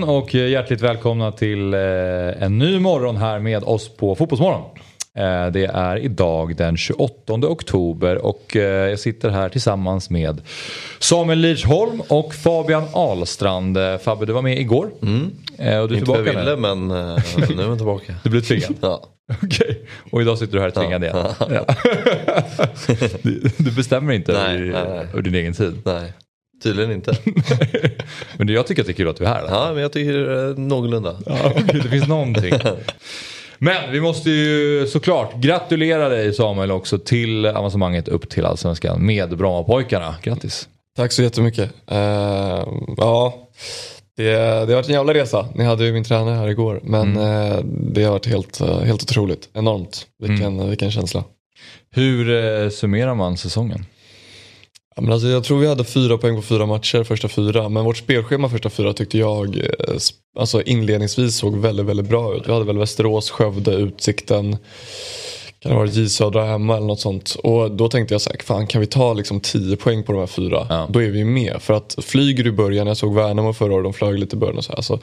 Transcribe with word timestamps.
Morgon 0.00 0.22
och 0.22 0.34
hjärtligt 0.34 0.80
välkomna 0.80 1.32
till 1.32 1.74
eh, 1.74 1.80
en 2.42 2.58
ny 2.58 2.78
morgon 2.78 3.16
här 3.16 3.38
med 3.38 3.64
oss 3.64 3.96
på 3.96 4.14
Fotbollsmorgon. 4.14 4.62
Eh, 5.14 5.46
det 5.52 5.64
är 5.64 5.96
idag 5.96 6.56
den 6.56 6.76
28 6.76 7.32
oktober 7.32 8.16
och 8.16 8.56
eh, 8.56 8.62
jag 8.62 8.98
sitter 8.98 9.30
här 9.30 9.48
tillsammans 9.48 10.10
med 10.10 10.40
Samuel 10.98 11.38
Lidsholm 11.38 12.02
och 12.08 12.34
Fabian 12.34 12.84
Ahlstrand. 12.92 13.78
Fabbe, 14.02 14.26
du 14.26 14.32
var 14.32 14.42
med 14.42 14.58
igår. 14.58 14.90
Mm. 15.02 15.24
Och 15.24 15.28
du 15.58 15.64
är 15.64 15.82
Inte 15.82 15.96
tillbaka 15.96 16.24
jag 16.24 16.38
ville 16.38 16.56
men 16.56 16.88
nu 16.88 17.62
är 17.62 17.68
jag 17.68 17.76
tillbaka. 17.78 18.14
Du 18.22 18.30
blev 18.30 18.40
tvingad? 18.40 18.74
ja. 18.80 19.02
Okej, 19.42 19.86
och 20.10 20.22
idag 20.22 20.38
sitter 20.38 20.52
du 20.52 20.60
här 20.60 20.70
tvingad 20.70 21.04
igen. 21.04 21.16
Ja. 21.38 21.66
du, 23.22 23.42
du 23.56 23.70
bestämmer 23.70 24.12
inte 24.12 24.32
över 24.32 25.22
din 25.22 25.34
egen 25.34 25.52
tid. 25.52 25.82
Nej, 25.84 26.12
tydligen 26.62 26.92
inte. 26.92 27.16
Men 28.36 28.48
jag 28.48 28.66
tycker 28.66 28.82
att 28.82 28.86
det 28.86 28.92
är 28.92 28.94
kul 28.94 29.08
att 29.08 29.16
du 29.16 29.24
är 29.24 29.28
här. 29.28 29.44
Ja, 29.48 29.70
men 29.72 29.82
jag 29.82 29.92
tycker 29.92 30.14
är 30.14 30.54
någorlunda. 30.54 31.16
Ja, 31.26 31.52
det 31.72 31.88
finns 31.88 32.08
någonting. 32.08 32.52
Men 33.58 33.92
vi 33.92 34.00
måste 34.00 34.30
ju 34.30 34.86
såklart 34.86 35.34
gratulera 35.34 36.08
dig 36.08 36.34
Samuel 36.34 36.70
också 36.70 36.98
till 36.98 37.46
avancemanget 37.46 38.08
upp 38.08 38.28
till 38.28 38.44
Allsvenskan 38.44 39.06
med 39.06 39.36
Brommapojkarna. 39.36 40.14
Grattis! 40.22 40.68
Tack 40.96 41.12
så 41.12 41.22
jättemycket. 41.22 41.70
Uh, 41.92 41.98
ja, 42.96 43.48
det, 44.16 44.32
det 44.32 44.72
har 44.72 44.74
varit 44.74 44.88
en 44.88 44.94
jävla 44.94 45.14
resa. 45.14 45.48
Ni 45.54 45.64
hade 45.64 45.84
ju 45.84 45.92
min 45.92 46.04
tränare 46.04 46.34
här 46.34 46.48
igår. 46.48 46.80
Men 46.82 47.16
eh, 47.16 47.58
det 47.64 48.04
har 48.04 48.12
varit 48.12 48.26
helt, 48.26 48.60
eh, 48.60 48.80
helt 48.80 49.02
otroligt. 49.02 49.48
Enormt. 49.54 50.06
Vilken, 50.18 50.68
vilken 50.68 50.90
känsla. 50.90 51.24
Hur 51.90 52.30
eh, 52.30 52.68
summerar 52.68 53.14
man 53.14 53.36
säsongen? 53.36 53.86
Ja, 54.96 55.02
men 55.02 55.12
alltså, 55.12 55.28
jag 55.28 55.44
tror 55.44 55.58
vi 55.58 55.66
hade 55.66 55.84
fyra 55.84 56.18
poäng 56.18 56.36
på 56.36 56.42
fyra 56.42 56.66
matcher 56.66 57.04
första 57.04 57.28
fyra. 57.28 57.68
Men 57.68 57.84
vårt 57.84 57.96
spelschema 57.96 58.48
första 58.48 58.70
fyra 58.70 58.92
tyckte 58.92 59.18
jag 59.18 59.56
eh, 59.56 59.96
alltså 60.38 60.62
inledningsvis 60.62 61.36
såg 61.36 61.56
väldigt, 61.56 61.86
väldigt 61.86 62.08
bra 62.08 62.36
ut. 62.36 62.48
Vi 62.48 62.52
hade 62.52 62.64
väl 62.64 62.78
Västerås, 62.78 63.30
Skövde, 63.30 63.74
Utsikten. 63.74 64.56
Kan 65.60 65.72
det 65.72 65.78
varit 65.78 65.94
J 65.94 66.08
Södra 66.08 66.44
hemma 66.44 66.76
eller 66.76 66.86
något 66.86 67.00
sånt. 67.00 67.36
Och 67.42 67.70
då 67.70 67.88
tänkte 67.88 68.14
jag 68.14 68.20
så 68.20 68.30
här, 68.30 68.38
fan 68.44 68.66
kan 68.66 68.80
vi 68.80 68.86
ta 68.86 69.12
liksom 69.12 69.40
10 69.40 69.76
poäng 69.76 70.02
på 70.02 70.12
de 70.12 70.18
här 70.18 70.26
fyra? 70.26 70.66
Ja. 70.68 70.86
Då 70.90 71.02
är 71.02 71.10
vi 71.10 71.24
med. 71.24 71.56
För 71.60 71.74
att 71.74 71.96
flyger 71.98 72.44
du 72.44 72.50
i 72.50 72.52
början, 72.52 72.86
jag 72.86 72.96
såg 72.96 73.14
Värnamo 73.14 73.52
förra 73.52 73.74
året, 73.74 73.84
de 73.84 73.92
flög 73.92 74.18
lite 74.18 74.36
i 74.36 74.38
början 74.38 74.58
och 74.58 74.64
så 74.64 74.72
här. 74.72 74.82
Så 74.82 74.98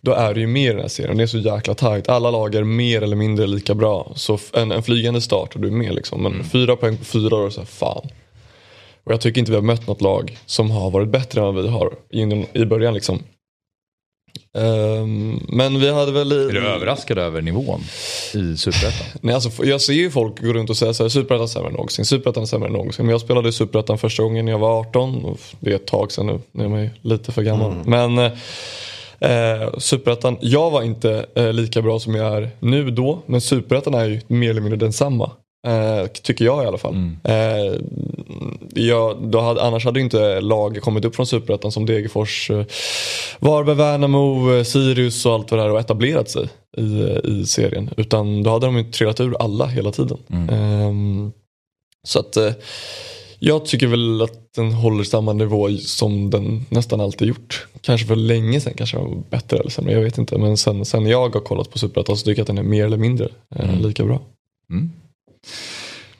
då 0.00 0.12
är 0.12 0.34
du 0.34 0.40
ju 0.40 0.46
med 0.46 0.62
i 0.62 0.68
den 0.68 0.80
här 0.80 0.88
serien. 0.88 1.16
Det 1.16 1.22
är 1.22 1.26
så 1.26 1.38
jäkla 1.38 1.74
tajt. 1.74 2.08
Alla 2.08 2.30
lag 2.30 2.54
är 2.54 2.64
mer 2.64 3.02
eller 3.02 3.16
mindre 3.16 3.46
lika 3.46 3.74
bra. 3.74 4.12
Så 4.14 4.38
en, 4.52 4.72
en 4.72 4.82
flygande 4.82 5.20
start 5.20 5.54
och 5.54 5.60
du 5.60 5.68
är 5.68 5.72
med 5.72 5.94
liksom. 5.94 6.22
Men 6.22 6.44
fyra 6.44 6.76
poäng 6.76 6.96
på 6.96 7.04
fyra 7.04 7.36
år, 7.36 7.50
så 7.50 7.60
här, 7.60 7.66
fan. 7.66 8.08
Och 9.08 9.14
jag 9.14 9.20
tycker 9.20 9.38
inte 9.38 9.50
vi 9.52 9.56
har 9.56 9.62
mött 9.62 9.86
något 9.86 10.00
lag 10.00 10.38
som 10.46 10.70
har 10.70 10.90
varit 10.90 11.08
bättre 11.08 11.40
än 11.40 11.54
vad 11.54 11.64
vi 11.64 11.68
har 11.68 11.92
i, 12.10 12.46
i 12.52 12.64
början 12.64 12.94
liksom. 12.94 13.18
Ehm, 14.54 15.40
men 15.48 15.80
vi 15.80 15.92
hade 15.92 16.12
väl... 16.12 16.32
Är 16.32 16.52
du 16.52 16.66
överraskad 16.66 17.18
över 17.18 17.42
nivån 17.42 17.80
i 18.34 18.56
Superettan? 18.56 19.06
Nej, 19.20 19.34
alltså, 19.34 19.64
jag 19.64 19.80
ser 19.80 19.92
ju 19.92 20.10
folk 20.10 20.42
gå 20.42 20.52
runt 20.52 20.70
och 20.70 20.76
säga 20.76 20.94
så 20.94 21.04
här, 21.04 21.08
Superettan 21.08 21.42
är 21.42 21.46
sämre 21.46 21.68
än 21.68 21.74
någonsin, 21.74 22.04
Superettan 22.04 22.42
är 22.42 22.46
sämre 22.46 22.66
än 22.66 22.72
någonsin. 22.72 23.06
Men 23.06 23.12
jag 23.12 23.20
spelade 23.20 23.48
i 23.48 23.52
Superettan 23.52 23.98
första 23.98 24.22
gången 24.22 24.44
när 24.44 24.52
jag 24.52 24.58
var 24.58 24.80
18. 24.80 25.24
Och 25.24 25.40
det 25.60 25.70
är 25.70 25.76
ett 25.76 25.86
tag 25.86 26.12
sedan 26.12 26.26
nu, 26.26 26.40
nu 26.52 26.64
är 26.64 26.68
man 26.68 26.82
ju 26.82 26.90
lite 27.02 27.32
för 27.32 27.42
gammal. 27.42 27.74
Men 27.84 28.18
eh, 28.18 29.78
Superettan, 29.78 30.36
jag 30.40 30.70
var 30.70 30.82
inte 30.82 31.26
eh, 31.34 31.52
lika 31.52 31.82
bra 31.82 32.00
som 32.00 32.14
jag 32.14 32.36
är 32.36 32.50
nu 32.60 32.90
då. 32.90 33.22
Men 33.26 33.40
Superettan 33.40 33.94
är 33.94 34.04
ju 34.04 34.20
mer 34.26 34.50
eller 34.50 34.60
mindre 34.60 34.78
densamma. 34.78 35.30
Eh, 35.66 36.06
tycker 36.06 36.44
jag 36.44 36.64
i 36.64 36.66
alla 36.66 36.78
fall. 36.78 36.94
Eh, 37.24 37.80
jag, 38.74 39.34
hade, 39.34 39.62
annars 39.62 39.84
hade 39.84 40.00
inte 40.00 40.40
lag 40.40 40.78
kommit 40.82 41.04
upp 41.04 41.16
från 41.16 41.26
Superettan 41.26 41.72
som 41.72 41.86
Degerfors, 41.86 42.50
eh, 42.50 42.64
Varberg, 43.38 43.76
Värnamo, 43.76 44.52
eh, 44.52 44.62
Sirius 44.62 45.26
och 45.26 45.32
allt 45.32 45.50
vad 45.50 45.60
det 45.60 45.64
här 45.64 45.70
och 45.70 45.80
etablerat 45.80 46.30
sig 46.30 46.48
i, 46.76 47.00
eh, 47.00 47.16
i 47.24 47.46
serien. 47.46 47.90
Utan 47.96 48.42
då 48.42 48.50
hade 48.50 48.66
de 48.66 48.76
ju 48.76 48.84
trillat 48.84 49.20
ur 49.20 49.36
alla 49.42 49.66
hela 49.66 49.92
tiden. 49.92 50.18
Ehm, 50.50 51.32
så 52.06 52.18
att 52.18 52.36
eh, 52.36 52.52
jag 53.38 53.66
tycker 53.66 53.86
väl 53.86 54.22
att 54.22 54.54
den 54.56 54.72
håller 54.72 55.04
samma 55.04 55.32
nivå 55.32 55.68
som 55.76 56.30
den 56.30 56.66
nästan 56.68 57.00
alltid 57.00 57.28
gjort. 57.28 57.66
Kanske 57.80 58.06
för 58.06 58.16
länge 58.16 58.60
sedan 58.60 58.72
kanske 58.76 58.96
var 58.96 59.22
bättre 59.30 59.56
eller 59.56 59.70
sämre, 59.70 59.92
jag 59.92 60.00
vet 60.00 60.18
inte. 60.18 60.38
Men 60.38 60.56
sen, 60.56 60.84
sen 60.84 61.06
jag 61.06 61.30
har 61.30 61.40
kollat 61.40 61.70
på 61.70 61.78
Superettan 61.78 62.16
så 62.16 62.24
tycker 62.24 62.40
jag 62.40 62.44
att 62.44 62.46
den 62.46 62.58
är 62.58 62.62
mer 62.62 62.86
eller 62.86 62.96
mindre 62.96 63.28
eh, 63.56 63.80
lika 63.80 64.04
bra. 64.04 64.20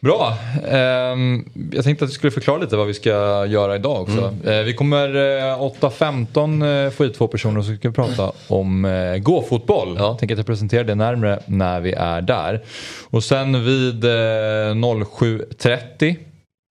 Bra. 0.00 0.36
Ehm, 0.68 1.44
jag 1.72 1.84
tänkte 1.84 2.04
att 2.04 2.10
vi 2.10 2.14
skulle 2.14 2.30
förklara 2.30 2.58
lite 2.58 2.76
vad 2.76 2.86
vi 2.86 2.94
ska 2.94 3.10
göra 3.46 3.76
idag 3.76 4.02
också. 4.02 4.34
Eh, 4.44 4.62
vi 4.62 4.74
kommer 4.74 5.08
eh, 5.08 5.60
8.15 5.60 6.84
eh, 6.86 6.90
få 6.90 7.04
hit 7.04 7.14
två 7.14 7.28
personer 7.28 7.62
så 7.62 7.76
ska 7.76 7.90
prata 7.90 8.32
om 8.46 8.84
eh, 8.84 9.16
gåfotboll. 9.16 9.94
Ja. 9.98 10.06
Jag 10.06 10.18
tänker 10.18 10.34
att 10.34 10.38
jag 10.38 10.46
presenterar 10.46 10.84
det 10.84 10.94
närmre 10.94 11.40
när 11.46 11.80
vi 11.80 11.92
är 11.92 12.20
där. 12.20 12.64
Och 13.10 13.24
sen 13.24 13.64
vid 13.64 14.04
eh, 14.04 14.08
07.30 14.08 16.16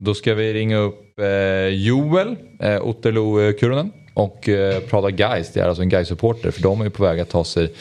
då 0.04 0.14
ska 0.14 0.34
vi 0.34 0.54
ringa 0.54 0.78
upp 0.78 1.20
eh, 1.20 1.68
Joel 1.68 2.36
eh, 2.60 2.82
Otterlo 2.82 3.42
eh, 3.42 3.54
Kurunen 3.54 3.92
och 4.14 4.50
eh, 4.50 4.80
prata 4.80 5.12
Gais. 5.12 5.54
Det 5.54 5.60
är 5.60 5.68
alltså 5.68 5.84
en 5.84 5.90
Gais-supporter 5.90 6.52
för 6.52 6.62
de 6.62 6.82
är 6.82 6.90
på 6.90 7.04
väg 7.04 7.20
att 7.20 7.30
ta 7.30 7.44
sig 7.44 7.74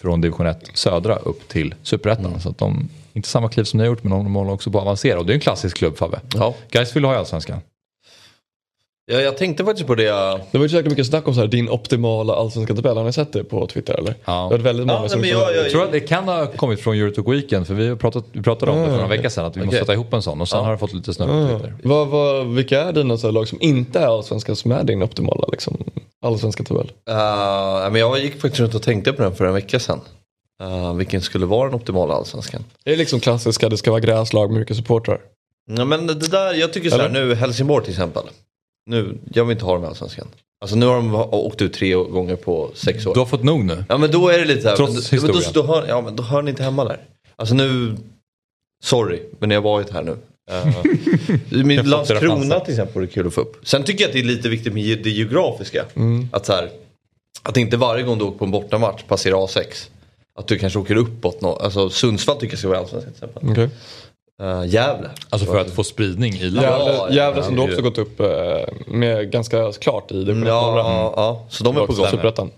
från 0.00 0.20
division 0.20 0.46
1 0.46 0.70
södra 0.74 1.16
upp 1.16 1.48
till 1.48 1.74
superettan. 1.82 2.40
Så 2.40 2.48
att 2.48 2.58
de, 2.58 2.88
inte 3.14 3.28
samma 3.28 3.48
kliv 3.48 3.64
som 3.64 3.78
ni 3.78 3.84
har 3.84 3.88
gjort 3.90 4.02
men 4.04 4.12
de 4.12 4.34
håller 4.34 4.52
också 4.52 4.70
på 4.70 4.78
att 4.78 4.82
avancera. 4.84 5.18
Och 5.18 5.26
det 5.26 5.32
är 5.32 5.34
en 5.34 5.40
klassisk 5.40 5.76
klubb 5.76 5.96
Fabbe. 5.96 6.20
Ja. 6.34 6.54
Gais 6.70 6.96
vill 6.96 7.04
ha 7.04 7.14
i 7.14 7.16
Allsvenskan. 7.16 7.58
Ja, 9.06 9.20
jag 9.20 9.36
tänkte 9.36 9.64
faktiskt 9.64 9.86
på 9.86 9.94
det. 9.94 10.04
Det 10.50 10.58
var 10.58 10.62
ju 10.62 10.68
så 10.68 10.76
jäkla 10.76 10.90
mycket 10.90 11.06
snack 11.06 11.28
om 11.28 11.34
så 11.34 11.40
här, 11.40 11.46
din 11.48 11.68
optimala 11.68 12.34
allsvenska 12.34 12.74
tabell. 12.74 12.96
Har 12.96 13.04
ni 13.04 13.12
sett 13.12 13.32
det 13.32 13.44
på 13.44 13.66
Twitter 13.66 13.94
eller? 13.94 14.14
Ja. 14.24 14.32
Det 14.42 14.48
varit 14.48 14.60
väldigt 14.60 14.86
många 14.86 15.02
Ja, 15.02 15.08
som 15.08 15.20
men 15.20 15.30
jag, 15.30 15.40
Jag 15.54 15.64
jag, 15.64 15.70
tror 15.70 15.84
att 15.84 15.92
det 15.92 16.00
kan 16.00 16.24
ha 16.28 16.46
kommit 16.46 16.80
från 16.80 16.94
Eurotalk 16.96 17.28
Weekend 17.28 17.66
för 17.66 17.74
vi, 17.74 17.88
har 17.88 17.96
pratat, 17.96 18.24
vi 18.32 18.42
pratade 18.42 18.72
om 18.72 18.78
det 18.78 18.84
för 18.86 18.92
några 18.92 19.08
veckor 19.08 19.28
sedan 19.28 19.44
att 19.44 19.56
vi 19.56 19.60
måste 19.60 19.68
Okej. 19.68 19.78
sätta 19.78 19.92
ihop 19.92 20.12
en 20.12 20.22
sån 20.22 20.40
och 20.40 20.48
sen 20.48 20.64
har 20.64 20.72
det 20.72 20.78
fått 20.78 20.92
lite 20.92 21.14
snurr 21.14 21.26
på 21.26 21.32
Mm. 21.32 21.48
Twitter. 21.60 21.74
Vad, 21.82 22.08
vad, 22.08 22.46
vilka 22.46 22.82
är 22.82 22.92
dina 22.92 23.16
så 23.16 23.26
här, 23.26 23.32
lag 23.32 23.48
som 23.48 23.58
inte 23.60 24.00
är 24.00 24.06
allsvenska 24.06 24.54
som 24.54 24.72
är 24.72 24.84
din 24.84 25.02
optimala 25.02 25.48
liksom, 25.52 25.84
allsvenska 26.22 26.64
tabell? 26.64 26.92
Eh, 27.10 27.90
men 27.90 28.00
jag 28.00 28.18
gick 28.18 28.40
faktiskt 28.40 28.60
runt 28.60 28.74
och 28.74 28.82
tänkte 28.82 29.12
på 29.12 29.22
den 29.22 29.34
för 29.34 29.44
en 29.44 29.54
vecka 29.54 29.80
sedan. 29.80 30.00
Eh, 30.62 30.94
vilken 30.94 31.22
skulle 31.22 31.46
vara 31.46 31.68
den 31.68 31.74
optimala 31.74 32.14
allsvenskan? 32.14 32.64
Det 32.84 32.92
är 32.92 32.96
liksom 32.96 33.20
klassiska, 33.20 33.68
det 33.68 33.76
ska 33.76 33.90
vara 33.90 34.00
gräslag 34.00 34.50
med 34.50 34.60
mycket 34.60 34.76
supportrar. 34.76 35.20
Ja, 35.76 35.84
men 35.84 36.06
det 36.06 36.14
där, 36.14 36.54
jag 36.54 36.72
tycker 36.72 36.90
så 36.90 36.98
här, 36.98 37.08
nu 37.08 37.34
Helsingborg 37.34 37.84
till 37.84 37.92
exempel. 37.92 38.22
Nu, 38.90 39.18
jag 39.32 39.44
vill 39.44 39.52
inte 39.52 39.64
ha 39.64 39.74
dem 39.74 39.84
i 39.84 39.86
Allsvenskan. 39.86 40.26
Alltså 40.60 40.76
nu 40.76 40.86
har 40.86 40.94
de 40.94 41.14
åkt 41.14 41.62
ut 41.62 41.72
tre 41.72 41.94
gånger 41.94 42.36
på 42.36 42.70
sex 42.74 43.06
år. 43.06 43.14
Du 43.14 43.20
har 43.20 43.26
fått 43.26 43.42
nog 43.42 43.64
nu. 43.64 43.84
Ja 43.88 43.98
men 43.98 44.10
då 44.10 44.28
är 44.28 44.38
det 44.38 44.44
lite 44.44 44.68
här, 44.68 44.76
Trots 44.76 45.12
men, 45.12 45.20
men 45.20 45.32
då, 45.32 45.38
historien. 45.38 45.66
då, 45.66 45.74
hör, 45.74 45.88
ja, 45.88 46.00
men 46.00 46.16
då 46.16 46.22
hör 46.22 46.42
ni 46.42 46.50
inte 46.50 46.62
hemma 46.62 46.84
där. 46.84 47.00
Alltså 47.36 47.54
nu, 47.54 47.96
sorry, 48.84 49.22
men 49.38 49.48
ni 49.48 49.54
har 49.54 49.62
varit 49.62 49.90
här 49.90 50.02
nu. 50.02 50.16
Uh, 51.50 51.64
min 51.64 51.76
Jag 51.76 51.86
Landskrona 51.86 52.60
till 52.60 52.74
exempel 52.74 53.02
är 53.02 53.06
kul 53.06 53.26
att 53.26 53.34
få 53.34 53.40
upp. 53.40 53.68
Sen 53.68 53.84
tycker 53.84 54.04
jag 54.04 54.08
att 54.08 54.12
det 54.12 54.20
är 54.20 54.24
lite 54.24 54.48
viktigt 54.48 54.74
med 54.74 55.02
det 55.02 55.10
geografiska. 55.10 55.84
Att, 56.30 56.46
så 56.46 56.52
här, 56.52 56.70
att 57.42 57.56
inte 57.56 57.76
varje 57.76 58.02
gång 58.02 58.18
du 58.18 58.24
åker 58.24 58.38
på 58.38 58.44
en 58.44 58.50
bortamatch 58.50 59.02
passerar 59.02 59.36
A6. 59.36 59.88
Att 60.38 60.46
du 60.48 60.58
kanske 60.58 60.78
åker 60.78 60.96
uppåt. 60.96 61.40
Nå, 61.40 61.56
alltså 61.56 61.90
Sundsvall 61.90 62.36
tycker 62.36 62.52
jag 62.52 62.58
ska 62.58 62.68
vara 62.68 62.78
allsvenskan 62.78 63.12
till 63.12 63.24
exempel. 63.24 63.50
Okay. 63.50 63.68
Uh, 64.42 64.66
Gävle. 64.66 65.10
Alltså 65.30 65.46
för 65.46 65.60
att 65.60 65.70
få 65.70 65.84
spridning 65.84 66.34
i 66.34 66.44
landet. 66.44 66.62
Gävle, 66.62 66.92
ja, 66.92 67.10
Gävle 67.10 67.40
ja, 67.40 67.46
som 67.46 67.56
du 67.56 67.62
också 67.62 67.82
gått 67.82 67.98
upp 67.98 68.20
eh, 68.20 68.26
med 68.86 69.30
ganska 69.30 69.72
klart 69.72 70.12
i 70.12 70.14
division 70.14 70.42
1 70.42 70.48
Ja, 70.48 70.78
ja, 70.78 71.12
ja, 71.16 71.46
så 71.48 71.64
de 71.64 71.76
är 71.76 71.86
på 71.86 71.92
gång. 71.92 72.06
Superettan. 72.06 72.50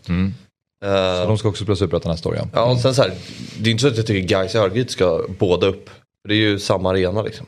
Eh, 0.84 1.22
Så 1.22 1.24
de 1.28 1.38
ska 1.38 1.48
också 1.48 1.64
spela 1.64 1.76
Superettan 1.76 2.10
nästa 2.12 2.28
år 2.28 2.36
ja. 2.36 2.48
Ja, 2.52 2.64
och 2.72 2.78
sen 2.78 2.94
så 2.94 3.02
här, 3.02 3.12
det 3.58 3.70
är 3.70 3.72
inte 3.72 3.82
så 3.82 3.88
att 3.88 3.96
jag 3.96 4.06
tycker 4.06 4.28
Gais 4.28 4.54
och 4.54 4.60
Örgryte 4.60 4.92
ska 4.92 5.24
båda 5.38 5.66
upp. 5.66 5.90
För 6.22 6.28
det 6.28 6.34
är 6.34 6.36
ju 6.40 6.58
samma 6.58 6.90
arena 6.90 7.22
liksom. 7.22 7.46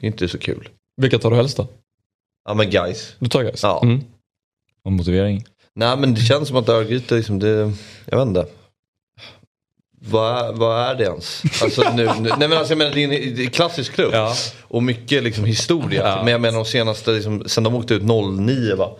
Det 0.00 0.06
är 0.06 0.08
inte 0.08 0.28
så 0.28 0.38
kul. 0.38 0.68
Vilka 1.02 1.18
tar 1.18 1.30
du 1.30 1.36
helst 1.36 1.56
då? 1.56 1.66
Ja 2.48 2.54
men 2.54 2.70
Gais. 2.70 3.14
Du 3.18 3.28
tar 3.28 3.42
Gais? 3.42 3.62
Ja. 3.62 3.80
Mm. 3.82 4.00
Och 4.84 4.92
motivering? 4.92 5.44
Nej 5.74 5.96
men 5.96 6.14
det 6.14 6.20
känns 6.20 6.48
som 6.48 6.56
att 6.56 6.68
Örgryte 6.68 7.14
liksom, 7.14 7.38
det, 7.38 7.72
jag 8.04 8.18
vet 8.18 8.26
inte. 8.28 8.46
Vad 10.08 10.38
är, 10.48 10.52
vad 10.52 10.80
är 10.90 10.94
det 10.94 11.04
ens? 11.04 11.42
Alltså, 11.62 11.82
nu, 11.94 12.04
nu, 12.20 12.30
nej 12.38 12.48
men 12.48 12.52
alltså 12.52 12.72
jag 12.72 12.78
menar 12.78 12.92
det 12.94 13.04
är 13.04 13.40
en, 13.44 13.50
klassisk 13.50 13.92
klubb. 13.94 14.12
Och 14.62 14.82
mycket 14.82 15.22
liksom 15.22 15.44
historia. 15.44 16.02
Ja. 16.08 16.22
Men 16.24 16.32
jag 16.32 16.40
menar 16.40 16.58
de 16.58 16.64
senaste, 16.64 17.10
liksom, 17.10 17.42
sen 17.46 17.64
de 17.64 17.74
åkte 17.74 17.94
ut 17.94 18.02
09 18.02 18.74
va. 18.76 18.90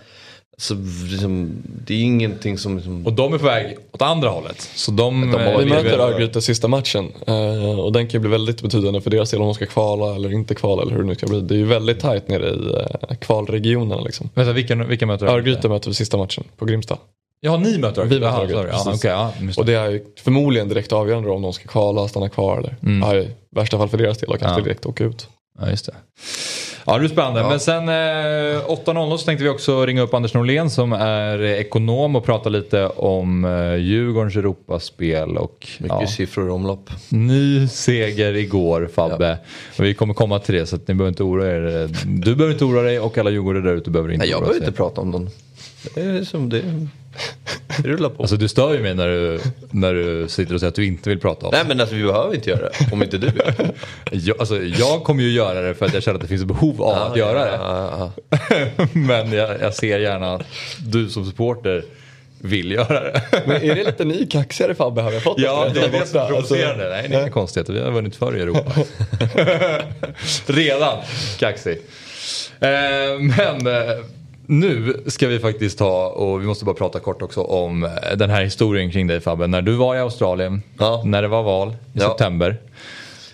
Så 0.58 0.75
liksom, 1.11 1.62
det 1.87 1.94
är 1.94 2.02
ingenting 2.02 2.58
som... 2.58 2.76
Liksom, 2.76 3.06
Och 3.06 3.12
de 3.12 3.35
är 3.35 3.38
på 3.38 3.44
väg 3.47 3.76
åt 3.93 4.02
andra 4.02 4.29
hållet. 4.29 4.61
Så 4.75 4.91
de... 4.91 5.20
De 5.20 5.32
har- 5.32 5.52
eh, 5.52 5.58
Vi 5.58 5.64
möter 5.64 5.99
Örgryte 5.99 6.43
sista 6.43 6.69
matchen 6.69 7.12
eh, 7.26 7.81
och 7.81 7.93
den 7.93 8.06
kan 8.08 8.12
ju 8.12 8.19
bli 8.19 8.31
väldigt 8.31 8.62
betydande 8.62 9.00
för 9.00 9.11
deras 9.11 9.31
del 9.31 9.41
om 9.41 9.47
de 9.47 9.55
ska 9.55 9.67
kvala 9.67 10.14
eller 10.14 10.32
inte 10.32 10.55
kvala 10.55 10.82
eller 10.82 10.93
hur 10.93 10.99
det 11.02 11.06
nu 11.06 11.14
ska 11.14 11.26
bli. 11.26 11.41
Det 11.41 11.55
är 11.55 11.58
ju 11.58 11.64
väldigt 11.67 12.00
tajt 12.00 12.29
nere 12.29 12.49
i 12.49 12.75
eh, 13.11 13.17
kvalregionerna 13.17 14.02
liksom. 14.02 14.31
Vänta, 14.35 14.52
vilka, 14.52 14.75
vilka 14.75 15.06
möter 15.06 15.26
du? 15.26 15.32
Örgryte 15.32 15.69
möter 15.69 15.91
vi 15.91 15.94
sista 15.94 16.17
matchen 16.17 16.44
på 16.56 16.64
Grimsta. 16.64 16.97
Ja, 17.41 17.57
ni 17.57 17.79
möter 17.79 18.05
Vi 18.05 18.21
möter 18.21 18.49
sorry. 18.49 18.69
Ja, 18.73 18.83
precis. 18.85 18.87
okej, 19.05 19.11
ja. 19.11 19.33
Och 19.57 19.67
det 19.67 19.75
är 19.75 19.91
ju 19.91 20.05
förmodligen 20.23 20.69
direkt 20.69 20.93
avgörande 20.93 21.31
om 21.31 21.43
de 21.43 21.53
ska 21.53 21.69
kvala, 21.69 22.09
stanna 22.09 22.29
kvar 22.29 22.59
eller 22.59 22.77
ja, 23.07 23.15
i 23.15 23.29
värsta 23.57 23.79
fall 23.79 23.89
för 23.89 23.99
deras 23.99 24.19
del 24.19 24.31
och 24.31 24.39
kanske 24.39 24.61
Ja. 24.61 24.65
direkt 24.65 24.87
åka 24.87 25.05
ut. 25.05 25.29
Ja, 25.61 25.71
just 25.71 25.87
det. 25.87 25.93
Ja, 26.87 26.99
det 26.99 27.05
är 27.05 27.09
spännande. 27.09 27.43
Men 27.43 27.61
sen 27.61 27.89
eh, 27.89 27.93
8.00 27.93 29.17
så 29.17 29.25
tänkte 29.25 29.45
vi 29.45 29.51
också 29.51 29.87
ringa 29.87 30.03
upp 30.03 30.15
Anders 30.15 30.35
Norlén 30.35 30.71
som 30.71 30.93
är 30.93 31.43
ekonom 31.43 32.17
och 32.17 32.25
prata 32.25 32.49
lite 32.49 32.87
om 32.87 33.45
eh, 33.45 33.75
Djurgårdens 33.77 34.37
Europaspel. 34.37 35.37
Och, 35.37 35.69
mycket 35.79 35.97
ja, 36.01 36.07
siffror 36.07 36.49
i 36.49 36.51
omlopp. 36.51 36.91
ny 37.09 37.69
seger 37.69 38.37
igår 38.37 38.91
Fabbe. 38.95 39.39
Och 39.79 39.85
vi 39.85 39.95
kommer 39.95 40.15
komma 40.15 40.39
till 40.39 40.55
det 40.55 40.67
så 40.67 40.77
att 40.77 40.89
ni 40.89 40.95
behöver 40.95 41.09
inte 41.09 41.23
oroa 41.23 41.47
er. 41.47 41.89
Du 42.07 42.35
behöver 42.35 42.53
inte 42.53 42.65
oroa 42.65 42.83
dig 42.83 43.01
och 43.01 43.19
alla 43.19 43.31
djurgårdare 43.31 43.63
där 43.63 43.75
ute 43.75 43.91
behöver 43.91 44.11
inte 44.13 44.19
Nej, 44.25 44.31
jag 44.31 44.37
oroa 44.39 44.47
behöver 44.47 44.61
sig. 44.61 44.67
inte 44.69 44.77
prata 44.77 45.01
om 45.01 45.11
dem. 45.11 45.29
Det 45.95 46.01
är 46.01 46.25
som 46.25 46.49
det, 46.49 46.63
det 47.83 47.89
rullar 47.89 48.09
på. 48.09 48.23
Alltså 48.23 48.37
du 48.37 48.49
stör 48.49 48.75
ju 48.75 48.83
mig 48.83 48.95
när 48.95 49.09
du, 49.09 49.41
när 49.71 49.95
du 49.95 50.29
sitter 50.29 50.55
och 50.55 50.61
säger 50.61 50.69
att 50.69 50.75
du 50.75 50.87
inte 50.87 51.09
vill 51.09 51.21
prata 51.21 51.47
om 51.47 51.53
Nej 51.55 51.65
men 51.69 51.81
alltså 51.81 51.97
vi 51.97 52.03
behöver 52.03 52.35
inte 52.35 52.51
göra 52.51 52.61
det. 52.61 52.93
Om 52.93 53.03
inte 53.03 53.19
du 53.19 53.27
gör 53.27 53.55
det. 54.11 54.17
jag, 54.17 54.41
alltså, 54.41 54.62
jag 54.62 55.05
kommer 55.05 55.23
ju 55.23 55.31
göra 55.31 55.61
det 55.61 55.75
för 55.75 55.87
att 55.87 55.95
jag 55.95 56.03
känner 56.03 56.15
att 56.15 56.23
det 56.23 56.29
finns 56.29 56.45
behov 56.45 56.83
av 56.83 57.12
att 57.12 57.17
göra 57.17 57.45
det. 57.45 57.59
Ja, 57.62 58.12
ja, 58.31 58.77
Men 58.93 59.33
jag, 59.33 59.61
jag 59.61 59.75
ser 59.75 59.99
gärna 59.99 60.35
att 60.35 60.43
du 60.79 61.09
som 61.09 61.25
supporter 61.25 61.85
vill 62.43 62.73
göra 62.73 63.01
det. 63.01 63.23
Men 63.47 63.57
är 63.57 63.75
det 63.75 63.85
lite 63.85 64.05
ny 64.05 64.27
kaxigare 64.27 64.75
Fabbe 64.75 65.03
har 65.03 65.11
vi 65.11 65.21
fått? 65.21 65.39
Ja, 65.39 65.67
efter 65.67 65.81
det 65.81 65.87
är 65.97 66.01
det 66.01 66.07
som 66.07 66.21
är? 66.21 66.23
Alltså, 66.23 66.35
provocerande. 66.35 66.89
Nej, 66.89 67.09
det 67.09 67.17
är 67.17 67.21
inga 67.21 67.31
konstigheter. 67.31 67.73
Vi 67.73 67.81
har 67.81 67.91
vunnit 67.91 68.17
förr 68.17 68.37
i 68.37 68.41
Europa. 68.41 68.73
Redan 70.47 70.99
kaxig. 71.39 71.79
Eh, 72.61 72.69
men 73.21 73.67
eh, 73.67 73.97
nu 74.50 75.02
ska 75.06 75.29
vi 75.29 75.38
faktiskt 75.38 75.79
ta 75.79 76.06
och 76.08 76.43
vi 76.43 76.47
måste 76.47 76.64
bara 76.64 76.75
prata 76.75 77.00
kort 77.00 77.23
också 77.23 77.41
om 77.43 77.85
eh, 77.85 77.91
den 78.17 78.31
här 78.31 78.43
historien 78.44 78.91
kring 78.91 79.06
dig 79.06 79.20
Fabbe. 79.20 79.47
När 79.47 79.62
du 79.62 79.73
var 79.73 79.97
i 79.97 79.99
Australien, 79.99 80.62
Ja. 80.79 81.02
när 81.05 81.23
det 81.23 81.29
var 81.29 81.43
val 81.43 81.69
i 81.70 81.75
Ja. 81.93 82.08
september. 82.08 82.56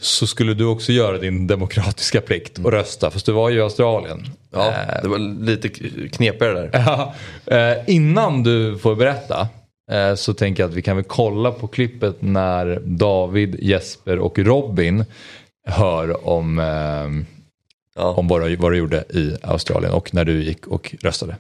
Så 0.01 0.27
skulle 0.27 0.55
du 0.55 0.65
också 0.67 0.93
göra 0.93 1.19
din 1.19 1.47
demokratiska 1.47 2.21
plikt 2.21 2.59
och 2.59 2.73
rösta. 2.73 3.11
Fast 3.11 3.27
du 3.27 3.33
var 3.33 3.51
ju 3.51 3.57
i 3.59 3.61
Australien. 3.61 4.25
ja, 4.53 4.67
Eh, 4.69 5.03
det 5.03 5.09
var 5.09 5.19
lite 5.45 5.69
knepigare 6.09 6.53
där. 6.53 6.71
Ja, 6.87 7.15
eh, 7.57 7.77
innan 7.87 8.43
du 8.43 8.79
får 8.79 8.95
berätta 8.95 9.49
eh, 9.93 10.15
så 10.15 10.35
tänker 10.35 10.63
jag 10.63 10.71
att 10.71 10.77
vi 10.77 10.83
kan 10.83 10.97
väl 10.97 11.05
kolla 11.05 11.51
på 11.51 11.67
klippet 11.69 12.17
när 12.21 12.81
David, 12.85 13.57
Jesper 13.63 14.19
och 14.19 14.39
Robin 14.39 15.05
hör 15.69 16.29
om, 16.29 16.59
eh, 16.59 17.36
Ja. 17.97 18.15
om 18.15 18.29
vad, 18.29 18.43
du, 18.43 18.57
vad 18.57 18.73
du 18.73 18.77
gjorde 18.77 19.05
i 19.11 19.37
Australien 19.43 19.93
och 19.93 20.15
när 20.15 20.25
du 20.25 20.43
gick 20.43 20.67
och 20.67 20.95
röstade. 21.01 21.37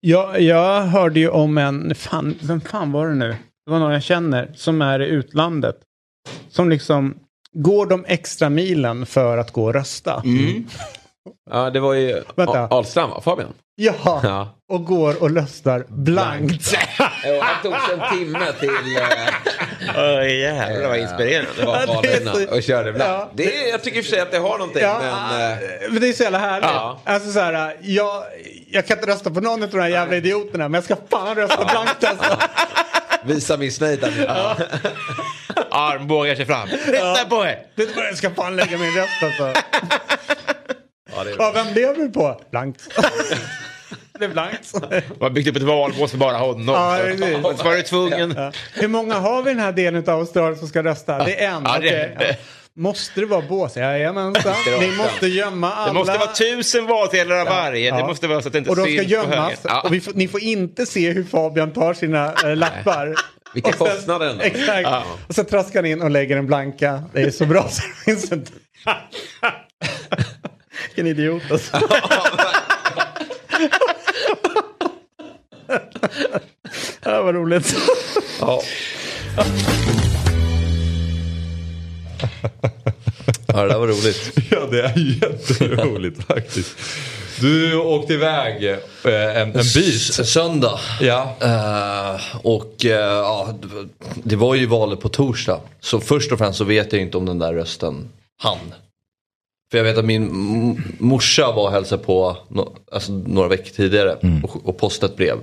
Jag, 0.00 0.40
jag 0.40 0.82
hörde 0.82 1.20
ju 1.20 1.28
om 1.28 1.58
en, 1.58 1.94
fan, 1.94 2.34
vem 2.42 2.60
fan 2.60 2.92
var 2.92 3.08
det 3.08 3.14
nu? 3.14 3.36
Det 3.66 3.70
var 3.70 3.78
någon 3.78 3.92
jag 3.92 4.02
känner 4.02 4.52
som 4.54 4.82
är 4.82 5.00
i 5.02 5.06
utlandet. 5.06 5.76
Som 6.48 6.70
liksom 6.70 7.14
går 7.52 7.86
de 7.86 8.04
extra 8.08 8.50
milen 8.50 9.06
för 9.06 9.38
att 9.38 9.50
gå 9.50 9.64
och 9.64 9.74
rösta. 9.74 10.22
Mm. 10.24 10.66
Ja, 11.50 11.70
det 11.70 11.80
var 11.80 11.94
ju 11.94 12.22
Vänta. 12.36 12.68
Ahlstrand 12.68 13.22
Fabian? 13.22 13.52
Ja, 13.84 14.20
Ja. 14.22 14.58
och 14.68 14.84
går 14.84 15.22
och 15.22 15.30
röstar 15.36 15.84
blankt. 15.88 16.74
Han 17.42 17.62
tog 17.62 17.72
sig 17.74 17.94
en 18.00 18.18
timme 18.18 18.46
till... 18.60 18.68
Uh, 18.68 20.18
Oj, 20.18 20.38
jävlar 20.40 20.88
vad 20.88 20.98
inspirerande. 20.98 21.50
Det 21.56 21.64
var 21.66 22.46
så- 22.46 22.56
och 22.56 22.62
körde 22.62 22.92
blankt. 22.92 23.12
Ja. 23.12 23.30
Det 23.34 23.64
är, 23.64 23.70
jag 23.70 23.82
tycker 23.82 23.98
i 23.98 24.00
och 24.00 24.04
för 24.04 24.10
sig 24.10 24.20
att 24.20 24.30
det 24.30 24.38
har 24.38 24.58
någonting, 24.58 24.82
Ja, 24.82 24.98
men... 25.02 25.52
eh, 25.52 25.58
men 25.90 26.00
det 26.00 26.08
är 26.08 26.12
så 26.12 26.22
jävla 26.22 26.38
härligt. 26.38 26.70
Ja. 26.70 27.00
Alltså 27.04 27.32
så 27.32 27.40
här, 27.40 27.76
jag, 27.80 28.22
jag 28.70 28.86
kan 28.86 28.98
inte 28.98 29.10
rösta 29.10 29.30
på 29.30 29.40
någon 29.40 29.62
av 29.62 29.68
de 29.68 29.80
här 29.80 29.88
jävla 29.88 30.16
idioterna, 30.16 30.68
men 30.68 30.74
jag 30.74 30.84
ska 30.84 30.96
fan 31.10 31.34
rösta 31.36 31.64
blankt 31.64 32.04
alltså. 32.04 32.38
visa 33.24 33.56
nu. 33.56 34.26
Armbågar 35.70 36.34
sig 36.34 36.46
fram. 36.46 36.68
Rätta 36.86 37.24
på 37.28 37.44
er! 37.44 37.58
Det 37.76 37.86
jag 37.96 38.16
ska 38.16 38.30
fan 38.30 38.56
lägga 38.56 38.78
min 38.78 38.94
röst 38.96 39.22
alltså. 39.22 39.60
Ja, 41.16 41.24
det 41.24 41.30
är 41.30 41.36
Ja, 41.38 41.50
vem 41.54 41.72
blev 41.72 41.96
du 41.96 42.10
på? 42.10 42.40
Blankt. 42.50 42.82
Det 44.22 44.26
är 44.26 44.32
blankt. 44.32 44.72
De 44.90 45.02
har 45.20 45.30
byggt 45.30 45.48
upp 45.48 45.56
ett 45.56 45.62
valbås 45.62 46.10
för 46.10 46.18
bara 46.18 46.36
honom. 46.36 46.74
Ja, 46.74 46.98
så 47.56 47.64
var 47.64 47.76
du 47.76 47.82
tvungen. 47.82 48.34
Ja. 48.36 48.52
Hur 48.74 48.88
många 48.88 49.14
har 49.14 49.42
vi 49.42 49.50
i 49.50 49.54
den 49.54 49.62
här 49.62 49.72
delen 49.72 50.04
av 50.06 50.20
Australien 50.20 50.58
som 50.58 50.68
ska 50.68 50.82
rösta? 50.82 51.24
Det 51.24 51.44
är 51.44 51.50
en. 51.50 51.62
Ja, 51.64 51.78
det-. 51.78 52.16
Ja. 52.20 52.34
Måste 52.74 53.20
det 53.20 53.26
vara 53.26 53.42
bås? 53.48 53.76
Jajamensan. 53.76 54.54
Ni 54.80 54.96
måste 54.96 55.26
gömma 55.26 55.72
alla. 55.72 55.92
Det 55.92 55.98
måste 55.98 56.18
vara 56.18 56.32
tusen 56.32 56.86
valsedlar 56.86 57.36
av 57.36 57.46
varje. 57.46 57.88
Ja. 57.88 57.96
Det 57.96 58.06
måste 58.06 58.28
vara 58.28 58.42
så 58.42 58.48
att 58.48 58.52
det 58.52 58.58
inte 58.58 58.70
Och 58.70 58.76
de 58.76 58.82
ska 58.82 58.90
syns 58.90 59.08
gömmas. 59.08 59.60
Ja. 59.62 59.80
Och 59.80 59.92
vi 59.92 60.00
får, 60.00 60.12
ni 60.14 60.28
får 60.28 60.40
inte 60.40 60.86
se 60.86 61.10
hur 61.10 61.24
Fabian 61.24 61.72
tar 61.72 61.94
sina 61.94 62.32
äh, 62.44 62.56
lappar. 62.56 63.14
Vilka 63.54 63.72
kostnader 63.72 64.30
ändå. 64.30 64.44
Exakt. 64.44 64.88
Och 65.28 65.34
så 65.34 65.44
traskar 65.44 65.78
han 65.82 65.86
in 65.86 66.02
och 66.02 66.10
lägger 66.10 66.36
en 66.36 66.46
blanka. 66.46 67.02
Det 67.12 67.22
är 67.22 67.30
så 67.30 67.46
bra 67.46 67.68
så 67.68 67.82
det 67.82 68.04
finns 68.04 68.32
inte. 68.32 68.52
Vilken 70.86 71.06
idiot 71.06 71.42
alltså. 71.50 71.76
Ja, 77.04 77.22
vad 77.22 77.34
roligt. 77.34 77.74
Ja, 78.40 78.62
det 83.46 83.68
där 83.68 83.78
var 83.78 83.86
roligt. 83.86 84.38
Ja, 84.50 84.66
det 84.70 84.82
är 84.82 84.98
jätteroligt 85.22 86.22
faktiskt. 86.24 86.76
Du 87.40 87.76
åkte 87.76 88.12
iväg 88.14 88.64
eh, 88.64 88.76
en, 89.12 89.36
en 89.36 89.52
bit. 89.52 89.94
S- 89.94 90.30
Söndag. 90.32 90.80
Ja. 91.00 91.36
Eh, 91.40 92.36
och 92.46 92.84
eh, 92.84 92.90
ja, 93.00 93.54
det- 94.24 94.36
var 94.36 94.54
ju 94.54 94.66
valet 94.66 95.00
på 95.00 95.08
torsdag. 95.08 95.60
Så 95.80 96.00
först 96.00 96.32
och 96.32 96.38
främst 96.38 96.58
så 96.58 96.64
vet 96.64 96.92
jag 96.92 97.02
inte 97.02 97.16
om 97.16 97.26
den 97.26 97.38
där 97.38 97.54
rösten 97.54 98.08
hann. 98.38 98.74
För 99.70 99.78
jag 99.78 99.84
vet 99.84 99.98
att 99.98 100.04
min 100.04 100.94
morsa 100.98 101.52
var 101.52 101.62
och 101.66 101.72
hälsade 101.72 102.02
på 102.04 102.36
no, 102.48 102.76
alltså, 102.92 103.12
några 103.12 103.48
veckor 103.48 103.70
tidigare 103.76 104.16
och, 104.42 104.68
och 104.68 104.78
postade 104.78 105.12
ett 105.12 105.16
brev. 105.16 105.36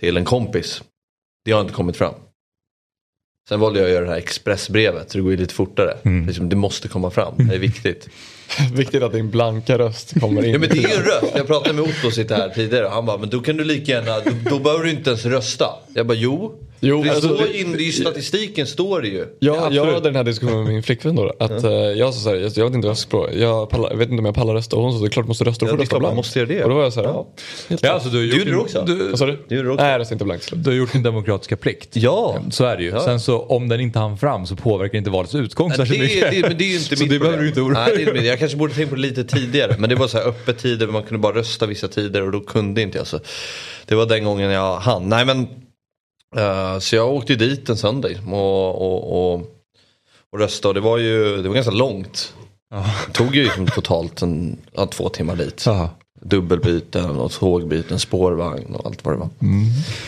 Till 0.00 0.16
en 0.16 0.24
kompis. 0.24 0.82
Det 1.44 1.52
har 1.52 1.60
inte 1.60 1.72
kommit 1.72 1.96
fram. 1.96 2.14
Sen 3.48 3.60
valde 3.60 3.78
jag 3.78 3.86
att 3.86 3.92
göra 3.92 4.04
det 4.04 4.10
här 4.10 4.18
expressbrevet 4.18 5.10
så 5.10 5.18
det 5.18 5.22
går 5.22 5.30
ju 5.30 5.36
lite 5.36 5.54
fortare. 5.54 5.96
Liksom, 6.26 6.48
det 6.48 6.56
måste 6.56 6.88
komma 6.88 7.10
fram, 7.10 7.34
det 7.36 7.54
är 7.54 7.58
viktigt. 7.58 8.08
Viktigt 8.74 9.02
att 9.02 9.12
din 9.12 9.30
blanka 9.30 9.78
röst 9.78 10.20
kommer 10.20 10.44
in. 10.44 10.52
Ja 10.52 10.58
men 10.58 10.68
det 10.68 10.78
är 10.78 10.88
ju 10.88 10.94
en 10.94 11.02
röst. 11.02 11.32
Jag 11.36 11.46
pratade 11.46 11.74
med 11.74 11.84
Otto 11.84 12.10
sitter 12.10 12.36
här 12.36 12.48
tidigare 12.48 12.86
och 12.86 12.92
han 12.92 13.06
bara, 13.06 13.18
men 13.18 13.30
då 13.30 13.40
kan 13.40 13.56
du 13.56 13.64
lika 13.64 13.92
gärna, 13.92 14.20
då, 14.20 14.50
då 14.50 14.58
behöver 14.58 14.84
du 14.84 14.90
inte 14.90 15.10
ens 15.10 15.24
rösta. 15.24 15.66
Jag 15.94 16.06
bara, 16.06 16.14
jo. 16.14 16.58
Jo, 16.88 17.02
det 17.02 17.10
alltså, 17.10 17.34
står 17.34 17.46
det- 17.46 17.52
ju 17.52 17.60
in, 17.60 17.72
det 17.72 17.82
är 17.82 17.84
ju 17.86 17.92
statistiken 17.92 18.66
står 18.66 19.00
det 19.02 19.08
ju. 19.08 19.26
Ja, 19.38 19.68
jag 19.72 19.84
hade 19.86 20.00
den 20.00 20.16
här 20.16 20.24
diskussionen 20.24 20.64
med 20.64 20.72
min 20.72 20.82
flickvän 20.82 21.16
då. 21.16 21.32
Att, 21.38 21.64
eh, 21.64 21.70
jag 21.72 22.14
sa 22.14 22.20
såhär, 22.20 22.36
jag, 22.36 22.52
jag 22.56 22.64
vet 22.64 22.74
inte 22.74 22.86
vad 22.86 22.90
jag 22.90 22.98
ska 22.98 23.08
språk. 23.08 23.30
Jag, 23.34 23.70
pallar, 23.70 23.90
jag 23.90 23.96
vet 23.96 24.08
inte 24.10 24.18
om 24.20 24.24
jag 24.24 24.34
pallar 24.34 24.54
rösta. 24.54 24.76
Och 24.76 24.82
hon 24.82 24.92
sa, 24.92 24.98
det 24.98 25.06
är 25.06 25.10
klart 25.10 25.24
du 25.26 25.28
måste 25.28 25.44
rösta. 25.44 25.64
Du 25.66 25.70
Ja, 25.70 25.72
får 25.72 25.76
det 25.78 25.80
är 25.80 25.84
rösta 25.84 25.98
blankt. 25.98 26.16
måste 26.16 26.38
göra 26.38 26.48
det. 26.48 26.62
Och 26.64 26.68
då 26.70 26.76
var 26.76 26.82
jag 26.82 26.92
ja. 26.96 27.02
helt 27.02 27.26
Ja, 27.68 27.76
klart. 27.76 27.92
alltså, 27.94 28.08
du, 28.08 28.38
gjorde 28.38 28.50
det 28.50 28.56
också? 28.56 28.84
Du, 28.86 29.08
Vad 29.08 29.18
sa 29.18 29.26
du? 29.26 29.38
Du 29.48 29.56
gjorde 29.56 29.70
också. 29.70 29.82
Nej, 29.82 29.92
jag 29.92 29.98
röstade 30.00 30.14
inte 30.14 30.24
blankt. 30.24 30.50
du 30.54 30.70
har 30.70 30.76
gjort 30.76 30.92
din 30.92 31.02
demokratiska 31.02 31.56
plikt. 31.56 31.88
Ja. 31.96 32.38
Så 32.50 32.64
är 32.64 32.76
det 32.76 32.82
ju. 32.82 32.90
Sen 33.04 33.20
så 33.20 33.40
om 33.42 33.68
den 33.68 33.80
inte 33.80 33.98
hann 33.98 34.18
fram 34.18 34.46
så 34.46 34.56
påverkar 34.56 34.98
inte 34.98 35.10
valets 35.10 35.34
utgång 35.34 35.68
Nej, 35.68 35.78
det, 35.78 35.86
särskilt 35.86 36.02
mycket. 36.14 36.30
det, 36.30 36.48
men 36.48 36.58
det 36.58 36.64
är 36.64 36.68
ju 36.68 36.74
inte 36.76 36.96
så 36.96 37.02
mitt 37.02 37.12
det 37.12 37.18
behöver 37.18 37.38
du 37.42 37.48
inte 37.48 37.60
oroa 37.60 37.72
Nej, 37.78 37.86
dig 37.86 37.96
det 37.96 38.02
är 38.02 38.06
inte 38.06 38.12
mitt. 38.20 38.24
Jag 38.28 38.38
kanske 38.38 38.56
borde 38.58 38.74
tänkt 38.74 38.88
på 38.90 38.94
det 38.96 39.00
lite 39.02 39.24
tidigare. 39.24 39.76
Men 39.78 39.90
det 39.90 39.96
var 39.96 40.08
så 40.08 40.18
här 40.18 40.24
öppet 40.28 40.58
tider, 40.58 40.86
man 40.86 41.02
kunde 41.02 41.18
bara 41.18 41.34
rösta 41.36 41.66
vissa 41.66 41.88
tider 41.88 42.22
och 42.22 42.32
då 42.32 42.40
kunde 42.40 42.82
inte 42.82 42.98
jag. 42.98 43.06
Så 43.06 43.18
det 43.86 43.94
var 43.94 44.06
den 44.06 44.24
gången 44.24 44.50
jag 44.50 44.76
hann. 44.76 45.08
Nej 45.08 45.24
men, 45.26 45.46
eh, 46.36 46.78
så 46.78 46.96
jag 46.96 47.12
åkte 47.14 47.34
dit 47.34 47.68
en 47.68 47.76
söndag 47.76 48.08
och, 48.32 48.74
och, 48.82 49.32
och, 49.34 49.40
och 50.32 50.38
röstade. 50.38 50.68
Och 50.68 50.74
det 50.74 50.80
var 50.80 50.98
ju 50.98 51.42
det 51.42 51.48
var 51.48 51.54
ganska 51.54 51.72
långt. 51.72 52.34
Det 53.06 53.12
tog 53.12 53.36
ju 53.36 53.42
liksom 53.42 53.66
totalt 53.66 54.22
en, 54.22 54.58
ja, 54.74 54.86
två 54.86 55.08
timmar 55.08 55.36
dit. 55.36 55.62
Jaha. 55.66 55.88
Dubbelbyten 56.20 57.10
och 57.10 57.32
tågbyten, 57.32 57.98
spårvagn 57.98 58.74
och 58.74 58.86
allt 58.86 59.04
vad 59.04 59.14
det 59.14 59.18
var. 59.18 59.28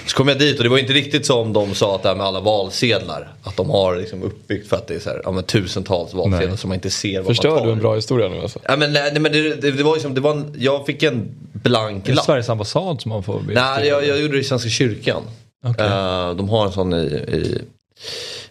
Så 0.06 0.16
kom 0.16 0.28
jag 0.28 0.38
dit 0.38 0.56
och 0.58 0.62
det 0.62 0.68
var 0.70 0.78
inte 0.78 0.92
riktigt 0.92 1.26
som 1.26 1.52
de 1.52 1.74
sa 1.74 1.94
att 1.94 2.02
det 2.02 2.08
här 2.08 2.16
med 2.16 2.26
alla 2.26 2.40
valsedlar. 2.40 3.32
Att 3.42 3.56
de 3.56 3.70
har 3.70 3.96
liksom 3.96 4.22
uppbyggt 4.22 4.68
för 4.68 4.76
att 4.76 4.86
det 4.86 4.94
är 4.94 4.98
så 4.98 5.10
här, 5.10 5.20
ja, 5.24 5.30
men 5.30 5.44
tusentals 5.44 6.14
valsedlar 6.14 6.46
Nej. 6.48 6.58
som 6.58 6.68
man 6.68 6.74
inte 6.74 6.90
ser 6.90 7.18
vad 7.18 7.26
Förstör 7.26 7.50
man 7.50 7.58
tar. 7.58 7.66
du 7.66 7.72
en 7.72 7.78
bra 7.78 7.94
historia 7.94 8.28
nu 8.28 8.40
alltså? 8.40 8.58
Ja, 8.62 8.76
men, 8.76 8.92
nej, 8.92 9.10
nej, 9.12 9.20
men 9.20 9.32
det, 9.32 9.54
det, 9.54 9.70
det 9.70 9.82
var 9.82 9.96
ju 9.96 10.02
som, 10.02 10.14
det 10.14 10.20
var 10.20 10.30
en, 10.30 10.54
jag 10.58 10.86
fick 10.86 11.02
en 11.02 11.28
blank 11.52 12.04
Är 12.04 12.08
det 12.08 12.14
lapp. 12.16 12.24
Sveriges 12.24 12.48
ambassad 12.48 13.00
som 13.00 13.08
man 13.08 13.22
får 13.22 13.40
be? 13.40 13.54
Nej, 13.54 13.88
jag, 13.88 14.06
jag 14.06 14.20
gjorde 14.20 14.34
det 14.34 14.40
i 14.40 14.44
Svenska 14.44 14.68
kyrkan. 14.70 15.22
Okej. 15.64 15.86
Eh, 15.86 16.34
de 16.34 16.48
har 16.48 16.66
en 16.66 16.72
sån 16.72 16.92
i, 16.92 16.96
i, 17.28 17.62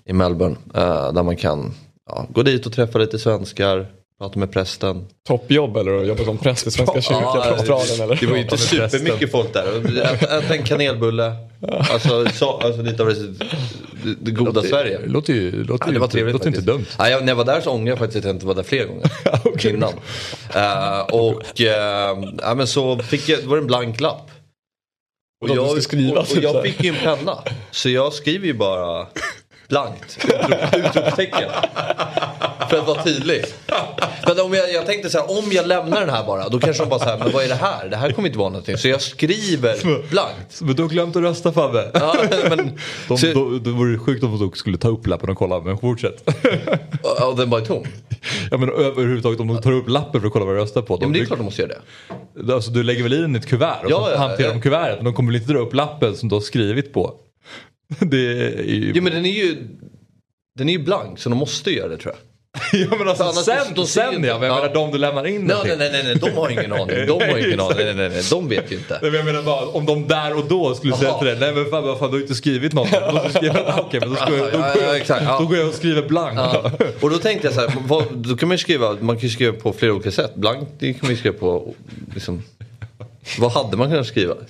i 0.06 0.14
Melbourne. 0.14 0.56
eh, 0.76 1.14
där 1.14 1.24
man 1.24 1.36
kan 1.36 1.74
ja, 2.10 2.26
gå 2.30 2.44
dit 2.44 2.66
och 2.66 2.74
träffa 2.74 3.00
lite 3.00 3.20
svenskar. 3.20 3.88
Prata 4.20 4.40
med 4.40 4.52
prästen. 4.52 5.06
Toppjobb 5.28 5.78
eller 5.78 6.02
att 6.02 6.08
jobba 6.08 6.24
som 6.24 6.38
präst 6.38 6.68
i 6.68 6.72
Svenska 6.72 7.02
kyrkan 7.02 7.38
i 7.38 7.50
Australien 7.50 8.02
eller? 8.02 8.16
Det 8.16 8.26
var 8.26 8.36
ju 8.36 8.42
inte 8.42 8.58
supermycket 8.58 9.32
folk 9.32 9.54
där. 9.54 10.02
Äta, 10.38 10.56
en 10.56 10.64
kanelbulle. 10.64 11.36
Alltså, 11.68 12.26
så, 12.34 12.50
alltså 12.58 12.82
lite 12.82 13.04
av 13.04 13.10
det, 13.10 14.16
det 14.22 14.32
goda 14.32 14.62
Sverige. 14.62 14.98
Det 14.98 15.08
låter 15.08 15.34
ju, 15.34 15.64
låter 15.64 15.88
Ja, 15.88 15.94
det 15.94 16.00
var 16.00 16.06
inte, 16.06 16.14
trevligt 16.14 16.34
låter 16.34 16.48
inte 16.48 16.60
faktiskt. 16.60 16.68
dumt. 16.78 16.86
Ja, 16.98 17.10
jag, 17.10 17.22
när 17.22 17.28
jag 17.32 17.36
var 17.36 17.46
där 17.46 17.62
så 17.62 17.70
ångrade 17.72 17.90
jag 17.90 18.00
faktiskt 18.00 18.18
att 18.18 18.26
jag 18.26 18.36
inte 18.36 18.46
var 18.46 18.54
där 18.56 18.64
fler 18.64 18.86
gånger. 18.86 19.10
Innan. 19.68 19.94
Eh, 20.56 21.00
och 21.00 21.62
eh, 21.62 22.18
ja, 22.42 22.54
men 22.56 22.68
så 22.68 23.00
fick 23.00 23.30
jag, 23.30 23.40
det 23.40 23.48
var 23.48 23.58
en 23.58 23.68
blank 23.68 24.00
lapp. 24.00 24.32
Och 25.42 25.50
ska 25.72 25.82
skriva, 25.82 26.12
och, 26.12 26.18
och 26.20 26.28
typ 26.28 26.44
jag 26.44 26.64
fick 26.64 26.84
ju 26.84 26.90
en 26.90 26.96
penna. 26.96 27.44
Så 27.72 27.90
jag 27.90 28.14
skriver 28.14 28.48
ju 28.48 28.54
bara 28.54 29.08
blankt. 29.70 30.18
Utrop, 30.26 30.76
utropstecken. 30.76 31.50
För 32.70 32.78
att 32.78 32.88
vara 32.88 33.04
tydlig. 33.04 33.44
Men 34.28 34.40
om 34.40 34.54
jag, 34.54 34.74
jag 34.74 34.86
tänkte 34.86 35.10
så 35.10 35.18
här, 35.18 35.40
om 35.40 35.52
jag 35.52 35.68
lämnar 35.68 36.00
den 36.00 36.10
här 36.10 36.26
bara. 36.26 36.50
Då 36.50 36.60
kanske 36.60 36.84
de 36.84 36.90
bara 36.90 37.00
så 37.00 37.06
här, 37.06 37.18
men 37.18 37.32
vad 37.32 37.44
är 37.44 37.48
det 37.48 37.56
här? 37.56 37.90
Det 37.90 37.98
här 37.98 38.12
kommer 38.12 38.28
inte 38.28 38.40
vara 38.40 38.50
någonting. 38.50 38.78
Så 38.78 38.88
jag 38.88 39.02
skriver 39.02 40.10
blankt. 40.10 40.62
Men 40.62 40.76
du 40.76 40.82
har 40.82 40.90
glömt 40.90 41.16
att 41.16 41.22
rösta 41.22 41.52
Fabbe. 41.52 41.92
Ja, 41.94 42.16
men, 42.50 42.80
De, 43.08 43.18
så, 43.18 43.28
då, 43.34 43.60
då 43.60 43.72
vore 43.72 43.92
det 43.92 44.00
sjukt 44.00 44.24
om 44.24 44.40
de 44.40 44.52
skulle 44.52 44.78
ta 44.78 44.88
upp 44.88 45.08
lappen 45.08 45.30
och 45.30 45.38
kolla, 45.38 45.60
men 45.62 45.78
fortsätt. 45.78 46.30
och 47.30 47.38
den 47.38 47.50
bara 47.50 47.62
är 47.62 47.66
tom. 47.66 47.84
ja 48.52 48.58
men 48.58 48.70
överhuvudtaget 48.70 49.40
om 49.40 49.48
de 49.48 49.62
tar 49.62 49.72
upp 49.72 49.90
lappen 49.90 50.22
för 50.22 50.28
att 50.28 50.34
kolla 50.34 50.46
vad 50.46 50.56
du 50.56 50.60
röstar 50.60 50.82
på. 50.82 50.94
Ja, 50.94 51.00
men 51.02 51.14
det 51.14 51.20
är 51.20 51.26
klart 51.26 51.40
de 51.40 51.44
måste 51.46 51.62
göra 51.62 51.72
det. 52.34 52.54
alltså, 52.54 52.72
du 52.72 52.84
lägger 52.84 53.04
väl 53.04 53.14
i 53.14 53.18
den 53.18 53.36
i 53.36 53.40
ett 53.40 53.46
kuvert 53.48 53.84
och 53.84 53.92
Ja, 53.92 54.06
så 54.06 54.12
ja, 54.12 54.18
hanterar 54.18 54.48
ja. 54.48 54.54
de 54.54 54.62
kuvertet. 54.62 54.96
Men 54.96 55.06
de 55.06 55.14
kommer 55.14 55.32
väl 55.32 55.42
inte 55.42 55.54
dra 55.54 55.60
upp 55.60 55.74
lappen 55.74 56.16
som 56.16 56.30
du 56.30 56.36
har 56.36 56.42
skrivit 56.42 56.94
på. 56.94 57.14
Det 58.00 58.18
är 58.60 58.64
ju... 58.64 58.92
Jo 58.96 59.04
men 59.04 59.14
den 59.14 59.26
är 59.26 59.30
ju, 59.32 59.68
den 60.58 60.70
är 60.70 60.74
ju 60.74 60.80
blank 60.80 61.20
så 61.20 61.30
de 61.30 61.38
måste 61.38 61.72
göra 61.72 61.88
det 61.88 61.98
tror 61.98 62.14
jag. 62.14 62.27
ja 62.74 62.88
men 62.98 63.08
alltså 63.08 63.24
Annars- 63.24 63.36
ser 63.46 63.86
sen 63.86 64.14
inte- 64.14 64.28
ja, 64.28 64.40
men 64.40 64.48
jag 64.50 64.58
Ja. 64.58 64.62
menar 64.62 64.74
de 64.74 64.92
du 64.92 64.98
lämnar 64.98 65.28
in 65.28 65.42
Nej, 65.46 65.58
nej, 65.66 65.78
nej, 65.78 65.90
nej, 65.92 66.04
nej, 66.04 66.16
de 66.16 66.30
har 66.38 66.50
ingen 66.50 66.74
aning. 66.74 67.06
De 67.08 67.12
har 67.32 67.38
ingen 67.38 67.60
aning. 67.60 67.78
Nej, 67.78 67.94
nej, 67.96 68.10
nej, 68.10 68.24
de 68.30 68.50
vet 68.50 68.72
ju 68.72 68.76
inte. 68.76 68.94
Nej, 69.02 69.12
men 69.12 69.14
jag 69.14 69.26
menar 69.26 69.42
bara 69.42 69.66
om 69.66 69.86
de 69.86 70.08
där 70.08 70.38
och 70.38 70.46
då 70.46 70.76
skulle 70.76 70.98
säga 70.98 71.14
till 71.14 71.28
dig, 71.28 71.38
nej 71.40 71.54
men 71.54 71.70
fan, 71.70 71.84
vad 71.84 72.00
fan 72.00 72.12
du 72.12 72.18
har 72.18 72.22
inte 72.22 72.36
skrivit 72.36 72.74
något. 72.74 72.92
Då 72.92 73.12
men 73.24 73.30
ska 73.32 73.46
jag, 73.46 73.56
går 73.56 74.18
ja, 74.54 74.76
jag, 74.82 74.96
exakt, 74.98 75.24
ja. 75.26 75.40
då 75.40 75.46
går 75.46 75.58
jag 75.58 75.68
och 75.68 75.74
skriver 75.74 76.02
blank. 76.02 76.40
Ja. 76.40 76.72
Och 77.02 77.10
då 77.10 77.18
tänkte 77.18 77.48
jag 77.48 77.54
så 77.54 77.60
här, 77.62 77.74
vad, 77.88 78.04
då 78.14 78.38
kan 78.38 78.48
man 78.48 78.54
ju 78.58 78.60
skriva, 78.62 78.98
man 79.00 79.16
kan 79.16 79.24
ju 79.24 79.30
skriva 79.30 79.54
på 79.54 79.74
flera 79.74 79.94
olika 79.94 80.12
sätt. 80.12 80.36
Blank, 80.36 80.70
det 80.80 80.94
kan 80.94 81.00
man 81.02 81.12
ju 81.12 81.18
skriva 81.18 81.38
på, 81.38 81.74
liksom, 82.14 82.44
vad 83.40 83.52
hade 83.52 83.78
man 83.78 83.90
kunnat 83.90 84.08
skriva? 84.08 84.34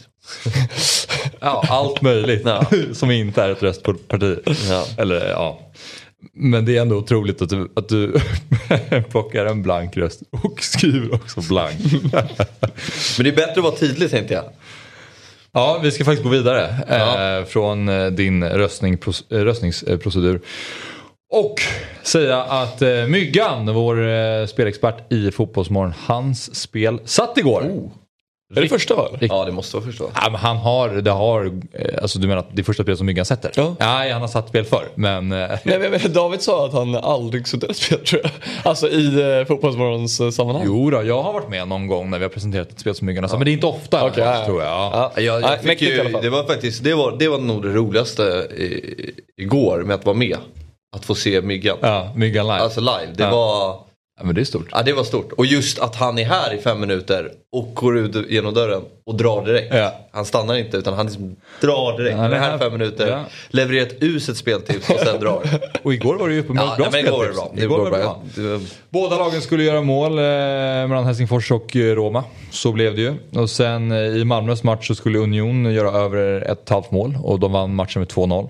Ja, 1.39 1.63
allt 1.69 2.01
möjligt 2.01 2.41
Ja. 2.45 2.65
som 2.93 3.11
inte 3.11 3.43
är 3.43 3.49
ett 3.49 3.63
röstparti. 3.63 4.35
Ja. 4.69 4.85
Eller 4.97 5.29
ja. 5.29 5.59
Men 6.39 6.65
det 6.65 6.77
är 6.77 6.81
ändå 6.81 6.95
otroligt 6.95 7.41
att 7.41 7.49
du, 7.49 7.69
att 7.75 7.89
du 7.89 8.13
plockar 9.09 9.45
en 9.45 9.63
blank 9.63 9.97
röst 9.97 10.21
och 10.43 10.61
skriver 10.63 11.13
också 11.15 11.41
blank. 11.41 11.75
Men 13.17 13.23
det 13.23 13.29
är 13.29 13.35
bättre 13.35 13.51
att 13.51 13.57
vara 13.63 13.75
tydlig 13.75 14.09
tänkte 14.11 14.33
jag. 14.33 14.43
Ja, 15.51 15.79
vi 15.83 15.91
ska 15.91 16.05
faktiskt 16.05 16.23
gå 16.23 16.29
vidare 16.29 16.75
Ja. 16.89 17.37
eh, 17.39 17.45
från 17.45 17.89
eh, 17.89 18.07
din 18.07 18.43
röstning, 18.49 18.97
pros, 18.97 19.23
eh, 19.31 19.37
röstningsprocedur. 19.39 20.41
Och 21.33 21.61
säga 22.03 22.41
att 22.43 22.81
eh, 22.81 22.89
Myggan, 23.07 23.73
vår 23.73 24.07
eh, 24.07 24.45
spelexpert 24.45 25.11
i 25.13 25.31
Fotbollsmorgon, 25.31 25.93
hans 26.05 26.55
spel 26.55 26.99
satt 27.05 27.37
igår. 27.37 27.89
Är 28.55 28.61
det 28.61 28.67
första 28.67 28.95
va? 28.95 29.07
Ja 29.21 29.45
det 29.45 29.51
måste 29.51 29.75
vara 29.77 29.85
förstå. 29.85 30.11
Ja, 30.15 30.29
men 30.29 30.35
han 30.41 30.57
har, 30.57 30.89
det 30.89 31.11
har, 31.11 31.45
eh, 31.73 32.01
alltså 32.01 32.19
du 32.19 32.27
menar 32.27 32.39
att 32.39 32.55
det 32.55 32.61
är 32.61 32.63
första 32.63 32.83
spelet 32.83 32.97
som 32.97 33.05
Myggan 33.07 33.25
sätter? 33.25 33.51
Ja. 33.55 33.75
Nej, 33.79 34.11
han 34.11 34.21
har 34.21 34.27
satt 34.27 34.49
spel 34.49 34.65
förr. 34.65 34.87
Men 34.95 35.31
eh, 35.31 35.37
Nej, 35.63 35.79
men, 35.79 35.91
men 35.91 36.13
David 36.13 36.41
sa 36.41 36.65
att 36.65 36.73
han 36.73 36.95
aldrig 36.95 37.47
suttit 37.47 37.69
ett 37.69 37.77
spel 37.77 37.99
tror 38.05 38.21
jag. 38.23 38.31
Alltså 38.63 38.89
i 38.89 39.39
eh, 39.39 39.45
Fotbollsmorgons 39.47 40.35
sammanhang. 40.35 40.63
jo 40.65 40.89
då, 40.89 41.03
jag 41.03 41.21
har 41.23 41.33
varit 41.33 41.49
med 41.49 41.67
någon 41.67 41.87
gång 41.87 42.09
när 42.09 42.17
vi 42.17 42.23
har 42.25 42.29
presenterat 42.29 42.71
ett 42.71 42.79
spel 42.79 42.95
som 42.95 43.05
Myggan 43.07 43.23
har 43.23 43.29
satt. 43.29 43.39
Men 43.39 43.45
det 43.45 43.51
är 43.51 43.53
inte 43.53 43.65
ofta 43.67 44.05
Okej, 44.07 44.23
ja, 44.23 44.39
ja. 44.39 44.45
tror 44.45 44.61
jag. 44.61 44.71
Ja. 44.71 45.11
Ja, 45.15 45.21
jag, 45.21 45.41
jag 45.41 45.59
fick 45.61 45.81
ju, 45.81 46.03
det 46.21 46.29
var 46.29 46.43
faktiskt, 46.43 46.83
det 46.83 46.93
var, 46.93 47.15
det 47.19 47.27
var 47.27 47.37
nog 47.37 47.63
det 47.63 47.69
roligaste 47.69 48.23
i, 48.57 49.11
igår 49.37 49.83
med 49.83 49.95
att 49.95 50.05
vara 50.05 50.15
med. 50.17 50.37
Att 50.95 51.05
få 51.05 51.15
se 51.15 51.41
Myggan. 51.41 51.77
Ja, 51.81 52.11
Myggan 52.15 52.45
live. 52.47 52.59
Alltså 52.59 52.79
live. 52.81 53.07
Det 53.15 53.23
Ja. 53.23 53.29
var... 53.31 53.86
ja, 54.17 54.23
men 54.25 54.35
det 54.35 54.41
är 54.41 54.45
stort. 54.45 54.67
Ja 54.71 54.81
det 54.85 54.93
var 54.93 55.03
stort. 55.03 55.31
Och 55.31 55.45
just 55.45 55.79
att 55.79 55.95
han 55.95 56.19
är 56.19 56.25
här 56.25 56.53
i 56.53 56.57
fem 56.61 56.79
minuter 56.79 57.31
och 57.51 57.71
går 57.75 57.97
ut 57.97 58.29
genom 58.29 58.53
dörren 58.53 58.81
och 59.05 59.15
drar 59.15 59.45
direkt. 59.45 59.73
Ja. 59.75 59.93
Han 60.11 60.25
stannar 60.25 60.55
inte 60.57 60.77
utan 60.77 60.93
han 60.93 61.05
liksom 61.05 61.35
drar 61.61 61.97
direkt. 61.97 62.15
Ja, 62.15 62.21
han 62.21 62.33
är 62.33 62.37
här 62.37 62.55
i 62.55 62.59
fem 62.59 62.71
minuter, 62.73 63.07
ja. 63.07 63.23
levererar 63.49 63.85
ett 63.85 63.95
uset 64.03 64.37
speltips 64.37 64.89
och 64.89 64.99
sen 64.99 65.19
drar. 65.19 65.41
Och 65.83 65.93
igår 65.93 66.15
var 66.15 66.27
det 66.27 66.33
ju 66.33 66.39
uppenbart 66.39 66.65
Ja, 66.69 66.75
bra 66.77 66.89
nej, 66.91 67.03
men 67.03 67.13
igår 67.13 67.17
var 67.17 67.27
det 67.27 67.33
speltips. 67.33 67.55
bra. 67.55 67.63
Igår 67.63 67.77
Igår 67.77 67.91
var 67.91 67.97
bra. 67.97 67.99
bra. 67.99 68.21
Det 68.35 68.41
var- 68.51 68.61
Båda 68.89 69.17
lagen 69.17 69.41
skulle 69.41 69.63
göra 69.63 69.81
mål 69.81 70.11
eh, 70.11 70.23
mellan 70.23 71.05
Helsingfors 71.05 71.51
och 71.51 71.75
eh, 71.75 71.95
Roma. 71.95 72.23
Så 72.51 72.71
blev 72.71 72.95
det 72.95 73.01
ju. 73.01 73.13
Och 73.41 73.49
sen 73.49 73.91
eh, 73.91 73.97
i 73.97 74.25
Malmös 74.25 74.63
match 74.63 74.87
så 74.87 74.95
skulle 74.95 75.19
Union 75.19 75.73
göra 75.73 75.91
över 75.91 76.41
ett 76.51 76.69
halvt 76.69 76.91
mål 76.91 77.17
och 77.23 77.39
de 77.39 77.51
vann 77.51 77.75
matchen 77.75 77.99
med 78.01 78.09
2-0. 78.09 78.49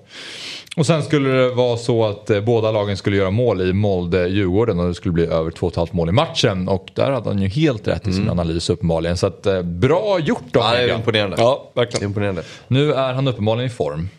Och 0.77 0.86
sen 0.86 1.03
skulle 1.03 1.29
det 1.29 1.50
vara 1.50 1.77
så 1.77 2.05
att 2.05 2.29
eh, 2.29 2.41
båda 2.41 2.71
lagen 2.71 2.97
skulle 2.97 3.17
göra 3.17 3.29
mål 3.31 3.62
i 3.62 3.74
Molde-Djurgården 3.74 4.79
och 4.79 4.88
det 4.88 4.93
skulle 4.95 5.13
bli 5.13 5.25
över 5.25 5.51
2,5 5.57 5.87
mål 5.91 6.09
i 6.09 6.11
matchen. 6.11 6.67
Och 6.67 6.87
där 6.93 7.11
hade 7.11 7.29
han 7.29 7.41
ju 7.41 7.47
helt 7.47 7.87
rätt 7.87 8.07
i 8.07 8.13
sin 8.13 8.29
analys 8.29 8.69
uppenbarligen. 8.69 9.17
Så 9.17 9.27
att, 9.27 9.45
eh, 9.45 9.61
bra 9.61 10.19
gjort 10.19 10.55
av 10.55 10.61
Ja, 10.63 10.71
det 10.71 10.91
är 10.91 10.95
imponerande. 10.95 11.35
Ja, 11.39 11.71
verkligen. 11.73 12.05
Imponerande. 12.09 12.43
Nu 12.67 12.93
är 12.93 13.13
han 13.13 13.27
uppenbarligen 13.27 13.67
i 13.67 13.73
form. 13.73 14.09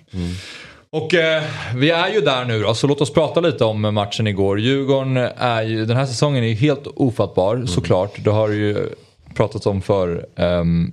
Och 0.90 1.14
eh, 1.14 1.42
vi 1.75 1.90
är 1.90 2.09
ju 2.09 2.21
där 2.21 2.45
nu 2.45 2.62
då, 2.62 2.75
så 2.75 2.87
låt 2.87 3.00
oss 3.00 3.12
prata 3.12 3.40
lite 3.40 3.64
om 3.64 3.95
matchen 3.95 4.26
igår. 4.26 4.61
Djurgården 4.61 5.16
är 5.37 5.62
ju, 5.62 5.85
den 5.87 5.97
här 5.97 6.07
säsongen 6.07 6.45
är 6.45 6.49
ju 6.49 6.54
helt 6.54 6.87
ofattbar 6.97 7.62
såklart. 7.66 8.25
Det 8.25 8.30
har 8.30 8.49
ju 8.49 8.88
pratats 9.35 9.66
om 9.66 9.83
för 9.83 10.26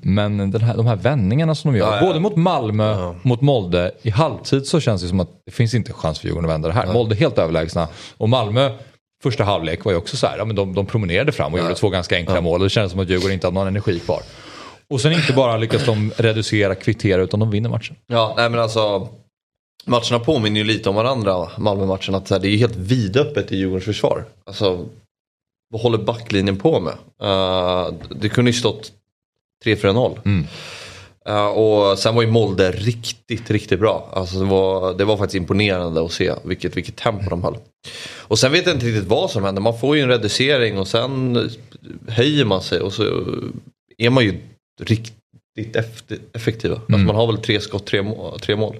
men 0.02 0.52
den 0.52 0.62
här, 0.62 0.78
de 0.78 0.86
här 0.86 0.96
vändningarna 0.96 1.56
som 1.56 1.74
de 1.74 1.80
gör, 1.80 1.88
Ja, 1.88 1.96
ja. 2.02 2.08
både 2.08 2.20
mot 2.20 2.36
Malmö, 2.36 3.14
mot 3.22 3.42
Molde. 3.42 3.92
I 4.02 4.10
halvtid 4.10 4.68
så 4.68 4.80
känns 4.80 5.02
det 5.02 5.08
som 5.08 5.20
att 5.20 5.30
det 5.46 5.52
finns 5.52 5.74
inte 5.74 5.94
chans 5.94 6.20
för 6.20 6.28
Djurgården 6.28 6.50
att 6.50 6.54
vända 6.54 6.68
det 6.68 6.74
här. 6.74 6.94
Molde 6.94 7.16
är 7.16 7.18
helt 7.18 7.38
överlägsna 7.38 7.88
och 8.18 8.30
Malmö 8.30 8.70
Första 9.26 9.44
halvlek 9.44 9.86
var 9.86 9.92
ju 9.92 9.98
också 9.98 10.18
så 10.18 10.28
här, 10.28 10.38
ja, 10.38 10.46
men 10.46 10.56
de, 10.56 10.74
de 10.74 10.86
promenerade 10.86 11.32
fram 11.32 11.54
och 11.54 11.60
gjorde 11.60 11.76
två 11.76 11.90
ganska 11.90 12.16
enkla 12.16 12.42
mål. 12.42 12.62
Det 12.62 12.70
kändes 12.70 12.92
som 12.92 13.02
att 13.02 13.10
Djurgården 13.10 13.34
inte 13.34 13.48
hade 13.48 13.56
någon 13.56 13.68
energi 13.68 14.00
kvar. 14.00 14.22
Och 14.88 15.02
sen 15.02 15.14
inte 15.14 15.34
bara 15.34 15.58
lyckas 15.58 15.86
de 15.86 16.12
reducera, 16.18 16.76
kvittera, 16.76 17.22
utan 17.22 17.40
de 17.40 17.52
vinner 17.52 17.70
matchen. 17.70 17.96
Ja, 18.08 18.34
nej 18.38 18.50
men 18.50 18.60
alltså. 18.60 19.10
Matcherna 19.86 20.20
påminner 20.20 20.60
ju 20.60 20.64
lite 20.64 20.90
om 20.90 20.96
varandra, 20.96 21.50
Malmö-matchen. 21.58 22.16
Att 22.16 22.26
det 22.26 22.36
är 22.36 22.52
ju 22.52 22.58
helt 22.58 22.76
vidöppet 22.76 23.52
i 23.52 23.58
Djurgårdens 23.58 23.86
försvar. 23.86 24.26
Alltså, 24.46 24.86
vad 25.70 25.82
håller 25.82 25.98
backlinjen 25.98 26.58
på 26.58 26.80
med? 26.80 26.94
Eh, 27.22 27.94
det 28.10 28.30
kunde 28.30 28.52
ju 28.52 28.58
stått 28.58 28.92
3-4-0. 29.66 30.20
Mm. 30.26 30.48
Eh, 31.30 31.48
och 31.48 32.00
sen 32.00 32.16
var 32.16 32.22
ju 32.22 32.32
Molde 32.32 32.72
riktigt, 32.72 33.52
riktigt 33.52 33.80
bra. 33.80 34.10
Alltså 34.14 34.40
det, 34.40 34.46
var, 34.46 34.94
det 34.94 35.06
var 35.06 35.18
faktiskt 35.18 35.36
imponerande 35.36 36.06
att 36.06 36.12
se 36.12 36.34
vilket, 36.44 36.78
vilket 36.78 36.96
tempo 36.96 37.30
de 37.30 37.44
höll. 37.44 37.58
Och 38.18 38.40
sen 38.40 38.52
vet 38.52 38.66
jag 38.66 38.76
inte 38.76 38.86
riktigt 38.86 39.08
vad 39.08 39.32
som 39.32 39.44
händer. 39.44 39.62
Man 39.62 39.80
får 39.80 39.96
ju 39.96 40.02
en 40.02 40.10
reducering 40.10 40.78
och 40.80 40.88
sen 40.88 41.50
höjer 42.08 42.46
man 42.46 42.62
sig 42.62 42.80
och 42.80 42.94
så 42.94 43.04
är 43.98 44.10
man 44.10 44.24
ju 44.24 44.40
riktigt 44.82 45.16
effektiva. 46.34 46.76
Alltså 46.76 46.98
man 46.98 47.16
har 47.16 47.28
väl 47.28 47.38
tre 47.38 47.62
skott, 47.62 47.86
tre 47.86 48.02
mål. 48.02 48.40
Tre 48.40 48.56
mål. 48.56 48.76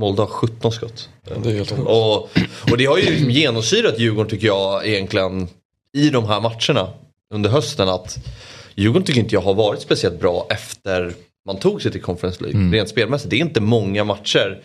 Molde 0.00 0.22
har 0.22 0.26
17 0.26 0.72
skott. 0.72 1.08
Det 1.24 1.50
är 1.50 1.54
helt 1.54 1.70
sjukt. 1.70 1.82
Och, 1.86 2.30
och 2.70 2.78
det 2.78 2.86
har 2.86 2.98
ju 2.98 3.10
liksom 3.10 3.30
genomsyrat 3.30 3.98
Djurgården 3.98 4.30
tycker 4.30 4.46
jag 4.46 4.86
egentligen 4.86 5.48
i 5.96 6.10
de 6.10 6.24
här 6.24 6.40
matcherna 6.40 6.92
under 7.34 7.50
hösten 7.50 7.88
att 7.88 8.18
Djurgården 8.74 9.06
tycker 9.06 9.20
inte 9.20 9.34
jag 9.34 9.42
har 9.42 9.54
varit 9.54 9.80
speciellt 9.80 10.20
bra 10.20 10.46
efter 10.50 11.14
man 11.46 11.56
tog 11.56 11.82
sig 11.82 11.92
till 11.92 12.02
Conference 12.02 12.44
League. 12.44 12.70
Rent 12.72 12.88
spelmässigt. 12.88 13.30
Det 13.30 13.36
är 13.36 13.40
inte 13.40 13.60
många 13.60 14.04
matcher 14.04 14.62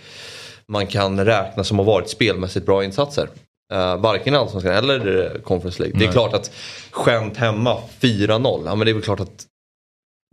man 0.68 0.88
kan 0.88 1.26
räkna 1.26 1.64
som 1.64 1.80
har 1.80 1.86
varit 1.86 2.10
spelmässigt 2.10 2.66
bra 2.66 2.84
insatser. 2.84 3.30
Uh, 3.74 3.98
varken 3.98 4.34
i 4.34 4.38
Allsvenskan 4.38 4.74
eller 4.74 5.30
Conference 5.44 5.82
League. 5.82 6.00
Det 6.00 6.06
är 6.06 6.12
klart 6.12 6.34
att 6.34 6.52
skämt 6.92 7.38
hemma 7.38 7.78
4-0. 8.00 8.62
Ja 8.66 8.76
men 8.76 8.86
det 8.86 8.92
är 8.92 8.94
väl 8.94 9.04
klart 9.04 9.20
att 9.20 9.46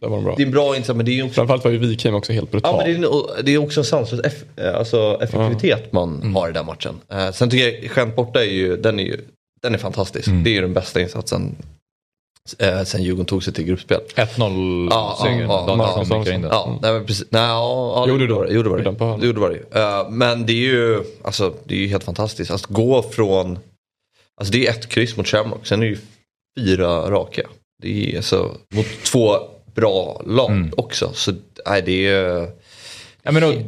Det 0.02 0.08
var 0.08 0.20
bra. 0.20 0.34
det 0.36 0.42
är 0.42 0.46
en 0.46 0.52
bra 0.52 0.76
insats 0.76 0.96
men 0.96 1.06
det 1.06 1.12
är 1.12 1.14
ju 1.14 1.22
också 1.22 1.34
Framförallt 1.34 1.64
var 1.64 1.70
ju 1.70 1.78
Wikheim 1.78 2.14
också 2.14 2.32
helt 2.32 2.50
brutal. 2.50 2.74
Ja, 2.74 2.86
men 2.86 3.00
det, 3.00 3.06
är, 3.06 3.42
det 3.42 3.54
är 3.54 3.58
också 3.58 3.80
en 3.80 3.84
sanslös 3.84 4.20
eff, 4.26 4.44
eh, 4.56 4.74
alltså 4.74 5.18
effektivitet 5.22 5.92
man 5.92 6.34
har 6.34 6.48
i 6.48 6.52
den 6.52 6.66
matchen. 6.66 6.94
Eh, 7.08 7.30
sen 7.30 7.50
tycker 7.50 7.82
jag 7.82 7.90
skämt 7.90 8.16
borta 8.16 8.44
är 8.44 8.50
ju, 8.50 8.76
den 8.76 9.00
är 9.00 9.04
ju 9.04 9.20
den 9.62 9.74
är 9.74 9.78
fantastisk. 9.78 10.28
Det 10.44 10.50
är 10.50 10.54
ju 10.54 10.60
den 10.60 10.72
bästa 10.72 11.00
insatsen 11.00 11.56
eh, 12.58 12.82
sen 12.84 13.02
Djurgården 13.02 13.26
tog 13.26 13.44
sig 13.44 13.52
till 13.52 13.64
gruppspel. 13.64 14.00
1-0 14.14 14.88
Ja, 14.90 15.16
ja, 15.20 15.30
ja, 15.30 15.64
ja, 16.08 16.16
nickar 16.18 16.32
in 16.32 16.42
den. 16.42 16.50
Ja, 16.50 16.78
nej, 16.82 16.92
men 16.92 17.06
precis. 17.06 17.26
Nej, 17.30 17.42
ja, 17.42 18.04
Jo, 18.08 18.16
det 18.18 18.26
det 18.26 18.34
var 18.34 18.44
det. 18.44 18.52
Jo, 18.54 18.62
det 18.62 18.68
var 18.68 18.78
Den 18.78 18.96
på 18.96 19.04
det. 19.04 19.10
hörnan. 19.10 19.26
Jo, 19.26 19.32
det, 19.32 19.40
var 19.40 19.50
det. 19.50 19.56
ju. 19.56 19.80
Eh, 19.82 20.10
men 20.10 20.46
det 20.46 20.52
är 20.52 20.56
ju 20.72 21.02
alltså, 21.24 21.54
det 21.64 21.74
är 21.74 21.78
ju 21.78 21.86
helt 21.88 22.04
fantastiskt. 22.04 22.50
Att 22.50 22.66
gå 22.66 23.02
från, 23.02 23.58
alltså 24.40 24.52
det 24.52 24.66
är 24.66 24.70
ett 24.70 24.88
kryss 24.88 25.16
mot 25.16 25.26
Shamrock, 25.28 25.66
sen 25.66 25.82
är 25.82 25.86
det 25.86 25.90
ju 25.90 25.98
fyra 26.58 27.10
raka. 27.10 27.42
Det 27.82 28.12
är 28.12 28.16
alltså 28.16 28.56
mot 28.74 28.86
två 29.04 29.36
bra 29.74 30.22
lag 30.26 30.70
också. 30.76 31.10
Så 31.14 31.32
nej, 31.66 31.82
det 31.82 32.06
är 32.06 32.48
Jag 33.26 33.34
menar, 33.34 33.48
eh, 33.52 33.58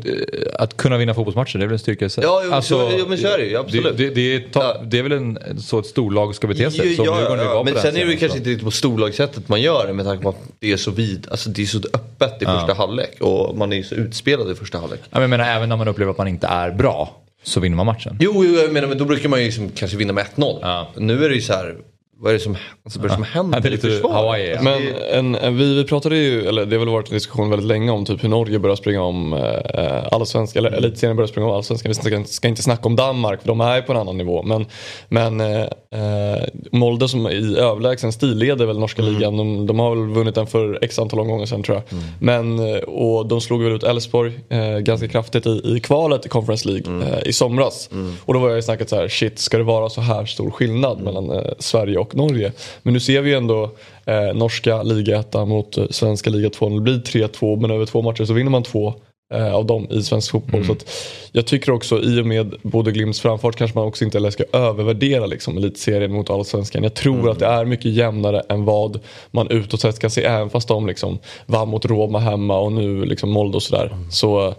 att 0.58 0.76
kunna 0.76 0.96
vinna 0.98 1.14
fotbollsmatcher, 1.14 1.58
det 1.58 1.64
är 1.64 1.66
väl 1.66 1.72
en 1.72 1.78
styrka 1.78 2.04
i 2.04 2.08
sig? 2.08 2.24
Ja, 2.24 2.42
jo, 2.44 2.62
så- 2.62 2.90
jo, 2.98 3.04
men 3.08 3.18
så 3.18 3.26
är 3.26 3.38
det 3.38 3.44
ju, 3.44 3.56
absolut. 3.56 3.96
Det, 3.96 4.08
det, 4.08 4.14
det, 4.14 4.34
är, 4.34 4.40
ta, 4.52 4.60
Ja. 4.62 4.82
det 4.84 4.98
är 4.98 5.02
väl 5.02 5.12
en, 5.12 5.38
så 5.60 5.78
ett 5.78 5.86
storlag 5.86 6.34
ska 6.34 6.46
bete 6.46 6.70
sig. 6.70 6.90
Ja, 6.90 6.96
som 6.96 7.04
ja, 7.04 7.36
ja, 7.44 7.58
på 7.58 7.64
men 7.64 7.82
sen 7.82 7.96
är 7.96 8.06
det 8.06 8.16
kanske 8.16 8.38
inte 8.38 8.50
riktigt 8.50 8.64
på 8.64 8.70
storlagssättet 8.70 9.48
man 9.48 9.60
gör 9.60 9.86
det 9.86 9.92
med 9.92 10.04
tanke 10.06 10.22
på 10.22 10.28
att 10.28 10.36
det 10.58 10.72
är 10.72 10.76
så 10.76 10.90
vid, 10.90 11.26
alltså 11.30 11.50
det 11.50 11.62
är 11.62 11.66
så 11.66 11.78
öppet 11.94 12.42
i 12.42 12.44
första 12.44 12.74
halvlek 12.74 13.16
och 13.20 13.56
man 13.56 13.72
är 13.72 13.82
så 13.82 13.94
utspelad 13.94 14.50
i 14.50 14.54
första 14.54 14.78
halvlek. 14.78 15.00
Ja, 15.02 15.08
men 15.12 15.22
jag 15.22 15.30
menar, 15.30 15.44
även 15.56 15.68
när 15.68 15.76
man 15.76 15.88
upplever 15.88 16.10
att 16.12 16.18
man 16.18 16.28
inte 16.28 16.46
är 16.46 16.70
bra 16.70 17.16
så 17.42 17.60
vinner 17.60 17.76
man 17.76 17.86
matchen. 17.86 18.16
Jo, 18.20 18.44
jo 18.44 18.54
jag 18.60 18.72
menar 18.72 18.88
men 18.88 18.98
då 18.98 19.04
brukar 19.04 19.28
man 19.28 19.38
ju 19.38 19.44
liksom 19.44 19.68
kanske 19.76 19.96
vinna 19.96 20.12
med 20.12 20.24
1-0. 20.36 20.58
Ja. 20.62 20.88
Nu 20.96 21.24
är 21.24 21.28
det 21.28 21.34
ju 21.34 21.40
så 21.40 21.52
här, 21.52 21.76
vad 22.18 22.30
är 22.30 22.34
det 22.34 22.40
som, 22.40 22.56
alltså, 22.84 23.00
vad 23.00 23.04
är 23.04 23.08
det 23.08 23.14
som 23.14 23.24
händer 23.24 23.58
Ja, 23.58 23.60
det 23.60 23.68
är 23.68 23.70
i 23.70 23.74
lite 23.74 23.88
försvaret? 23.88 24.16
Hawaii, 24.16 24.50
ja. 24.50 24.62
Men 24.62 24.94
en, 25.12 25.34
en, 25.34 25.56
vi, 25.56 25.74
vi 25.74 25.84
pratade 25.84 26.16
ju, 26.16 26.48
eller 26.48 26.66
det 26.66 26.76
har 26.76 26.84
väl 26.84 26.94
varit 26.94 27.08
en 27.08 27.14
diskussion 27.14 27.50
väldigt 27.50 27.68
länge 27.68 27.90
om 27.90 28.04
typ 28.04 28.24
hur 28.24 28.28
Norge 28.28 28.58
börjar 28.58 28.76
springa 28.76 29.02
om 29.02 29.32
eh, 29.32 30.12
allsvenska, 30.12 30.58
eller 30.58 30.70
elitserien 30.70 31.16
börjar 31.16 31.28
springa 31.28 31.46
om 31.46 31.52
allsvenskan. 31.52 31.88
Vi 31.88 31.94
ska, 31.94 32.24
ska 32.24 32.48
inte 32.48 32.62
snacka 32.62 32.82
om 32.88 32.96
Danmark 32.96 33.40
för 33.40 33.48
de 33.48 33.60
är 33.60 33.82
på 33.82 33.92
en 33.92 33.98
annan 33.98 34.18
nivå. 34.18 34.42
Men, 34.42 34.66
men 35.08 35.40
eh, 35.40 35.60
eh, 35.60 36.42
Molde 36.72 37.08
som 37.08 37.26
i 37.26 37.56
överlägsen 37.58 38.12
stil 38.12 38.38
leder 38.38 38.66
väl 38.66 38.78
norska 38.78 39.02
ligan. 39.02 39.36
De, 39.36 39.66
de 39.66 39.78
har 39.78 39.96
väl 39.96 40.14
vunnit 40.14 40.34
den 40.34 40.46
för 40.46 40.78
x 40.84 40.98
antal 40.98 41.20
omgångar 41.20 41.46
sedan 41.46 41.62
tror 41.62 41.76
jag. 41.76 42.00
Men, 42.20 42.58
eh, 42.58 42.76
och 42.76 43.26
de 43.26 43.40
slog 43.40 43.62
väl 43.62 43.72
ut 43.72 43.82
Elfsborg 43.82 44.40
eh, 44.48 44.78
ganska 44.78 45.08
kraftigt 45.08 45.46
i, 45.46 45.62
i 45.64 45.80
kvalet 45.80 46.26
i 46.26 46.28
Conference 46.28 46.68
League 46.68 47.06
eh, 47.06 47.28
i 47.28 47.32
somras. 47.32 47.90
Och 48.24 48.34
då 48.34 48.40
var 48.40 48.48
jag 48.48 48.56
ju 48.56 48.62
snackat 48.62 48.88
så 48.88 48.96
här, 48.96 49.08
shit 49.08 49.38
ska 49.38 49.58
det 49.58 49.64
vara 49.64 49.88
så 49.88 50.00
här 50.00 50.26
stor 50.26 50.50
skillnad 50.50 51.00
mellan 51.00 51.30
eh, 51.30 51.42
Sverige 51.58 51.98
och 51.98 52.05
Norge? 52.14 52.52
Men 52.82 52.94
nu 52.94 53.00
ser 53.00 53.20
vi 53.20 53.30
ju 53.30 53.36
ändå 53.36 53.70
eh, 54.04 54.34
norska 54.34 54.82
ligaettan 54.82 55.48
mot 55.48 55.78
eh, 55.78 55.84
svenska 55.90 56.30
liga 56.30 56.50
2. 56.50 56.68
Det 56.68 56.80
blir 56.80 56.98
3-2 56.98 57.60
men 57.60 57.70
över 57.70 57.86
två 57.86 58.02
matcher 58.02 58.24
så 58.24 58.32
vinner 58.32 58.50
man 58.50 58.62
två 58.62 58.94
eh, 59.34 59.54
av 59.54 59.66
dem 59.66 59.86
i 59.90 60.02
svensk 60.02 60.30
fotboll. 60.30 60.64
Så 60.64 60.72
att 60.72 60.90
jag 61.32 61.46
tycker 61.46 61.72
också 61.72 62.02
i 62.02 62.20
och 62.20 62.26
med 62.26 62.54
Bodø 62.62 62.90
Glimts 62.90 63.20
framfart 63.20 63.56
kanske 63.56 63.78
man 63.78 63.88
också 63.88 64.04
inte 64.04 64.30
ska 64.30 64.44
övervärdera 64.52 65.26
liksom, 65.26 65.56
elitserien 65.56 66.12
mot 66.12 66.30
allsvenskan. 66.30 66.82
Jag 66.82 66.94
tror 66.94 67.30
att 67.30 67.38
det 67.38 67.46
är 67.46 67.64
mycket 67.64 67.92
jämnare 67.92 68.40
än 68.48 68.64
vad 68.64 69.00
man 69.30 69.50
utåt 69.50 69.80
sett 69.80 69.98
kan 69.98 70.10
se 70.10 70.24
även 70.24 70.50
fast 70.50 70.68
de 70.68 70.86
liksom 70.86 71.18
vann 71.46 71.68
mot 71.68 71.84
Roma 71.84 72.18
hemma 72.18 72.58
och 72.58 72.72
nu 72.72 73.04
liksom 73.04 73.30
Molde 73.30 73.56
och 73.56 73.62
sådär. 73.62 73.96
Så 74.10 74.48
eh, 74.48 74.54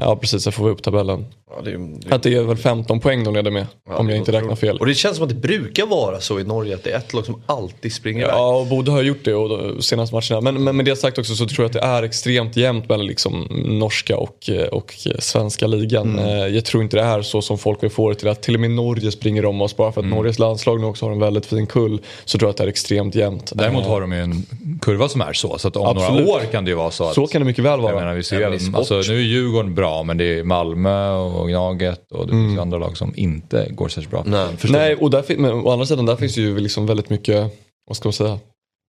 ja 0.00 0.16
precis, 0.20 0.44
jag 0.46 0.54
får 0.54 0.64
vi 0.64 0.70
upp 0.70 0.82
tabellen. 0.82 1.24
ja, 1.56 1.62
det, 1.64 1.70
det, 1.70 2.14
Att 2.14 2.22
det 2.22 2.34
är 2.34 2.42
väl 2.42 2.56
15 2.56 3.00
poäng 3.00 3.24
de 3.24 3.34
leder 3.34 3.50
med 3.50 3.66
om 3.90 4.08
jag 4.08 4.18
inte 4.18 4.32
räknar 4.32 4.54
fel. 4.56 4.76
Och 4.78 4.86
det 4.86 4.94
känns 4.94 5.16
som 5.16 5.22
att 5.22 5.28
det 5.28 5.34
brukar 5.34 5.86
vara 5.86 6.20
så 6.20 6.40
i 6.40 6.44
Norge 6.44 6.74
att 6.74 6.84
det 6.84 6.90
är 6.90 6.96
ett 6.98 7.14
lag 7.14 7.24
som 7.26 7.42
alltid 7.46 7.92
springer 7.92 8.20
iväg. 8.22 8.34
Ja, 8.34 8.56
och 8.56 8.66
Bodø 8.66 8.90
har 8.92 9.02
gjort 9.02 9.24
det 9.24 9.34
och 9.34 9.48
de 9.48 9.82
senaste 9.82 10.14
matcherna. 10.14 10.40
Men, 10.40 10.64
men 10.64 10.76
med 10.76 10.84
det 10.84 10.96
sagt 10.96 11.18
också 11.18 11.34
så 11.34 11.46
tror 11.46 11.64
jag 11.64 11.66
att 11.66 11.72
det 11.72 11.80
är 11.80 12.02
extremt 12.02 12.56
jämnt 12.56 12.88
mellan 12.88 13.06
liksom 13.06 13.48
norska 13.64 14.16
och, 14.16 14.50
och 14.72 14.94
svenska 15.18 15.66
ligan. 15.66 16.18
Eh, 16.18 16.26
Jag 16.46 16.64
tror 16.64 16.82
inte 16.82 16.96
det 16.96 17.02
är 17.02 17.22
så 17.22 17.42
som 17.42 17.58
folk 17.58 17.82
vill 17.82 17.90
få 17.90 18.08
det 18.08 18.14
till 18.14 18.28
att 18.28 18.42
till 18.42 18.54
och 18.54 18.60
med 18.60 18.70
Norge 18.70 19.10
springer 19.12 19.44
om 19.44 19.60
oss. 19.60 19.76
Bara 19.76 19.92
för 19.92 20.00
att 20.00 20.06
Norges 20.06 20.38
landslag 20.38 20.80
nu 20.80 20.86
också 20.86 21.06
har 21.06 21.12
en 21.12 21.18
väldigt 21.20 21.46
fin 21.46 21.66
kull 21.66 22.00
så 22.24 22.38
tror 22.38 22.46
jag 22.48 22.50
att 22.50 22.56
det 22.56 22.64
är 22.64 22.68
extremt 22.68 23.14
jämnt. 23.14 23.52
Däremot 23.54 23.84
Eh, 23.84 23.90
har 23.90 24.00
de 24.00 24.12
ju 24.12 24.18
en 24.20 24.46
kurva 24.82 25.08
som 25.08 25.20
är 25.20 25.32
så. 25.32 25.58
Så 25.58 25.68
att 25.68 25.76
om 25.76 25.86
Absolut. 25.86 26.26
några 26.26 26.32
år 26.40 26.40
kan 26.52 26.64
det 26.64 26.70
ju 26.70 26.76
vara 26.76 26.90
så 26.90 27.04
att... 27.04 27.14
Så 27.14 27.26
kan 27.26 27.40
det 27.40 27.44
mycket 27.46 27.64
väl 27.64 27.70
jag 27.70 27.78
vara. 27.78 27.94
menar, 27.94 28.14
vi 28.14 28.22
ser, 28.22 28.74
alltså, 28.76 28.94
nu 28.94 29.00
är 29.18 29.22
Djurgården 29.22 29.57
bra 29.64 30.02
men 30.02 30.18
det 30.18 30.24
är 30.38 30.44
Malmö 30.44 31.10
och 31.12 31.48
Gnaget 31.48 32.12
och 32.12 32.26
det 32.26 32.32
finns 32.32 32.42
Mm. 32.42 32.54
ju 32.54 32.60
andra 32.60 32.78
lag 32.78 32.96
som 32.96 33.12
inte 33.16 33.68
går 33.70 33.88
särskilt 33.88 34.10
bra. 34.10 34.22
Nej, 34.26 34.46
Nej, 34.68 34.94
och 34.94 35.10
där, 35.10 35.24
men 35.38 35.52
å 35.52 35.70
andra 35.70 35.86
sidan 35.86 36.06
där 36.06 36.16
finns 36.16 36.36
ju 36.38 36.58
liksom 36.58 36.86
väldigt 36.86 37.10
mycket, 37.10 37.52
vad 37.88 37.96
ska 37.96 38.08
man 38.08 38.12
säga, 38.12 38.38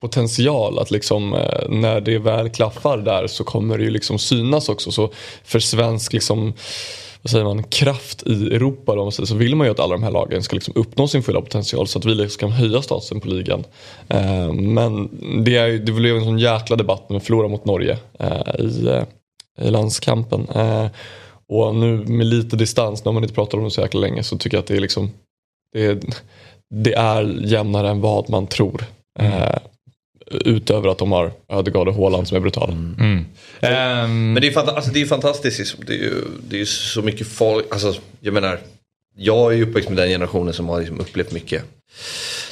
potential 0.02 0.80
att 0.80 0.92
liksom 0.92 1.34
eh, 1.34 1.70
när 1.70 2.02
det 2.02 2.18
väl 2.20 2.50
klaffar 2.50 2.98
där 2.98 3.28
så 3.28 3.44
kommer 3.44 3.78
det 3.78 3.84
ju 3.84 3.90
liksom 3.90 4.20
synas 4.20 4.70
också. 4.70 4.92
Så 4.92 5.10
för 5.44 5.60
svensk 5.60 6.14
liksom, 6.14 6.54
vad 7.22 7.32
säger 7.32 7.46
man, 7.46 7.64
kraft 7.64 8.24
i 8.28 8.56
Europa 8.56 8.96
då, 8.96 9.12
så 9.12 9.36
vill 9.36 9.56
man 9.56 9.68
ju 9.68 9.72
att 9.72 9.80
alla 9.80 9.94
de 9.96 10.04
här 10.04 10.12
lagen 10.12 10.44
ska 10.44 10.56
liksom 10.56 10.74
uppnå 10.78 11.08
sin 11.08 11.24
fulla 11.24 11.42
potential 11.42 11.88
så 11.88 12.00
att 12.00 12.06
vi 12.06 12.16
liksom 12.16 12.40
kan 12.40 12.52
höja 12.52 12.82
statusen 12.82 13.20
på 13.20 13.28
ligan. 13.28 13.64
Eh, 14.08 14.52
men 14.54 15.10
det, 15.44 15.58
är, 15.58 15.70
det 15.72 15.92
blev 15.92 16.16
en 16.18 16.24
sån 16.24 16.40
jäkla 16.40 16.76
debatt 16.76 17.10
när 17.10 17.20
vi 17.20 17.26
förlorade 17.26 17.50
mot 17.50 17.66
Norge 17.66 17.98
eh, 18.20 18.56
i, 18.60 19.02
i 19.62 19.70
landskampen. 19.72 20.48
Eh, 20.56 20.88
och 21.50 21.76
nu 21.76 21.98
med 21.98 22.26
lite 22.28 22.56
distans, 22.56 23.06
när 23.06 23.12
man 23.12 23.24
inte 23.24 23.36
pratar 23.36 23.58
om 23.58 23.64
det 23.64 23.72
så 23.72 23.82
jäkla 23.82 24.00
länge 24.00 24.24
så 24.24 24.38
tycker 24.38 24.58
jag 24.58 24.62
att 24.62 24.68
det 24.68 24.76
är 24.76 24.80
liksom 24.82 25.12
det 25.74 25.86
är, 25.86 26.00
det 26.76 26.94
är 26.94 27.24
jämnare 27.46 27.90
än 27.90 28.02
vad 28.02 28.30
man 28.30 28.48
tror. 28.48 28.84
Eh, 29.20 29.56
utöver 30.32 30.90
att 30.90 30.98
de 30.98 31.12
har 31.12 31.32
Ödegaard 31.48 31.88
och 31.88 31.96
Haaland 31.96 32.28
som 32.28 32.38
är 32.38 32.42
brutala. 32.42 32.74
Mm. 32.74 33.26
Ehm, 33.62 34.34
Men 34.34 34.42
det 34.42 34.48
är, 34.48 34.52
fanta- 34.52 34.76
alltså, 34.76 34.92
det 34.92 35.02
är 35.02 35.06
fantastiskt. 35.06 35.60
liksom. 35.60 35.84
Det 35.88 35.94
är 35.94 35.98
ju 35.98 36.14
det 36.50 36.62
är 36.62 36.66
så 36.66 37.02
mycket 37.02 37.28
folk. 37.28 37.66
Alltså, 37.72 37.94
jag 38.20 38.34
menar, 38.34 38.60
jag 39.16 39.54
är 39.54 39.58
ju 39.58 39.70
uppväxt 39.70 39.90
med 39.90 39.98
den 39.98 40.10
generationen 40.10 40.54
som 40.54 40.70
har 40.70 40.80
liksom 40.80 41.00
upplevt 41.00 41.32
mycket. 41.32 41.64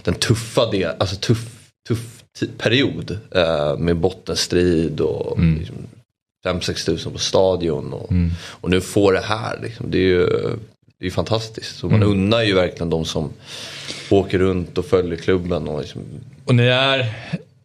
Den 0.04 0.14
tuffa 0.14 0.72
del, 0.72 0.96
alltså 1.00 1.16
tuff, 1.16 1.46
tuff 1.88 2.24
period. 2.58 3.18
Eh, 3.36 3.78
med 3.78 3.96
bottenstrid 3.98 5.00
och 5.02 5.38
Mm. 5.38 5.60
liksom, 5.60 5.76
5-6 6.46 6.86
tusen 6.86 7.12
på 7.12 7.18
stadion. 7.20 7.94
Och, 7.94 8.10
och 8.62 8.70
nu 8.70 8.82
får 8.82 9.14
det 9.14 9.22
här. 9.22 9.60
Liksom. 9.64 9.92
Det 9.92 9.98
är 9.98 10.02
ju 10.02 10.28
det 11.00 11.06
är 11.06 11.12
fantastiskt. 11.12 11.76
Så 11.78 11.86
man 11.90 11.96
Mm. 12.04 12.10
unnar 12.10 12.44
ju 12.44 12.54
verkligen 12.54 12.90
de 12.90 13.06
som 13.06 13.30
åker 14.10 14.40
runt 14.40 14.78
och 14.78 14.86
följer 14.86 15.18
klubben. 15.18 15.68
Och 15.68 15.82
liksom, 15.82 16.02
Och 16.46 16.56
ni 16.56 16.64
är 16.64 17.00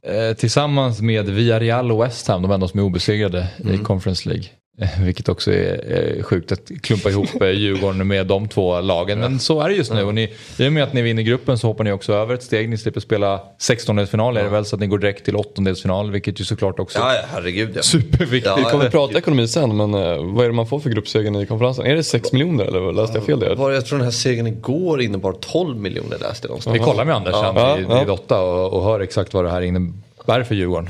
eh, 0.07 0.37
tillsammans 0.37 1.01
med 1.01 1.29
Villarreal 1.31 1.93
och 1.93 2.03
West 2.05 2.29
Ham 2.29 2.43
de 2.43 2.51
enda 2.51 2.69
som 2.69 2.81
är 2.81 2.85
obesegrade 2.85 3.47
i 3.75 3.79
Conference 3.79 4.29
League. 4.29 4.45
Eh, 4.81 4.89
Vilket 5.05 5.29
också 5.29 5.53
är 5.53 6.23
sjukt 6.23 6.53
att 6.53 6.71
klumpa 6.83 7.11
ihop 7.11 7.43
eh, 7.43 7.51
Djurgården 7.51 8.09
med 8.09 8.27
de 8.27 8.49
två 8.49 8.81
lagen. 8.81 9.19
Men 9.21 9.39
så 9.39 9.61
är 9.61 9.69
det 9.69 9.75
just 9.75 9.93
nu. 9.93 10.03
Och 10.05 10.15
ni, 10.15 10.33
I 10.59 10.69
och 10.69 10.73
med 10.73 10.83
att 10.85 10.93
ni 10.93 11.03
vinner 11.03 11.23
gruppen 11.23 11.59
så 11.59 11.67
hoppar 11.67 11.85
ni 11.85 11.93
också 11.93 12.13
över 12.13 12.35
ett 12.35 12.43
steg. 12.43 12.69
Ni 12.69 12.79
slipper 12.79 13.01
spela 13.01 13.41
16-delsfinal 13.61 14.39
är 14.39 14.43
det 14.45 14.49
väl 14.49 14.65
så 14.65 14.77
att 14.77 14.81
ni 14.81 14.87
går 14.87 14.99
direkt 14.99 15.25
till 15.25 15.37
åttondelsfinal. 15.37 16.11
Vilket 16.11 16.41
ju 16.41 16.45
såklart 16.45 16.79
också 16.81 16.99
ja, 16.99 17.15
ja, 17.15 17.21
herregud 17.33 17.71
ja. 17.75 17.83
superviktigt. 17.83 18.47
Ja, 18.47 18.57
Vi 18.57 18.63
kommer 18.63 18.85
ja. 18.85 18.87
att 18.87 18.93
prata 18.93 19.19
ekonomi 19.19 19.49
sen 19.49 19.77
men 19.77 19.95
eh, 19.95 20.01
vad 20.35 20.45
är 20.45 20.49
det 20.49 20.55
man 20.55 20.67
får 20.67 20.81
för 20.81 20.91
gruppsegern 20.91 21.37
i 21.37 21.47
konferensen? 21.47 21.87
Är 21.87 21.95
det 21.95 22.05
6 22.05 22.33
miljoner 22.33 22.65
eller 22.65 22.93
läste 22.93 23.19
jag 23.19 23.27
fel 23.27 23.41
där? 23.41 23.55
Var, 23.55 23.71
jag 23.71 23.87
tror 23.87 23.99
den 23.99 24.05
här 24.05 24.13
segern 24.13 24.47
igår 24.47 25.03
innebar 25.03 25.33
12 25.33 25.77
miljoner 25.81 26.19
läste 26.19 26.47
jag 26.47 26.49
någonstans. 26.49 26.77
Vi 26.77 26.81
kollar 26.81 27.05
med 27.05 27.15
Anders 27.15 27.35
sen 27.35 27.57
Ja, 27.57 27.79
i, 27.79 27.87
ja. 27.89 28.03
i 28.03 28.05
Dotta 28.05 28.41
och, 28.41 28.73
och 28.73 28.85
hör 28.85 29.01
exakt 29.01 29.35
vad 29.35 29.45
det 29.45 29.51
här 29.51 29.63
innebär 29.63 30.43
för 30.43 30.55
Djurgården. 30.55 30.89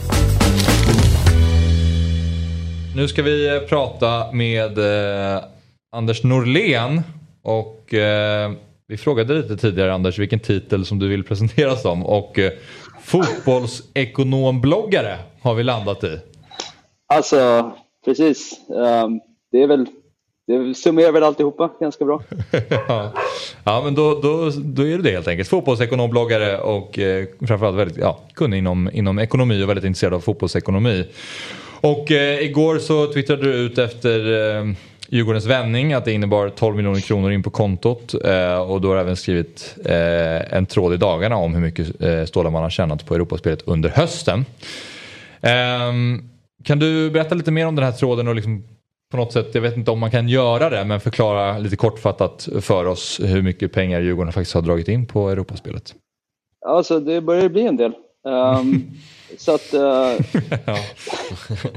Nu 2.97 3.09
ska 3.09 3.23
vi 3.23 3.55
eh, 3.55 3.61
prata 3.61 4.33
med 4.33 4.79
eh, 4.79 5.43
Anders 5.93 6.23
Norlén 6.23 7.03
och 7.43 7.95
eh, 7.95 8.53
vi 8.89 8.97
frågade 8.97 9.35
lite 9.35 9.57
tidigare 9.57 9.95
Anders 9.95 10.19
vilken 10.19 10.41
titel 10.41 10.87
som 10.87 10.99
du 10.99 11.09
vill 11.09 11.25
presentera 11.25 11.77
som 11.77 12.07
och 12.07 12.39
eh, 12.39 12.53
fotbollsekonombloggare 13.03 15.19
har 15.43 15.55
vi 15.55 15.63
landat 15.63 16.05
i. 16.05 16.19
Alltså, 17.15 17.73
precis. 18.05 18.61
Ehm, 18.69 19.21
det 19.53 19.63
är 19.63 19.67
väl, 19.67 19.87
det 20.47 20.75
summerar 20.75 21.13
väl 21.13 21.23
alltihopa 21.23 21.71
ganska 21.81 22.05
bra. 22.05 22.23
ja. 22.89 23.13
ja 23.65 23.83
men 23.85 23.95
då, 23.95 24.21
då, 24.23 24.51
då 24.51 24.83
är 24.83 24.97
det 24.97 25.03
det 25.03 25.11
helt 25.11 25.29
enkelt. 25.29 25.49
Fotbollsekonombloggare 25.49 26.59
och 26.59 26.99
eh, 26.99 27.27
framförallt 27.47 27.77
väldigt 27.77 27.97
ja, 27.97 28.21
kunnig 28.35 28.59
inom, 28.59 28.91
inom 28.93 29.19
ekonomi 29.19 29.65
och 29.65 29.69
väldigt 29.69 29.85
intresserad 29.85 30.15
av 30.15 30.21
fotbollsekonomi. 30.21 31.05
Och 31.83 32.11
eh, 32.11 32.45
igår 32.45 32.79
så 32.79 33.13
twittrade 33.13 33.43
du 33.43 33.53
ut 33.53 33.79
efter 33.79 34.19
eh, 34.59 34.65
Djurgårdens 35.09 35.47
vändning 35.47 35.93
att 35.93 36.05
det 36.05 36.13
innebar 36.13 36.49
12 36.49 36.77
miljoner 36.77 37.01
kronor 37.01 37.33
in 37.33 37.43
på 37.43 37.51
kontot 37.51 38.15
eh, 38.25 38.71
och 38.71 38.81
du 38.81 38.89
har 38.89 38.97
även 38.97 39.17
skrivit 39.17 39.77
eh, 39.85 40.57
en 40.57 40.67
tråd 40.67 40.95
i 40.95 40.97
dagarna 40.97 41.37
om 41.37 41.55
hur 41.55 41.61
mycket 41.61 42.03
eh, 42.03 42.25
Stålman 42.25 42.63
har 42.63 42.71
tjänat 42.71 43.07
på 43.07 43.15
Europaspelet 43.15 43.63
under 43.63 43.89
hösten. 43.89 44.45
Ehm, 45.41 46.23
kan 46.65 46.79
du 46.79 47.11
berätta 47.11 47.35
lite 47.35 47.51
mer 47.51 47.67
om 47.67 47.77
den 47.77 47.85
här 47.85 47.93
tråden 47.93 48.29
och 48.29 48.35
liksom 48.35 48.65
på 49.11 49.17
något 49.17 49.33
sätt, 49.33 49.55
jag 49.55 49.63
vet 49.63 49.77
inte 49.77 49.91
om 49.91 49.99
man 49.99 50.11
kan 50.11 50.29
göra 50.29 50.71
det, 50.71 50.85
men 50.85 51.01
förklara 51.01 51.59
lite 51.59 51.77
kortfattat 51.77 52.49
för 52.61 52.87
oss 52.87 53.21
hur 53.25 53.43
mycket 53.43 53.73
pengar 53.73 54.01
Djurgården 54.01 54.33
faktiskt 54.33 54.55
har 54.55 54.63
dragit 54.63 54.89
in 54.89 55.07
på 55.07 55.31
Europaspelet. 55.31 55.95
Alltså, 56.67 57.01
det 57.01 57.21
börjar 57.21 57.49
bli 57.49 57.67
en 57.67 57.77
del. 57.77 57.93
Ehm, 58.29 58.91
så 59.39 59.55
att 59.55 59.75
eh, 59.75 59.81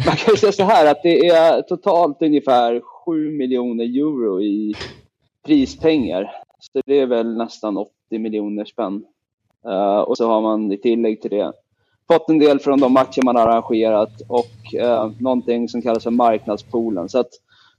man 0.05 0.15
kan 0.15 0.33
ju 0.33 0.37
säga 0.37 0.51
så 0.51 0.63
här 0.63 0.91
att 0.91 1.03
det 1.03 1.27
är 1.27 1.61
totalt 1.61 2.21
ungefär 2.21 2.81
7 3.05 3.31
miljoner 3.31 3.83
euro 3.83 4.41
i 4.41 4.75
prispengar. 5.45 6.31
Så 6.59 6.81
det 6.85 6.99
är 6.99 7.05
väl 7.05 7.37
nästan 7.37 7.77
80 7.77 7.93
miljoner 8.19 8.65
spänn. 8.65 9.05
Eh, 9.67 9.99
och 9.99 10.17
så 10.17 10.27
har 10.27 10.41
man 10.41 10.71
i 10.71 10.77
tillägg 10.77 11.21
till 11.21 11.31
det 11.31 11.53
fått 12.07 12.29
en 12.29 12.39
del 12.39 12.59
från 12.59 12.79
de 12.79 12.93
matcher 12.93 13.21
man 13.25 13.35
har 13.35 13.47
arrangerat 13.47 14.21
och 14.27 14.81
uh, 14.81 15.11
någonting 15.19 15.69
som 15.69 15.81
kallas 15.81 16.03
för 16.03 16.11
marknadspoolen. 16.11 17.09
Så 17.09 17.19
att 17.19 17.29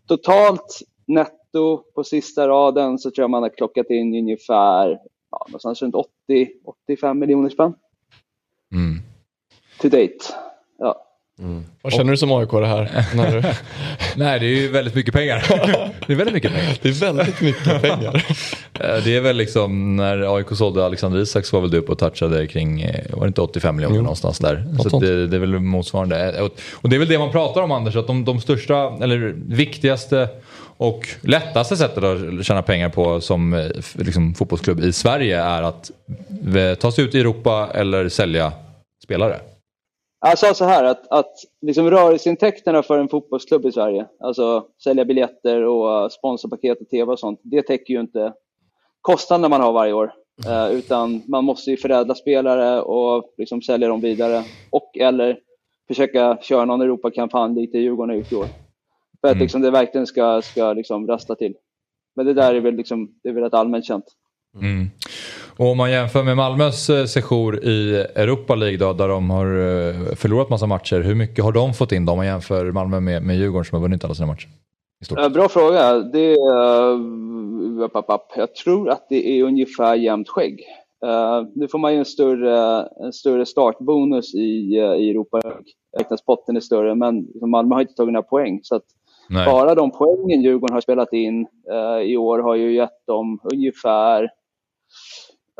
totalt 0.08 0.80
netto 1.06 1.82
på 1.94 2.04
sista 2.04 2.48
raden 2.48 2.98
så 2.98 3.10
tror 3.10 3.22
jag 3.22 3.30
man 3.30 3.42
har 3.42 3.50
klockat 3.50 3.90
in 3.90 4.14
ungefär 4.14 4.98
ja, 5.30 5.46
någonstans 5.48 5.82
runt 5.82 5.94
80-85 6.88 7.14
miljoner 7.14 7.48
spänn 7.48 7.74
Mm. 8.74 8.98
To 9.82 9.88
date. 9.88 10.12
Ja. 10.78 11.02
Vad 11.82 11.92
känner 11.92 12.10
du 12.10 12.16
som 12.16 12.32
AIK 12.32 12.50
det 12.50 12.66
här? 12.66 13.06
När 13.16 13.30
du... 13.30 13.42
Nej, 14.16 14.40
det 14.40 14.46
är 14.46 14.50
ju 14.50 14.68
väldigt 14.68 14.94
mycket 14.94 15.14
pengar. 15.14 15.44
det 16.06 16.12
är 16.12 16.16
väldigt 16.16 16.34
mycket 16.34 16.52
pengar. 16.52 16.78
Det 16.82 16.88
är 16.88 16.92
väldigt 16.92 17.40
mycket 17.40 17.82
pengar. 17.82 18.24
Eh, 18.74 19.04
Det 19.04 19.16
är 19.16 19.20
väl 19.20 19.36
liksom 19.36 19.96
när 19.96 20.36
AIK 20.36 20.46
sålde 20.50 20.84
Alexander 20.86 21.18
Isak 21.20 21.44
så 21.46 21.56
var 21.56 21.60
väl 21.60 21.70
du 21.70 21.78
uppe 21.78 21.92
och 21.92 21.98
touchade 21.98 22.46
kring, 22.46 22.82
eh, 22.82 23.04
var 23.12 23.20
det 23.20 23.28
inte 23.28 23.40
85 23.40 23.76
miljoner 23.76 23.96
Jo. 23.96 24.02
någonstans 24.02 24.38
där? 24.38 24.64
Så 24.90 24.98
det, 25.00 25.26
det 25.26 25.36
är 25.36 25.40
väl 25.40 25.58
motsvarande. 25.60 26.32
Eh, 26.38 26.44
Och, 26.74 26.88
det 26.90 26.96
är 26.96 27.00
väl 27.00 27.08
det 27.08 27.18
man 27.18 27.32
pratar 27.32 27.62
om 27.62 27.72
Anders, 27.72 27.96
att 27.96 28.06
de, 28.06 28.24
de 28.24 28.40
största, 28.40 28.98
eller 29.02 29.34
viktigaste 29.48 30.28
och 30.76 31.08
lättaste 31.20 31.76
sättet 31.76 32.04
att 32.04 32.46
tjäna 32.46 32.62
pengar 32.62 32.88
på 32.88 33.20
som 33.20 33.70
liksom, 33.94 34.34
fotbollsklubb 34.34 34.80
i 34.80 34.92
Sverige 34.92 35.42
är 35.42 35.62
att 35.62 35.90
ta 36.80 36.92
sig 36.92 37.04
ut 37.04 37.14
i 37.14 37.20
Europa 37.20 37.68
eller 37.74 38.08
sälja 38.08 38.52
spelare. 39.04 39.40
Jag 40.28 40.38
sa 40.38 40.54
så 40.54 40.64
här 40.64 40.84
att, 40.84 41.08
att 41.10 41.32
liksom 41.62 41.90
rörelseintäkterna 41.90 42.82
för 42.82 42.98
en 42.98 43.08
fotbollsklubb 43.08 43.66
i 43.66 43.72
Sverige, 43.72 44.06
alltså 44.20 44.66
sälja 44.84 45.04
biljetter 45.04 45.62
och 45.62 46.12
sponsorpaket 46.12 46.80
och 46.80 46.88
tv 46.88 47.12
och 47.12 47.18
sånt, 47.18 47.40
det 47.42 47.62
täcker 47.62 47.94
ju 47.94 48.00
inte 48.00 48.32
kostnaderna 49.00 49.48
man 49.48 49.60
har 49.60 49.72
varje 49.72 49.92
år. 49.92 50.12
Eh, 50.46 50.70
utan 50.72 51.22
man 51.26 51.44
måste 51.44 51.70
ju 51.70 51.76
förädla 51.76 52.14
spelare 52.14 52.80
och 52.80 53.34
liksom 53.38 53.62
sälja 53.62 53.88
dem 53.88 54.00
vidare. 54.00 54.44
Och 54.70 54.98
eller 54.98 55.38
försöka 55.88 56.38
köra 56.42 56.64
någon 56.64 56.80
Europakampanj 56.80 57.54
likt 57.54 57.72
det 57.72 57.78
Djurgården 57.78 58.10
har 58.10 58.16
gjort 58.16 58.32
i 58.32 58.36
år. 58.36 58.46
För 59.20 59.28
att 59.28 59.34
Mm. 59.34 59.42
liksom 59.42 59.62
det 59.62 59.70
verkligen 59.70 60.06
ska, 60.06 60.42
ska 60.42 60.72
liksom 60.72 61.06
rasta 61.06 61.34
till. 61.34 61.54
Men 62.16 62.26
det 62.26 62.34
där 62.34 62.54
är 62.54 62.60
väl, 62.60 62.74
liksom, 62.74 63.14
det 63.22 63.28
är 63.28 63.32
väl 63.32 63.42
rätt 63.42 63.54
allmänt 63.54 63.84
känt. 63.84 64.04
Mm. 64.54 64.86
Och 65.58 65.70
om 65.70 65.76
man 65.76 65.90
jämför 65.90 66.22
med 66.22 66.36
Malmös 66.36 66.90
eh, 66.90 67.04
sejour 67.04 67.64
i 67.64 68.06
Europa 68.14 68.54
League 68.54 68.78
då, 68.78 68.92
där 68.92 69.08
de 69.08 69.30
har 69.30 69.46
eh, 69.46 70.14
förlorat 70.14 70.50
massa 70.50 70.66
matcher. 70.66 71.00
Hur 71.00 71.14
mycket 71.14 71.44
har 71.44 71.52
de 71.52 71.74
fått 71.74 71.92
in 71.92 72.06
då 72.06 72.12
om 72.12 72.18
man 72.18 72.26
jämför 72.26 72.72
Malmö 72.72 73.00
med, 73.00 73.22
med 73.22 73.36
Djurgården 73.36 73.64
som 73.64 73.76
har 73.76 73.82
vunnit 73.82 74.04
alla 74.04 74.14
sina 74.14 74.26
matcher? 74.26 74.48
Eh, 75.18 75.28
Bra 75.28 75.48
fråga. 75.48 75.98
Det 75.98 76.32
är. 76.32 77.16
Jag 78.36 78.54
tror 78.54 78.90
att 78.90 79.06
det 79.08 79.28
är 79.28 79.44
ungefär 79.44 79.94
jämnt 79.94 80.28
skägg. 80.28 80.60
Nu 81.54 81.68
får 81.68 81.78
man 81.78 81.92
ju 81.92 81.98
en 81.98 82.04
större, 82.04 82.88
en 83.04 83.12
större 83.12 83.46
startbonus 83.46 84.34
i, 84.34 84.38
i 84.98 85.10
Europa. 85.10 85.40
Räknas-potten 85.98 86.56
är 86.56 86.60
större, 86.60 86.94
men 86.94 87.20
liksom 87.20 87.50
Malmö 87.50 87.74
har 87.74 87.82
inte 87.82 87.94
tagit 87.94 88.12
några 88.12 88.26
poäng. 88.26 88.60
Så 88.62 88.80
Nej. 89.28 89.46
bara 89.46 89.74
de 89.74 89.90
poängen 89.90 90.42
Djurgården 90.42 90.74
har 90.74 90.80
spelat 90.80 91.12
in 91.12 91.46
i 92.04 92.16
år 92.16 92.38
har 92.38 92.54
ju 92.54 92.74
gett 92.74 93.06
dem 93.06 93.40
ungefär 93.52 94.30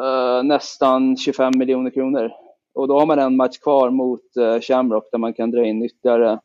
eh, 0.02 0.42
nästan 0.42 1.16
25 1.16 1.52
miljoner 1.58 1.90
kronor. 1.90 2.30
Och 2.74 2.88
då 2.88 2.98
har 2.98 3.06
man 3.06 3.18
en 3.18 3.36
match 3.36 3.58
kvar 3.58 3.90
mot 3.90 4.20
uh, 4.38 4.60
Shamrock 4.60 5.08
där 5.12 5.18
man 5.18 5.32
kan 5.34 5.50
dra 5.50 5.66
in 5.66 5.82
ytterligare 5.82 6.40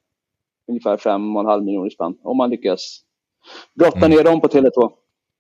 ungefär 0.68 0.98
5,5 0.98 1.62
miljoner 1.62 1.90
spänn 1.90 2.18
om 2.24 2.38
man 2.38 2.50
lyckas 2.50 3.02
brotta 3.80 4.08
ner 4.08 4.24
dem 4.24 4.42
på 4.42 4.48
Tele2. 4.48 4.92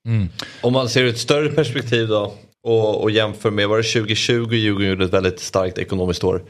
Mm. 0.07 0.27
Om 0.63 0.73
man 0.73 0.89
ser 0.89 1.03
ur 1.03 1.09
ett 1.09 1.17
större 1.17 1.49
perspektiv 1.49 2.07
då 2.07 2.33
och, 2.63 3.01
och 3.01 3.11
jämför 3.11 3.51
med, 3.51 3.69
var 3.69 3.77
det 3.77 3.83
2020 3.83 4.53
Djurgården 4.53 4.89
gjorde 4.89 5.05
ett 5.05 5.13
väldigt 5.13 5.39
starkt 5.39 5.77
ekonomiskt 5.77 6.23
år. 6.23 6.41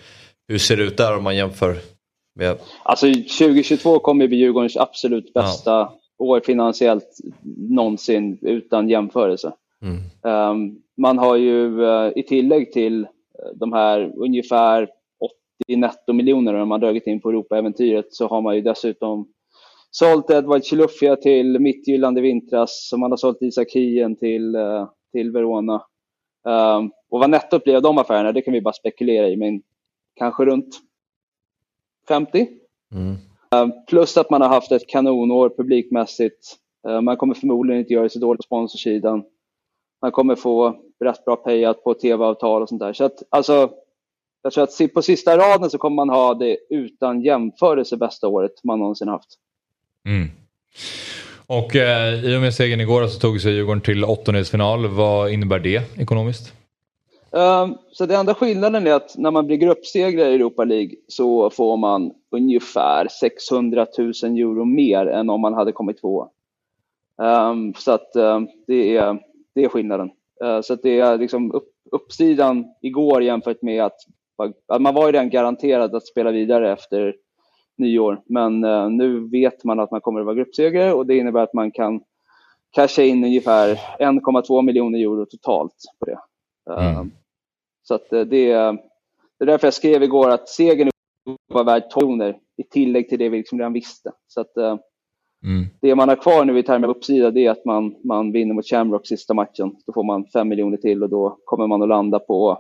Hur 0.48 0.58
ser 0.58 0.78
det 0.78 0.84
ut 0.84 0.98
där 0.98 1.18
om 1.18 1.24
man 1.24 1.36
jämför 1.36 1.78
med... 2.36 2.58
Alltså 2.84 3.06
2022 3.14 4.00
kommer 4.00 4.28
bli 4.28 4.38
Djurgårdens 4.38 4.78
absolut 4.78 5.34
bästa 5.34 5.90
år 6.18 6.42
finansiellt 6.46 7.18
någonsin 7.70 8.38
utan 8.42 8.90
jämförelse. 8.90 9.54
Mm. 9.82 10.52
Um, 10.52 10.82
man 11.02 11.18
har 11.18 11.36
ju 11.36 11.82
uh, 11.82 12.12
i 12.16 12.24
tillägg 12.24 12.72
till 12.72 13.04
uh, 13.04 13.10
de 13.56 13.74
här 13.74 14.14
ungefär 14.16 14.90
80 15.66 15.76
nettomiljoner 15.76 16.66
man 16.66 16.80
dragit 16.80 17.08
in 17.08 17.22
på 17.22 17.30
Europa-äventyret 17.30 18.06
så 18.10 18.28
har 18.28 18.42
man 18.42 18.56
ju 18.56 18.62
dessutom 18.62 19.28
sålt 19.92 20.30
Edward 20.30 20.64
Chilufya 20.64 21.16
till 21.16 21.60
Midtjylland 21.60 22.18
i 22.18 22.22
vintras 22.22 22.90
och 22.94 23.00
man 23.00 23.12
har 23.12 23.18
sålt 23.18 23.42
Isak 23.42 23.72
Hien 23.72 24.16
till, 24.16 24.56
uh, 24.56 24.90
till 25.12 25.32
Verona. 25.32 25.84
Um, 26.44 26.92
och 27.10 27.20
vad 27.20 27.30
nettot 27.30 27.64
blir 27.64 27.76
av 27.76 27.82
de 27.82 27.98
affärerna 27.98 28.32
det 28.32 28.42
kan 28.42 28.54
vi 28.54 28.62
bara 28.62 28.74
spekulera 28.74 29.30
i 29.30 29.38
men 29.38 29.62
kanske 30.16 30.46
runt 30.46 30.80
50. 32.08 32.48
Mm. 32.92 33.16
Uh, 33.56 33.84
plus 33.88 34.18
att 34.18 34.30
man 34.30 34.42
har 34.42 34.50
haft 34.50 34.72
ett 34.72 34.88
kanonår 34.88 35.50
publikmässigt. 35.50 36.58
Uh, 36.88 37.02
man 37.02 37.18
kommer 37.18 37.34
förmodligen 37.34 37.80
inte 37.80 37.94
göra 37.94 38.10
så 38.10 38.20
dåligt 38.20 38.40
på 38.40 38.44
sponsorsidan. 38.44 39.24
Man 40.02 40.12
kommer 40.12 40.36
få 40.36 40.76
rätt 41.06 41.26
bra 41.26 41.36
payat 41.36 41.84
på 41.84 41.94
tv-avtal 41.94 42.62
och 42.62 42.70
sånt 42.70 42.82
där. 42.82 42.94
Så 42.94 43.04
att, 43.04 43.24
alltså, 43.30 43.70
jag 44.44 44.54
tror 44.54 44.64
att 44.64 44.94
på 44.94 45.02
sista 45.02 45.38
raden 45.38 45.70
så 45.70 45.78
kommer 45.78 45.96
man 45.96 46.10
ha 46.10 46.34
det 46.34 46.58
utan 46.70 47.22
jämförelse 47.22 47.98
bästa 47.98 48.28
året 48.28 48.64
man 48.64 48.80
någonsin 48.80 49.08
haft. 49.08 49.30
Mm. 50.06 50.28
Och 51.48 51.76
eh, 51.76 52.26
i 52.26 52.38
och 52.38 52.42
med 52.42 52.54
segern 52.54 52.82
igår 52.82 53.08
så 53.08 53.20
tog 53.20 53.42
sig 53.42 53.54
Djurgården 53.54 53.82
till 53.82 54.04
åttondelsfinal. 54.04 54.88
Vad 54.88 55.32
innebär 55.32 55.60
det 55.60 56.00
ekonomiskt? 56.00 56.54
Um, 57.32 57.78
så 57.92 58.06
det 58.06 58.16
enda 58.16 58.34
skillnaden 58.34 58.88
är 58.88 58.94
att 58.94 59.18
när 59.18 59.32
man 59.32 59.48
blir 59.48 59.58
gruppsegrare 59.58 60.30
i 60.30 60.36
Europa 60.36 60.64
League 60.64 60.92
så 61.08 61.50
får 61.50 61.78
man 61.78 62.14
ungefär 62.32 63.08
600 63.08 63.88
000 63.98 64.08
euro 64.24 64.66
mer 64.66 65.06
än 65.06 65.30
om 65.30 65.42
man 65.42 65.54
hade 65.54 65.72
kommit 65.72 66.02
två. 66.02 66.28
Um, 67.18 67.74
så 67.74 67.92
att 67.92 68.16
um, 68.16 68.48
det, 68.68 68.98
är, 68.98 69.20
det 69.56 69.64
är 69.64 69.70
skillnaden. 69.70 70.12
Uh, 70.44 70.62
så 70.62 70.76
det 70.76 71.00
är 71.00 71.18
liksom 71.18 71.52
upp, 71.52 71.70
uppsidan 71.92 72.66
igår 72.82 73.24
jämfört 73.24 73.62
med 73.62 73.84
att, 73.84 73.98
att 74.68 74.82
man 74.82 74.94
var 74.94 75.06
ju 75.06 75.12
redan 75.12 75.30
garanterad 75.30 75.96
att 75.96 76.08
spela 76.08 76.32
vidare 76.32 76.72
efter 76.74 77.16
nyår. 77.78 78.22
Men 78.26 78.64
uh, 78.64 78.90
nu 78.90 79.30
vet 79.30 79.64
man 79.64 79.80
att 79.80 79.92
man 79.92 80.02
kommer 80.02 80.20
att 80.20 80.26
vara 80.26 80.36
gruppsegrare 80.36 80.94
och 80.94 81.06
det 81.06 81.18
innebär 81.18 81.44
att 81.44 81.54
man 81.54 81.72
kan 81.72 82.02
casha 82.72 83.02
in 83.02 83.24
ungefär 83.24 83.76
1,2 84.00 84.62
miljoner 84.62 85.00
euro 85.00 85.26
totalt 85.26 85.76
på 86.00 86.06
det. 86.06 86.20
Mm. 86.74 87.00
Um, 87.00 87.12
så 87.84 87.96
att 87.96 88.14
eh, 88.14 88.22
det, 88.22 88.52
är- 88.52 88.74
det 89.40 89.44
är 89.44 89.46
därför 89.46 89.68
jag 89.68 89.74
skrev 89.74 90.04
igår 90.04 90.30
att 90.30 90.50
segern 90.50 90.90
var 91.54 91.64
värd 91.64 91.90
12 91.90 92.08
miljoner 92.08 92.40
i 92.58 92.64
tillägg 92.64 93.10
till 93.10 93.20
det 93.20 93.30
vi 93.30 93.38
liksom 93.38 93.60
redan 93.60 93.74
visste. 93.74 94.12
Så 94.28 94.42
att 94.42 94.58
eh, 94.58 94.78
Mm. 95.44 95.66
det 95.82 95.96
man 95.96 96.10
har 96.10 96.16
kvar 96.16 96.46
nu 96.46 96.60
i 96.60 96.64
termer 96.64 96.88
av 96.88 96.96
uppsida 96.96 97.32
det 97.32 97.46
är 97.46 97.52
att 97.52 97.66
man, 97.66 97.96
man 98.04 98.32
vinner 98.32 98.54
mot 98.54 98.70
Shamrock 98.70 99.08
sista 99.08 99.34
matchen. 99.34 99.76
Då 99.86 99.94
får 99.94 100.04
man 100.04 100.26
5 100.26 100.48
miljoner 100.48 100.78
till 100.78 101.04
och 101.04 101.10
då 101.10 101.38
kommer 101.46 101.68
man 101.68 101.82
att 101.82 101.90
landa 101.90 102.20
på 102.20 102.60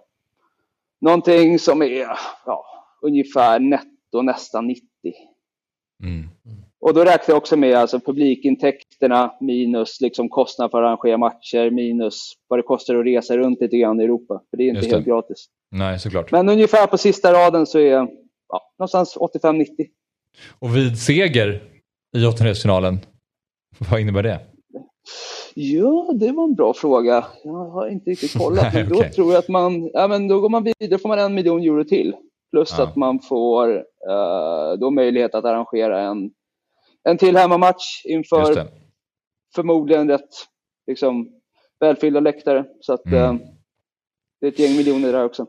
någonting 1.01 1.59
som 1.59 1.81
är 1.81 2.07
ja, 2.45 2.65
ungefär 3.01 3.59
netto 3.59 4.21
nästan 4.21 4.67
90. 4.67 4.85
Mm. 6.03 6.29
Och 6.79 6.93
då 6.93 7.03
räknar 7.03 7.25
jag 7.33 7.37
också 7.37 7.57
med 7.57 7.75
alltså 7.75 7.99
publikintäkterna 7.99 9.33
minus 9.41 10.01
liksom 10.01 10.29
kostnader 10.29 10.69
för 10.69 10.83
att 10.83 10.87
arrangera 10.87 11.17
matcher 11.17 11.71
minus 11.71 12.33
vad 12.47 12.59
det 12.59 12.63
kostar 12.63 12.95
att 12.95 13.05
resa 13.05 13.37
runt 13.37 13.61
lite 13.61 13.77
grann 13.77 14.01
i 14.01 14.03
Europa. 14.03 14.41
För 14.49 14.57
det 14.57 14.63
är 14.63 14.75
inte 14.75 14.87
helt 14.87 15.05
gratis. 15.05 15.45
Nej, 15.71 15.99
såklart. 15.99 16.31
Men 16.31 16.49
ungefär 16.49 16.87
på 16.87 16.97
sista 16.97 17.33
raden 17.33 17.65
så 17.65 17.79
är 17.79 18.07
ja, 18.47 18.73
någonstans 18.79 19.17
85-90. 19.17 19.65
Och 20.59 20.75
vid 20.75 20.97
seger 20.97 21.70
i 22.17 22.25
åttondelsfinalen, 22.25 22.99
vad 23.89 23.99
innebär 23.99 24.23
det? 24.23 24.39
Ja, 25.55 26.11
det 26.19 26.31
var 26.31 26.43
en 26.43 26.55
bra 26.55 26.73
fråga. 26.73 27.25
Jag 27.43 27.51
har 27.69 27.87
inte 27.87 28.09
riktigt 28.09 28.37
kollat. 28.37 28.63
Nej, 28.73 28.83
men 28.83 28.89
då 28.89 28.95
okej. 28.99 29.11
tror 29.11 29.31
jag 29.33 29.39
att 29.39 29.47
man, 29.49 29.89
ja, 29.93 30.07
men 30.07 30.27
då 30.27 30.39
går 30.41 30.49
man 30.49 30.63
vidare, 30.79 30.99
får 30.99 31.09
man 31.09 31.19
en 31.19 31.33
miljon 31.33 31.61
euro 31.61 31.83
till. 31.83 32.15
Plus 32.51 32.75
Ja. 32.77 32.83
att 32.83 32.95
man 32.95 33.19
får 33.19 33.75
eh, 34.09 34.73
då 34.79 34.91
möjlighet 34.91 35.35
att 35.35 35.45
arrangera 35.45 36.01
en, 36.01 36.31
en 37.09 37.17
till 37.17 37.37
hemmamatch 37.37 38.05
inför 38.05 38.67
förmodligen 39.55 40.09
rätt 40.09 40.29
liksom, 40.87 41.29
välfyllda 41.79 42.19
läktare. 42.19 42.65
Så 42.79 42.93
att, 42.93 43.05
Mm. 43.05 43.35
eh, 43.35 43.41
det 44.41 44.47
är 44.47 44.51
ett 44.51 44.59
gäng 44.59 44.77
miljoner 44.77 45.11
där 45.11 45.25
också. 45.25 45.47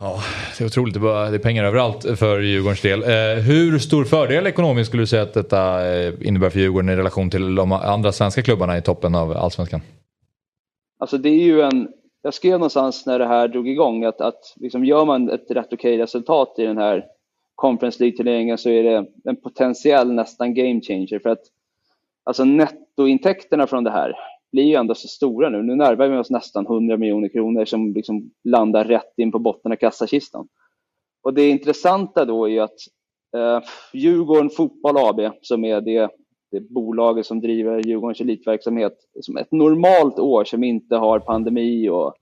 Ja, 0.00 0.18
det 0.58 0.64
är 0.64 0.66
otroligt. 0.66 0.94
Det 0.94 1.00
är 1.00 1.38
pengar 1.38 1.64
överallt 1.64 2.18
för 2.18 2.40
Djurgårdens 2.40 2.82
del. 2.82 3.02
Eh, 3.02 3.42
hur 3.42 3.78
stor 3.78 4.04
fördel 4.04 4.46
ekonomiskt 4.46 4.88
skulle 4.88 5.02
du 5.02 5.06
säga 5.06 5.22
att 5.22 5.34
detta 5.34 5.88
eh, 5.88 6.14
innebär 6.20 6.50
för 6.50 6.58
Djurgården 6.58 6.88
i 6.88 6.96
relation 6.96 7.30
till 7.30 7.54
de 7.54 7.72
andra 7.72 8.12
svenska 8.12 8.42
klubbarna 8.42 8.78
i 8.78 8.82
toppen 8.82 9.14
av 9.14 9.32
allsvenskan? 9.32 9.80
Alltså 10.98 11.18
det 11.18 11.28
är 11.28 11.44
ju 11.44 11.60
en, 11.60 11.88
jag 12.22 12.34
skrev 12.34 12.52
någonstans 12.52 13.06
när 13.06 13.18
det 13.18 13.26
här 13.26 13.48
drog 13.48 13.68
igång 13.68 14.04
att, 14.04 14.20
att 14.20 14.54
liksom 14.56 14.84
gör 14.84 15.04
man 15.04 15.30
ett 15.30 15.50
rätt 15.50 15.72
okej 15.72 15.98
resultat 15.98 16.54
i 16.58 16.62
den 16.62 16.78
här 16.78 17.04
Conference 17.54 18.02
League-turneringen 18.02 18.58
så 18.58 18.70
är 18.70 18.82
det 18.82 19.06
en 19.24 19.36
potentiell 19.36 20.12
nästan 20.12 20.54
game 20.54 20.80
changer. 20.80 21.18
För 21.18 21.30
att 21.30 21.42
alltså 22.24 22.44
nettointäkterna 22.44 23.66
från 23.66 23.84
det 23.84 23.90
här 23.90 24.14
blir 24.52 24.64
ju 24.64 24.74
ändå 24.74 24.94
så 24.94 25.08
stora 25.08 25.50
nu. 25.50 25.62
Nu 25.62 25.74
närmar 25.74 26.08
vi 26.08 26.16
oss 26.16 26.30
nästan 26.30 26.66
100 26.66 26.96
miljoner 26.96 27.28
kronor 27.28 27.64
som 27.64 27.92
liksom 27.92 28.30
landar 28.44 28.84
rätt 28.84 29.12
in 29.16 29.32
på 29.32 29.38
botten 29.38 29.72
av 29.72 29.76
kassakistan. 29.76 30.48
Och 31.22 31.34
det 31.34 31.48
intressanta 31.48 32.24
då 32.24 32.44
är 32.44 32.50
ju 32.50 32.60
att 32.60 32.78
eh, 33.36 33.60
Djurgården 33.92 34.50
Fotboll 34.50 34.96
AB, 34.96 35.20
som 35.42 35.64
är 35.64 35.80
det, 35.80 36.10
det 36.50 36.60
bolaget 36.60 37.26
som 37.26 37.40
driver 37.40 37.78
Djurgårdens 37.78 38.20
elitverksamhet, 38.20 38.94
som 39.20 39.36
ett 39.36 39.52
normalt 39.52 40.18
år 40.18 40.44
som 40.44 40.64
inte 40.64 40.96
har 40.96 41.18
pandemi 41.18 41.88
och 41.88 42.14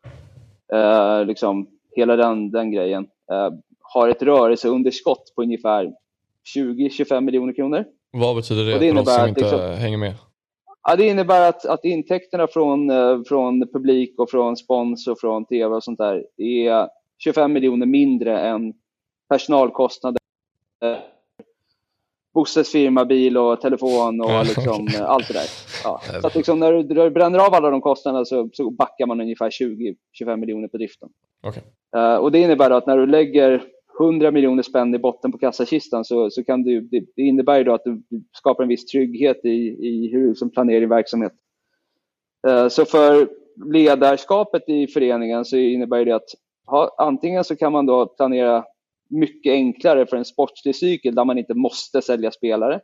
eh, 0.76 1.24
liksom 1.24 1.66
hela 1.96 2.16
den, 2.16 2.50
den 2.50 2.70
grejen, 2.70 3.06
eh, 3.32 3.50
har 3.80 4.08
ett 4.08 4.22
rörelseunderskott 4.22 5.32
på 5.36 5.42
ungefär 5.42 5.92
20-25 6.56 7.20
miljoner 7.20 7.52
kronor. 7.52 7.84
Vad 8.12 8.36
betyder 8.36 8.64
det, 8.64 8.68
det 8.68 8.72
för 8.72 8.80
de 8.80 8.88
innebär 8.88 9.18
som 9.18 9.28
inte 9.28 9.40
liksom- 9.40 9.60
hänger 9.60 9.98
med? 9.98 10.14
Ja, 10.88 10.96
det 10.96 11.07
innebär 11.07 11.49
att, 11.49 11.64
att 11.64 11.85
intäkterna 11.85 12.46
från, 12.46 12.90
eh, 12.90 13.22
från 13.29 13.68
publik 13.72 14.18
och 14.18 14.31
från 14.31 14.57
spons 14.57 15.07
och 15.07 15.20
från 15.20 15.44
tv 15.44 15.75
och 15.75 15.85
sånt 15.85 15.99
där 15.99 16.25
är 16.37 16.88
25 17.18 17.53
miljoner 17.53 17.87
mindre 17.87 18.40
än 18.40 18.75
personalkostnader, 19.29 20.20
eh, 20.83 20.96
Bosses 22.35 22.72
firma, 22.72 23.05
bil 23.05 23.38
och 23.38 23.61
telefon 23.61 24.20
och 24.20 24.44
liksom, 24.46 24.88
eh, 24.94 25.11
allt 25.11 25.29
det 25.29 25.35
där. 25.35 25.46
Ja. 25.85 26.01
Så 26.20 26.27
att 26.27 26.35
liksom, 26.35 26.59
när, 26.59 26.72
du, 26.72 26.94
när 26.94 27.05
du 27.05 27.11
bränner 27.11 27.38
av 27.38 27.55
alla 27.55 27.70
de 27.70 27.81
kostnaderna 27.81 28.25
så, 28.25 28.51
så 28.53 28.70
backar 28.70 29.07
man 29.07 29.20
ungefär 29.20 29.51
20-25 29.51 30.37
miljoner 30.37 30.68
på 30.68 30.77
driften. 30.77 31.09
Okej. 31.42 31.62
Eh, 31.96 32.16
och 32.16 32.33
det 32.33 32.38
innebär 32.38 32.70
att 32.70 32.87
när 32.87 32.96
du 32.96 33.07
lägger 33.07 33.64
100 34.00 34.30
miljoner 34.30 34.62
spänn 34.62 34.94
i 34.94 34.98
botten 34.98 35.32
på 35.32 35.38
kassakistan 35.38 36.04
så, 36.04 36.30
så 36.30 36.44
kan 36.44 36.62
du, 36.62 36.80
det, 36.80 37.04
det 37.16 37.22
innebär 37.22 37.59
ju 37.59 37.64
då 37.64 37.74
att 37.74 37.85
du 37.85 38.02
skapar 38.32 38.62
en 38.62 38.68
viss 38.68 38.87
trygghet 38.87 39.44
i, 39.44 39.76
i 39.88 40.11
hur 40.12 40.28
du 40.28 40.35
som 40.35 40.50
planerar 40.50 40.80
din 40.80 40.88
verksamhet. 40.88 41.32
Eh, 42.48 42.68
så 42.68 42.85
för 42.85 43.28
ledarskapet 43.72 44.68
i 44.68 44.87
föreningen 44.87 45.44
så 45.44 45.56
innebär 45.56 46.04
det 46.04 46.12
att 46.12 46.28
ha, 46.66 46.94
antingen 46.98 47.44
så 47.44 47.56
kan 47.56 47.72
man 47.72 47.87
då 47.87 48.06
planera 48.06 48.64
mycket 49.11 49.52
enklare 49.52 50.06
för 50.06 50.16
en 50.16 50.24
sportslig 50.24 50.76
cykel 50.76 51.14
där 51.14 51.24
man 51.24 51.38
inte 51.38 51.54
måste 51.54 52.02
sälja 52.02 52.30
spelare. 52.30 52.80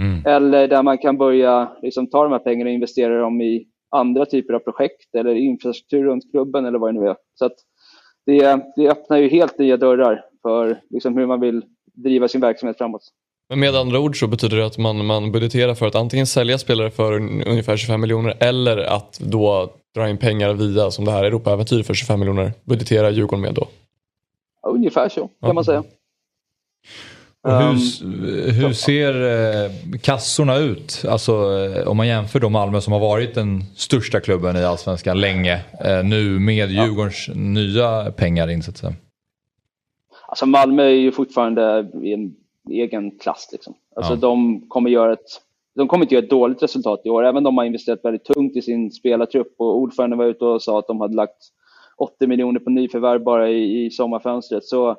Mm. 0.00 0.26
Eller 0.26 0.68
där 0.68 0.82
man 0.82 0.98
kan 0.98 1.18
börja 1.18 1.76
liksom, 1.82 2.06
ta 2.06 2.22
de 2.22 2.32
här 2.32 2.38
pengarna 2.38 2.70
och 2.70 2.74
investera 2.74 3.20
dem 3.20 3.40
i 3.40 3.66
andra 3.90 4.26
typer 4.26 4.54
av 4.54 4.58
projekt 4.58 5.14
eller 5.14 5.34
infrastruktur 5.34 6.04
runt 6.04 6.30
klubben 6.30 6.64
eller 6.64 6.78
vad 6.78 6.94
det 6.94 7.00
nu 7.00 7.08
är. 7.08 7.16
Så 7.34 7.50
det, 8.26 8.60
det 8.76 8.88
öppnar 8.88 9.16
ju 9.16 9.28
helt 9.28 9.58
nya 9.58 9.76
dörrar 9.76 10.24
för 10.46 10.80
liksom, 10.90 11.16
hur 11.16 11.26
man 11.26 11.40
vill 11.40 11.62
driva 11.94 12.28
sin 12.28 12.40
verksamhet 12.40 12.78
framåt. 12.78 13.02
Men 13.48 13.60
med 13.60 13.74
andra 13.76 13.98
ord 13.98 14.18
så 14.20 14.26
betyder 14.26 14.56
det 14.56 14.66
att 14.66 14.78
man, 14.78 15.06
man 15.06 15.32
budgeterar 15.32 15.74
för 15.74 15.86
att 15.86 15.94
antingen 15.94 16.26
sälja 16.26 16.58
spelare 16.58 16.90
för 16.90 17.12
un- 17.12 17.48
ungefär 17.48 17.76
25 17.76 18.00
miljoner 18.00 18.36
eller 18.40 18.76
att 18.78 19.18
då 19.20 19.70
dra 19.94 20.08
in 20.08 20.16
pengar 20.18 20.52
via, 20.54 20.90
som 20.90 21.04
det 21.04 21.10
här 21.10 21.24
Europaäventyr 21.24 21.82
för 21.82 21.94
25 21.94 22.20
miljoner, 22.20 22.52
budgetera 22.64 23.10
Djurgården 23.10 23.40
med 23.40 23.54
då. 23.54 23.68
Ja, 24.62 24.68
ungefär 24.68 25.08
så 25.08 25.28
kan 25.42 25.54
man 25.54 25.64
säga. 25.64 25.84
Och 27.48 27.52
hur, 27.52 27.60
Ehm, 27.62 28.52
hur 28.54 28.72
ser 28.72 29.14
eh, 29.64 29.70
kassorna 30.02 30.56
ut? 30.56 31.04
Alltså 31.08 31.32
eh, 31.76 31.88
om 31.88 31.96
man 31.96 32.06
jämför 32.08 32.40
då 32.40 32.48
Malmö 32.48 32.80
som 32.80 32.92
har 32.92 33.00
varit 33.00 33.34
den 33.34 33.64
största 33.76 34.20
klubben 34.20 34.56
i 34.56 34.64
Allsvenskan 34.64 35.20
länge. 35.20 35.60
Eh, 35.84 36.04
nu 36.04 36.38
med 36.38 36.70
Djurgårdens 36.70 37.28
nya 37.34 38.12
pengar 38.12 38.50
in 38.50 38.62
så 38.62 38.70
att 38.70 38.76
säga. 38.76 38.94
Alltså 40.36 40.46
Malmö 40.46 40.82
är 40.82 40.88
ju 40.88 41.12
fortfarande 41.12 41.90
i 42.02 42.12
en 42.12 42.36
egen 42.70 43.10
klass. 43.10 43.48
Liksom. 43.52 43.74
Alltså 43.96 44.12
Ja. 44.12 44.16
de, 44.16 44.60
kommer 44.68 44.90
göra 44.90 45.12
ett, 45.12 45.40
de 45.74 45.88
kommer 45.88 46.04
inte 46.04 46.14
göra 46.14 46.24
ett 46.24 46.30
dåligt 46.30 46.62
resultat 46.62 47.00
i 47.04 47.10
år, 47.10 47.24
även 47.24 47.36
om 47.36 47.44
de 47.44 47.58
har 47.58 47.64
investerat 47.64 48.04
väldigt 48.04 48.24
tungt 48.24 48.56
i 48.56 48.62
sin 48.62 48.90
spelartrupp. 48.90 49.54
Och 49.58 49.76
ordföranden 49.78 50.18
var 50.18 50.26
ute 50.26 50.44
och 50.44 50.62
sa 50.62 50.78
att 50.78 50.86
de 50.86 51.00
hade 51.00 51.14
lagt 51.14 51.36
80 51.96 52.26
miljoner 52.26 52.60
på 52.60 52.70
nyförvärv 52.70 53.22
bara 53.22 53.50
i, 53.50 53.84
i 53.84 53.90
sommarfönstret. 53.90 54.64
Så 54.64 54.96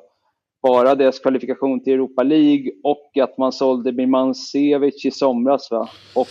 bara 0.62 0.94
deras 0.94 1.18
kvalifikation 1.18 1.84
till 1.84 1.92
Europa 1.92 2.22
League 2.22 2.72
och 2.82 3.18
att 3.22 3.38
man 3.38 3.52
sålde 3.52 3.92
Birmancevic 3.92 5.04
i 5.04 5.10
somras 5.10 5.70
va? 5.70 5.88
och 6.14 6.28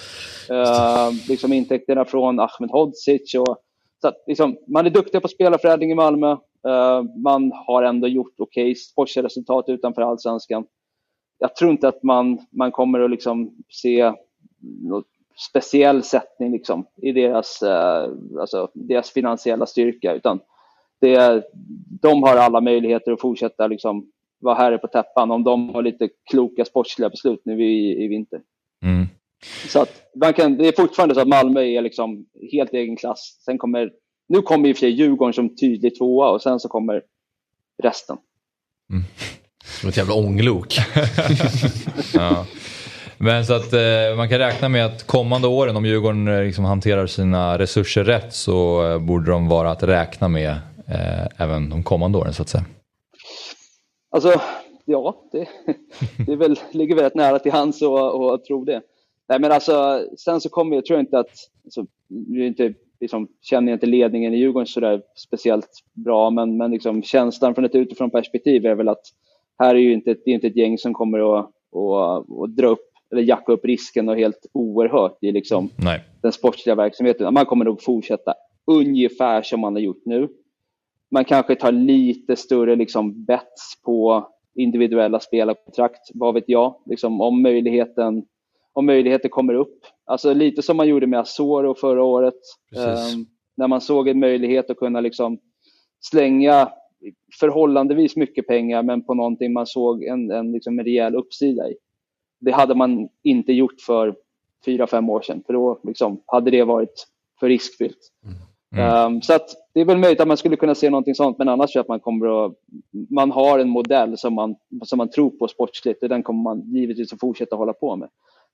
eh, 0.55 1.11
liksom 1.29 1.53
intäkterna 1.53 2.05
från 2.05 2.39
Ahmed 2.39 2.71
Hodzic. 2.71 3.35
Och, 3.35 3.57
så 4.01 4.07
att, 4.07 4.23
liksom, 4.27 4.57
man 4.67 4.85
är 4.85 4.89
duktig 4.89 5.21
på 5.21 5.27
spelarförädling 5.27 5.91
i 5.91 5.95
Malmö. 5.95 6.37
Eh, 6.67 7.03
man 7.23 7.51
har 7.51 7.83
ändå 7.83 8.07
gjort 8.07 8.35
okej 8.37 8.75
sportsliga 8.75 9.25
resultat 9.25 9.65
utanför 9.67 10.01
allsvenskan. 10.01 10.65
Jag 11.39 11.55
tror 11.55 11.71
inte 11.71 11.87
att 11.87 12.03
man, 12.03 12.39
man 12.51 12.71
kommer 12.71 12.99
att 12.99 13.11
liksom 13.11 13.55
se 13.69 14.13
någon 14.83 15.03
speciell 15.49 16.03
sättning 16.03 16.51
liksom, 16.51 16.85
i 17.01 17.11
deras, 17.11 17.61
eh, 17.61 18.09
alltså, 18.39 18.71
deras 18.73 19.11
finansiella 19.11 19.65
styrka. 19.65 20.13
Utan 20.13 20.39
det, 21.01 21.43
de 22.01 22.23
har 22.23 22.37
alla 22.37 22.61
möjligheter 22.61 23.11
att 23.11 23.21
fortsätta 23.21 23.67
liksom, 23.67 24.11
vara 24.39 24.55
herre 24.55 24.77
på 24.77 24.87
täppan 24.87 25.31
om 25.31 25.43
de 25.43 25.69
har 25.69 25.81
lite 25.81 26.09
kloka 26.31 26.65
sportsliga 26.65 27.09
beslut 27.09 27.41
nu 27.45 27.65
i, 27.65 28.03
i 28.03 28.07
vinter. 28.07 28.41
Mm. 28.83 29.05
Så 29.67 29.81
att 29.81 30.01
man 30.15 30.33
kan, 30.33 30.57
det 30.57 30.67
är 30.67 30.81
fortfarande 30.81 31.15
så 31.15 31.21
att 31.21 31.27
Malmö 31.27 31.61
är 31.61 31.81
liksom 31.81 32.25
helt 32.51 32.73
egen 32.73 32.95
klass. 32.95 33.37
Sen 33.45 33.57
kommer, 33.57 33.91
nu 34.29 34.41
kommer 34.41 34.69
i 34.69 34.73
och 34.73 34.77
för 34.77 34.79
sig 34.79 34.89
Djurgården 34.89 35.33
som 35.33 35.55
tydlig 35.55 35.97
tvåa 35.97 36.29
och 36.29 36.41
sen 36.41 36.59
så 36.59 36.69
kommer 36.69 37.01
resten. 37.83 38.17
Som 39.81 39.89
ett 39.89 39.97
jävla 39.97 40.13
ånglok. 40.13 40.77
Ja. 42.13 42.45
Men 43.17 43.45
så 43.45 43.53
att 43.53 43.73
eh, 43.73 44.15
man 44.17 44.29
kan 44.29 44.39
räkna 44.39 44.69
med 44.69 44.85
att 44.85 45.07
kommande 45.07 45.47
åren 45.47 45.75
om 45.75 45.85
Djurgården 45.85 46.27
eh, 46.27 46.43
liksom 46.43 46.65
hanterar 46.65 47.07
sina 47.07 47.59
resurser 47.59 48.03
rätt 48.03 48.33
så 48.33 48.85
eh, 48.91 48.99
borde 48.99 49.31
de 49.31 49.47
vara 49.47 49.71
att 49.71 49.83
räkna 49.83 50.27
med 50.27 50.49
eh, 50.87 51.25
även 51.37 51.69
de 51.69 51.83
kommande 51.83 52.17
åren 52.17 52.33
så 52.33 52.41
att 52.41 52.49
säga. 52.49 52.65
Alltså, 54.11 54.41
ja, 54.85 55.29
det, 55.31 55.47
det 56.25 56.31
är 56.31 56.37
väl, 56.37 56.59
ligger 56.71 56.95
väl 56.95 57.03
rätt 57.03 57.15
nära 57.15 57.39
till 57.39 57.51
hands 57.51 57.81
att, 57.81 58.33
att 58.33 58.45
tro 58.45 58.65
det. 58.65 58.81
Nej, 59.29 59.39
men 59.39 59.51
alltså, 59.51 60.05
sen 60.17 60.41
så 60.41 60.49
kommer 60.49 60.75
jag, 60.75 60.85
tror 60.85 60.97
jag 60.97 61.03
inte 61.03 61.19
att, 61.19 61.31
alltså, 61.65 61.85
nu 62.07 62.43
är 62.43 62.47
inte, 62.47 62.73
liksom, 62.99 63.27
känner 63.41 63.71
jag 63.71 63.75
inte 63.75 63.85
ledningen 63.85 64.33
i 64.33 64.37
Djurgården 64.37 64.67
så 64.67 64.79
där 64.79 65.01
speciellt 65.15 65.69
bra, 65.93 66.29
men, 66.29 66.57
men 66.57 66.71
liksom, 66.71 67.03
känslan 67.03 67.55
från 67.55 67.65
ett 67.65 67.75
utifrån 67.75 68.09
perspektiv 68.09 68.65
är 68.65 68.75
väl 68.75 68.89
att 68.89 69.03
här 69.59 69.75
är 69.75 69.79
ju 69.79 69.93
inte, 69.93 70.13
det 70.13 70.31
är 70.31 70.35
inte 70.35 70.47
ett 70.47 70.55
gäng 70.55 70.77
som 70.77 70.93
kommer 70.93 71.39
att, 71.39 71.45
att, 71.45 72.31
att 72.43 72.55
dra 72.55 72.67
upp 72.67 72.87
eller 73.11 73.21
jacka 73.21 73.51
upp 73.51 73.65
risken 73.65 74.09
och 74.09 74.15
helt 74.17 74.45
oerhört 74.53 75.17
i 75.21 75.31
liksom, 75.31 75.69
Nej. 75.75 76.01
den 76.21 76.31
sportsliga 76.31 76.75
verksamheten. 76.75 77.33
Man 77.33 77.45
kommer 77.45 77.65
nog 77.65 77.81
fortsätta 77.81 78.33
ungefär 78.65 79.41
som 79.41 79.59
man 79.59 79.73
har 79.73 79.81
gjort 79.81 80.05
nu. 80.05 80.29
Man 81.11 81.25
kanske 81.25 81.55
tar 81.55 81.71
lite 81.71 82.35
större 82.35 82.75
liksom, 82.75 83.25
bets 83.25 83.81
på 83.85 84.27
individuella 84.55 85.19
spelarkontrakt, 85.19 86.09
vad 86.13 86.33
vet 86.33 86.43
jag. 86.47 86.75
Liksom, 86.85 87.21
om, 87.21 87.41
möjligheten, 87.41 88.25
om 88.73 88.85
möjligheter 88.85 89.29
kommer 89.29 89.53
upp. 89.53 89.79
Alltså 90.07 90.33
lite 90.33 90.61
som 90.61 90.77
man 90.77 90.87
gjorde 90.87 91.07
med 91.07 91.19
Asoro 91.19 91.75
förra 91.75 92.03
året. 92.03 92.33
Ehm, 92.75 93.25
när 93.57 93.67
man 93.67 93.81
såg 93.81 94.07
en 94.07 94.19
möjlighet 94.19 94.69
att 94.69 94.77
kunna 94.77 95.01
liksom, 95.01 95.39
slänga 95.99 96.71
förhållandevis 97.39 98.15
mycket 98.15 98.47
pengar 98.47 98.83
men 98.83 99.03
på 99.03 99.13
någonting 99.13 99.53
man 99.53 99.67
såg 99.67 100.03
en, 100.03 100.31
en, 100.31 100.51
liksom, 100.51 100.79
en 100.79 100.85
rejäl 100.85 101.15
uppsida 101.15 101.69
i. 101.69 101.75
Det 102.39 102.51
hade 102.51 102.75
man 102.75 103.09
inte 103.23 103.53
gjort 103.53 103.81
för 103.81 104.15
fyra, 104.65 104.87
fem 104.87 105.09
år 105.09 105.21
sedan. 105.21 105.43
För 105.45 105.53
då 105.53 105.79
liksom, 105.83 106.23
hade 106.25 106.51
det 106.51 106.63
varit 106.63 107.07
för 107.39 107.47
riskfyllt. 107.47 108.11
Um, 109.07 109.21
så 109.21 109.33
att 109.33 109.49
det 109.73 109.81
är 109.81 109.85
väl 109.85 109.97
möjligt 109.97 110.19
att 110.19 110.27
man 110.27 110.37
skulle 110.37 110.55
kunna 110.55 110.75
se 110.75 110.89
någonting 110.89 111.15
sånt, 111.15 111.37
men 111.37 111.49
annars 111.49 111.75
jag 111.75 111.81
att 111.81 111.87
man 111.87 111.99
kommer 111.99 112.45
att, 112.45 112.53
man 113.09 113.31
har 113.31 113.59
en 113.59 113.69
modell 113.69 114.17
som 114.17 114.33
man, 114.33 114.55
som 114.83 114.97
man 114.97 115.09
tror 115.09 115.29
på 115.29 115.47
sportsligt 115.47 116.03
och 116.03 116.09
den 116.09 116.23
kommer 116.23 116.43
man 116.43 116.73
givetvis 116.73 117.13
att 117.13 117.19
fortsätta 117.19 117.55
hålla 117.55 117.73
på 117.73 117.95
med. 117.95 118.09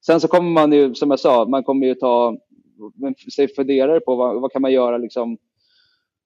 Sen 0.06 0.20
så 0.20 0.28
kommer 0.28 0.52
man 0.52 0.72
ju, 0.72 0.96
som 0.96 1.10
jag 1.10 1.20
sa, 1.20 1.46
man 1.46 1.63
kommer 1.63 1.88
ju 1.88 1.96
ta 1.96 2.38
sig 3.36 3.56
funderare 3.56 4.00
på 4.00 4.16
vad, 4.16 4.42
vad 4.42 4.52
kan 4.52 4.62
man 4.62 4.72
göra 4.72 4.98
liksom 4.98 5.38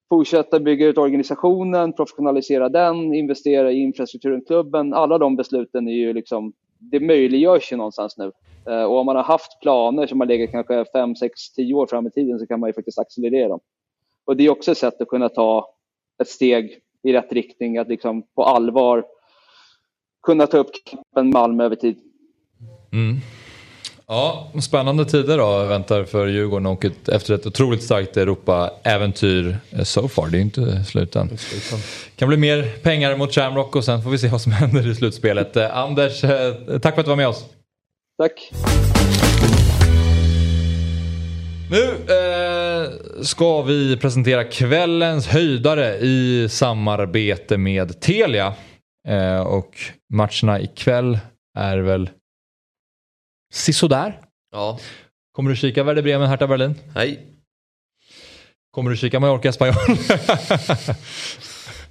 fortsätta 0.10 0.60
bygga 0.60 0.88
ut 0.88 0.98
organisationen, 0.98 1.94
professionalisera 1.94 2.70
den, 2.70 3.14
investera 3.14 3.72
i 3.72 3.80
infrastrukturen, 3.80 4.42
klubben. 4.48 4.94
Alla 4.94 5.18
de 5.18 5.36
besluten 5.36 5.88
är 5.88 5.94
ju 5.94 6.14
liksom, 6.14 6.54
det 6.80 7.00
möjliggörs 7.00 7.72
ju 7.72 7.78
någonstans 7.78 8.18
nu. 8.18 8.32
Eh, 8.68 8.84
och 8.84 8.98
om 8.98 9.06
man 9.06 9.16
har 9.16 9.24
haft 9.24 9.62
planer 9.62 10.08
som 10.08 10.20
har 10.20 10.28
legat 10.28 10.52
kanske 10.52 10.86
5, 10.94 11.16
6, 11.16 11.54
10 11.54 11.74
år 11.74 11.88
fram 11.88 12.08
i 12.08 12.12
tiden 12.12 12.40
så 12.40 12.48
kan 12.48 12.60
man 12.60 12.70
ju 12.70 12.74
faktiskt 12.74 13.00
accelerera 13.00 13.48
dem. 13.48 13.60
Och 14.26 14.38
det 14.38 14.46
är 14.46 14.50
också 14.50 14.72
ett 14.72 14.78
sätt 14.78 15.02
att 15.02 15.08
kunna 15.08 15.30
ta 15.30 15.70
ett 16.22 16.28
steg 16.28 16.80
i 17.04 17.14
rätt 17.14 17.34
riktning, 17.34 17.78
att 17.78 17.88
liksom 17.88 18.24
på 18.36 18.44
allvar 18.44 19.06
kunna 20.24 20.48
ta 20.48 20.58
upp 20.58 20.70
kampen 20.86 21.30
Malmö 21.30 21.64
över 21.64 21.76
tid. 21.76 21.98
Mm. 22.94 23.16
Ja, 24.10 24.52
spännande 24.62 25.06
tider 25.06 25.38
då 25.38 25.66
väntar 25.66 26.04
för 26.04 26.28
Djurgården 26.28 26.66
och 26.66 26.86
ett, 26.86 27.10
efter 27.10 27.34
ett 27.34 27.46
otroligt 27.46 27.84
starkt 27.84 28.18
Europa-äventyr 28.18 29.58
eh, 29.72 29.84
so 29.84 30.08
far. 30.08 30.28
Det 30.28 30.38
är 30.38 30.42
inte 30.42 30.84
slut 30.84 31.16
än. 31.16 31.30
kan 32.16 32.28
bli 32.28 32.38
mer 32.38 32.78
pengar 32.84 33.18
mot 33.18 33.34
Shamrock 33.34 33.76
och 33.76 33.86
sen 33.86 34.04
får 34.04 34.10
vi 34.10 34.18
se 34.18 34.28
vad 34.28 34.42
som 34.42 34.52
händer 34.62 34.88
i 34.88 34.96
slutspelet. 34.96 35.58
Eh, 35.58 35.78
Anders, 35.78 36.24
eh, 36.24 36.56
tack 36.82 36.94
för 36.94 37.00
att 37.00 37.06
du 37.06 37.10
var 37.10 37.16
med 37.16 37.28
oss. 37.28 37.46
Tack! 38.18 38.52
Nu 41.72 42.14
eh, 42.16 42.92
ska 43.22 43.62
vi 43.62 43.98
presentera 43.98 44.44
kvällens 44.44 45.28
höjdare 45.28 45.98
i 45.98 46.48
samarbete 46.50 47.58
med 47.58 48.02
Telia. 48.02 48.54
Eh, 49.08 49.40
och 49.40 49.72
matcherna 50.14 50.62
ikväll 50.62 51.20
är 51.58 51.78
väl 51.78 52.10
sisådär. 53.58 54.20
Ja, 54.52 54.80
Kommer 55.36 55.50
du 55.50 55.56
kika 55.56 55.84
Werder 55.84 56.02
Bremen, 56.02 56.30
Hertha 56.30 56.48
Berlin? 56.48 56.76
nej. 56.96 57.20
Kommer 58.72 58.92
du 58.92 58.98
kika 58.98 59.20
Mallorca, 59.20 59.50
Espanyol? 59.50 59.76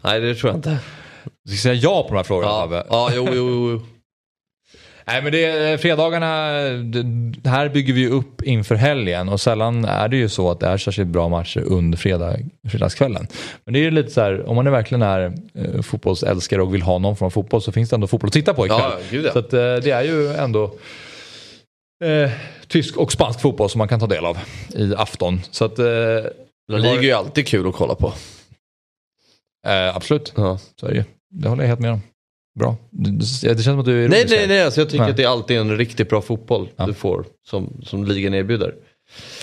Nej, 0.02 0.20
det 0.20 0.34
tror 0.34 0.50
jag 0.50 0.58
inte. 0.58 0.78
Du 1.44 1.56
ska 1.56 1.62
säga 1.62 1.74
ja 1.74 2.02
på 2.02 2.08
de 2.08 2.16
här 2.16 2.22
frågorna 2.24 2.48
Ja, 2.48 2.60
Fabbe. 2.60 2.84
ja 2.90 3.10
jo, 3.14 3.28
jo, 3.32 3.70
jo. 3.72 3.80
Nej 5.06 5.22
men 5.22 5.32
det 5.32 5.44
är 5.44 5.76
fredagarna, 5.78 6.52
det, 7.42 7.48
här 7.50 7.68
bygger 7.68 7.94
vi 7.94 8.08
upp 8.08 8.42
inför 8.42 8.74
helgen 8.74 9.28
och 9.28 9.40
sällan 9.40 9.84
är 9.84 10.08
det 10.08 10.16
ju 10.16 10.28
så 10.28 10.50
att 10.50 10.60
det 10.60 10.66
är 10.66 10.76
särskilt 10.76 11.08
bra 11.08 11.28
matcher 11.28 11.60
under 11.60 11.98
fredag, 11.98 12.36
fredagskvällen. 12.68 13.26
Men 13.64 13.72
det 13.72 13.78
är 13.78 13.82
ju 13.82 13.90
lite 13.90 14.10
så 14.10 14.20
här, 14.20 14.48
om 14.48 14.56
man 14.56 14.66
är 14.66 14.70
verkligen 14.70 15.02
är 15.02 15.34
eh, 15.54 15.82
fotbollsälskare 15.82 16.62
och 16.62 16.74
vill 16.74 16.82
ha 16.82 16.98
någon 16.98 17.16
av 17.20 17.30
fotboll 17.30 17.62
så 17.62 17.72
finns 17.72 17.90
det 17.90 17.96
ändå 17.96 18.06
fotboll 18.06 18.28
att 18.28 18.32
titta 18.32 18.54
på 18.54 18.66
ikväll. 18.66 18.80
Ja, 18.82 18.98
gud 19.10 19.24
ja. 19.24 19.32
Så 19.32 19.38
att, 19.38 19.52
eh, 19.52 19.58
det 19.60 19.90
är 19.90 20.02
ju 20.02 20.28
ändå 20.32 20.74
eh, 22.04 22.30
tysk 22.68 22.96
och 22.96 23.12
spansk 23.12 23.40
fotboll 23.40 23.70
som 23.70 23.78
man 23.78 23.88
kan 23.88 24.00
ta 24.00 24.06
del 24.06 24.24
av 24.24 24.38
i 24.74 24.94
afton. 24.96 25.40
Så 25.50 25.64
att, 25.64 25.78
eh, 25.78 25.84
La 26.72 26.78
Liga 26.78 26.92
är 26.94 27.02
ju 27.02 27.12
alltid 27.12 27.46
kul 27.48 27.68
att 27.68 27.74
kolla 27.74 27.94
på. 27.94 28.12
eh, 29.66 29.96
absolut, 29.96 30.32
Ja. 30.36 30.58
så 30.80 30.86
är 30.86 30.90
det 30.90 30.96
ju. 30.96 31.04
Det 31.30 31.48
håller 31.48 31.62
jag 31.62 31.68
helt 31.68 31.80
med 31.80 31.92
om. 31.92 32.00
Bra. 32.58 32.76
Det, 32.90 33.24
känns 33.26 33.64
som 33.64 33.78
att 33.78 33.84
du 33.84 34.04
är 34.04 34.08
Nej, 34.08 34.26
nej, 34.28 34.46
nej. 34.48 34.62
Alltså 34.62 34.80
jag 34.80 34.88
tycker 34.88 35.02
Nej. 35.02 35.10
att 35.10 35.16
det 35.16 35.22
är 35.22 35.28
alltid 35.28 35.56
en 35.58 35.76
riktigt 35.78 36.08
bra 36.08 36.22
fotboll 36.22 36.68
Ja. 36.76 36.86
du 36.86 36.94
får 36.94 37.24
som, 37.48 37.80
som 37.86 38.04
ligan 38.04 38.34
erbjuder. 38.34 38.74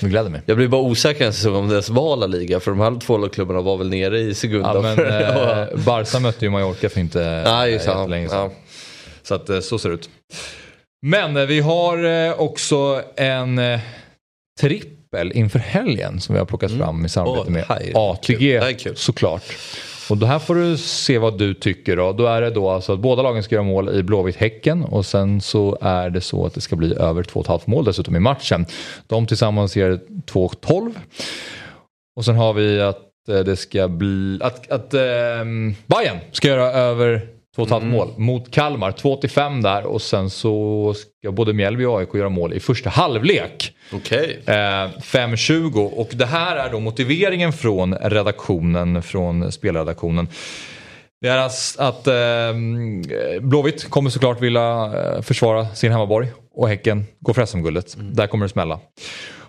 Det 0.01 0.09
gläder 0.09 0.29
mig. 0.29 0.41
Jag 0.45 0.57
blir 0.57 0.67
bara 0.67 0.81
osäker 0.81 1.25
en 1.25 1.33
säsong 1.33 1.55
om 1.55 1.67
deras 1.69 1.89
var 1.89 2.15
La 2.17 2.27
Liga 2.27 2.59
för 2.59 2.71
de 2.71 2.79
här 2.79 2.99
två 2.99 3.29
klubbarna 3.29 3.61
var 3.61 3.77
väl 3.77 3.89
nere 3.89 4.19
i 4.19 4.33
Segunda. 4.33 4.73
Ja, 4.75 4.81
men, 4.81 4.99
eh, 4.99 5.85
Barca 5.85 6.19
mötte 6.19 6.45
ju 6.45 6.51
Mallorca 6.51 6.89
för 6.89 6.99
inte 6.99 7.19
Ja, 7.45 7.67
just 7.67 7.87
eh, 7.87 7.97
jättelänge 7.97 8.29
sedan. 8.29 8.39
Ja. 8.39 8.51
Så 9.23 9.35
att 9.35 9.49
eh, 9.49 9.59
så 9.59 9.79
ser 9.79 9.89
det 9.89 9.95
ut. 9.95 10.09
Men 11.05 11.37
eh, 11.37 11.45
vi 11.45 11.59
har 11.59 12.03
eh, 12.03 12.39
också 12.39 13.01
en 13.15 13.59
eh, 13.59 13.79
trippel 14.61 15.31
inför 15.31 15.59
helgen 15.59 16.19
som 16.19 16.33
vi 16.33 16.39
har 16.39 16.45
plockat 16.45 16.71
fram 16.71 17.05
i 17.05 17.09
samarbete 17.09 17.51
med 17.51 17.91
ATG 17.93 18.61
såklart. 18.95 19.43
Och 20.09 20.17
det 20.17 20.27
här 20.27 20.39
får 20.39 20.55
du 20.55 20.77
se 20.77 21.17
vad 21.17 21.37
du 21.37 21.53
tycker 21.53 21.95
då. 21.95 22.11
Då 22.11 22.25
är 22.25 22.41
det 22.41 22.49
då 22.49 22.69
alltså 22.69 22.93
att 22.93 22.99
båda 22.99 23.21
lagen 23.21 23.43
ska 23.43 23.55
göra 23.55 23.65
mål 23.65 23.89
i 23.89 24.03
Blåvitt-Häcken 24.03 24.83
och 24.83 25.05
sen 25.05 25.41
så 25.41 25.77
är 25.81 26.09
det 26.09 26.21
så 26.21 26.45
att 26.45 26.53
det 26.53 26.61
ska 26.61 26.75
bli 26.75 26.95
över 26.95 27.23
2,5 27.23 27.61
mål 27.65 27.85
dessutom 27.85 28.15
i 28.15 28.19
matchen. 28.19 28.65
De 29.07 29.27
tillsammans 29.27 29.75
ger 29.75 29.99
2,12. 30.31 30.93
Och 32.15 32.25
sen 32.25 32.35
har 32.35 32.53
vi 32.53 32.81
att 32.81 33.01
eh, 33.29 33.39
det 33.39 33.55
ska 33.55 33.87
bli 33.87 34.39
att, 34.41 34.71
att 34.71 34.93
ehm, 34.93 35.75
Bayern 35.85 36.17
ska 36.31 36.47
göra 36.47 36.71
över 36.71 37.27
2,5 37.57 37.77
Mm. 37.77 37.89
mål 37.89 38.13
mot 38.17 38.51
Kalmar. 38.51 38.91
2,85 38.91 39.61
där 39.63 39.83
och 39.85 40.01
sen 40.01 40.29
så 40.29 40.93
ska 41.19 41.31
både 41.31 41.53
Mjällby 41.53 41.85
och 41.85 41.99
AIK 41.99 42.13
göra 42.13 42.29
mål 42.29 42.53
i 42.53 42.59
första 42.59 42.89
halvlek. 42.89 43.71
Okej. 43.93 44.39
Eh, 44.45 44.53
5.20 45.01 45.85
och 45.93 46.09
det 46.13 46.25
här 46.25 46.55
är 46.55 46.71
då 46.71 46.79
motiveringen 46.79 47.53
från 47.53 47.95
redaktionen, 47.95 49.03
från 49.03 49.51
spelredaktionen. 49.51 50.27
Det 51.21 51.27
är 51.29 51.37
att, 51.37 52.07
eh, 52.07 52.13
Blåvitt 53.41 53.89
kommer 53.89 54.09
såklart 54.09 54.41
vilja 54.41 54.91
eh, 54.95 55.21
försvara 55.21 55.67
sin 55.67 55.91
hemmaborg 55.91 56.27
och 56.55 56.67
Häcken 56.69 57.05
går 57.19 57.33
för 57.33 57.45
SM-guldet. 57.45 57.95
Där 57.99 58.27
kommer 58.27 58.45
det 58.45 58.49
smälla. 58.49 58.79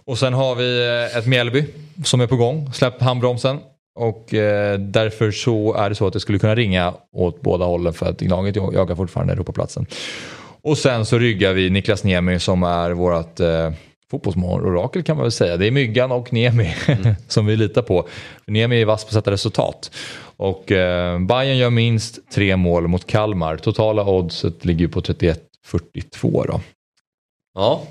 Och 0.07 0.19
sen 0.19 0.35
har 0.35 0.55
vi 0.55 0.87
eh, 1.13 1.19
ett 1.19 1.27
Mjällby 1.27 1.65
som 2.05 2.21
är 2.21 2.27
på 2.27 2.37
gång, 2.37 2.73
släpp 2.73 3.01
handbromsen. 3.03 3.59
Och 3.95 4.35
eh, 4.35 4.79
därför 4.79 5.31
så 5.31 5.75
är 5.75 5.89
det 5.89 5.95
så 5.95 6.07
att 6.07 6.13
det 6.13 6.21
skulle 6.21 6.39
kunna 6.39 6.55
ringa 6.55 6.95
åt 7.13 7.41
båda 7.41 7.65
hållen 7.65 7.93
för 7.93 8.07
att 8.07 8.23
jag- 8.23 8.57
jagar 8.75 8.95
fortfarande 8.95 9.33
Europaplatsen. 9.33 9.87
Och 10.63 10.79
sen 10.79 11.07
så 11.07 11.19
ryggar 11.19 11.53
vi 11.53 11.71
Niklas 11.71 12.05
Niemi 12.05 12.39
som 12.41 12.63
är 12.63 12.91
vårt 12.91 13.41
eh, 13.41 13.73
fotbollsmorakel 14.11 15.03
kan 15.03 15.17
man 15.17 15.23
väl 15.25 15.33
säga. 15.33 15.57
Det 15.57 15.67
är 15.67 15.71
Myggan 15.71 16.13
och 16.13 16.33
Niemi 16.33 16.75
som 17.29 17.47
vi 17.47 17.57
litar 17.57 17.83
på. 17.83 18.09
Niemi 18.47 18.81
är 18.81 18.85
vass 18.85 19.05
på 19.05 19.09
att 19.09 19.15
sätta 19.15 19.31
resultat. 19.31 19.91
Och 20.37 20.73
eh, 20.73 21.19
Bayern 21.19 21.57
gör 21.57 21.71
minst 21.71 22.19
tre 22.33 22.57
mål 22.57 22.89
mot 22.89 23.07
Kalmar. 23.07 23.57
Totala 23.57 24.05
oddset 24.05 24.65
ligger 24.65 24.89
på 24.89 25.01
31-42 25.01 25.37
då. 26.23 26.61
Ja. 27.55 27.83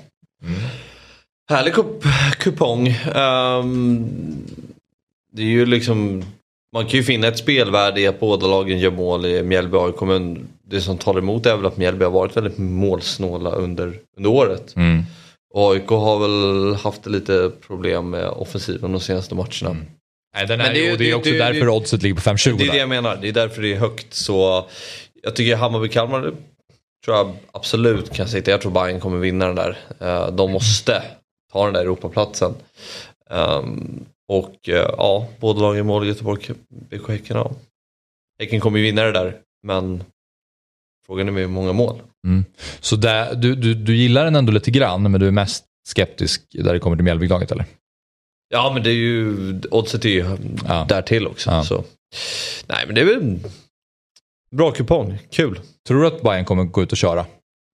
Härlig 1.50 1.74
kup 1.74 2.04
kupong. 2.38 2.88
Ehm, 3.14 4.08
det 5.36 5.42
är 5.42 5.46
ju 5.46 5.66
liksom, 5.66 6.24
man 6.74 6.84
kan 6.86 6.90
ju 6.98 7.02
finna 7.02 7.26
ett 7.26 7.38
spelvärde 7.38 8.00
i 8.00 8.06
att 8.06 8.20
båda 8.20 8.46
lagen 8.46 8.78
gör 8.78 8.90
mål 8.90 9.26
i 9.26 9.42
Mjällby 9.42 9.76
AIK 9.76 10.00
men 10.00 10.48
det 10.66 10.80
som 10.80 10.98
talar 10.98 11.18
emot 11.18 11.46
är 11.46 11.56
väl 11.56 11.66
att 11.66 11.76
Mjällby 11.76 12.04
har 12.04 12.10
varit 12.12 12.36
väldigt 12.36 12.58
målsnåla 12.58 13.50
under, 13.50 13.98
under 14.16 14.30
året. 14.30 14.76
Mm. 14.76 15.02
AIK 15.54 15.88
har 15.88 16.18
väl 16.18 16.74
haft 16.74 17.06
lite 17.06 17.50
problem 17.66 18.10
med 18.10 18.28
offensiven 18.28 18.92
de 18.92 19.00
senaste 19.00 19.34
matcherna. 19.34 19.76
Nej, 20.36 20.46
den 20.46 20.58
Men 20.58 20.66
är, 20.66 20.72
det 20.74 20.78
är 20.78 20.80
ju- 20.80 20.86
ju- 20.86 20.92
och 20.92 20.98
det 20.98 21.04
är 21.04 21.08
det- 21.08 21.14
också 21.14 21.30
det- 21.30 21.38
därför 21.38 21.60
det- 21.66 21.68
oddset 21.72 22.02
ligger 22.02 22.14
på 22.16 22.20
5,20 22.20 22.56
Det 22.58 22.64
är 22.66 22.72
det 22.72 22.78
jag 22.78 22.88
menar, 22.88 23.16
det 23.20 23.28
är 23.28 23.32
därför 23.32 23.62
det 23.62 23.72
är 23.72 23.76
högt. 23.78 24.14
Så 24.14 24.64
jag 25.22 25.36
tycker 25.36 25.56
Hammarby-Kalmar 25.56 26.20
tror 27.04 27.16
jag 27.16 27.32
absolut 27.52 28.12
kan 28.12 28.28
sitta. 28.28 28.50
Jag 28.50 28.60
tror 28.60 28.72
Bayern 28.72 29.00
kommer 29.00 29.18
vinna 29.18 29.46
den 29.46 29.56
där. 29.56 29.78
Eh, 30.00 30.30
De 30.34 30.50
måste 30.52 31.02
ta 31.52 31.64
den 31.64 31.74
där 31.74 31.80
Europaplatsen. 31.80 32.54
Ehm, 33.30 34.04
Och 34.28 34.68
eh, 34.68 34.74
ja, 34.98 35.28
båda 35.40 35.60
lagen 35.60 35.80
i 35.80 35.82
mål 35.82 36.06
Göteborg, 36.06 36.50
BK 36.90 37.08
Häcken. 37.08 37.36
Ja. 37.36 37.52
Häcken 38.40 38.60
kommer 38.60 38.78
ju 38.78 38.84
vinna 38.84 39.02
det 39.02 39.12
där, 39.12 39.40
men 39.62 40.04
frågan 41.06 41.28
är 41.28 41.32
med 41.32 41.42
hur 41.42 41.48
många 41.50 41.72
mål. 41.72 42.02
Så 42.80 42.96
där, 42.96 43.34
du, 43.34 43.54
du, 43.54 43.74
du 43.74 43.96
gillar 43.96 44.24
den 44.24 44.36
ändå 44.36 44.52
lite 44.52 44.70
grann 44.70 45.02
men 45.10 45.20
du 45.20 45.26
är 45.26 45.30
mest 45.30 45.64
skeptisk 45.88 46.42
där 46.52 46.72
det 46.72 46.78
kommer 46.78 46.96
till 46.96 47.04
Mjällbylaget 47.04 47.52
eller? 47.52 47.64
Ja, 48.48 48.70
men 48.74 48.82
det 48.82 48.90
är 48.90 48.94
ju, 48.94 49.60
oddset 49.70 50.04
är 50.04 50.08
ju 50.08 50.24
Ja. 50.68 50.86
där 50.88 51.02
till 51.02 51.26
också. 51.26 51.50
Ja. 51.50 51.64
Så. 51.64 51.84
Nej, 52.66 52.86
men 52.86 52.94
det 52.94 53.00
är 53.00 53.04
väl 53.04 53.38
bra 54.50 54.70
kupong, 54.72 55.18
kul. 55.30 55.60
Tror 55.88 56.00
du 56.00 56.06
att 56.06 56.22
Bayern 56.22 56.44
kommer 56.44 56.64
gå 56.64 56.82
ut 56.82 56.92
och 56.92 56.98
köra 56.98 57.26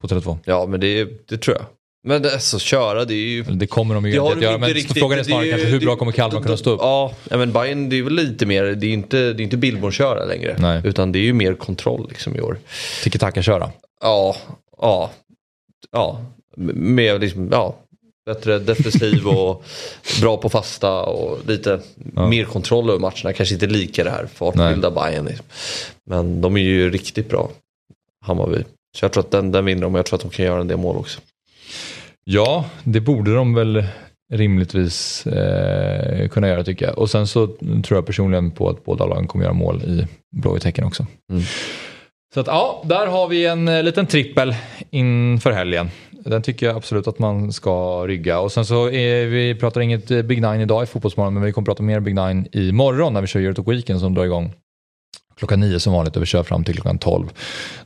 på 0.02 0.08
Tele2? 0.08 0.38
Ja, 0.44 0.66
men 0.66 0.80
det, 0.80 1.04
det 1.28 1.38
tror 1.38 1.56
jag. 1.56 1.66
Men 2.02 2.24
alltså, 2.24 2.58
köra, 2.58 3.04
det 3.04 3.14
är 3.14 3.28
ju... 3.28 3.42
Det 3.42 3.66
kommer 3.66 3.94
de 3.94 4.04
ju 4.06 4.10
inte 4.10 4.32
att 4.32 4.42
göra 4.42 4.58
men 4.58 4.70
riktigt. 4.70 4.98
frågan 4.98 5.18
är 5.18 5.22
snarare 5.22 5.48
kanske 5.50 5.68
hur 5.68 5.80
bra 5.80 5.96
kommer 5.96 6.12
Kalmar 6.12 6.42
kunna 6.42 6.56
stå 6.56 6.70
upp? 6.70 6.80
Ja, 6.82 7.14
ja, 7.30 7.36
men 7.36 7.52
Bayern 7.52 7.88
det 7.88 7.98
är 7.98 8.02
väl 8.02 8.12
lite 8.12 8.46
mer, 8.46 8.64
det 8.64 8.86
är 8.86 8.92
inte, 8.92 9.32
det 9.32 9.42
är 9.42 9.44
inte 9.44 9.56
Billborn-köra 9.56 10.24
längre. 10.24 10.56
Nej. 10.58 10.80
Utan 10.84 11.12
det 11.12 11.18
är 11.18 11.22
ju 11.22 11.32
mer 11.32 11.54
kontroll 11.54 12.06
liksom 12.08 12.36
i 12.36 12.40
år. 12.40 12.58
Tiki-taka-köra? 13.02 13.70
Ja, 14.00 14.36
ja, 14.80 15.10
ja. 15.92 16.24
Med 16.74 17.20
liksom, 17.20 17.48
ja, 17.52 17.76
bättre 18.26 18.58
defensiv 18.58 19.26
och 19.28 19.64
bra 20.20 20.36
på 20.36 20.48
fasta 20.48 21.02
och 21.02 21.38
lite 21.46 21.80
Ja. 22.16 22.28
mer 22.28 22.44
kontroll 22.44 22.88
över 22.90 22.98
matcherna. 23.00 23.32
Kanske 23.32 23.54
inte 23.54 23.66
lika 23.66 24.04
det 24.04 24.10
här 24.10 24.28
fartfyllda 24.34 24.90
Bayern. 24.90 25.24
Liksom. 25.24 25.46
Men 26.06 26.40
de 26.40 26.56
är 26.56 26.60
ju 26.60 26.90
riktigt 26.90 27.28
bra, 27.28 27.50
Hammarby. 28.26 28.62
Så 28.98 29.04
jag 29.04 29.12
tror 29.12 29.22
att 29.24 29.30
den, 29.30 29.52
den 29.52 29.64
vinner 29.64 29.82
de 29.82 29.94
och 29.94 29.98
jag 29.98 30.06
tror 30.06 30.16
att 30.16 30.22
de 30.22 30.30
kan 30.30 30.44
göra 30.44 30.60
en 30.60 30.68
del 30.68 30.76
mål 30.78 30.96
också. 30.96 31.20
Ja, 32.24 32.64
det 32.84 33.00
borde 33.00 33.34
de 33.34 33.54
väl 33.54 33.84
rimligtvis 34.32 35.26
eh, 35.26 36.28
kunna 36.28 36.48
göra 36.48 36.64
tycker 36.64 36.86
jag. 36.86 36.98
Och 36.98 37.10
sen 37.10 37.26
så 37.26 37.46
tror 37.46 37.98
jag 37.98 38.06
personligen 38.06 38.50
på 38.50 38.68
att 38.68 38.84
båda 38.84 39.06
lagen 39.06 39.26
kommer 39.26 39.44
göra 39.44 39.54
mål 39.54 39.82
i 39.82 40.06
Blåvitt 40.36 40.78
också. 40.84 41.06
Mm. 41.30 41.42
Så 42.34 42.40
att 42.40 42.46
ja, 42.46 42.82
där 42.84 43.06
har 43.06 43.28
vi 43.28 43.46
en 43.46 43.68
eh, 43.68 43.82
liten 43.82 44.06
trippel 44.06 44.54
inför 44.90 45.50
helgen. 45.52 45.90
Den 46.10 46.42
tycker 46.42 46.66
jag 46.66 46.76
absolut 46.76 47.06
att 47.06 47.18
man 47.18 47.52
ska 47.52 48.06
rygga. 48.06 48.40
Och 48.40 48.52
sen 48.52 48.64
så 48.64 48.90
är, 48.90 49.26
vi 49.26 49.54
pratar 49.54 49.80
inget 49.80 50.10
eh, 50.10 50.22
Big 50.22 50.42
Nine 50.42 50.60
idag 50.60 50.82
i 50.82 50.86
Fotbollsmorgon 50.86 51.34
men 51.34 51.42
vi 51.42 51.52
kommer 51.52 51.66
prata 51.66 51.82
mer 51.82 52.00
Big 52.00 52.14
Nine 52.14 52.46
imorgon 52.52 53.12
när 53.12 53.20
vi 53.20 53.26
kör 53.26 53.40
Euro 53.40 53.70
Weekend 53.70 54.00
som 54.00 54.14
drar 54.14 54.24
igång 54.24 54.52
klockan 55.40 55.60
nio 55.60 55.80
som 55.80 55.92
vanligt 55.92 56.16
och 56.16 56.22
vi 56.22 56.26
kör 56.26 56.42
fram 56.42 56.64
till 56.64 56.74
klockan 56.74 56.98
12. 56.98 57.28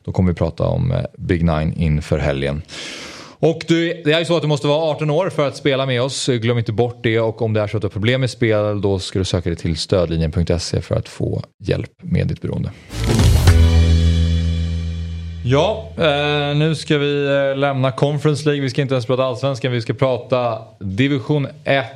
Då 0.05 0.13
kommer 0.13 0.33
vi 0.33 0.37
prata 0.37 0.65
om 0.65 0.93
eh, 0.93 1.05
Big 1.19 1.45
Nine 1.45 1.73
inför 1.77 2.19
helgen. 2.19 2.63
Och 3.45 3.65
du, 3.69 4.03
det 4.05 4.13
är 4.13 4.19
ju 4.19 4.25
så 4.25 4.37
att 4.37 4.43
du 4.43 4.49
måste 4.49 4.67
vara 4.67 4.91
18 4.91 5.11
år 5.11 5.31
för 5.31 5.49
att 5.49 5.57
spela 5.57 5.87
med 5.87 6.03
oss. 6.03 6.27
Glöm 6.27 6.59
inte 6.59 6.73
bort 6.73 6.99
det 7.03 7.21
och 7.21 7.43
om 7.43 7.53
det 7.53 7.61
är 7.61 7.67
så 7.67 7.77
att 7.77 7.81
du 7.81 7.85
har 7.85 7.91
problem 7.91 8.21
med 8.21 8.31
spel 8.31 8.81
då 8.81 8.99
ska 8.99 9.19
du 9.19 9.25
söka 9.25 9.51
dig 9.51 9.57
till 9.57 9.77
stödlinjen.se 9.77 10.81
för 10.81 10.95
att 10.95 11.09
få 11.09 11.43
hjälp 11.65 11.91
med 12.03 12.27
ditt 12.27 12.43
beroende. 12.43 12.71
Ja, 15.45 15.89
eh, 15.97 16.57
nu 16.57 16.75
ska 16.75 16.99
vi 16.99 17.27
eh, 17.27 17.57
lämna 17.57 17.93
Conference 17.93 18.45
League. 18.45 18.63
Vi 18.63 18.71
ska 18.71 18.83
inte 18.83 18.95
ens 18.95 19.07
prata 19.07 19.25
allsvenskan, 19.25 19.73
vi 19.73 19.81
ska 19.81 19.95
prata 19.95 20.59
division 20.81 21.49
1 21.65 21.87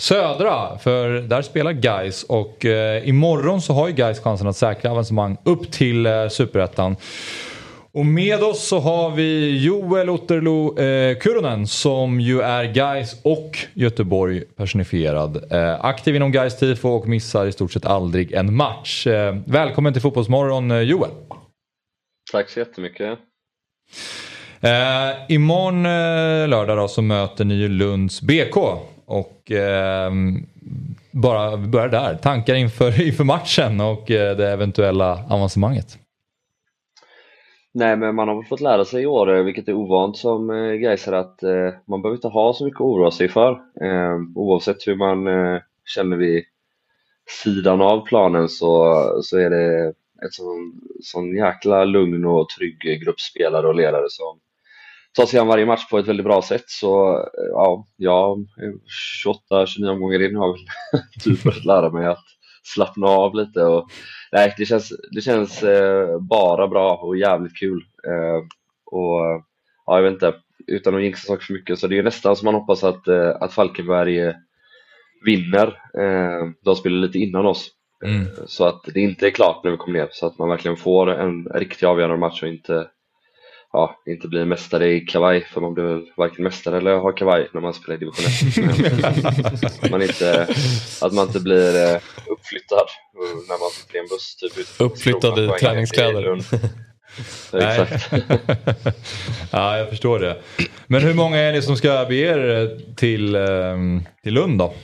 södra. 0.00 0.78
För 0.78 1.08
där 1.20 1.42
spelar 1.42 1.72
Guys 1.72 2.22
och 2.22 2.64
eh, 2.64 3.08
imorgon 3.08 3.62
så 3.62 3.72
har 3.72 3.88
ju 3.88 3.94
Guys 3.94 4.20
chansen 4.20 4.46
att 4.46 4.56
säkra 4.56 4.90
avancemang 4.90 5.36
upp 5.44 5.70
till 5.70 6.06
eh, 6.06 6.28
superettan. 6.28 6.96
Och 7.92 8.06
med 8.06 8.42
oss 8.42 8.68
så 8.68 8.78
har 8.78 9.10
vi 9.10 9.58
Joel 9.64 10.10
Otterlo 10.10 10.78
eh, 10.78 11.18
Kurunen 11.18 11.66
som 11.66 12.20
ju 12.20 12.40
är 12.40 12.64
Guys 12.64 13.20
och 13.24 13.58
Göteborg 13.74 14.44
personifierad. 14.56 15.52
Eh, 15.52 15.84
aktiv 15.84 16.16
inom 16.16 16.32
Guys 16.32 16.58
tifo 16.58 16.88
och 16.88 17.08
missar 17.08 17.46
i 17.46 17.52
stort 17.52 17.72
sett 17.72 17.86
aldrig 17.86 18.32
en 18.32 18.54
match. 18.54 19.06
Eh, 19.06 19.36
välkommen 19.46 19.92
till 19.92 20.02
Fotbollsmorgon 20.02 20.70
eh, 20.70 20.80
Joel. 20.80 21.10
Tack 22.32 22.48
så 22.48 22.58
jättemycket. 22.58 23.18
Eh, 24.60 25.14
imorgon 25.28 25.86
eh, 25.86 26.48
lördag 26.48 26.76
då, 26.76 26.88
så 26.88 27.02
möter 27.02 27.44
ni 27.44 27.54
ju 27.54 27.68
Lunds 27.68 28.22
BK. 28.22 28.56
Och 29.06 29.52
eh, 29.52 30.12
bara 31.10 31.56
vi 31.56 31.66
börjar 31.66 31.88
där. 31.88 32.14
Tankar 32.14 32.54
inför, 32.54 33.02
inför 33.06 33.24
matchen 33.24 33.80
och 33.80 34.10
eh, 34.10 34.36
det 34.36 34.50
eventuella 34.50 35.24
avancemanget. 35.28 35.98
Nej, 37.78 37.96
men 37.96 38.14
man 38.14 38.28
har 38.28 38.34
väl 38.34 38.44
fått 38.44 38.60
lära 38.60 38.84
sig 38.84 39.02
i 39.02 39.06
år, 39.06 39.36
eh, 39.36 39.42
vilket 39.42 39.68
är 39.68 39.72
ovant 39.72 40.16
som 40.16 40.50
eh, 40.50 40.72
Gaisare, 40.72 41.18
att 41.18 41.42
eh, 41.42 41.74
man 41.86 42.02
behöver 42.02 42.16
inte 42.16 42.28
ha 42.28 42.54
så 42.54 42.64
mycket 42.64 42.80
att 42.80 42.86
oroa 42.86 43.10
sig 43.10 43.28
för. 43.28 43.50
Eh, 43.80 44.18
oavsett 44.34 44.86
hur 44.86 44.96
man 44.96 45.26
eh, 45.26 45.60
känner 45.84 46.16
vid 46.16 46.44
sidan 47.44 47.80
av 47.80 48.06
planen 48.06 48.48
så, 48.48 48.94
så 49.22 49.38
är 49.38 49.50
det 49.50 49.88
ett 50.26 50.32
sån, 50.32 50.80
sån 51.02 51.36
jäkla 51.36 51.84
lugn 51.84 52.24
och 52.24 52.48
trygg 52.48 53.02
grupp 53.04 53.20
spelare 53.20 53.66
och 53.66 53.74
ledare 53.74 54.06
som 54.08 54.40
tar 55.16 55.26
sig 55.26 55.40
an 55.40 55.46
varje 55.46 55.66
match 55.66 55.88
på 55.90 55.98
ett 55.98 56.08
väldigt 56.08 56.26
bra 56.26 56.42
sätt. 56.42 56.64
Så 56.66 57.16
eh, 57.18 57.48
ja, 57.52 57.86
jag 57.96 58.38
eh, 58.38 58.74
28-29 59.24 59.88
omgångar 59.88 60.22
in 60.22 60.36
har 60.36 60.52
väl 60.52 60.66
typ 61.24 61.44
börjat 61.44 61.64
lära 61.64 61.90
mig 61.90 62.06
att 62.06 62.24
slappna 62.62 63.06
av 63.06 63.34
lite. 63.34 63.64
Och, 63.64 63.90
nej, 64.32 64.54
det 64.58 64.66
känns, 64.66 64.92
det 65.10 65.20
känns 65.20 65.62
eh, 65.62 66.18
bara 66.20 66.68
bra 66.68 66.96
och 66.96 67.16
jävligt 67.16 67.56
kul. 67.56 67.84
Eh, 68.06 68.36
och 68.84 69.20
ja, 69.86 69.96
jag 69.96 70.02
vet 70.02 70.12
inte, 70.12 70.34
utan 70.66 70.94
att 70.94 71.02
jinxa 71.02 71.26
saker 71.26 71.44
för 71.44 71.52
mycket 71.54 71.78
så 71.78 71.86
det 71.86 71.98
är 71.98 72.02
nästan 72.02 72.36
som 72.36 72.44
man 72.44 72.54
hoppas 72.54 72.84
att, 72.84 73.08
eh, 73.08 73.36
att 73.40 73.52
Falkenberg 73.52 74.34
vinner. 75.24 75.78
De 76.64 76.76
spelar 76.76 76.96
lite 76.96 77.18
innan 77.18 77.46
oss. 77.46 77.70
Mm. 78.04 78.26
Så 78.46 78.64
att 78.64 78.84
det 78.94 79.00
inte 79.00 79.26
är 79.26 79.30
klart 79.30 79.64
när 79.64 79.70
vi 79.70 79.76
kommer 79.76 79.98
ner 79.98 80.08
så 80.12 80.26
att 80.26 80.38
man 80.38 80.48
verkligen 80.48 80.76
får 80.76 81.10
en 81.10 81.44
riktigt 81.44 81.88
avgörande 81.88 82.16
match 82.16 82.42
och 82.42 82.48
inte 82.48 82.88
ja, 83.72 84.02
inte 84.06 84.28
blir 84.28 84.44
mästare 84.44 84.92
i 84.92 85.00
kavaj 85.00 85.44
för 85.44 85.60
man 85.60 85.74
blir 85.74 85.84
väl 85.84 86.12
varken 86.16 86.44
mästare 86.44 86.76
eller 86.76 86.96
har 86.96 87.12
kavaj 87.12 87.48
när 87.52 87.60
man 87.60 87.74
spelar 87.74 87.96
i 87.96 87.98
division 87.98 88.24
1. 89.64 89.64
att, 89.82 89.90
man 89.90 90.02
inte, 90.02 90.48
att 91.02 91.12
man 91.12 91.26
inte 91.26 91.40
blir 91.40 92.00
uppflyttad 92.48 92.88
när 93.48 93.60
man 93.60 93.70
sitter 93.70 93.96
i 93.96 93.98
en 93.98 94.06
buss. 94.06 94.36
Typ, 94.36 94.80
Uppflyttad 94.80 95.38
i 95.38 95.48
träningskläder. 95.60 96.38
Ja, 97.52 97.58
exakt. 97.58 98.12
ja, 99.52 99.78
jag 99.78 99.88
förstår 99.88 100.18
det. 100.18 100.42
Men 100.86 101.02
hur 101.02 101.14
många 101.14 101.36
är 101.36 101.52
ni 101.52 101.62
som 101.62 101.76
ska 101.76 102.06
bege 102.08 102.26
er 102.26 102.80
till, 102.96 103.34
ehm, 103.34 104.02
till 104.22 104.34
Lund 104.34 104.58
då? 104.58 104.74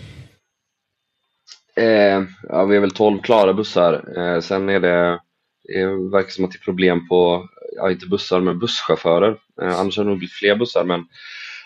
Eh, 1.76 2.22
ja, 2.48 2.64
vi 2.64 2.76
är 2.76 2.80
väl 2.80 2.90
12 2.90 3.22
klara 3.22 3.52
bussar. 3.52 4.18
Eh, 4.18 4.40
sen 4.40 4.68
är 4.68 4.80
det, 4.80 5.20
det 5.64 5.86
verkar 6.12 6.30
som 6.30 6.44
att 6.44 6.50
det 6.52 6.56
är 6.56 6.64
problem 6.64 7.08
på, 7.08 7.48
ja 7.76 7.90
inte 7.90 8.06
bussar 8.06 8.40
men 8.40 8.58
busschaufförer. 8.58 9.36
Eh, 9.62 9.80
annars 9.80 9.96
har 9.96 10.04
det 10.04 10.10
nog 10.10 10.18
blivit 10.18 10.34
fler 10.34 10.56
bussar 10.56 10.84
men 10.84 11.04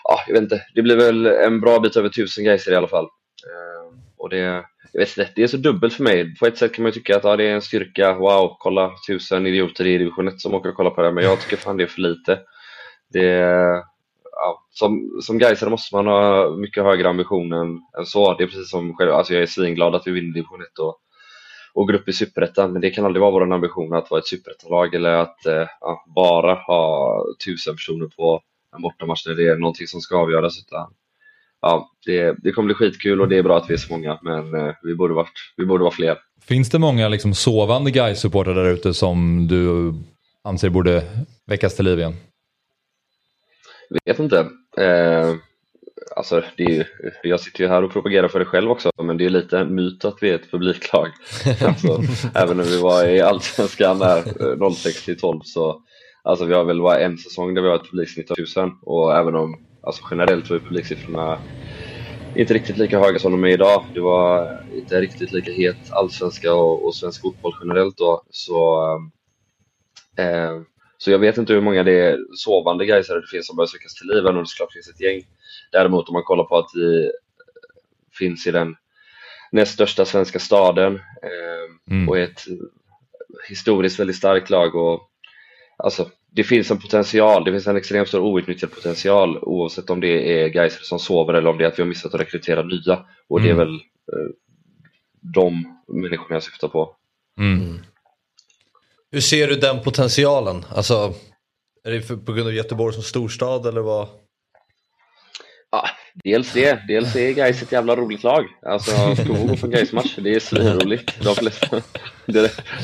ja, 0.03 0.19
jag 0.27 0.33
vet 0.33 0.43
inte. 0.43 0.61
Det 0.75 0.81
blir 0.81 0.95
väl 0.95 1.25
en 1.25 1.61
bra 1.61 1.79
bit 1.79 1.95
över 1.95 2.09
tusen 2.09 2.43
geiser 2.43 2.71
i 2.71 2.75
alla 2.75 2.87
fall. 2.87 3.05
Eh, 3.05 3.99
och 4.17 4.29
det, 4.29 4.65
jag 4.91 4.99
vet 4.99 5.17
inte, 5.17 5.31
det 5.35 5.43
är 5.43 5.47
så 5.47 5.57
dubbelt 5.57 5.93
för 5.93 6.03
mig. 6.03 6.35
På 6.35 6.45
ett 6.45 6.57
sätt 6.57 6.73
kan 6.73 6.83
man 6.83 6.89
ju 6.89 6.93
tycka 6.93 7.17
att 7.17 7.23
ja, 7.23 7.35
det 7.35 7.43
är 7.43 7.53
en 7.53 7.61
styrka. 7.61 8.13
Wow, 8.13 8.55
kolla 8.59 8.91
tusen 9.07 9.47
idioter 9.47 9.87
i 9.87 9.97
division 9.97 10.27
1 10.27 10.41
som 10.41 10.53
åker 10.53 10.69
och 10.69 10.75
kollar 10.75 10.91
på 10.91 11.01
det. 11.01 11.11
Men 11.11 11.23
jag 11.23 11.41
tycker 11.41 11.57
fan 11.57 11.77
det 11.77 11.83
är 11.83 11.87
för 11.87 12.01
lite. 12.01 12.39
Det, 13.13 13.25
ja, 14.31 14.65
som, 14.71 15.19
som 15.21 15.37
Gaisare 15.37 15.69
måste 15.69 15.95
man 15.95 16.07
ha 16.07 16.49
mycket 16.49 16.83
högre 16.83 17.09
ambition 17.09 17.53
än, 17.53 17.81
än 17.97 18.05
så. 18.05 18.33
Det 18.33 18.43
är 18.43 18.47
precis 18.47 18.69
som 18.69 18.95
själv, 18.95 19.11
alltså 19.11 19.33
jag 19.33 19.43
är 19.43 19.47
svinglad 19.47 19.95
att 19.95 20.07
vi 20.07 20.11
vinner 20.11 20.33
division 20.33 20.61
1 20.61 20.79
och, 20.79 20.97
och 21.73 21.87
går 21.87 21.93
upp 21.93 22.07
i 22.09 22.13
superettan, 22.13 22.73
men 22.73 22.81
det 22.81 22.89
kan 22.89 23.05
aldrig 23.05 23.21
vara 23.21 23.31
vår 23.31 23.53
ambition 23.53 23.93
att 23.93 24.11
vara 24.11 24.19
ett 24.19 24.27
superettanlag 24.27 24.95
eller 24.95 25.13
att 25.13 25.45
eh, 25.45 25.67
ja, 25.81 26.03
bara 26.15 26.53
ha 26.53 27.23
tusen 27.45 27.75
personer 27.75 28.07
på 28.07 28.41
en 28.75 28.81
bortamatch 28.81 29.27
när 29.27 29.35
det 29.35 29.47
är 29.47 29.55
någonting 29.55 29.87
som 29.87 30.01
ska 30.01 30.17
avgöras. 30.17 30.59
Utan, 30.59 30.93
ja, 31.61 31.89
det, 32.05 32.35
det 32.43 32.51
kommer 32.51 32.65
bli 32.65 32.75
skitkul 32.75 33.21
och 33.21 33.29
det 33.29 33.37
är 33.37 33.43
bra 33.43 33.57
att 33.57 33.69
vi 33.69 33.73
är 33.73 33.77
så 33.77 33.93
många, 33.93 34.19
men 34.21 34.53
eh, 34.55 34.73
vi, 34.83 34.95
borde 34.95 35.13
varit, 35.13 35.53
vi 35.57 35.65
borde 35.65 35.83
vara 35.83 35.93
fler. 35.93 36.17
Finns 36.41 36.69
det 36.69 36.79
många 36.79 37.07
liksom 37.07 37.33
sovande 37.33 37.91
guys 37.91 38.19
supportrar 38.19 38.55
där 38.55 38.69
ute 38.69 38.93
som 38.93 39.47
du 39.47 39.93
anser 40.43 40.69
borde 40.69 41.03
väckas 41.45 41.75
till 41.75 41.85
liv 41.85 41.99
igen? 41.99 42.15
Vet 44.05 44.19
inte. 44.19 44.39
Eh, 44.77 45.35
alltså, 46.15 46.43
det 46.57 46.63
är 46.63 46.69
ju, 46.69 46.83
jag 47.23 47.39
sitter 47.39 47.63
ju 47.63 47.69
här 47.69 47.83
och 47.83 47.91
propagerar 47.91 48.27
för 48.27 48.39
det 48.39 48.45
själv 48.45 48.71
också, 48.71 48.91
men 49.03 49.17
det 49.17 49.25
är 49.25 49.29
lite 49.29 49.59
en 49.59 49.75
myt 49.75 50.05
att 50.05 50.17
vi 50.21 50.29
är 50.29 50.35
ett 50.35 50.51
publiklag. 50.51 51.07
alltså, 51.67 52.01
även 52.35 52.57
när 52.57 52.63
vi 52.63 52.81
var 52.81 53.07
i 53.07 53.21
Allsvenskan 53.21 53.99
där 53.99 54.69
06 54.73 55.05
till 55.05 55.19
12 55.19 55.39
så 55.43 55.81
alltså, 56.23 56.45
vi 56.45 56.53
har 56.53 56.63
väl 56.63 56.81
bara 56.81 56.99
en 56.99 57.17
säsong 57.17 57.53
där 57.53 57.61
vi 57.61 57.67
har 57.67 57.75
ett 57.75 57.89
publiksnitt 57.91 58.31
av 58.31 58.33
1000 58.33 58.71
och 58.81 59.17
även 59.17 59.35
om 59.35 59.68
alltså, 59.89 60.07
generellt 60.11 60.51
är 60.51 60.59
publiksiffrorna 60.59 61.39
inte 62.35 62.53
riktigt 62.53 62.77
lika 62.77 62.99
höga 62.99 63.19
som 63.19 63.31
de 63.31 63.43
är 63.43 63.47
idag. 63.49 63.85
Det 63.93 63.99
var 64.01 64.47
inte 64.73 65.01
riktigt 65.01 65.31
lika 65.31 65.51
het 65.51 65.91
allsvenska 65.91 66.53
och, 66.53 66.85
och 66.85 66.95
svensk 66.95 67.21
fotboll 67.21 67.53
generellt 67.61 67.97
då. 67.97 68.23
Så, 68.29 68.83
eh, 70.17 70.61
så 70.97 71.11
jag 71.11 71.19
vet 71.19 71.37
inte 71.37 71.53
hur 71.53 71.61
många 71.61 71.83
det 71.83 71.99
är 71.99 72.17
sovande 72.37 72.85
gaisare 72.85 73.21
det 73.21 73.27
finns 73.27 73.47
som 73.47 73.55
börjar 73.55 73.67
sökas 73.67 73.93
till 73.95 74.07
liv, 74.07 74.17
även 74.17 74.35
om 74.37 74.43
det 74.43 74.49
såklart 74.49 74.73
finns 74.73 74.89
ett 74.89 75.01
gäng. 75.01 75.21
Däremot 75.71 76.09
om 76.09 76.13
man 76.13 76.23
kollar 76.23 76.43
på 76.43 76.57
att 76.57 76.69
vi 76.75 77.11
finns 78.19 78.47
i 78.47 78.51
den 78.51 78.75
näst 79.51 79.73
största 79.73 80.05
svenska 80.05 80.39
staden 80.39 80.95
eh, 81.23 81.49
Mm. 81.91 82.09
och 82.09 82.17
är 82.17 82.23
ett 82.23 82.41
historiskt 83.49 83.99
väldigt 83.99 84.15
starkt 84.15 84.49
lag. 84.49 84.75
Och, 84.75 85.01
alltså, 85.77 86.09
det 86.31 86.43
finns 86.43 86.71
en 86.71 86.79
potential, 86.79 87.43
det 87.43 87.51
finns 87.51 87.67
en 87.67 87.77
extremt 87.77 88.07
stor 88.07 88.19
outnyttjad 88.19 88.71
potential 88.71 89.37
oavsett 89.41 89.89
om 89.89 89.99
det 89.99 90.41
är 90.41 90.49
Geiser 90.49 90.83
som 90.83 90.99
sover 90.99 91.33
eller 91.33 91.49
om 91.49 91.57
det 91.57 91.63
är 91.63 91.67
att 91.67 91.79
vi 91.79 91.83
har 91.83 91.89
missat 91.89 92.13
att 92.13 92.21
rekrytera 92.21 92.63
nya. 92.63 93.05
Och 93.27 93.41
det 93.41 93.49
är 93.49 93.53
Mm. 93.53 93.67
väl 93.67 93.73
eh, 93.75 94.29
de 95.21 95.75
människorna 95.87 96.35
jag 96.35 96.43
syftar 96.43 96.67
på. 96.67 96.95
Mm. 97.39 97.79
Hur 99.11 99.21
ser 99.21 99.47
du 99.47 99.55
den 99.55 99.83
potentialen? 99.83 100.65
Alltså, 100.75 101.13
är 101.83 101.91
det 101.91 102.01
för, 102.01 102.15
på 102.15 102.33
grund 102.33 102.47
av 102.47 102.53
Göteborg 102.53 102.93
som 102.93 103.03
storstad 103.03 103.65
eller 103.65 103.81
vad? 103.81 104.07
Ja, 105.71 105.85
dels 106.23 106.53
det, 106.53 106.79
dels 106.87 107.15
är 107.15 107.31
Gais 107.31 107.61
ett 107.61 107.71
jävla 107.71 107.95
roligt 107.95 108.23
lag. 108.23 108.45
Alltså, 108.65 109.15
ska 109.15 109.23
gå 109.23 109.55
från 109.55 109.71
Gais-match, 109.71 110.15
det 110.17 110.35
är 110.35 110.39
svinroligt. 110.39 111.23
De 111.23 111.35
flesta, 111.35 111.81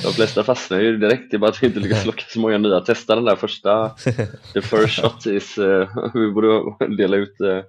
de 0.03 0.13
flesta 0.13 0.43
fastnar 0.43 0.79
ju 0.79 0.97
direkt, 0.97 1.31
det 1.31 1.37
är 1.37 1.39
bara 1.39 1.51
att 1.51 1.63
vi 1.63 1.67
inte 1.67 1.79
lyckas 1.79 2.05
locka 2.05 2.23
så 2.27 2.39
många 2.39 2.57
nya. 2.57 2.79
Testa 2.79 3.15
den 3.15 3.25
där 3.25 3.35
första, 3.35 3.89
the 4.53 4.61
first 4.61 5.01
shot 5.01 5.25
is, 5.25 5.57
uh, 5.57 5.87
vi 6.13 6.31
borde 6.31 6.85
dela 6.97 7.17
ut 7.17 7.41
uh, 7.41 7.63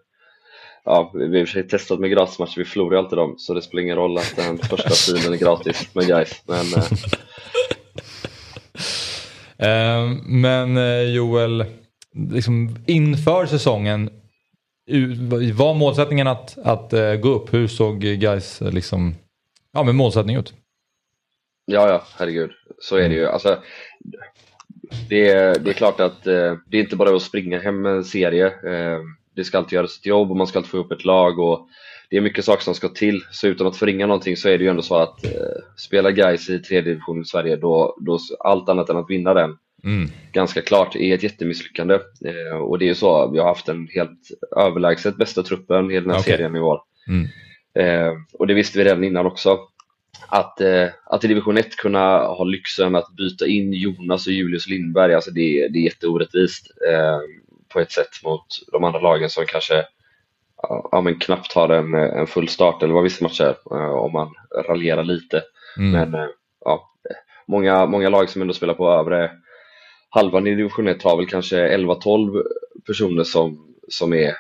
Ja, 0.85 1.11
vi 1.14 1.25
har 1.25 1.37
i 1.37 1.45
och 1.45 1.49
för 1.49 1.53
sig 1.53 1.69
testat 1.69 2.01
med 2.01 2.11
gratismatcher, 2.11 2.59
vi 2.59 2.64
förlorar 2.64 2.93
ju 2.93 2.99
alltid 2.99 3.19
dem 3.19 3.35
så 3.39 3.55
det 3.55 3.62
spelar 3.62 3.83
ingen 3.83 3.97
roll 3.97 4.19
att 4.19 4.37
den 4.37 4.59
första 4.59 4.91
filen 4.91 5.33
är 5.33 5.37
gratis 5.37 5.89
med 5.95 6.07
Gais. 6.07 6.43
Men 6.47 6.67
uh... 6.67 6.93
Men 10.27 10.79
Joel, 11.12 11.64
liksom 12.31 12.77
inför 12.87 13.47
säsongen, 13.47 14.11
var 15.55 15.74
målsättningen 15.74 16.26
att, 16.26 16.59
att 16.59 16.93
eh, 16.93 17.14
gå 17.14 17.28
upp? 17.28 17.55
Hur 17.55 17.66
såg 17.66 18.01
guys 18.01 18.61
liksom, 18.61 19.14
ja 19.72 19.82
men 19.82 19.97
målsättning 19.97 20.37
ut? 20.37 20.55
Ja, 21.64 21.89
ja, 21.89 22.03
herregud. 22.18 22.51
Så 22.78 22.97
är 22.97 23.09
det 23.09 23.14
ju. 23.14 23.26
Alltså, 23.26 23.59
det, 25.09 25.28
är, 25.28 25.59
det 25.59 25.70
är 25.70 25.74
klart 25.74 26.01
att 26.01 26.26
eh, 26.26 26.55
det 26.66 26.76
är 26.76 26.82
inte 26.82 26.97
bara 26.97 27.16
att 27.16 27.22
springa 27.22 27.59
hem 27.59 27.87
en 27.87 28.05
serie. 28.05 28.47
Eh, 28.47 29.01
det 29.37 29.45
ska 29.45 29.59
alltid 29.59 29.72
göras 29.72 29.99
ett 29.99 30.07
jobb 30.07 30.30
och 30.30 30.37
man 30.37 30.47
ska 30.47 30.59
alltid 30.59 30.70
få 30.70 30.78
upp 30.78 30.93
ett 30.93 31.05
lag 31.05 31.39
och 31.39 31.68
det 32.11 32.16
är 32.16 32.20
mycket 32.20 32.45
saker 32.45 32.62
som 32.62 32.74
ska 32.74 32.89
till. 32.89 33.20
Så 33.30 33.47
utan 33.47 33.66
att 33.66 33.76
förringa 33.76 34.07
någonting 34.07 34.37
så 34.37 34.49
är 34.49 34.59
det 34.59 34.64
ju 34.64 34.70
ändå 34.70 34.82
så 34.82 34.97
att 34.97 35.24
eh, 35.24 35.30
spela 35.76 36.11
guys 36.11 36.51
i 36.51 36.59
tredje 36.59 36.93
division 36.93 37.22
i 37.22 37.24
Sverige, 37.24 37.57
då, 37.57 37.97
då 38.01 38.18
allt 38.39 38.68
annat 38.68 38.89
än 38.89 38.97
att 38.97 39.11
vinna 39.11 39.34
den 39.34 39.57
Mm. 39.87 40.11
ganska 40.32 40.62
klart 40.62 40.97
är 40.97 41.14
ett 41.14 41.22
jättemisslyckande. 41.22 41.95
Eh, 42.24 42.57
och 42.57 42.78
det 42.78 42.84
är 42.84 42.89
ju 42.89 42.95
så, 42.95 43.30
vi 43.30 43.39
har 43.39 43.47
haft 43.47 43.68
en 43.68 43.89
helt 43.95 44.28
överlägset 44.57 45.16
bästa 45.16 45.43
truppen 45.43 45.91
i 45.91 46.01
den 46.01 46.11
här 46.11 46.18
Okej. 46.18 46.32
serien 46.32 46.57
i 46.57 46.61
år. 46.61 46.80
Mm. 47.09 47.28
Eh, 47.74 48.12
och 48.32 48.47
det 48.47 48.55
visste 48.55 48.78
vi 48.78 48.84
redan 48.84 49.05
innan 49.05 49.26
också. 49.26 49.59
Att, 50.28 50.61
eh, 50.61 50.89
att 51.05 51.24
i 51.24 51.28
division 51.28 51.57
1 51.57 51.76
kunna 51.76 52.18
ha 52.18 52.45
lyxen 52.45 52.95
att 52.95 53.16
byta 53.16 53.47
in 53.47 53.72
Jonas 53.72 54.26
och 54.26 54.32
Julius 54.32 54.66
Lindberg, 54.68 55.14
alltså 55.14 55.30
det, 55.30 55.68
det 55.68 55.78
är 55.78 55.82
jätteorättvist 55.82 56.66
eh, 56.89 57.18
på 57.68 57.80
ett 57.80 57.93
sätt 57.93 58.22
mot 58.24 58.47
de 58.72 58.84
andra 58.84 59.01
lagen 59.01 59.30
som 59.30 59.45
kanske 59.47 59.84
ja, 60.62 60.89
ja, 60.93 61.01
men 61.01 61.18
knappt 61.18 61.53
har 61.53 61.68
en, 61.68 61.95
en 61.95 62.26
full 62.26 62.49
start 62.49 62.82
eller 62.82 62.95
vad 62.95 63.03
vissa 63.03 63.24
matcher 63.24 63.57
eh, 63.70 63.91
om 63.91 64.12
man 64.12 64.34
raljerar 64.68 65.05
lite. 65.05 65.43
Mm. 65.78 65.91
Men 65.91 66.20
eh, 66.20 66.28
ja, 66.64 66.91
många, 67.47 67.87
många 67.87 68.09
lag 68.09 68.30
som 68.30 68.43
ändå 68.43 68.55
spelar 68.55 68.74
på 68.74 68.91
övre 68.91 69.30
halvan 70.11 70.46
i 70.46 70.54
division 70.54 70.88
1 70.88 71.02
har 71.02 71.16
väl 71.16 71.26
kanske 71.26 71.76
11-12 71.76 72.42
personer 72.86 73.24
som, 73.24 73.74
som 73.88 74.12
är 74.12 74.28
eh, 74.28 74.34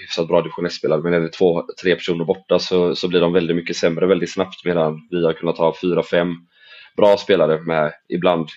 hyfsat 0.00 0.28
bra 0.28 0.40
division 0.42 0.66
1-spelare 0.66 1.02
men 1.02 1.14
är 1.14 1.20
det 1.20 1.28
två, 1.32 1.64
tre 1.82 1.94
personer 1.94 2.24
borta 2.24 2.58
så, 2.58 2.94
så 2.94 3.08
blir 3.08 3.20
de 3.20 3.32
väldigt 3.32 3.56
mycket 3.56 3.76
sämre 3.76 4.06
väldigt 4.06 4.32
snabbt 4.32 4.64
medan 4.64 5.08
vi 5.10 5.24
har 5.24 5.32
kunnat 5.32 5.58
ha 5.58 5.74
fyra, 5.82 6.02
fem 6.02 6.34
bra 6.96 7.16
spelare 7.16 7.60
med 7.62 7.92
ibland 8.08 8.48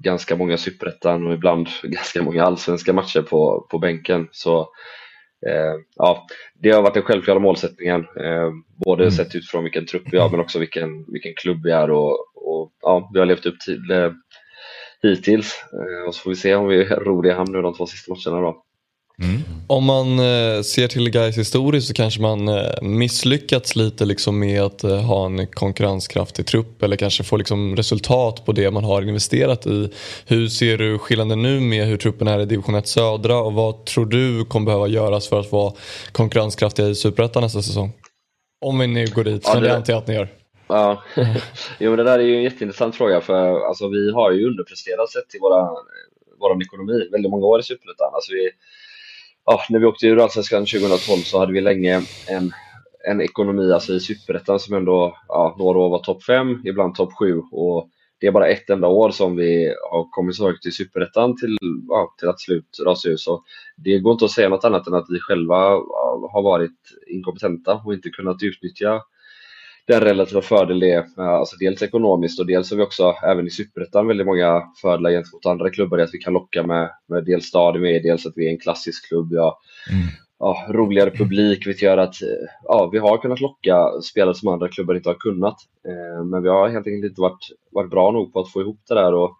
ganska 0.00 0.36
många 0.36 0.56
superettan 0.56 1.26
och 1.26 1.34
ibland 1.34 1.68
ganska 1.82 2.22
många 2.22 2.44
allsvenska 2.44 2.92
matcher 2.92 3.22
på, 3.22 3.66
på 3.70 3.78
bänken. 3.78 4.28
Så 4.32 4.60
eh, 5.46 5.74
ja, 5.96 6.26
det 6.54 6.70
har 6.70 6.82
varit 6.82 6.94
den 6.94 7.02
självklara 7.02 7.38
målsättningen, 7.38 8.00
eh, 8.00 8.50
både 8.86 9.04
Mm. 9.04 9.12
sett 9.12 9.34
utifrån 9.34 9.64
vilken 9.64 9.86
trupp 9.86 10.02
vi 10.12 10.18
har 10.18 10.30
men 10.30 10.40
också 10.40 10.58
vilken, 10.58 11.04
vilken 11.12 11.34
klubb 11.36 11.60
vi 11.64 11.70
är 11.70 11.90
och, 11.90 12.12
och 12.34 12.72
ja, 12.82 13.10
vi 13.12 13.18
har 13.18 13.26
levt 13.26 13.46
upp 13.46 13.60
till, 13.60 13.90
eh, 13.90 14.10
hittills. 15.02 15.54
Eh, 15.72 16.08
och 16.08 16.14
så 16.14 16.20
får 16.20 16.30
vi 16.30 16.36
se 16.36 16.54
om 16.54 16.66
vi 16.68 16.84
ror 16.84 17.26
i 17.26 17.30
hamn 17.32 17.52
nu 17.52 17.62
de 17.62 17.74
två 17.74 17.86
sista 17.86 18.12
matcherna 18.14 18.42
då. 18.42 18.56
Om 19.66 19.84
man 19.84 20.18
eh, 20.18 20.62
ser 20.62 20.88
till 20.88 21.10
Gais 21.10 21.38
historiskt 21.38 21.86
så 21.88 21.94
kanske 21.94 22.20
man 22.20 22.48
eh, 22.48 22.82
misslyckats 22.82 23.76
lite 23.76 24.04
liksom 24.04 24.38
med 24.38 24.62
att 24.62 24.82
ha 24.82 25.26
en 25.26 25.46
konkurrenskraftig 25.46 26.46
trupp 26.46 26.82
eller 26.82 26.96
kanske 26.96 27.24
få 27.24 27.36
liksom 27.36 27.76
resultat 27.76 28.44
på 28.46 28.52
det 28.52 28.70
man 28.70 28.84
har 28.84 29.02
investerat 29.02 29.66
i. 29.66 29.90
Hur 30.26 30.48
ser 30.48 30.78
du 30.78 30.98
skillnaden 30.98 31.42
nu 31.42 31.60
med 31.60 31.86
hur 31.86 31.96
truppen 31.96 32.28
är 32.28 32.40
i 32.40 32.44
division 32.46 32.74
1 32.74 32.88
södra 32.88 33.38
och 33.38 33.52
vad 33.52 33.84
tror 33.84 34.06
du 34.06 34.44
kommer 34.44 34.66
behöva 34.66 34.86
göras 34.88 35.28
för 35.28 35.40
att 35.40 35.52
vara 35.52 35.72
konkurrenskraftiga 36.12 36.88
i 36.88 36.94
Superettan 36.94 37.42
nästa 37.42 37.62
säsong? 37.62 37.92
Om 38.64 38.78
vi 38.78 38.86
nu 38.86 39.06
går 39.06 39.24
dit, 39.24 39.42
Ja, 39.46 39.52
som 39.52 39.62
det 39.62 39.68
det- 39.68 39.76
antar 39.76 39.92
jag 39.92 40.00
att 40.00 40.06
ni 40.06 40.14
gör. 40.14 40.28
Ja, 40.72 41.02
jo, 41.78 41.90
men 41.90 41.96
det 41.96 42.04
där 42.04 42.18
är 42.18 42.22
ju 42.22 42.36
en 42.36 42.42
jätteintressant 42.42 42.96
fråga 42.96 43.20
för 43.20 43.60
alltså, 43.60 43.88
vi 43.88 44.12
har 44.12 44.32
ju 44.32 44.46
underpresterat 44.46 45.10
sett 45.10 45.28
till 45.28 45.40
våra, 45.40 45.70
vår 46.40 46.62
ekonomi 46.62 47.08
väldigt 47.12 47.30
många 47.30 47.46
år 47.46 47.60
i 47.60 47.62
Superettan. 47.62 48.14
Alltså, 48.14 48.32
vi, 48.32 48.50
ja, 49.44 49.60
när 49.70 49.78
vi 49.78 49.86
åkte 49.86 50.06
ur 50.06 50.22
Allsvenskan 50.22 50.66
2012 50.66 51.18
så 51.18 51.38
hade 51.38 51.52
vi 51.52 51.60
länge 51.60 52.02
en, 52.28 52.52
en 53.08 53.20
ekonomi 53.20 53.72
alltså, 53.72 53.92
i 53.92 54.00
Superettan 54.00 54.60
som 54.60 54.74
ändå 54.76 55.16
ja, 55.28 55.56
några 55.58 55.78
år 55.78 55.90
var 55.90 55.98
topp 55.98 56.24
5, 56.24 56.62
ibland 56.64 56.94
topp 56.94 57.12
7 57.18 57.42
och 57.52 57.88
det 58.20 58.26
är 58.26 58.32
bara 58.32 58.48
ett 58.48 58.70
enda 58.70 58.88
år 58.88 59.10
som 59.10 59.36
vi 59.36 59.74
har 59.90 60.10
kommit 60.10 60.36
så 60.36 60.46
högt 60.46 60.66
i 60.66 60.70
Superettan 60.70 61.36
till, 61.36 61.58
ja, 61.88 62.14
till 62.18 62.28
att 62.28 62.40
slut 62.40 62.78
rasa 62.84 63.08
ur. 63.08 63.16
Så 63.16 63.42
det 63.76 63.98
går 63.98 64.12
inte 64.12 64.24
att 64.24 64.30
säga 64.30 64.48
något 64.48 64.64
annat 64.64 64.86
än 64.86 64.94
att 64.94 65.06
vi 65.08 65.20
själva 65.20 65.56
har 66.32 66.42
varit 66.42 66.78
inkompetenta 67.06 67.82
och 67.84 67.94
inte 67.94 68.08
kunnat 68.08 68.42
utnyttja 68.42 69.02
den 69.86 70.00
relativa 70.00 70.42
fördel 70.42 70.80
det 70.80 70.90
är, 70.92 71.04
eh, 71.18 71.28
alltså 71.28 71.56
dels 71.56 71.82
ekonomiskt 71.82 72.40
och 72.40 72.46
dels 72.46 72.70
har 72.70 72.76
vi 72.76 72.82
också 72.82 73.14
även 73.22 73.46
i 73.46 73.50
Superettan 73.50 74.06
väldigt 74.06 74.26
många 74.26 74.62
fördelar 74.80 75.10
gentemot 75.10 75.46
andra 75.46 75.70
klubbar 75.70 75.98
i 75.98 76.02
att 76.02 76.14
vi 76.14 76.18
kan 76.18 76.32
locka 76.32 76.62
med, 76.66 76.90
med 77.06 77.24
dels 77.24 77.44
stadion 77.44 77.82
med, 77.82 78.02
dels 78.02 78.26
att 78.26 78.32
vi 78.36 78.46
är 78.46 78.50
en 78.50 78.58
klassisk 78.58 79.08
klubb, 79.08 79.32
ja, 79.32 79.58
ja, 80.38 80.66
roligare 80.68 81.10
publik, 81.10 81.66
vilket 81.66 81.82
gör 81.82 81.98
att 81.98 82.22
eh, 82.22 82.48
ja, 82.64 82.88
vi 82.92 82.98
har 82.98 83.18
kunnat 83.18 83.40
locka 83.40 84.00
spelare 84.02 84.34
som 84.34 84.48
andra 84.48 84.68
klubbar 84.68 84.94
inte 84.94 85.08
har 85.08 85.14
kunnat. 85.14 85.56
Eh, 85.88 86.24
men 86.24 86.42
vi 86.42 86.48
har 86.48 86.68
helt 86.68 86.86
enkelt 86.86 87.10
inte 87.10 87.20
varit, 87.20 87.48
varit 87.70 87.90
bra 87.90 88.10
nog 88.10 88.32
på 88.32 88.40
att 88.40 88.52
få 88.52 88.60
ihop 88.60 88.80
det 88.88 88.94
där 88.94 89.14
och, 89.14 89.36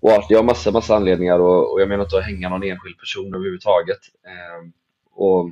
och 0.00 0.12
att 0.12 0.30
jag 0.30 0.38
har 0.38 0.44
massa, 0.44 0.70
massa 0.70 0.96
anledningar 0.96 1.38
och, 1.38 1.72
och 1.72 1.80
jag 1.80 1.88
menar 1.88 2.04
inte 2.04 2.18
att 2.18 2.24
hänga 2.24 2.48
någon 2.48 2.62
enskild 2.62 2.98
person 2.98 3.34
överhuvudtaget. 3.34 3.98
Eh, 4.26 4.70
och 5.14 5.50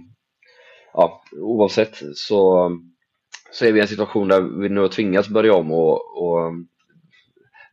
ja, 0.92 1.22
oavsett 1.40 1.96
så 2.14 2.70
så 3.54 3.64
är 3.64 3.72
vi 3.72 3.78
i 3.78 3.82
en 3.82 3.88
situation 3.88 4.28
där 4.28 4.40
vi 4.40 4.68
nu 4.68 4.80
har 4.80 4.88
tvingats 4.88 5.28
börja 5.28 5.54
om 5.54 5.72
och, 5.72 6.22
och 6.22 6.52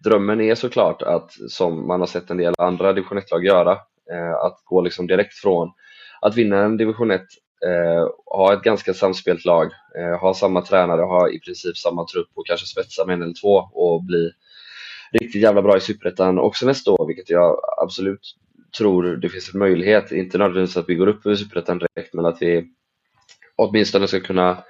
drömmen 0.04 0.42
är 0.42 0.56
såklart 0.56 1.02
att, 1.02 1.32
som 1.50 1.88
man 1.88 2.00
har 2.00 2.08
sett 2.08 2.30
en 2.30 2.38
del 2.38 2.54
andra 2.58 2.94
division 2.94 3.20
1-lag 3.20 3.46
göra, 3.46 3.72
eh, 4.12 4.34
att 4.46 4.62
gå 4.66 4.82
liksom 4.82 5.08
direkt 5.08 5.34
från 5.34 5.72
att 6.22 6.36
vinna 6.36 6.64
en 6.64 6.78
division 6.78 7.12
1, 7.12 7.22
eh, 7.66 8.08
ha 8.26 8.54
ett 8.54 8.64
ganska 8.64 8.94
samspelt 8.94 9.46
lag, 9.46 9.72
eh, 9.98 10.20
ha 10.20 10.34
samma 10.34 10.62
tränare, 10.62 11.02
ha 11.02 11.30
i 11.30 11.40
princip 11.40 11.78
samma 11.78 12.06
trupp 12.06 12.30
och 12.34 12.48
kanske 12.48 12.68
spetsa 12.68 13.06
med 13.06 13.14
en 13.14 13.22
eller 13.22 13.42
två 13.42 13.56
och 13.74 14.04
bli 14.04 14.32
riktigt 15.12 15.42
jävla 15.42 15.62
bra 15.62 15.78
i 15.78 15.82
Superettan 15.82 16.40
också 16.40 16.66
nästa 16.66 16.92
år, 16.92 17.08
vilket 17.08 17.30
jag 17.30 17.60
absolut 17.78 18.36
tror 18.78 19.04
det 19.04 19.30
finns 19.30 19.54
en 19.54 19.60
möjlighet. 19.60 20.12
Inte 20.12 20.38
nödvändigtvis 20.38 20.78
att 20.78 20.90
vi 20.90 20.96
går 20.96 21.08
upp 21.08 21.26
i 21.26 21.36
Superettan 21.36 21.80
direkt, 21.80 22.14
men 22.14 22.26
att 22.26 22.42
vi 22.42 22.66
åtminstone 23.56 24.08
ska 24.08 24.20
kunna 24.20 24.64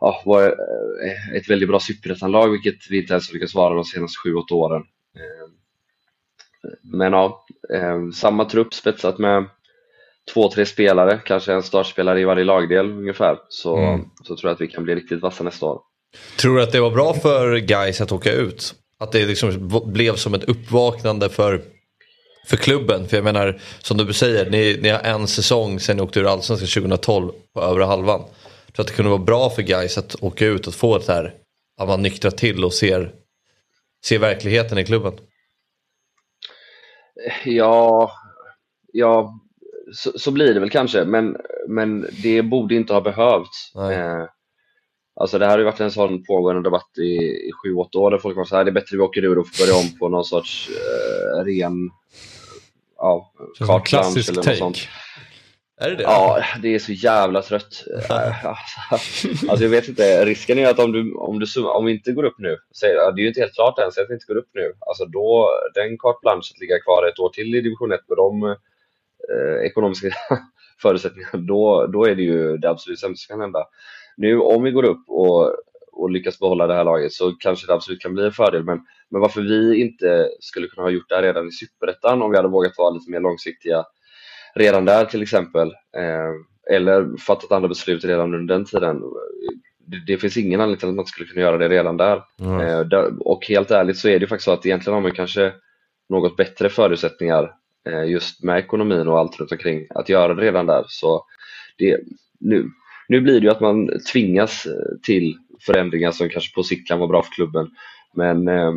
ja, 0.00 0.22
vara 0.24 0.46
eh, 0.46 1.36
ett 1.36 1.50
väldigt 1.50 1.68
bra 1.68 1.80
superettanlag, 1.80 2.50
vilket 2.50 2.90
vi 2.90 3.00
inte 3.00 3.12
ens 3.12 3.28
har 3.28 3.34
lyckats 3.34 3.54
vara 3.54 3.74
de 3.74 3.84
senaste 3.84 4.28
7-8 4.28 4.52
åren. 4.52 4.82
Eh, 5.16 5.48
Men 6.82 7.12
ja, 7.12 7.46
eh, 7.74 8.10
samma 8.14 8.44
trupp 8.44 8.74
spetsat 8.74 9.18
med 9.18 9.44
två, 10.34 10.50
tre 10.50 10.66
spelare, 10.66 11.20
kanske 11.24 11.52
en 11.52 11.62
startspelare 11.62 12.20
i 12.20 12.24
varje 12.24 12.44
lagdel 12.44 12.90
ungefär, 12.90 13.38
så, 13.48 13.76
Mm. 13.76 14.00
så 14.24 14.36
tror 14.36 14.48
jag 14.48 14.54
att 14.54 14.60
vi 14.60 14.66
kan 14.68 14.84
bli 14.84 14.94
riktigt 14.94 15.20
vassa 15.22 15.44
nästa 15.44 15.66
år. 15.66 15.80
Tror 16.40 16.56
du 16.56 16.62
att 16.62 16.72
det 16.72 16.80
var 16.80 16.90
bra 16.90 17.14
för 17.14 17.56
guys 17.56 18.00
att 18.00 18.12
åka 18.12 18.32
ut? 18.32 18.74
Att 18.98 19.12
det 19.12 19.26
liksom 19.26 19.68
blev 19.86 20.14
som 20.14 20.34
ett 20.34 20.44
uppvaknande 20.44 21.28
för, 21.28 21.62
för 22.48 22.56
klubben? 22.56 23.08
För 23.08 23.16
jag 23.16 23.24
menar, 23.24 23.60
som 23.78 23.96
du 23.96 24.12
säger, 24.12 24.50
ni, 24.50 24.78
ni 24.82 24.88
har 24.88 25.00
en 25.00 25.26
säsong 25.26 25.80
sen 25.80 25.96
ni 25.96 26.02
åkte 26.02 26.20
ur 26.20 26.32
Allsvenskan 26.32 26.82
2012 26.82 27.32
på 27.54 27.60
övre 27.62 27.84
halvan. 27.84 28.22
Tror 28.78 28.84
att 28.84 28.88
det 28.88 28.94
kunde 28.94 29.10
vara 29.10 29.22
bra 29.22 29.50
för 29.50 29.62
guys 29.62 29.98
att 29.98 30.22
åka 30.22 30.46
ut 30.46 30.66
och 30.66 30.74
få 30.74 30.98
det 30.98 31.12
här, 31.12 31.34
att 31.80 31.88
man 31.88 32.02
nyktrar 32.02 32.30
till 32.30 32.64
och 32.64 32.72
ser, 32.72 33.14
ser 34.04 34.18
verkligheten 34.18 34.78
i 34.78 34.84
klubben. 34.84 35.12
Ja, 37.44 38.12
ja 38.92 39.40
så, 39.92 40.18
så 40.18 40.30
blir 40.30 40.54
det 40.54 40.60
väl 40.60 40.70
kanske, 40.70 41.04
men, 41.04 41.36
men 41.68 42.06
det 42.22 42.42
borde 42.42 42.74
inte 42.74 42.92
ha 42.92 43.00
behövts. 43.00 43.74
Eh, 43.74 44.24
alltså 45.20 45.38
det 45.38 45.44
här 45.44 45.52
har 45.52 45.58
ju 45.58 45.64
varit 45.64 45.80
en 45.80 45.90
sån 45.90 46.24
pågående 46.24 46.62
debatt 46.62 46.98
i, 46.98 47.16
i 47.48 47.50
sju, 47.62 47.74
åtta 47.74 47.98
år 47.98 48.10
där 48.10 48.18
folk 48.18 48.36
var 48.36 48.44
så 48.44 48.56
här, 48.56 48.64
det 48.64 48.70
är 48.70 48.72
bättre 48.72 48.96
vi 48.96 49.02
åker 49.02 49.24
ur 49.24 49.38
och 49.38 49.48
får 49.48 49.66
börja 49.66 49.78
om 49.78 49.98
på 49.98 50.08
någon 50.08 50.24
sorts 50.24 50.70
eh, 50.70 51.44
ren 51.44 51.90
ja, 52.98 53.32
blanche 53.58 54.30
eller 54.30 54.42
take. 54.42 54.50
något 54.50 54.58
sånt. 54.58 54.78
Är 55.80 55.90
det 55.90 55.96
det? 55.96 56.02
Ja, 56.02 56.44
det 56.62 56.74
är 56.74 56.78
så 56.78 56.92
jävla 56.92 57.42
trött. 57.42 57.84
Alltså 59.48 59.64
jag 59.64 59.70
vet 59.70 59.88
inte, 59.88 60.24
risken 60.24 60.58
är 60.58 60.70
att 60.70 60.78
om, 60.78 60.92
du, 60.92 61.14
om, 61.14 61.38
du, 61.38 61.46
om 61.62 61.84
vi 61.84 61.92
inte 61.92 62.12
går 62.12 62.24
upp 62.24 62.38
nu, 62.38 62.56
så 62.70 62.86
det 62.86 62.92
är 62.92 63.22
ju 63.22 63.28
inte 63.28 63.40
helt 63.40 63.54
klart 63.54 63.78
än, 63.78 63.92
så 63.92 64.02
att 64.02 64.10
vi 64.10 64.14
inte 64.14 64.26
går 64.26 64.36
upp 64.36 64.50
nu. 64.54 64.72
Alltså 64.80 65.04
då, 65.04 65.50
den 65.74 65.98
carte 65.98 66.18
blanche 66.22 66.52
att 66.54 66.60
ligga 66.60 66.78
kvar 66.78 67.08
ett 67.08 67.18
år 67.18 67.28
till 67.28 67.54
i 67.54 67.60
division 67.60 67.92
1 67.92 68.00
med 68.08 68.16
de 68.16 68.44
eh, 69.32 69.66
ekonomiska 69.66 70.08
förutsättningarna, 70.82 71.38
då, 71.38 71.86
då 71.86 72.04
är 72.04 72.14
det 72.14 72.22
ju 72.22 72.56
det 72.56 72.70
absolut 72.70 73.00
sämsta 73.00 73.26
som 73.26 73.34
kan 73.34 73.40
hända. 73.40 73.64
Nu 74.16 74.40
om 74.40 74.62
vi 74.62 74.70
går 74.70 74.84
upp 74.84 75.04
och, 75.08 75.52
och 75.92 76.10
lyckas 76.10 76.38
behålla 76.38 76.66
det 76.66 76.74
här 76.74 76.84
laget 76.84 77.12
så 77.12 77.32
kanske 77.32 77.66
det 77.66 77.74
absolut 77.74 78.02
kan 78.02 78.14
bli 78.14 78.24
en 78.24 78.32
fördel, 78.32 78.64
men, 78.64 78.80
men 79.08 79.20
varför 79.20 79.40
vi 79.40 79.80
inte 79.80 80.28
skulle 80.40 80.68
kunna 80.68 80.82
ha 80.86 80.90
gjort 80.90 81.08
det 81.08 81.14
här 81.14 81.22
redan 81.22 81.48
i 81.48 81.52
Superettan 81.52 82.22
om 82.22 82.30
vi 82.30 82.36
hade 82.36 82.48
vågat 82.48 82.78
vara 82.78 82.90
lite 82.90 83.10
mer 83.10 83.20
långsiktiga 83.20 83.84
redan 84.58 84.84
där 84.84 85.04
till 85.04 85.22
exempel, 85.22 85.68
eh, 85.96 86.74
eller 86.76 87.16
fattat 87.16 87.52
andra 87.52 87.68
beslut 87.68 88.04
redan 88.04 88.34
under 88.34 88.54
den 88.54 88.64
tiden. 88.64 89.02
Det, 89.86 90.04
det 90.06 90.18
finns 90.18 90.36
ingen 90.36 90.60
anledning 90.60 90.78
till 90.78 90.88
att 90.88 90.94
man 90.94 91.02
inte 91.02 91.10
skulle 91.10 91.28
kunna 91.28 91.40
göra 91.40 91.58
det 91.58 91.68
redan 91.68 91.96
där. 91.96 92.16
Eh, 92.40 92.80
där. 92.80 93.28
Och 93.28 93.46
helt 93.46 93.70
ärligt 93.70 93.98
så 93.98 94.08
är 94.08 94.18
det 94.18 94.26
faktiskt 94.26 94.44
så 94.44 94.52
att 94.52 94.66
egentligen 94.66 94.94
har 94.94 95.00
man 95.00 95.12
kanske 95.12 95.52
något 96.08 96.36
bättre 96.36 96.68
förutsättningar 96.68 97.52
eh, 97.88 98.04
just 98.04 98.42
med 98.42 98.58
ekonomin 98.58 99.08
och 99.08 99.18
allt 99.18 99.40
runt 99.40 99.52
omkring 99.52 99.86
att 99.90 100.08
göra 100.08 100.34
det 100.34 100.42
redan 100.42 100.66
där. 100.66 100.84
Så 100.88 101.24
det, 101.78 102.00
nu, 102.40 102.70
nu 103.08 103.20
blir 103.20 103.40
det 103.40 103.46
ju 103.46 103.50
att 103.50 103.60
man 103.60 103.90
tvingas 104.12 104.66
eh, 104.66 104.98
till 105.02 105.36
förändringar 105.60 106.10
som 106.10 106.28
kanske 106.28 106.54
på 106.54 106.62
sikt 106.62 106.88
kan 106.88 106.98
vara 106.98 107.08
bra 107.08 107.22
för 107.22 107.30
klubben. 107.30 107.70
Men 108.14 108.48
eh, 108.48 108.72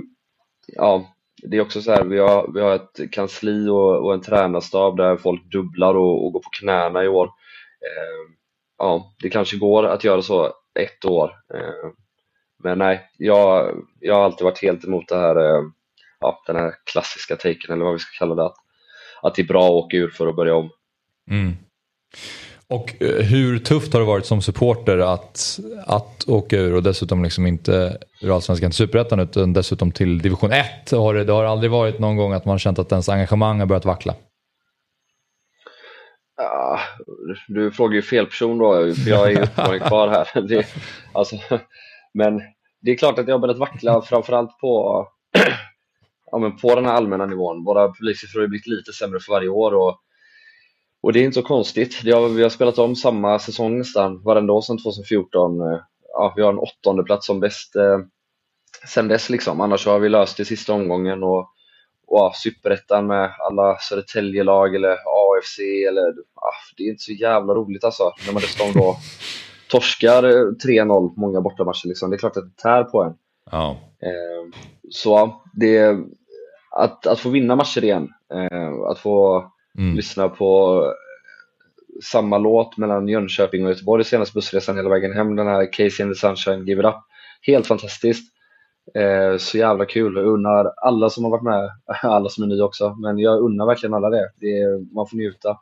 ja, 0.67 1.13
det 1.44 1.58
är 1.58 1.62
också 1.62 1.82
så 1.82 1.92
här, 1.92 2.04
vi 2.04 2.20
har, 2.20 2.52
vi 2.54 2.62
har 2.62 2.76
ett 2.76 3.12
kansli 3.12 3.68
och, 3.68 4.06
och 4.06 4.14
en 4.14 4.22
tränarstab 4.22 4.98
där 4.98 5.18
folk 5.18 5.52
dubblar 5.52 5.96
och, 5.96 6.26
och 6.26 6.34
går 6.34 6.39
på 6.39 6.50
knäna 6.50 7.04
i 7.04 7.08
år. 7.08 7.26
Eh, 7.26 8.34
ja, 8.78 9.14
det 9.22 9.30
kanske 9.30 9.58
går 9.58 9.86
att 9.86 10.04
göra 10.04 10.22
så 10.22 10.54
ett 10.80 11.06
år. 11.06 11.32
Eh, 11.54 11.92
men 12.64 12.78
nej, 12.78 13.10
jag, 13.18 13.76
jag 14.00 14.16
har 14.16 14.24
alltid 14.24 14.46
varit 14.46 14.62
helt 14.62 14.86
emot 14.86 15.08
det 15.08 15.18
här, 15.18 15.36
eh, 15.36 15.64
ja, 16.20 16.44
den 16.48 16.56
här 16.56 16.74
klassiska 16.84 17.36
taken 17.36 17.74
eller 17.74 17.86
vad 17.86 17.94
vi 17.94 18.00
ska 18.00 18.18
kalla 18.20 18.36
det. 18.36 18.46
Att, 18.46 18.58
att 19.22 19.36
det 19.36 19.42
är 19.42 19.48
bra 19.48 19.66
att 19.66 19.72
åka 19.72 19.98
ur 19.98 20.10
för 20.10 20.28
att 20.28 20.36
börja 20.36 20.56
om. 20.56 20.70
Mm. 21.32 21.54
Och 22.72 22.95
eh, 23.01 23.26
hur 23.26 23.59
tufft 23.59 23.93
har 23.93 23.99
det 23.99 24.05
varit 24.05 24.26
som 24.26 24.41
supporter 24.41 24.97
att, 24.97 25.59
att 25.86 26.30
åka 26.30 26.57
ur 26.57 26.76
och 26.76 26.84
dessutom 26.84 27.24
liksom 27.24 27.47
inte 27.47 27.97
ur 28.22 28.36
Allsvenskan 28.36 28.72
till 28.72 28.78
Superettan 28.78 29.19
utan 29.19 29.53
dessutom 29.53 29.91
till 29.91 30.19
Division 30.19 30.51
1? 30.51 30.91
Har 30.91 31.13
det, 31.13 31.24
det 31.24 31.34
har 31.34 31.43
aldrig 31.43 31.72
varit 31.72 31.99
någon 31.99 32.17
gång 32.17 32.34
att 32.34 32.45
man 32.45 32.59
känt 32.59 32.80
att 32.80 32.91
ens 32.91 33.09
engagemang 33.09 33.59
har 33.59 33.65
börjat 33.65 33.86
vackla? 33.86 34.15
Ja, 36.38 36.80
du 37.47 37.72
frågar 37.72 37.95
ju 37.95 38.01
fel 38.01 38.26
person 38.26 38.57
då, 38.57 38.93
för 38.93 39.09
jag 39.09 39.28
är 39.28 39.30
ju 39.30 39.41
uppenbarligen 39.41 39.88
kvar 39.88 40.07
här. 40.07 40.41
Det, 40.47 40.65
alltså, 41.13 41.36
men 42.13 42.41
det 42.82 42.91
är 42.91 42.97
klart 42.97 43.19
att 43.19 43.28
jag 43.28 43.36
har 43.36 43.39
börjat 43.39 43.57
vackla 43.57 44.01
framförallt 44.01 44.59
på, 44.61 45.07
ja, 46.32 46.38
men 46.38 46.57
på 46.57 46.76
den 46.76 46.86
här 46.86 46.93
allmänna 46.93 47.26
nivån. 47.26 47.63
Våra 47.63 47.88
publiksiffror 47.88 48.41
har 48.41 48.47
blivit 48.47 48.67
lite 48.67 48.93
sämre 48.93 49.19
för 49.19 49.34
varje 49.34 49.49
år 49.49 49.74
och, 49.74 49.99
och 51.02 51.14
det 51.14 51.20
är 51.20 51.24
inte 51.24 51.41
så 51.41 51.47
konstigt. 51.47 52.02
Det 52.04 52.12
har, 52.12 52.30
vi 52.30 52.43
har 52.43 52.49
spelat 52.49 52.78
om 52.78 52.95
samma 52.95 53.39
säsong 53.39 53.78
nästan 53.78 54.24
varenda 54.24 54.54
år 54.54 54.62
sedan 54.62 54.78
2014. 54.78 55.58
Ja, 56.14 56.34
vi 56.36 56.41
har 56.41 56.49
en 56.49 56.60
åttonde 56.60 57.04
plats 57.04 57.28
som 57.28 57.39
bäst 57.39 57.76
eh, 57.76 57.99
sen 58.88 59.08
dess 59.08 59.30
liksom. 59.30 59.62
Annars 59.62 59.86
har 59.86 59.99
vi 59.99 60.10
löst 60.10 60.38
det 60.38 60.45
sista 60.45 60.74
omgången 60.74 61.24
och, 61.24 61.39
och 62.08 62.20
ja, 62.20 62.34
Superettan 62.36 63.08
med 63.08 63.32
alla 63.39 63.78
Södertäljelag 63.78 64.76
eller 64.76 64.91
AFC 64.91 65.60
eller 65.89 66.08
ah, 66.36 66.74
det 66.78 66.84
är 66.84 66.89
inte 66.89 67.04
så 67.04 67.12
jävla 67.12 67.54
roligt 67.54 67.84
alltså 67.84 68.14
när 68.26 68.34
man 68.34 68.41
dessutom 68.41 68.82
då 68.82 68.97
torskar 69.70 70.24
eh, 70.24 70.52
3-0 70.66 71.14
många 71.18 71.41
bortamatcher 71.41 71.88
liksom. 71.88 72.10
Det 72.10 72.16
är 72.16 72.20
klart 72.20 72.38
att 72.38 72.56
det 72.56 72.62
tär 72.62 72.84
på 72.84 73.04
en. 73.04 73.14
Ja. 73.52 73.78
Eh, 74.02 74.60
så 74.89 75.10
ja, 75.10 75.43
det, 75.54 75.97
att, 76.72 77.08
att 77.08 77.20
få 77.20 77.30
vinna 77.30 77.56
matcher 77.56 77.84
igen. 77.84 78.10
Eh, 78.34 78.74
att 78.89 78.99
få 78.99 79.45
Mm. 79.78 79.95
lyssna 79.95 80.30
på 80.30 80.82
eh, 80.86 80.91
samma 82.03 82.38
låt 82.38 82.78
mellan 82.78 83.07
Jönköping 83.07 83.63
och 83.65 83.72
Göteborg 83.72 84.03
senaste 84.03 84.34
bussresan 84.34 84.78
hela 84.78 84.89
vägen 84.89 85.13
hem. 85.13 85.36
Den 85.36 85.47
här 85.47 85.74
Casey 85.74 86.03
and 86.03 86.15
the 86.15 86.19
Sunshine, 86.19 86.65
Give 86.65 86.82
It 86.82 86.88
Up. 86.88 86.95
Helt 87.41 87.67
fantastiskt. 87.67 88.34
Eh, 88.95 89.38
så 89.38 89.57
jävla 89.57 89.86
kul. 89.86 90.15
Jag 90.15 90.26
unnar 90.26 90.74
alla 90.78 91.09
som 91.09 91.24
har 91.24 91.32
varit 91.32 91.43
med, 91.43 91.69
alla 92.11 92.30
som 92.30 92.43
är 92.43 92.47
nya 92.47 92.63
också, 92.63 92.95
men 92.95 93.17
jag 93.17 93.39
unnar 93.41 93.65
verkligen 93.65 93.93
alla 93.93 94.09
det. 94.09 94.32
det 94.36 94.61
är, 94.61 94.93
man 94.95 95.07
får 95.07 95.17
njuta. 95.17 95.57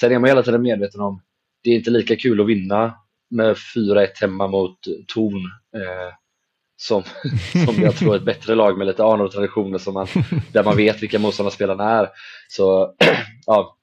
Sen 0.00 0.12
är 0.12 0.18
man 0.18 0.28
hela 0.28 0.42
tiden 0.42 0.62
medveten 0.62 1.00
om 1.00 1.20
det 1.62 1.70
är 1.70 1.74
inte 1.74 1.90
lika 1.90 2.16
kul 2.16 2.40
att 2.40 2.46
vinna 2.46 2.94
med 3.30 3.56
4-1 3.76 4.08
hemma 4.20 4.46
mot 4.46 4.78
Torn 5.14 5.44
eh, 5.76 6.14
som, 6.82 7.02
som 7.66 7.82
jag 7.82 7.96
tror 7.96 8.14
är 8.14 8.18
ett 8.18 8.24
bättre 8.24 8.54
lag 8.54 8.78
med 8.78 8.86
lite 8.86 9.04
anor 9.04 9.24
och 9.24 9.32
traditioner 9.32 9.78
som 9.78 9.94
man, 9.94 10.06
där 10.52 10.64
man 10.64 10.76
vet 10.76 11.02
vilka 11.02 11.18
motståndarspelarna 11.18 11.90
är. 11.90 12.08
Så 12.48 12.94
ja, 13.46 13.76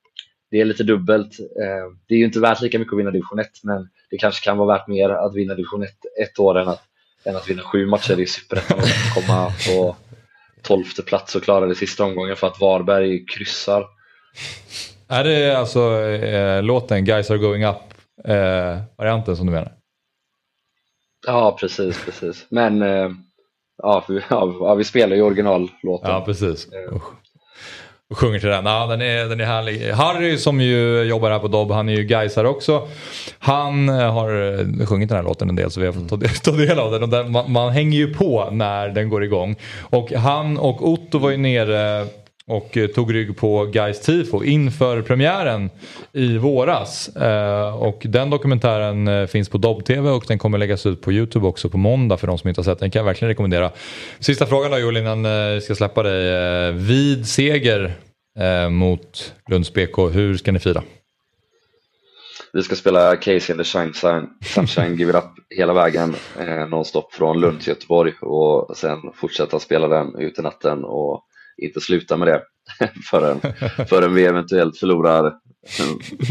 det 0.52 0.62
är 0.62 0.66
lite 0.66 0.84
dubbelt. 0.84 1.39
Eh, 1.39 1.93
det 2.08 2.14
är 2.14 2.18
ju 2.18 2.26
inte 2.26 2.39
värt 2.39 2.62
lika 2.62 2.80
mycket 2.80 2.93
att 2.93 3.00
vinna 3.00 3.12
division 3.12 3.39
1 3.39 3.47
men 3.64 3.89
det 4.10 4.18
kanske 4.18 4.45
kan 4.45 4.58
vara 4.58 4.78
värt 4.78 4.88
mer 4.88 5.10
att 5.10 5.36
vinna 5.36 5.56
division 5.56 5.84
1 5.84 5.89
ett 6.22 6.39
år 6.39 6.60
än 6.60 6.68
att, 6.68 6.82
än 7.26 7.36
att 7.36 7.50
vinna 7.50 7.62
sju 7.62 7.86
matcher 7.86 8.20
i 8.20 8.26
Superettan 8.26 8.80
och 8.80 9.26
komma 9.26 9.52
på 9.68 9.95
tolfte 10.62 11.02
plats 11.02 11.36
och 11.36 11.43
klara 11.43 11.66
det 11.66 11.76
sista 11.76 12.04
omgången 12.04 12.36
för 12.36 12.47
att 12.47 12.60
Varberg 12.60 13.26
kryssar. 13.26 13.86
Är 15.08 15.24
det 15.24 15.58
alltså 15.58 16.02
eh, 16.02 16.64
låten 16.64 17.06
Guys 17.06 17.32
are 17.32 17.38
going 17.38 17.66
up 17.66 17.76
eh, 18.26 18.78
varianten 18.97 19.38
som 19.38 19.45
du 19.45 19.52
menar? 19.52 19.79
Ja, 21.28 21.57
precis, 21.59 22.05
precis. 22.05 22.45
Men 22.49 22.82
eh, 22.82 23.09
ja, 23.84 24.05
vi, 24.07 24.22
ja, 24.30 24.76
vi 24.76 24.84
spelar 24.84 25.15
ju 25.15 25.22
originallåten. 25.22 26.11
Ja, 26.11 26.24
precis. 26.26 26.67
Och, 26.91 27.01
och 28.09 28.17
sjunger 28.17 28.39
till 28.39 28.49
den. 28.49 28.65
Ja, 28.65 28.88
den, 28.88 29.01
är, 29.01 29.26
den 29.26 29.39
är 29.39 29.45
härlig. 29.45 29.91
Harry 29.91 30.38
som 30.38 30.61
ju 30.61 31.03
jobbar 31.03 31.32
här 31.32 31.39
på 31.39 31.47
Dobb, 31.47 31.72
han 31.72 31.89
är 31.89 31.93
ju 31.93 32.03
Gaisare 32.03 32.47
också. 32.47 32.88
Han 33.39 33.89
eh, 33.89 34.13
har 34.13 34.59
eh, 34.59 34.86
sjungit 34.86 35.09
den 35.09 35.15
här 35.15 35.24
låten 35.24 35.49
en 35.49 35.55
del 35.55 35.72
så 35.72 35.80
vi 35.80 35.86
har 35.86 35.93
fått 35.93 36.09
ta 36.09 36.15
del, 36.15 36.30
ta 36.43 36.51
del 36.51 36.80
av 36.80 36.91
den. 36.91 37.03
Och 37.03 37.09
den 37.09 37.32
man, 37.32 37.51
man 37.51 37.72
hänger 37.72 37.97
ju 37.97 38.13
på 38.13 38.49
när 38.51 38.89
den 38.89 39.09
går 39.09 39.24
igång. 39.24 39.55
Och 39.82 40.11
han 40.11 40.57
och 40.57 40.89
Otto 40.89 41.17
var 41.17 41.30
ju 41.30 41.38
nere 41.38 42.07
och 42.50 42.78
eh, 42.78 42.88
tog 42.88 43.14
rygg 43.14 43.38
på 43.38 43.66
Gais 43.66 44.02
tifo 44.02 44.43
inför 44.43 45.02
premiären 45.02 45.70
i 46.14 46.38
våras. 46.38 47.16
Eh, 47.16 47.76
och 47.76 48.02
den 48.06 48.30
dokumentären 48.30 49.08
eh, 49.08 49.28
finns 49.28 49.50
på 49.50 49.58
Dobb-TV 49.58 50.10
och 50.10 50.26
den 50.28 50.38
kommer 50.38 50.58
läggas 50.58 50.86
ut 50.86 51.02
på 51.02 51.12
YouTube 51.12 51.47
också 51.47 51.70
på 51.70 51.78
måndag 51.78 52.18
för 52.18 52.28
de 52.28 52.38
som 52.38 52.50
inte 52.50 52.60
har 52.60 52.64
sett 52.64 52.80
den. 52.80 52.91
kan 52.91 53.00
jag 53.00 53.06
verkligen 53.06 53.30
rekommendera. 53.30 53.72
Sista 54.20 54.45
frågan 54.45 54.72
då 54.72 54.80
Joel 54.80 54.97
innan 54.97 55.24
vi 55.54 55.62
ska 55.62 55.76
släppa 55.76 56.04
dig. 56.04 56.72
Vid 56.72 57.28
seger 57.28 57.93
mot 58.70 59.34
Lunds 59.50 59.74
BK, 59.74 59.97
hur 59.97 60.38
ska 60.38 60.52
ni 60.52 60.60
fira? 60.60 60.84
Vi 62.54 62.64
ska 62.64 62.76
spela 62.76 63.16
Casey 63.16 63.54
and 63.54 63.60
the 63.60 63.64
Sunshine, 63.64 64.28
Sunshine 64.41 64.95
Give 64.97 65.10
It 65.10 65.16
Up 65.16 65.32
hela 65.50 65.74
vägen 65.74 66.16
eh, 66.39 66.68
nonstop 66.68 67.14
från 67.14 67.39
Lund 67.39 67.60
till 67.60 67.70
Göteborg 67.70 68.14
och 68.22 68.78
sen 68.78 68.97
fortsätta 69.16 69.60
spela 69.60 69.88
den 69.88 70.16
ut 70.20 70.39
i 70.39 70.41
natten 70.41 70.84
och 70.84 71.24
inte 71.62 71.82
sluta 71.82 72.18
med 72.18 72.28
det 72.28 72.41
förrän, 73.10 73.41
förrän 73.89 74.14
vi 74.14 74.26
eventuellt 74.26 74.78
förlorar 74.78 75.34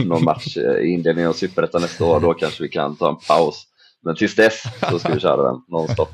någon 0.04 0.24
match 0.24 0.56
i 0.56 0.86
inledningen 0.86 1.28
av 1.28 1.32
Superettan 1.32 1.82
nästa 1.82 2.04
år. 2.04 2.20
Då 2.20 2.34
kanske 2.34 2.62
vi 2.62 2.68
kan 2.68 2.96
ta 2.96 3.08
en 3.08 3.16
paus. 3.16 3.64
Men 4.04 4.16
tills 4.16 4.34
dess 4.34 4.62
så 4.90 4.98
ska 4.98 5.14
vi 5.14 5.20
köra 5.20 5.42
den 5.42 5.60
nonstop. 5.68 6.08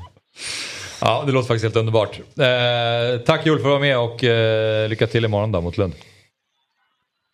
Ja, 1.01 1.23
det 1.25 1.31
låter 1.31 1.47
faktiskt 1.47 1.63
helt 1.63 1.75
underbart. 1.75 2.19
Eh, 2.19 3.21
tack 3.25 3.45
Joel 3.45 3.59
för 3.59 3.65
att 3.65 3.71
vara 3.71 3.79
med 3.79 3.99
och 3.99 4.23
eh, 4.23 4.89
lycka 4.89 5.07
till 5.07 5.25
imorgon 5.25 5.51
då 5.51 5.61
mot 5.61 5.77
Lund. 5.77 5.93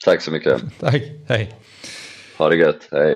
Tack 0.05 0.21
så 0.21 0.31
mycket. 0.31 0.61
Tack, 0.79 1.01
hej. 1.27 1.53
Ha 2.37 2.49
det 2.49 2.55
gött, 2.55 2.87
hej. 2.91 3.15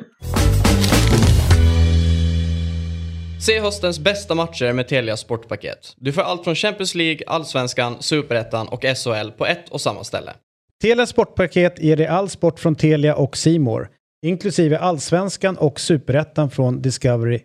Se 3.39 3.59
höstens 3.59 3.99
bästa 3.99 4.35
matcher 4.35 4.73
med 4.73 4.87
Telia 4.87 5.17
Sportpaket. 5.17 5.93
Du 5.97 6.13
får 6.13 6.21
allt 6.21 6.43
från 6.43 6.55
Champions 6.55 6.95
League, 6.95 7.21
Allsvenskan, 7.27 7.95
Superettan 7.99 8.67
och 8.67 8.81
SHL 8.83 9.31
på 9.37 9.45
ett 9.45 9.69
och 9.69 9.81
samma 9.81 10.03
ställe. 10.03 10.33
Telia 10.81 11.05
Sportpaket 11.05 11.83
ger 11.83 11.97
dig 11.97 12.07
all 12.07 12.29
sport 12.29 12.59
från 12.59 12.75
Telia 12.75 13.15
och 13.15 13.37
Simor, 13.37 13.89
inklusive 14.25 14.77
Allsvenskan 14.77 15.57
och 15.57 15.79
Superettan 15.79 16.49
från 16.49 16.81
Discovery+. 16.81 17.39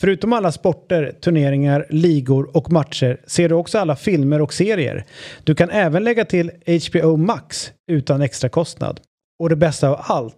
Förutom 0.00 0.32
alla 0.32 0.52
sporter, 0.52 1.12
turneringar, 1.20 1.86
ligor 1.90 2.56
och 2.56 2.72
matcher 2.72 3.20
ser 3.26 3.48
du 3.48 3.54
också 3.54 3.78
alla 3.78 3.96
filmer 3.96 4.42
och 4.42 4.54
serier. 4.54 5.04
Du 5.44 5.54
kan 5.54 5.70
även 5.70 6.04
lägga 6.04 6.24
till 6.24 6.50
HBO 6.88 7.16
Max 7.16 7.72
utan 7.90 8.22
extra 8.22 8.48
kostnad. 8.48 9.00
Och 9.42 9.48
det 9.48 9.56
bästa 9.56 9.88
av 9.88 10.00
allt, 10.00 10.37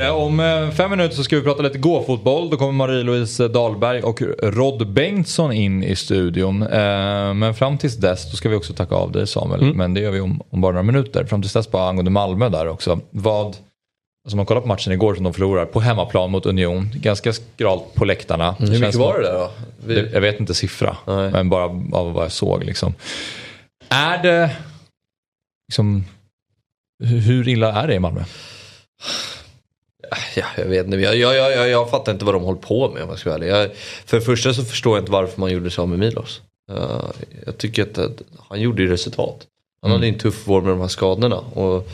Eh, 0.00 0.08
Om 0.16 0.40
eh, 0.40 0.70
fem 0.70 0.90
minuter 0.90 1.16
så 1.16 1.24
ska 1.24 1.36
vi 1.36 1.42
prata 1.42 1.62
lite 1.62 1.78
gåfotboll. 1.78 2.50
Då 2.50 2.56
kommer 2.56 2.72
Marie-Louise 2.72 3.48
Dahlberg 3.48 4.02
och 4.02 4.22
Rod 4.42 4.92
Bengtsson 4.92 5.52
in 5.52 5.82
i 5.84 5.96
studion. 5.96 6.62
Eh, 6.62 7.34
Men 7.34 7.54
fram 7.54 7.78
tills 7.78 7.96
dess 7.96 8.30
då 8.30 8.36
ska 8.36 8.48
vi 8.48 8.56
också 8.56 8.72
tacka 8.72 8.94
av 8.94 9.12
dig 9.12 9.26
Samuel. 9.26 9.74
Men 9.74 9.94
det 9.94 10.00
gör 10.00 10.10
vi 10.10 10.20
om, 10.20 10.42
om 10.50 10.60
bara 10.60 10.72
några 10.72 10.82
minuter. 10.82 11.24
Fram 11.24 11.42
tills 11.42 11.52
dess 11.52 11.70
bara 11.70 11.88
angående 11.88 12.10
Malmö 12.10 12.48
där 12.48 12.68
också. 12.68 13.00
Vad, 13.10 13.46
alltså 14.24 14.36
man 14.36 14.46
kollar 14.46 14.60
på 14.60 14.66
matchen 14.68 14.92
igår 14.92 15.14
som 15.14 15.24
de 15.24 15.34
förlorar 15.34 15.66
på 15.66 15.80
hemmaplan 15.80 16.30
mot 16.30 16.46
Union. 16.46 16.90
Ganska 16.94 17.32
skralt 17.32 17.94
på 17.94 18.04
läktarna. 18.04 18.56
Hur 18.58 18.66
mycket 18.80 18.94
var 18.94 19.18
det 19.18 19.22
där 19.22 19.32
då? 19.38 19.50
Vi- 19.86 20.10
Jag 20.12 20.20
vet 20.20 20.40
inte 20.40 20.54
siffra. 20.54 20.96
Nej. 21.06 21.30
Men 21.30 21.48
bara 21.48 21.64
av 21.98 22.12
vad 22.12 22.24
jag 22.24 22.32
såg 22.32 22.64
liksom. 22.64 22.94
Är 23.88 24.22
det 24.22 24.50
liksom, 25.68 26.04
hur- 27.04 27.18
hur 27.20 27.48
illa 27.48 27.72
är 27.82 27.86
det 27.86 27.94
i 27.94 27.98
Malmö? 27.98 28.24
Ja, 30.36 30.44
jag 30.56 30.64
vet 30.64 30.86
inte, 30.86 30.96
jag, 30.96 31.16
jag, 31.16 31.36
jag, 31.36 31.68
jag 31.68 31.90
fattar 31.90 32.12
inte 32.12 32.24
vad 32.24 32.34
de 32.34 32.42
håller 32.42 32.60
på 32.60 32.88
med 32.88 33.02
om 33.02 33.08
jag 33.08 33.18
ska 33.18 33.30
vara 33.30 33.38
ärlig. 33.38 33.52
Jag, 33.52 33.70
För 34.06 34.16
det 34.16 34.22
första 34.22 34.54
så 34.54 34.64
förstår 34.64 34.96
jag 34.96 35.02
inte 35.02 35.12
varför 35.12 35.40
man 35.40 35.50
gjorde 35.50 35.70
sig 35.70 35.82
av 35.82 35.88
med 35.88 35.98
Milos. 35.98 36.40
Uh, 36.72 37.10
jag 37.46 37.58
tycker 37.58 37.82
att, 37.82 37.98
att 37.98 38.22
han 38.48 38.60
gjorde 38.60 38.82
ju 38.82 38.88
resultat. 38.88 39.46
Han 39.82 39.90
hade 39.90 40.06
en 40.06 40.18
tuff 40.18 40.42
vår 40.44 40.60
med 40.60 40.70
de 40.70 40.80
här 40.80 40.88
skadorna. 40.88 41.36
Och, 41.36 41.88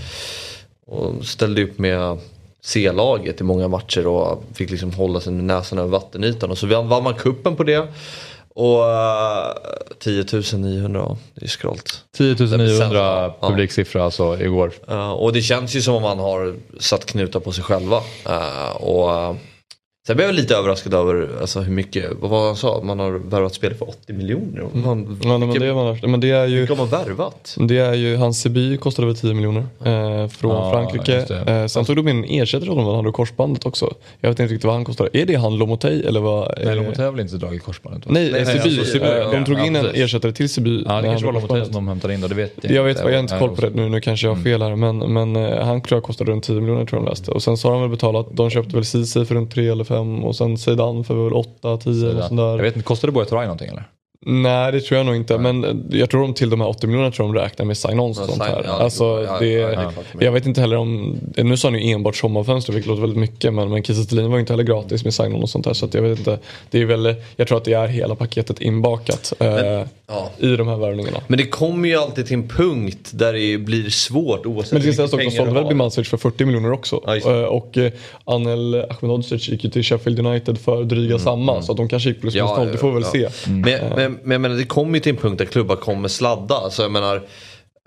och 0.87 1.27
ställde 1.27 1.63
upp 1.63 1.79
med 1.79 2.19
C-laget 2.63 3.41
i 3.41 3.45
många 3.45 3.69
matcher 3.69 4.07
och 4.07 4.45
fick 4.55 4.71
liksom 4.71 4.93
hålla 4.93 5.21
sig 5.21 5.33
med 5.33 5.45
näsan 5.45 5.79
över 5.79 5.89
vattenytan. 5.89 6.51
Och 6.51 6.59
så 6.59 6.67
vann 6.67 6.89
vann 6.89 7.03
man 7.03 7.15
kuppen 7.15 7.57
på 7.57 7.65
det. 7.65 7.89
Och 8.61 8.81
uh, 8.81 9.53
10 9.99 10.25
900, 10.57 11.01
ja, 11.01 11.17
det 11.35 11.45
är 11.45 11.49
skralt. 11.49 12.05
10 12.17 12.35
900 12.35 12.89
Ja. 12.93 13.37
publiksiffra 13.49 14.05
alltså 14.05 14.41
igår. 14.41 14.73
Uh, 14.91 15.11
och 15.11 15.33
det 15.33 15.43
känns 15.43 15.75
ju 15.77 15.83
som 15.83 15.95
om 15.95 16.03
man 16.03 16.19
har 16.19 16.55
satt 16.81 17.07
knutar 17.07 17.41
på 17.41 17.53
sig 17.53 17.65
själva. 17.65 17.97
Uh, 18.29 18.77
och 18.77 19.37
Sen 20.07 20.17
blev 20.17 20.29
jag 20.29 20.35
lite 20.35 20.55
överraskad 20.57 20.95
över 20.95 21.29
alltså, 21.41 21.61
hur 21.61 21.73
mycket, 21.73 22.05
vad 22.21 22.31
var 22.31 22.47
han 22.47 22.57
sa, 22.57 22.81
man 22.85 22.99
har 22.99 23.11
värvat 23.13 23.55
spelare 23.55 23.77
för 23.79 23.89
80 23.89 24.13
miljoner. 24.13 24.63
Man, 24.73 25.19
Ja, 25.25 25.39
nej, 25.39 25.49
men, 25.49 25.97
det, 26.01 26.07
men 26.09 26.21
det 26.21 26.31
är 26.31 26.47
ju... 26.47 26.59
Vilka 26.59 26.73
har 26.75 26.79
man 26.79 26.89
värvat? 26.89 27.57
Det 27.69 27.79
är 27.79 27.95
ju, 27.95 28.17
hans 28.17 28.41
Sebi 28.41 28.77
kostade 28.77 29.07
väl 29.07 29.17
10 29.17 29.35
miljoner 29.35 29.61
eh, 29.85 30.29
från 30.29 30.51
Ja, 30.51 30.71
Frankrike. 30.73 31.35
Eh, 31.47 31.67
sen 31.67 31.85
tog 31.85 31.97
de 31.97 32.09
in 32.09 32.25
en 32.25 32.25
ersättare 32.43 32.71
åt 32.71 32.77
honom, 32.77 32.95
han 32.95 33.05
hade 33.05 33.13
korsbandet 33.13 33.67
också. 33.67 33.95
Jag 34.21 34.29
vet 34.31 34.41
inte 34.41 34.53
riktigt 34.55 34.65
vad 34.65 34.75
han 34.75 34.85
kostade. 34.85 35.11
Är 35.13 35.27
det 35.27 35.35
han 35.35 35.59
Lomotey 35.59 36.03
eller 36.03 36.21
vad? 36.21 36.55
Nej, 36.57 36.67
eh, 36.69 36.77
Lomotey 36.77 37.05
har 37.05 37.11
väl 37.13 37.21
inte 37.21 37.37
dragit 37.37 37.63
korsbandet? 37.63 38.07
va? 38.07 38.13
Nej, 38.15 38.31
nej, 38.33 38.47
Sebi. 38.47 38.59
alltså, 38.79 38.85
Sebi, 38.93 39.05
eh, 39.05 39.11
ja, 39.13 39.31
de 39.33 39.45
tog 39.45 39.59
ja, 39.59 39.67
in 39.67 39.77
en 39.77 39.83
precis. 39.85 40.01
ersättare 40.03 40.33
till 40.33 40.49
Sebi. 40.49 40.85
Ja, 40.89 40.97
det 41.01 41.09
kanske 41.09 41.27
var 41.27 41.33
han 41.33 41.43
Lomotey 41.43 41.65
som 41.65 41.73
de 41.75 41.89
hämtade 41.89 42.15
in 42.15 42.21
då, 42.21 42.29
det 42.29 42.35
vet 42.35 42.53
jag 42.63 42.73
Jag 42.73 42.85
vet 42.85 42.99
jag 42.99 43.05
har 43.13 43.19
inte 43.19 43.39
koll 43.39 43.57
på 43.57 43.61
det 43.61 43.71
nu, 43.75 43.89
nu 43.89 44.01
kanske 44.01 44.27
jag 44.27 44.33
Mm. 44.37 44.45
har 44.45 44.51
fel 44.51 44.63
här. 44.63 44.77
Men, 44.77 44.99
men 45.33 45.37
eh, 45.37 45.65
han 45.65 45.81
tror 45.83 45.97
jag 45.97 46.03
kostade 46.05 46.31
runt 46.31 46.45
10 46.45 46.61
miljoner 46.61 46.85
tror 46.85 47.01
jag 47.01 47.07
de 47.07 47.11
läste. 47.11 47.31
Och 47.31 47.43
sen 47.43 47.57
så 47.57 47.69
har 47.69 47.73
de 47.73 47.81
väl 47.81 47.91
betalat, 47.91 48.27
de 48.31 48.51
köpte 48.51 48.75
väl 48.77 48.85
Ceesay 48.85 49.25
för 49.25 49.35
runt 49.35 49.55
3 49.55 49.69
eller 49.69 49.85
5 49.91 50.25
och 50.25 50.37
sen 50.37 50.59
Zeidan 50.59 51.05
för 51.05 51.15
väl 51.25 51.33
8, 51.33 51.77
10 51.77 52.11
eller 52.11 52.21
sånt 52.23 52.37
där. 52.37 52.57
Jag 52.57 52.63
vet 52.63 52.77
inte, 52.77 52.85
kostade 52.87 53.13
Buya 53.13 53.27
Turay 53.27 53.45
någonting 53.45 53.69
eller? 53.69 53.85
Nej 54.27 54.73
det 54.73 54.81
tror 54.81 54.99
jag 54.99 55.07
nog 55.07 55.17
inte. 55.17 55.39
Men 55.39 55.65
eh, 55.65 55.99
jag 55.99 56.11
tror 56.11 56.21
de 56.23 56.35
till 56.35 56.51
de 56.51 56.61
här 56.61 56.69
80 56.69 56.87
miljonerna 56.87 57.13
tror 57.13 57.27
de 57.27 57.35
räknar 57.35 57.67
med 57.67 57.77
sign-ons 57.77 58.19
och 58.19 58.23
Ja, 58.23 58.27
sånt 58.27 58.43
här. 58.43 58.63
ja, 58.65 58.73
alltså, 58.73 59.05
ja, 59.05 59.39
det, 59.41 59.57
det 60.19 60.25
jag 60.25 60.33
vet 60.33 60.47
inte 60.47 60.61
heller 60.61 60.77
om, 60.77 61.19
nu 61.37 61.57
sa 61.57 61.71
ni 61.71 61.91
enbart 61.91 62.17
sommarfönster 62.17 62.73
vilket 62.73 62.89
låter 62.89 63.01
väldigt 63.01 63.19
mycket. 63.19 63.55
Men, 63.55 63.71
men 63.71 63.83
Kiese 63.83 64.15
var 64.15 64.35
ju 64.35 64.41
inte 64.41 64.53
heller 64.53 64.65
gratis 64.65 65.05
med 65.05 65.15
sign-on 65.15 65.43
och 65.43 65.51
sånt 65.51 65.65
där. 65.65 65.73
Så 65.73 65.85
att 65.85 65.95
jag 65.95 66.03
vet 66.03 66.19
inte. 66.19 66.39
Det 66.71 66.81
är 66.81 66.85
väl, 66.85 67.15
jag 67.37 67.49
tror 67.49 67.59
att 67.59 67.65
det 67.65 67.73
är 67.73 67.89
hela 67.89 68.15
paketet 68.15 68.61
inbakat 68.61 69.33
eh, 69.39 69.49
ja. 70.07 70.31
i 70.39 70.57
de 70.57 70.69
här 70.69 70.77
värvningarna. 70.77 71.21
Men 71.27 71.39
det 71.39 71.47
kommer 71.47 71.89
ju 71.89 71.97
alltid 71.97 72.27
till 72.27 72.35
en 72.35 72.49
punkt 72.49 73.11
där 73.13 73.33
det 73.33 73.59
blir 73.59 73.91
svårt 73.91 74.47
oavsett 74.47 74.73
Men 74.73 74.83
det 74.83 74.87
ska 74.87 74.97
sägas 74.97 75.13
också, 75.13 75.17
pengar 75.17 75.31
sålde 75.31 75.53
väl 75.53 75.63
har. 75.63 75.71
Birmancevic 75.71 76.09
för 76.09 76.17
40 76.17 76.45
miljoner 76.45 76.73
också. 76.73 77.03
Eh, 77.25 77.33
och 77.33 77.79
eh, 77.79 77.93
Anel 78.25 78.75
Ahmedhodzic 78.91 79.49
gick 79.49 79.65
ju 79.65 79.71
till 79.71 79.83
Sheffield 79.83 80.27
United 80.27 80.59
för 80.59 80.85
dryga 80.85 81.19
samma. 81.19 81.63
Så 81.63 81.73
att 81.73 81.77
de 81.77 81.89
kanske 81.89 82.09
gick 82.09 82.21
plus 82.21 82.35
minus 82.35 82.51
Mm, 82.51 82.65
noll, 82.65 82.73
det 82.73 82.79
får 82.79 82.89
vi 82.89 82.95
väl 82.95 83.05
se. 83.05 83.29
Men, 83.51 83.81
men, 83.97 84.10
men 84.23 84.31
jag 84.31 84.41
menar, 84.41 84.57
det 84.57 84.65
kommer 84.65 84.95
ju 84.95 85.01
till 85.01 85.13
en 85.13 85.17
punkt 85.17 85.39
där 85.39 85.45
klubbar 85.45 85.77
kommer 85.77 86.09
sladda. 86.09 86.55
Alltså, 86.55 86.83
jag 86.83 86.93
menar, 86.93 87.17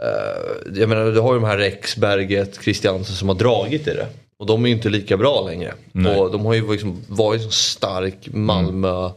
eh, 0.02 0.80
jag 0.80 0.90
menar, 0.90 1.12
du 1.12 1.20
har 1.20 1.34
ju 1.34 1.40
de 1.40 1.46
här 1.46 1.58
Rex, 1.58 1.98
Berget, 1.98 2.60
Christiansen 2.64 3.16
som 3.16 3.30
har 3.30 3.36
dragit 3.36 3.88
i 3.88 3.94
det. 3.94 4.08
Och 4.40 4.46
de 4.46 4.64
är 4.64 4.70
ju 4.70 4.76
inte 4.76 4.90
lika 4.90 5.18
bra 5.18 5.46
längre. 5.48 5.74
Och 6.18 6.32
de 6.32 6.46
har 6.46 6.54
ju 6.54 6.72
liksom 6.72 7.02
varit 7.08 7.42
så 7.42 7.52
stark 7.52 8.16
Malmö 8.34 9.10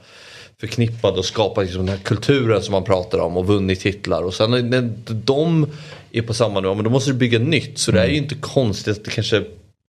förknippade 0.61 1.19
och 1.19 1.25
skapat 1.25 1.65
liksom 1.65 1.87
den 1.87 1.97
här 1.97 2.05
kulturen 2.05 2.63
som 2.63 2.73
man 2.73 2.85
pratar 2.85 3.19
om 3.19 3.37
och 3.37 3.47
vunnit 3.47 3.81
titlar. 3.81 4.23
Och 4.23 4.35
sen 4.35 4.51
när 4.51 4.93
de 5.15 5.67
är 6.13 6.23
på 6.23 6.35
samma 6.35 6.61
nivå, 6.61 6.75
men 6.75 6.85
då 6.85 6.91
måste 6.91 7.11
du 7.11 7.15
bygga 7.15 7.39
nytt. 7.39 7.79
Så 7.79 7.91
det 7.93 8.01
är 8.01 8.07
ju 8.07 8.17
inte 8.17 8.35
konstigt 8.35 8.99
att 8.99 9.05
det 9.05 9.11
kanske 9.11 9.45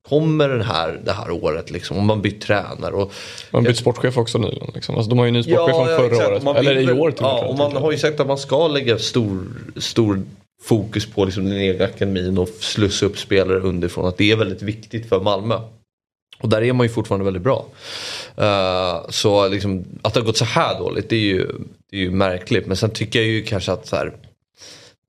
kommer 0.10 0.50
den 0.50 0.62
här, 0.62 1.00
det 1.06 1.12
här 1.12 1.32
året 1.32 1.72
liksom. 1.72 1.98
Om 1.98 2.06
man 2.06 2.22
byter 2.22 2.40
tränare. 2.40 2.94
Och 2.94 3.14
Man 3.52 3.64
bytt 3.64 3.78
sportchef 3.78 4.18
också 4.18 4.38
nyligen. 4.38 4.72
Liksom. 4.74 4.96
Alltså, 4.96 5.10
de 5.10 5.20
har 5.20 5.26
ju 5.26 5.32
ny 5.32 5.44
sportchef 5.44 5.76
från 5.76 5.86
förra 5.86 6.06
exakt. 6.06 6.30
året. 6.30 6.44
Man 6.44 6.56
Eller 6.56 6.76
vill 6.76 6.90
i 6.90 6.94
år 6.94 7.12
till 7.12 7.22
Ja, 7.22 7.44
och 7.44 7.50
och 7.50 7.58
man 7.58 7.76
har 7.76 7.92
ju 7.92 7.98
sagt 7.98 8.20
att 8.20 8.28
man 8.28 8.38
ska 8.38 8.68
lägga 8.68 9.00
stor, 9.00 9.46
stor 9.78 10.22
fokus 10.64 11.06
på 11.06 11.26
liksom 11.26 11.46
den 11.46 11.58
egna 11.58 11.86
akademin 11.86 12.38
och 12.38 12.50
slussa 12.50 13.06
upp 13.06 13.18
spelare 13.18 13.60
underifrån. 13.60 14.06
Att 14.06 14.18
det 14.18 14.32
är 14.32 14.36
väldigt 14.36 14.62
viktigt 14.62 15.10
för 15.10 15.20
Malmö. 15.20 15.60
Och 16.40 16.50
där 16.50 16.62
är 16.62 16.74
man 16.74 16.86
ju 16.86 16.90
fortfarande 16.90 17.26
väldigt 17.26 17.44
bra. 17.44 17.66
Eh, 18.38 19.10
så 19.10 19.48
liksom, 19.48 19.86
att 20.02 20.14
det 20.14 20.20
har 20.20 20.26
gått 20.26 20.38
så 20.38 20.46
här 20.46 20.80
dåligt 20.80 21.10
det 21.10 21.16
är, 21.16 21.20
ju, 21.20 21.48
det 21.92 21.98
är 21.98 22.02
ju 22.02 22.12
märkligt. 22.12 22.66
Men 22.66 22.78
sen 22.78 22.90
tycker 22.90 23.20
jag 23.20 23.28
ju 23.28 23.44
kanske 23.44 23.72
att 23.72 23.88
så 23.88 23.96
här, 23.96 24.14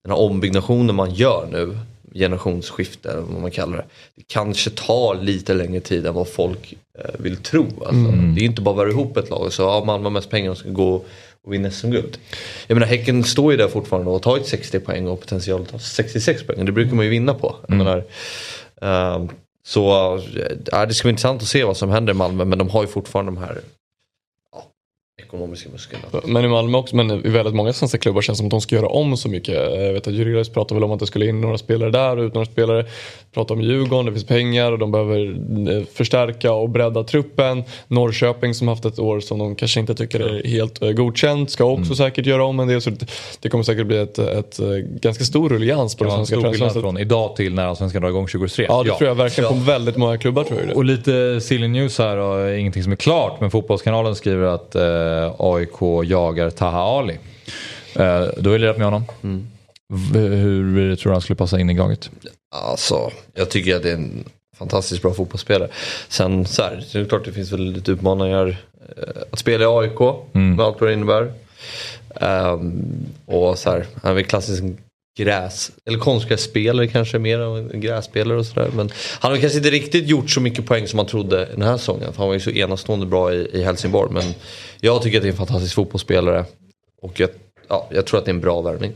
den 0.04 0.12
här 0.12 0.18
ombyggnationen 0.18 0.94
man 0.94 1.14
gör 1.14 1.48
nu, 1.52 1.78
generationsskifte 2.18 3.10
eller 3.10 3.20
vad 3.20 3.40
man 3.40 3.50
kallar 3.50 3.76
det. 3.76 3.84
Det 4.16 4.22
kanske 4.26 4.70
tar 4.70 5.22
lite 5.22 5.54
längre 5.54 5.80
tid 5.80 6.06
än 6.06 6.14
vad 6.14 6.28
folk 6.28 6.74
eh, 6.98 7.10
vill 7.18 7.36
tro. 7.36 7.66
Alltså, 7.86 8.12
Det 8.34 8.40
är 8.40 8.44
inte 8.44 8.62
bara 8.62 8.70
att 8.70 8.76
vara 8.76 8.90
ihop 8.90 9.16
ett 9.16 9.30
lag 9.30 9.42
och 9.42 9.52
så 9.52 9.62
ja, 9.62 9.84
Malmö 9.84 10.04
har 10.04 10.10
mest 10.10 10.30
pengar 10.30 10.50
och 10.50 10.58
ska 10.58 10.68
gå 10.68 11.04
och 11.44 11.52
vinna 11.52 11.70
SM-guld. 11.70 12.18
Jag 12.66 12.74
menar 12.74 12.86
Häcken 12.86 13.24
står 13.24 13.52
ju 13.52 13.58
där 13.58 13.68
fortfarande 13.68 14.06
och 14.06 14.12
har 14.12 14.20
tagit 14.20 14.46
60 14.46 14.80
poäng 14.80 15.08
och 15.08 15.20
potential 15.20 15.62
att 15.62 15.68
ta 15.68 15.78
66 15.78 16.46
poäng. 16.46 16.64
Det 16.64 16.72
brukar 16.72 16.94
man 16.94 17.04
ju 17.04 17.10
vinna 17.10 17.34
på. 17.34 17.56
Jag 17.68 17.76
menar, 17.76 18.04
ehm, 18.82 19.28
så 19.66 20.14
äh, 20.72 20.86
det 20.88 20.94
ska 20.94 21.06
bli 21.06 21.10
intressant 21.10 21.42
att 21.42 21.48
se 21.48 21.64
vad 21.64 21.76
som 21.76 21.90
händer 21.90 22.12
i 22.12 22.16
Malmö 22.16 22.44
men 22.44 22.58
de 22.58 22.68
har 22.68 22.82
ju 22.82 22.88
fortfarande 22.88 23.32
de 23.32 23.36
här 23.36 23.60
ekonomiska 25.28 25.70
musklerna. 25.70 26.04
Men 26.24 26.44
i 26.44 26.48
Malmö 26.48 26.78
också, 26.78 26.96
men 26.96 27.10
i 27.10 27.28
väldigt 27.28 27.54
många 27.54 27.72
svenska 27.72 27.98
klubbar 27.98 28.22
känns 28.22 28.38
det 28.38 28.40
som 28.40 28.46
att 28.46 28.50
de 28.50 28.60
ska 28.60 28.74
göra 28.74 28.88
om 28.88 29.16
så 29.16 29.28
mycket. 29.28 29.54
Jag 29.54 29.92
vet 29.92 30.06
att 30.06 30.14
Jurilius 30.14 30.48
pratar 30.48 30.74
väl 30.74 30.84
om 30.84 30.92
att 30.92 31.00
det 31.00 31.06
skulle 31.06 31.26
in 31.26 31.40
några 31.40 31.58
spelare 31.58 31.90
där 31.90 32.16
och 32.16 32.22
ut 32.22 32.34
några 32.34 32.46
spelare. 32.46 32.86
Pratar 33.38 33.54
om 33.54 33.60
Djurgården, 33.62 34.06
det 34.06 34.12
finns 34.12 34.26
pengar 34.26 34.72
och 34.72 34.78
de 34.78 34.92
behöver 34.92 35.18
eh, 35.78 35.84
förstärka 35.94 36.52
och 36.52 36.70
bredda 36.70 37.04
truppen. 37.04 37.64
Norrköping 37.88 38.54
som 38.54 38.68
haft 38.68 38.84
ett 38.84 38.98
år 38.98 39.20
som 39.20 39.38
de 39.38 39.54
kanske 39.54 39.80
inte 39.80 39.94
tycker 39.94 40.20
är 40.20 40.44
helt 40.48 40.82
eh, 40.82 40.90
godkänt 40.90 41.50
ska 41.50 41.64
också 41.64 41.94
säkert 41.94 42.26
göra 42.26 42.44
om 42.44 42.60
en 42.60 42.68
del. 42.68 42.80
Så 42.80 42.90
det, 42.90 43.06
det 43.40 43.48
kommer 43.48 43.64
säkert 43.64 43.86
bli 43.86 43.98
ett, 43.98 44.18
ett, 44.18 44.58
eh, 44.60 44.66
ganska 45.00 45.24
stor 45.24 45.48
ruljans 45.48 45.94
på 45.94 46.04
Det 46.04 46.10
det 46.10 46.14
svenska 46.16 46.40
transferfönstret. 46.40 46.82
från 46.82 46.98
idag 46.98 47.36
till 47.36 47.54
när 47.54 47.66
Allsvenskan 47.66 48.02
drar 48.02 48.08
igång 48.08 48.26
2023. 48.26 48.66
Ja 48.68 48.82
det 48.82 48.90
tror 48.94 49.08
jag 49.08 49.14
verkligen 49.14 49.48
på 49.50 49.54
väldigt 49.56 49.96
många 49.96 50.18
klubbar 50.18 50.44
tror 50.44 50.58
jag 50.60 50.68
det. 50.68 50.74
Och 50.74 50.84
lite 50.84 51.40
silly 51.40 51.68
news 51.68 51.98
här 51.98 52.16
och 52.16 52.58
ingenting 52.58 52.82
som 52.82 52.92
är 52.92 52.96
klart 52.96 53.40
men 53.40 53.50
Fotbollskanalen 53.50 54.14
skriver 54.14 54.46
att 54.46 54.74
eh, 54.74 55.34
AIK 55.38 56.08
jagar 56.10 56.50
Taha 56.50 56.98
Ali. 56.98 57.14
Eh, 57.94 58.22
du 58.38 58.48
har 58.48 58.52
ju 58.52 58.58
lirat 58.58 58.76
med 58.78 58.86
honom. 58.86 59.02
V- 59.20 59.44
hur 60.14 60.96
tror 60.96 61.10
du 61.10 61.14
han 61.14 61.22
skulle 61.22 61.36
passa 61.36 61.60
in 61.60 61.70
i 61.70 61.74
laget? 61.74 62.10
Alltså, 62.54 63.10
jag 63.34 63.50
tycker 63.50 63.76
att 63.76 63.82
det 63.82 63.90
är 63.90 63.94
en 63.94 64.24
fantastiskt 64.56 65.02
bra 65.02 65.14
fotbollsspelare. 65.14 65.68
Sen 66.08 66.46
så 66.46 66.62
här, 66.62 66.84
det 66.92 66.98
är 66.98 67.04
klart 67.04 67.24
det 67.24 67.32
finns 67.32 67.52
väl 67.52 67.72
lite 67.72 67.92
utmaningar 67.92 68.56
eh, 68.96 69.22
att 69.32 69.38
spela 69.38 69.64
i 69.64 69.66
AIK 69.66 70.00
med 70.32 70.60
allt 70.60 70.80
vad 70.80 70.90
det 70.90 70.94
innebär. 70.94 71.32
Ehm, 72.20 73.06
och 73.26 73.58
så 73.58 73.70
här, 73.70 73.86
han 74.02 74.10
är 74.10 74.14
väl 74.14 74.24
klassisk 74.24 74.62
gräs, 75.18 75.70
eller 75.84 75.98
konstgrässpelare 75.98 76.86
kanske 76.86 77.18
mer 77.18 77.40
än 77.40 77.80
grässpelare 77.80 78.38
och 78.38 78.46
sådär. 78.46 78.70
Men 78.74 78.90
han 79.20 79.30
har 79.30 79.38
kanske 79.38 79.58
inte 79.58 79.70
riktigt 79.70 80.08
gjort 80.08 80.30
så 80.30 80.40
mycket 80.40 80.66
poäng 80.66 80.88
som 80.88 80.96
man 80.96 81.06
trodde 81.06 81.44
den 81.44 81.62
här 81.62 81.76
säsongen. 81.76 82.12
Han 82.16 82.26
var 82.26 82.34
ju 82.34 82.40
så 82.40 82.50
enastående 82.50 83.06
bra 83.06 83.34
i, 83.34 83.48
i 83.52 83.62
Helsingborg. 83.62 84.12
Men 84.12 84.34
jag 84.80 85.02
tycker 85.02 85.18
att 85.18 85.22
det 85.22 85.28
är 85.28 85.32
en 85.32 85.36
fantastisk 85.36 85.74
fotbollsspelare. 85.74 86.44
Och 87.02 87.20
jag, 87.20 87.30
ja, 87.68 87.88
jag 87.90 88.06
tror 88.06 88.18
att 88.18 88.24
det 88.24 88.30
är 88.30 88.34
en 88.34 88.40
bra 88.40 88.60
värvning. 88.60 88.92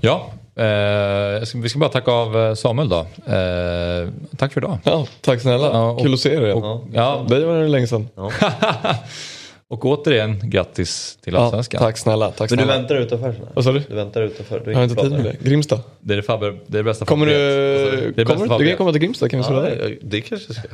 Ja, 0.00 0.32
eh, 0.56 0.64
jag 0.66 1.48
ska- 1.48 1.58
vi 1.58 1.68
ska 1.68 1.78
bara 1.78 1.90
tacka 1.90 2.10
av 2.10 2.36
eh, 2.36 2.54
Samuel 2.54 2.88
då. 2.88 2.98
Eh, 3.32 4.08
tack 4.36 4.52
för 4.52 4.60
idag. 4.60 4.78
Ja, 4.84 5.06
tack 5.20 5.40
snälla. 5.40 5.66
Ja, 5.66 5.90
och- 5.90 6.00
Kul 6.02 6.14
att 6.14 6.20
se 6.20 6.34
er 6.34 6.42
igen. 6.44 6.56
Och, 6.62 6.84
ja, 6.92 7.26
Dig 7.28 7.44
var 7.44 7.60
det 7.60 7.68
länge 7.68 7.86
sedan. 7.86 8.08
och 9.68 9.84
återigen 9.84 10.50
grattis 10.50 11.18
till 11.24 11.34
Ja, 11.34 11.40
Allsvenskan. 11.40 11.80
tack 11.80 11.98
snälla. 11.98 12.30
Tack 12.30 12.50
Men 12.50 12.58
du 12.58 12.64
snälla. 12.64 12.78
väntar 12.80 12.94
utanför? 12.96 13.34
Vad 13.54 13.64
sa 13.64 13.72
du? 13.72 13.82
Du 13.88 13.94
väntar 13.94 14.22
utanför? 14.22 14.58
Du 14.64 14.64
är 14.64 14.74
Jag 14.74 14.78
har 14.78 14.84
inte 14.84 15.02
tid 15.02 15.10
med 15.12 15.24
det. 15.24 15.48
Grimsta. 15.48 15.80
Det 16.00 16.14
är 16.14 16.16
det, 16.16 16.22
Fabbe, 16.22 16.46
det, 16.46 16.52
är 16.52 16.62
det 16.66 16.82
bästa 16.82 17.04
Kommer 17.04 17.26
du. 17.26 17.32
Det 17.32 17.38
är 17.42 18.00
kommer, 18.12 18.24
bästa 18.24 18.42
du 18.42 18.48
Fabbe 18.48 18.66
kan 18.68 18.76
komma 18.76 18.92
till 18.92 19.00
Grimsta 19.00 19.28
kan 19.28 19.40
vi 19.40 19.46
Ja, 19.48 19.96
det 20.02 20.20
kanske 20.20 20.54
ska. 20.54 20.68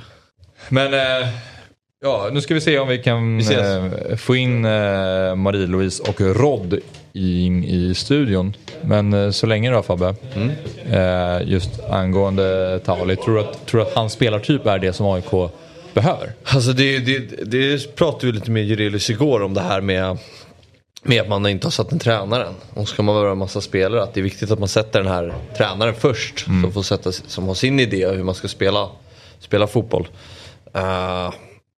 Men 0.68 0.94
eh, 0.94 1.28
ja, 2.02 2.28
nu 2.32 2.40
ska 2.40 2.54
vi 2.54 2.60
se 2.60 2.78
om 2.78 2.88
vi 2.88 2.98
kan 2.98 3.38
Vi 3.38 3.54
eh, 3.54 4.16
få 4.16 4.36
in 4.36 4.64
eh, 4.64 4.70
Marie-Louise 5.34 6.02
och 6.08 6.20
Rod 6.20 6.78
in 7.12 7.64
i 7.64 7.94
studion. 7.94 8.56
Men 8.82 9.12
eh, 9.12 9.30
så 9.30 9.46
länge 9.46 9.70
då 9.70 9.82
Fabbe, 9.82 10.14
eh, 10.90 11.48
just 11.48 11.80
angående 11.80 12.78
Tauli, 12.84 13.16
tror 13.16 13.34
du 13.34 13.40
att, 13.40 13.66
tror 13.66 13.82
att 13.82 13.94
hans 13.94 14.12
spelartyp 14.12 14.66
är 14.66 14.78
det 14.78 14.92
som 14.92 15.06
AIK 15.06 15.50
behöver? 15.94 16.32
Alltså 16.44 16.72
det, 16.72 16.98
det, 16.98 17.18
det 17.44 17.96
pratade 17.96 18.26
vi 18.26 18.32
lite 18.32 18.50
med 18.50 18.64
Jurelius 18.64 19.10
igår 19.10 19.42
om 19.42 19.54
det 19.54 19.60
här 19.60 19.80
med, 19.80 20.18
med 21.02 21.20
att 21.20 21.28
man 21.28 21.46
inte 21.46 21.66
har 21.66 21.72
satt 21.72 21.92
en 21.92 21.98
tränare 21.98 22.46
än. 22.46 22.54
Och 22.74 22.88
ska 22.88 23.02
man 23.02 23.14
vara 23.14 23.30
en 23.30 23.38
massa 23.38 23.60
spelare 23.60 24.02
att 24.02 24.14
det 24.14 24.20
är 24.20 24.24
viktigt 24.24 24.50
att 24.50 24.58
man 24.58 24.68
sätter 24.68 25.02
den 25.02 25.12
här 25.12 25.34
tränaren 25.56 25.94
först. 25.94 26.38
Som, 26.38 26.72
får 26.72 26.82
sätta, 26.82 27.12
som 27.12 27.48
har 27.48 27.54
sin 27.54 27.80
idé 27.80 28.08
hur 28.08 28.24
man 28.24 28.34
ska 28.34 28.48
spela, 28.48 28.88
spela 29.38 29.66
fotboll. 29.66 30.08
Eh, 30.74 31.30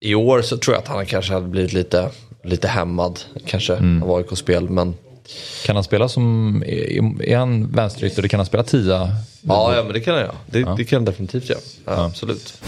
I 0.05 0.15
år 0.15 0.43
så 0.43 0.57
tror 0.57 0.75
jag 0.75 0.83
att 0.83 0.89
han 0.89 1.07
kanske 1.07 1.33
hade 1.33 1.47
blivit 1.47 1.73
lite, 1.73 2.11
lite 2.43 2.69
hämmad 2.69 3.21
kanske 3.47 3.73
av 4.03 4.13
AIK-spel. 4.17 4.71
Men 4.71 4.95
Kan 5.67 5.77
han 5.77 5.85
spela 5.85 6.09
som, 6.09 6.63
är, 6.67 7.37
han 7.37 7.73
vänsterytter, 7.73 8.29
kan 8.29 8.41
han 8.41 8.47
spela 8.47 8.63
tia? 8.63 9.09
ja, 9.41 9.77
ja 9.77 9.83
men 9.85 9.93
det 9.93 10.01
kan 10.01 10.15
han 10.15 10.23
göra. 10.23 10.35
Det, 10.47 10.75
det 10.77 10.85
kan 10.85 10.97
han 10.97 11.05
definitivt 11.05 11.49
göra. 11.51 11.61
Ja, 11.85 12.05
Absolut. 12.05 12.63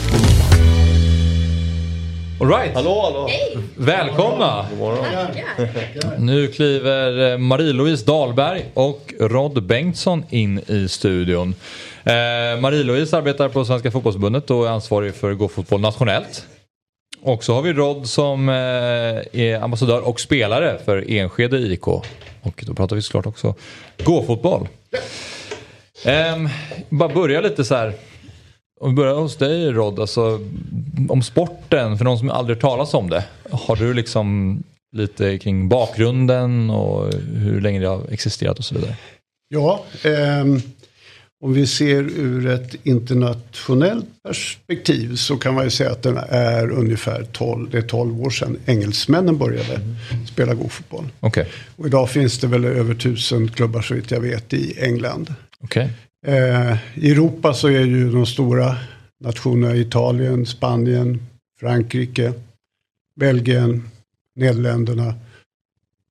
All 2.41 2.49
right. 2.49 2.74
Hallå 2.74 3.03
hallå! 3.03 3.28
Välkomna! 3.76 4.66
Nu 6.18 6.49
kliver 6.49 7.32
eh, 7.32 7.39
Marie-Louise 7.39 8.07
Dahlberg 8.07 8.64
och 8.74 9.14
Rod 9.20 9.62
Bengtsson 9.62 10.24
in 10.30 10.59
i 10.59 10.89
studion. 10.89 11.55
Eh, 12.05 12.12
Marie-Louise 12.61 13.16
arbetar 13.16 13.49
på 13.49 13.64
Svenska 13.64 13.91
Fotbollförbundet 13.91 14.51
och 14.51 14.66
är 14.66 14.70
ansvarig 14.70 15.14
för 15.14 15.34
Gå-fotboll 15.34 15.80
nationellt. 15.80 16.47
Och 17.23 17.45
så 17.45 17.55
har 17.55 17.62
vi 17.62 17.73
Rod 17.73 18.07
som 18.09 18.49
eh, 18.49 18.55
är 18.55 19.61
ambassadör 19.62 20.01
och 20.01 20.21
spelare 20.21 20.79
för 20.85 21.11
Enskede 21.11 21.59
IK. 21.59 21.89
Och 21.89 22.64
då 22.67 22.75
pratar 22.75 22.97
vi 22.97 23.03
såklart 23.03 23.27
också 23.27 23.55
gåfotboll. 24.05 24.69
Um, 26.07 26.49
bara 26.89 27.14
börja 27.14 27.41
lite 27.41 27.64
så 27.64 27.75
här. 27.75 27.93
Om 28.81 28.91
vi 28.91 28.97
börjar 28.97 29.14
hos 29.14 29.37
dig 29.37 29.73
Rod, 29.73 30.01
alltså, 30.01 30.41
om 31.09 31.23
sporten, 31.23 31.99
för 31.99 32.05
de 32.05 32.19
som 32.19 32.31
aldrig 32.31 32.57
hört 32.57 32.62
talas 32.62 32.95
om 32.95 33.11
det. 33.11 33.25
Har 33.51 33.77
du 33.77 33.95
liksom 33.95 34.59
lite 34.97 35.39
kring 35.39 35.69
bakgrunden 35.69 36.71
och 36.71 37.12
hur 37.35 37.61
länge 37.61 37.81
det 37.81 37.89
har 37.89 38.03
existerat 38.11 38.59
och 38.59 38.64
så 38.64 38.75
vidare? 38.75 38.95
Ja, 39.49 39.85
um 40.05 40.62
om 41.41 41.53
vi 41.53 41.66
ser 41.66 42.03
ur 42.03 42.47
ett 42.47 42.74
internationellt 42.82 44.07
perspektiv 44.22 45.16
så 45.16 45.37
kan 45.37 45.55
man 45.55 45.64
ju 45.64 45.70
säga 45.70 45.91
att 45.91 46.03
den 46.03 46.16
är 46.28 46.70
ungefär 46.70 47.24
12, 47.32 47.70
det 47.70 47.78
är 47.78 47.82
12 47.82 48.22
år 48.22 48.30
sedan 48.30 48.59
engelsmännen 48.66 49.39
började 49.39 49.80
spela 50.32 50.55
god 50.55 50.72
fotboll. 50.72 51.05
Okej, 51.20 51.49
Och 51.76 51.87
idag 51.87 52.11
finns 52.11 52.39
det 52.39 52.47
väl 52.47 52.64
över 52.64 52.95
tusen 52.95 53.49
klubbar 53.49 53.82
så 53.82 53.95
vitt 53.95 54.11
jag 54.11 54.20
vet 54.20 54.53
i 54.55 54.80
England. 54.80 55.34
okej. 55.61 55.91
Eh, 56.26 56.76
I 56.95 57.11
Europa 57.11 57.55
så 57.55 57.68
är 57.68 57.84
ju 57.84 58.12
de 58.12 58.26
stora 58.26 58.76
nationerna 59.20 59.76
Italien, 59.76 60.47
Spanien, 60.47 61.26
Frankrike, 61.61 62.32
Belgien, 63.16 63.91
Nederländerna 64.37 65.14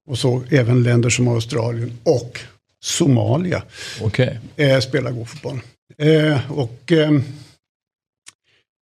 Och 0.07 0.17
så 0.17 0.43
även 0.49 0.83
länder 0.83 1.09
som 1.09 1.27
Australien 1.27 1.91
och 2.03 2.39
Somalia 2.85 3.63
Okej. 4.01 4.39
eh, 4.55 4.79
spelar 4.79 5.11
gåfotboll. 5.11 5.59
Eh, 5.97 6.51
och 6.51 6.91
eh, 6.91 7.11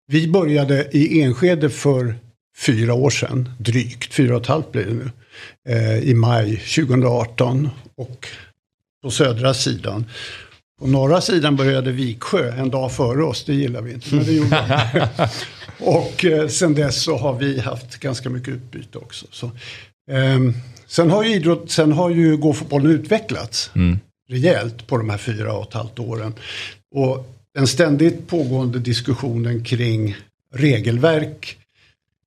vi 0.08 0.28
började 0.28 0.88
i 0.92 1.22
Enskede 1.22 1.70
för 1.70 2.16
fyra 2.58 2.94
år 2.94 3.10
sedan, 3.10 3.50
drygt, 3.58 4.14
fyra 4.14 4.36
och 4.36 4.42
ett 4.42 4.48
halvt 4.48 4.72
blir 4.72 4.86
det 4.86 4.94
nu, 4.94 5.12
eh, 5.70 5.98
i 5.98 6.14
maj 6.14 6.58
2018. 6.58 7.70
Och 7.96 8.28
på 9.04 9.12
södra 9.12 9.54
sidan. 9.54 10.06
På 10.80 10.88
norra 10.88 11.22
sidan 11.22 11.56
började 11.56 11.92
Viksjö 11.92 12.52
en 12.52 12.70
dag 12.70 12.92
före 12.92 13.24
oss, 13.24 13.44
det 13.44 13.54
gillar 13.54 13.82
vi 13.82 13.94
inte, 13.94 14.16
men 14.16 14.26
det 14.26 14.34
gjorde 14.34 14.90
de. 15.18 15.28
Och 15.86 16.26
eh, 16.26 16.48
sen 16.48 16.76
dess 16.76 17.04
så 17.04 17.18
har 17.18 17.34
vi 17.34 17.60
haft 17.60 17.98
ganska 17.98 18.30
mycket 18.30 18.54
utbyte 18.54 18.98
också. 18.98 19.26
Så, 19.32 19.52
ehm, 20.10 20.54
sen 20.88 21.10
har 21.10 21.24
ju 21.24 21.34
idrott, 21.36 21.72
sen 21.72 21.92
har 21.92 22.10
ju 22.10 22.38
gåfotbollen 22.38 22.92
utvecklats 22.92 23.72
rejält 24.30 24.88
på 24.88 24.98
de 24.98 25.10
här 25.10 25.18
fyra 25.18 25.54
och 25.54 25.68
ett 25.68 25.74
halvt 25.74 26.00
åren. 26.00 26.34
Och 26.96 27.36
den 27.56 27.68
ständigt 27.68 28.28
pågående 28.28 28.80
diskussionen 28.80 29.64
kring 29.64 30.16
regelverk 30.54 31.58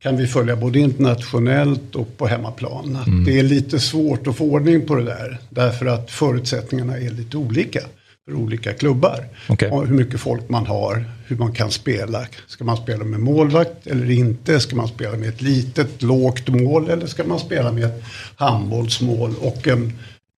kan 0.03 0.17
vi 0.17 0.27
följa 0.27 0.57
både 0.57 0.79
internationellt 0.79 1.95
och 1.95 2.17
på 2.17 2.27
hemmaplan. 2.27 2.97
Att 2.97 3.27
Det 3.27 3.39
är 3.39 3.43
lite 3.43 3.81
svårt 3.81 4.27
att 4.27 4.37
få 4.37 4.45
ordning 4.45 4.87
på 4.87 4.95
det 4.95 5.05
där. 5.05 5.39
Därför 5.51 5.87
att 5.87 6.11
förutsättningarna 6.11 6.99
är 6.99 7.11
lite 7.11 7.37
olika 7.37 7.81
för 8.25 8.35
olika 8.35 8.73
klubbar. 8.73 9.29
Och 9.71 9.87
hur 9.87 9.95
mycket 9.95 10.21
folk 10.21 10.49
man 10.49 10.67
har, 10.67 11.05
hur 11.27 11.37
man 11.37 11.53
kan 11.53 11.71
spela. 11.71 12.27
Ska 12.47 12.65
man 12.65 12.77
spela 12.77 13.05
med 13.05 13.21
målvakt 13.21 13.87
eller 13.87 14.11
inte? 14.11 14.61
Ska 14.61 14.77
man 14.77 14.89
spela 14.89 15.17
med 15.17 15.29
ett 15.29 15.43
litet, 15.43 16.03
lågt 16.03 16.49
mål 16.49 16.91
eller 16.91 17.07
ska 17.07 17.25
man 17.25 17.39
spela 17.39 17.73
med 17.73 17.85
ett 17.85 18.03
handbollsmål 18.37 19.35
och 19.41 19.69
en, 19.69 19.93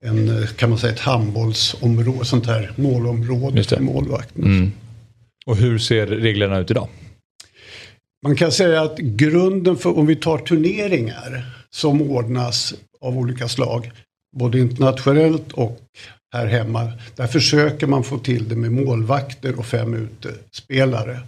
en 0.04 0.46
kan 0.56 0.70
man 0.70 0.78
säga 0.78 0.92
ett 0.92 1.00
handbollsområde, 1.00 2.24
sånt 2.24 2.46
här 2.46 2.72
målområde 2.76 3.64
för 3.64 3.80
målvakten. 3.80 4.44
Mm. 4.44 4.72
Och 5.46 5.56
hur 5.56 5.78
ser 5.78 6.06
reglerna 6.06 6.58
ut 6.58 6.70
idag? 6.70 6.88
Man 8.22 8.36
kan 8.36 8.52
säga 8.52 8.82
att 8.82 8.98
grunden 8.98 9.76
för, 9.76 9.98
om 9.98 10.06
vi 10.06 10.16
tar 10.16 10.38
turneringar 10.38 11.46
som 11.70 12.02
ordnas 12.02 12.74
av 13.00 13.18
olika 13.18 13.48
slag, 13.48 13.90
både 14.36 14.58
internationellt 14.58 15.52
och 15.52 15.80
här 16.34 16.46
hemma, 16.46 16.92
där 17.16 17.26
försöker 17.26 17.86
man 17.86 18.04
få 18.04 18.18
till 18.18 18.48
det 18.48 18.56
med 18.56 18.72
målvakter 18.72 19.58
och 19.58 19.66
fem 19.66 19.94
utespelare. 19.94 21.20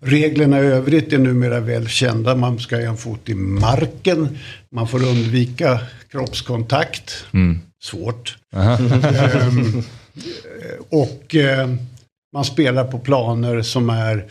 Reglerna 0.00 0.60
i 0.60 0.62
övrigt 0.62 1.12
är 1.12 1.18
numera 1.18 1.60
väl 1.60 1.88
kända. 1.88 2.34
Man 2.34 2.58
ska 2.58 2.76
ha 2.76 2.82
en 2.82 2.96
fot 2.96 3.28
i 3.28 3.34
marken. 3.34 4.38
Man 4.70 4.88
får 4.88 5.02
undvika 5.02 5.80
kroppskontakt. 6.10 7.24
Svårt. 7.82 8.36
Ehm, 8.52 9.82
och 10.88 11.34
eh, 11.34 11.74
man 12.32 12.44
spelar 12.44 12.84
på 12.84 12.98
planer 12.98 13.62
som 13.62 13.90
är 13.90 14.24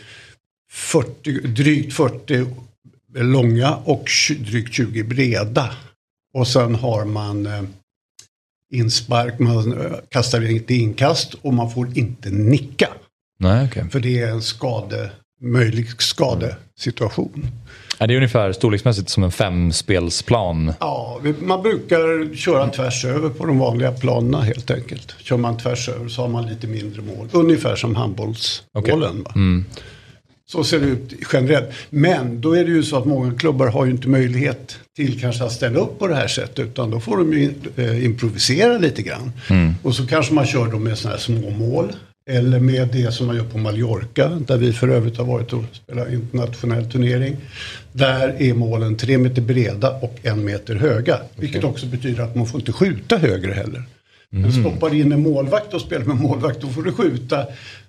40, 0.72 1.46
drygt 1.46 1.94
40 1.94 2.46
långa 3.14 3.74
och 3.74 4.10
drygt 4.38 4.74
20 4.74 5.02
breda. 5.02 5.70
Och 6.34 6.48
sen 6.48 6.74
har 6.74 7.04
man 7.04 7.46
eh, 7.46 7.62
inspark, 8.72 9.38
man 9.38 9.94
kastar 10.08 10.50
inte 10.50 10.74
inkast 10.74 11.34
och 11.42 11.54
man 11.54 11.70
får 11.70 11.98
inte 11.98 12.30
nicka. 12.30 12.88
Nej, 13.38 13.66
okej. 13.66 13.84
För 13.90 14.00
det 14.00 14.20
är 14.22 14.28
en 14.28 14.42
skade, 14.42 15.10
möjlig 15.40 16.02
skadesituation. 16.02 17.46
Ja, 17.98 18.06
det 18.06 18.14
är 18.14 18.16
ungefär 18.16 18.52
storleksmässigt 18.52 19.08
som 19.08 19.22
en 19.22 19.32
femspelsplan. 19.32 20.72
Ja, 20.80 21.20
man 21.40 21.62
brukar 21.62 22.34
köra 22.36 22.68
tvärs 22.68 23.04
över 23.04 23.28
på 23.28 23.46
de 23.46 23.58
vanliga 23.58 23.92
planerna 23.92 24.40
helt 24.40 24.70
enkelt. 24.70 25.14
Kör 25.18 25.36
man 25.36 25.56
tvärs 25.58 25.88
över 25.88 26.08
så 26.08 26.22
har 26.22 26.28
man 26.28 26.46
lite 26.46 26.66
mindre 26.66 27.02
mål. 27.02 27.28
Ungefär 27.32 27.76
som 27.76 27.96
handbollsmålen. 27.96 29.22
va? 29.22 29.32
Så 30.52 30.64
ser 30.64 30.80
det 30.80 30.86
ut 30.86 31.12
generellt. 31.32 31.70
Men 31.90 32.40
då 32.40 32.56
är 32.56 32.64
det 32.64 32.70
ju 32.70 32.82
så 32.82 32.96
att 32.96 33.04
många 33.04 33.34
klubbar 33.34 33.66
har 33.66 33.84
ju 33.84 33.90
inte 33.90 34.08
möjlighet 34.08 34.78
till 34.96 35.20
kanske 35.20 35.44
att 35.44 35.52
ställa 35.52 35.80
upp 35.80 35.98
på 35.98 36.06
det 36.06 36.14
här 36.14 36.28
sättet. 36.28 36.58
Utan 36.58 36.90
då 36.90 37.00
får 37.00 37.16
de 37.16 37.32
ju 37.32 37.54
eh, 37.76 38.04
improvisera 38.04 38.78
lite 38.78 39.02
grann. 39.02 39.32
Och 39.82 39.94
så 39.94 40.06
kanske 40.06 40.34
man 40.34 40.46
kör 40.46 40.66
dem 40.66 40.84
med 40.84 40.98
sådana 40.98 41.16
här 41.16 41.22
små 41.22 41.50
mål. 41.50 41.92
Eller 42.30 42.60
med 42.60 42.88
det 42.92 43.12
som 43.12 43.26
man 43.26 43.36
gör 43.36 43.44
på 43.44 43.58
Mallorca. 43.58 44.28
Där 44.28 44.56
vi 44.56 44.72
för 44.72 44.88
övrigt 44.88 45.16
har 45.16 45.24
varit 45.24 45.52
och 45.52 45.64
spelat 45.72 46.12
internationell 46.12 46.90
turnering. 46.90 47.36
Där 47.92 48.36
är 48.38 48.54
målen 48.54 48.96
tre 48.96 49.18
meter 49.18 49.42
breda 49.42 49.90
och 49.90 50.18
en 50.22 50.44
meter 50.44 50.74
höga. 50.74 51.18
Vilket 51.36 51.64
också 51.64 51.86
betyder 51.86 52.22
att 52.22 52.36
man 52.36 52.46
får 52.46 52.60
inte 52.60 52.72
skjuta 52.72 53.16
högre 53.16 53.52
heller. 53.52 53.82
Men 54.30 54.52
stoppar 54.52 54.94
in 54.94 55.12
en 55.12 55.22
målvakt 55.22 55.74
och 55.74 55.80
spelar 55.80 56.04
med 56.04 56.16
målvakt 56.16 56.60
då 56.60 56.68
får 56.68 56.82
du 56.82 56.92
skjuta 56.92 57.46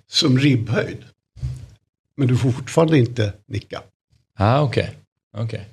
som 0.08 0.38
ribbhöjd. 0.38 0.98
Men 2.16 2.28
du 2.28 2.36
får 2.36 2.50
fortfarande 2.50 2.98
inte 2.98 3.32
nicka. 3.48 3.82
Ah, 4.38 4.60
okej. 4.62 4.90
okej. 5.38 5.64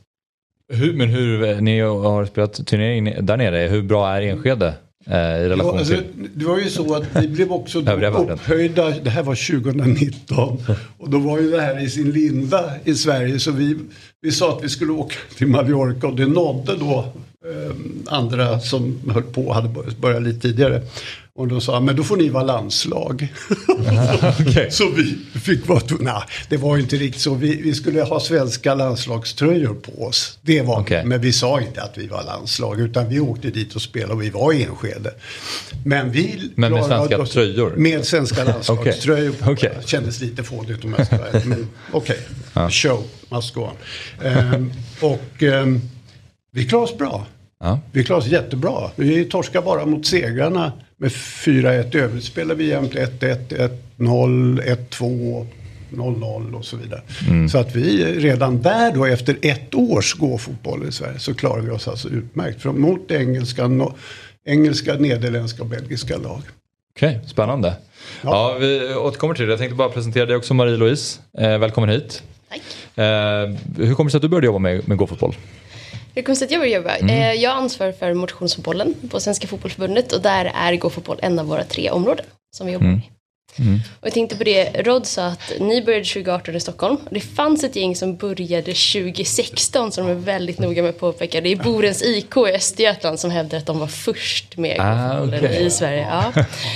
Hur, 0.73 0.93
men 0.93 1.09
hur, 1.09 1.61
ni 1.61 1.79
har 1.79 2.25
spelat 2.25 2.67
turnering 2.67 3.25
där 3.25 3.37
nere, 3.37 3.67
hur 3.67 3.81
bra 3.81 4.09
är 4.09 4.21
Enskede 4.21 4.73
eh, 5.07 5.15
i 5.15 5.49
relation 5.49 5.73
Ja, 5.73 5.79
alltså, 5.79 5.93
till... 5.95 6.29
det 6.33 6.45
var 6.45 6.57
ju 6.59 6.69
så 6.69 6.95
att 6.95 7.03
vi 7.15 7.27
blev 7.27 7.51
också 7.51 7.79
upphöjda, 8.29 8.89
det 8.89 9.09
här 9.09 9.23
var 9.23 9.61
2019. 9.61 10.57
Och 10.97 11.09
då 11.09 11.19
var 11.19 11.39
ju 11.39 11.51
det 11.51 11.61
här 11.61 11.83
i 11.83 11.89
sin 11.89 12.11
linda 12.11 12.71
i 12.83 12.95
Sverige. 12.95 13.39
Så 13.39 13.51
vi, 13.51 13.77
vi 14.21 14.31
sa 14.31 14.57
att 14.57 14.63
vi 14.63 14.69
skulle 14.69 14.91
åka 14.91 15.15
till 15.37 15.47
Mallorca 15.47 16.07
och 16.07 16.15
det 16.15 16.25
nådde 16.25 16.75
då 16.75 17.05
eh, 17.45 17.75
andra 18.07 18.59
som 18.59 18.99
höll 19.13 19.23
på, 19.23 19.53
hade 19.53 19.69
bör- 19.69 20.01
börjat 20.01 20.23
lite 20.23 20.39
tidigare. 20.39 20.81
Och 21.33 21.47
då 21.47 21.61
sa 21.61 21.79
men 21.79 21.95
då 21.95 22.03
får 22.03 22.17
ni 22.17 22.29
vara 22.29 22.43
landslag. 22.43 23.33
Så 24.69 24.89
vi 24.89 25.17
fick 25.39 25.67
vara 25.67 25.81
nej, 25.99 26.21
det 26.49 26.57
var 26.57 26.77
inte 26.77 26.95
riktigt 26.95 27.21
så. 27.21 27.33
Vi, 27.33 27.61
vi 27.61 27.73
skulle 27.73 28.01
ha 28.01 28.19
svenska 28.19 28.75
landslagströjor 28.75 29.73
på 29.73 30.05
oss. 30.05 30.39
Det 30.41 30.61
var 30.61 30.81
Okej. 30.81 31.05
Men 31.05 31.21
vi 31.21 31.33
sa 31.33 31.61
inte 31.61 31.81
att 31.81 31.97
vi 31.97 32.07
var 32.07 32.23
landslag, 32.23 32.79
utan 32.79 33.09
vi 33.09 33.19
åkte 33.19 33.49
dit 33.49 33.75
och 33.75 33.81
spelade 33.81 34.13
och 34.13 34.21
vi 34.21 34.29
var 34.29 34.53
i 34.53 34.63
Enskede. 34.63 35.13
Men 35.85 36.11
vi... 36.11 36.51
Men 36.55 36.73
med 36.73 36.85
svenska 36.85 37.21
oss- 37.21 37.31
tröjor? 37.31 37.73
Med 37.77 38.05
svenska 38.05 38.43
landslagströjor 38.43 39.31
på. 39.31 39.51
Okej. 39.51 39.77
Kändes 39.85 40.21
lite 40.21 40.43
fånigt 40.43 40.83
om 40.85 40.95
jag 40.97 41.07
ska 41.07 41.17
men 41.45 41.67
Okej, 41.91 42.19
show 42.69 43.03
must 43.29 43.53
go 43.53 43.61
on. 43.61 43.75
Ehm, 44.27 44.71
och 45.01 45.43
ehm, 45.43 45.81
vi 46.51 46.65
klarade 46.65 46.91
oss 46.91 46.97
bra. 46.97 47.25
Ja. 47.61 47.79
Vi 47.91 48.03
klarade 48.03 48.25
oss 48.25 48.31
jättebra. 48.31 48.91
Vi 48.95 49.25
torskade 49.25 49.65
bara 49.65 49.85
mot 49.85 50.05
segrarna 50.05 50.71
med 50.97 51.11
4-1. 51.11 51.95
I 51.95 51.99
övrigt 51.99 52.23
spelade 52.23 52.55
vi 52.55 52.67
jämt 52.67 52.93
1-1, 52.93 53.69
1-0, 53.97 54.77
1-2, 54.89 55.47
0-0 55.91 56.53
och 56.53 56.65
så 56.65 56.77
vidare. 56.77 57.01
Så 57.49 57.57
att 57.57 57.75
vi 57.75 58.05
redan 58.05 58.61
där 58.61 58.93
då 58.93 59.05
efter 59.05 59.37
ett 59.41 59.75
års 59.75 60.13
gåfotboll 60.13 60.87
i 60.87 60.91
Sverige 60.91 61.19
så 61.19 61.33
klarade 61.33 61.61
vi 61.61 61.71
oss 61.71 61.87
alltså 61.87 62.09
utmärkt. 62.09 62.61
Från 62.61 62.81
mot 62.81 63.11
engelska, 63.11 63.67
no, 63.67 63.93
engelska, 64.45 64.93
nederländska 64.93 65.63
och 65.63 65.69
belgiska 65.69 66.17
lag. 66.17 66.41
Okej, 66.95 67.19
spännande. 67.27 67.73
Ja. 68.21 68.57
vi 68.59 68.95
återkommer 68.95 69.33
till 69.33 69.45
det. 69.45 69.51
Jag 69.51 69.59
tänkte 69.59 69.75
bara 69.75 69.89
presentera 69.89 70.25
dig 70.25 70.35
också 70.35 70.53
Marie-Louise. 70.53 71.19
Eh, 71.37 71.57
välkommen 71.57 71.89
hit. 71.89 72.23
Tack. 72.49 72.61
Eh, 72.95 73.05
hur 73.77 73.95
kommer 73.95 74.07
det 74.07 74.11
sig 74.11 74.17
att 74.17 74.21
du 74.21 74.27
började 74.27 74.45
jobba 74.45 74.59
med, 74.59 74.87
med 74.87 74.97
gåfotboll? 74.97 75.35
Hur 76.15 76.21
att 76.43 76.51
jag 76.51 76.59
började 76.61 76.75
jobba? 76.75 76.97
Eh, 77.13 77.33
Jag 77.33 77.51
ansvarar 77.57 77.91
för 77.91 78.13
motionsfotbollen 78.13 78.95
på 79.09 79.19
Svenska 79.19 79.47
Fotbollförbundet 79.47 80.11
och 80.11 80.21
där 80.21 80.51
är 80.55 80.75
gåfotboll 80.75 81.19
en 81.21 81.39
av 81.39 81.45
våra 81.45 81.63
tre 81.63 81.89
områden 81.89 82.25
som 82.57 82.67
vi 82.67 82.73
jobbar 82.73 82.87
med. 82.87 83.01
Och 83.99 84.07
jag 84.07 84.13
tänkte 84.13 84.35
på 84.37 84.43
det, 84.43 84.63
Rod 84.81 85.05
sa 85.05 85.25
att 85.25 85.51
ni 85.59 85.81
började 85.81 86.05
2018 86.05 86.55
i 86.55 86.59
Stockholm. 86.59 86.97
Det 87.09 87.19
fanns 87.19 87.63
ett 87.63 87.75
gäng 87.75 87.95
som 87.95 88.15
började 88.15 88.73
2016 88.73 89.91
som 89.91 90.05
de 90.07 90.11
är 90.11 90.15
väldigt 90.15 90.59
noga 90.59 90.81
med 90.81 90.89
att 90.89 90.99
påpeka. 90.99 91.41
Det 91.41 91.51
är 91.51 91.55
Borens 91.55 92.03
IK 92.03 92.37
i 92.37 92.55
Östergötland 92.55 93.19
som 93.19 93.31
hävdar 93.31 93.57
att 93.57 93.65
de 93.65 93.79
var 93.79 93.87
först 93.87 94.57
med 94.57 94.77
Ah, 94.79 95.23
okej. 95.23 95.65
i 95.65 95.69
Sverige. 95.69 96.07
Ja. 96.11 96.31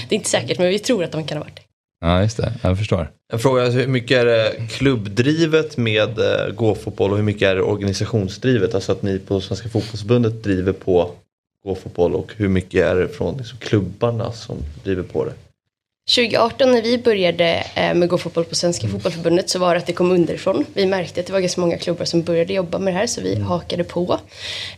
Det 0.10 0.16
är 0.16 0.18
inte 0.18 0.30
säkert 0.30 0.58
men 0.60 0.68
vi 0.68 0.80
tror 0.80 1.04
att 1.04 1.12
de 1.12 1.24
kan 1.28 1.38
ha 1.38 1.44
varit 1.44 1.56
det. 1.56 1.62
Ja, 2.02 2.22
just 2.22 2.38
det. 2.38 2.54
Jag 2.62 2.78
förstår. 2.78 3.12
En 3.34 3.40
fråga, 3.40 3.64
alltså, 3.64 3.80
hur 3.80 3.88
mycket 3.88 4.18
är 4.18 4.26
det 4.26 4.68
klubbdrivet 4.70 5.78
med 5.78 6.20
eh, 6.20 6.54
gåfotboll 6.54 7.12
och 7.12 7.18
hur 7.18 7.24
mycket 7.24 7.42
är 7.42 7.56
det 7.56 7.62
organisationsdrivet? 7.62 8.76
Alltså 8.76 8.92
att 8.92 9.02
ni 9.02 9.20
på 9.20 9.42
Svenska 9.42 9.70
Fotbollsförbundet 9.70 10.44
driver 10.44 10.74
på 10.74 11.12
gåfotboll 11.64 12.16
och 12.16 12.32
hur 12.38 12.48
mycket 12.48 12.82
är 12.82 12.96
det 12.96 13.08
från 13.08 13.38
liksom, 13.38 13.58
klubbarna 13.58 14.32
som 14.32 14.58
driver 14.84 15.04
på 15.04 15.26
det? 15.26 15.34
2018 16.16 16.72
när 16.72 16.82
vi 16.82 16.98
började 16.98 17.64
eh, 17.76 17.94
med 17.94 18.10
gåfotboll 18.10 18.46
på 18.46 18.56
Svenska 18.56 18.88
Fotbollförbundet 18.88 19.50
så 19.50 19.60
var 19.60 19.74
det 19.74 19.80
att 19.80 19.86
det 19.86 19.94
kom 19.94 20.12
underifrån. 20.12 20.66
Vi 20.74 20.86
märkte 20.86 21.20
att 21.20 21.28
det 21.28 21.34
var 21.34 21.40
ganska 21.40 21.62
många 21.62 21.78
klubbar 21.78 22.06
som 22.06 22.24
började 22.24 22.54
jobba 22.54 22.80
med 22.80 22.94
det 22.94 22.98
här 22.98 23.08
så 23.08 23.22
vi 23.22 23.40
hakade 23.40 23.84
på. 23.84 24.20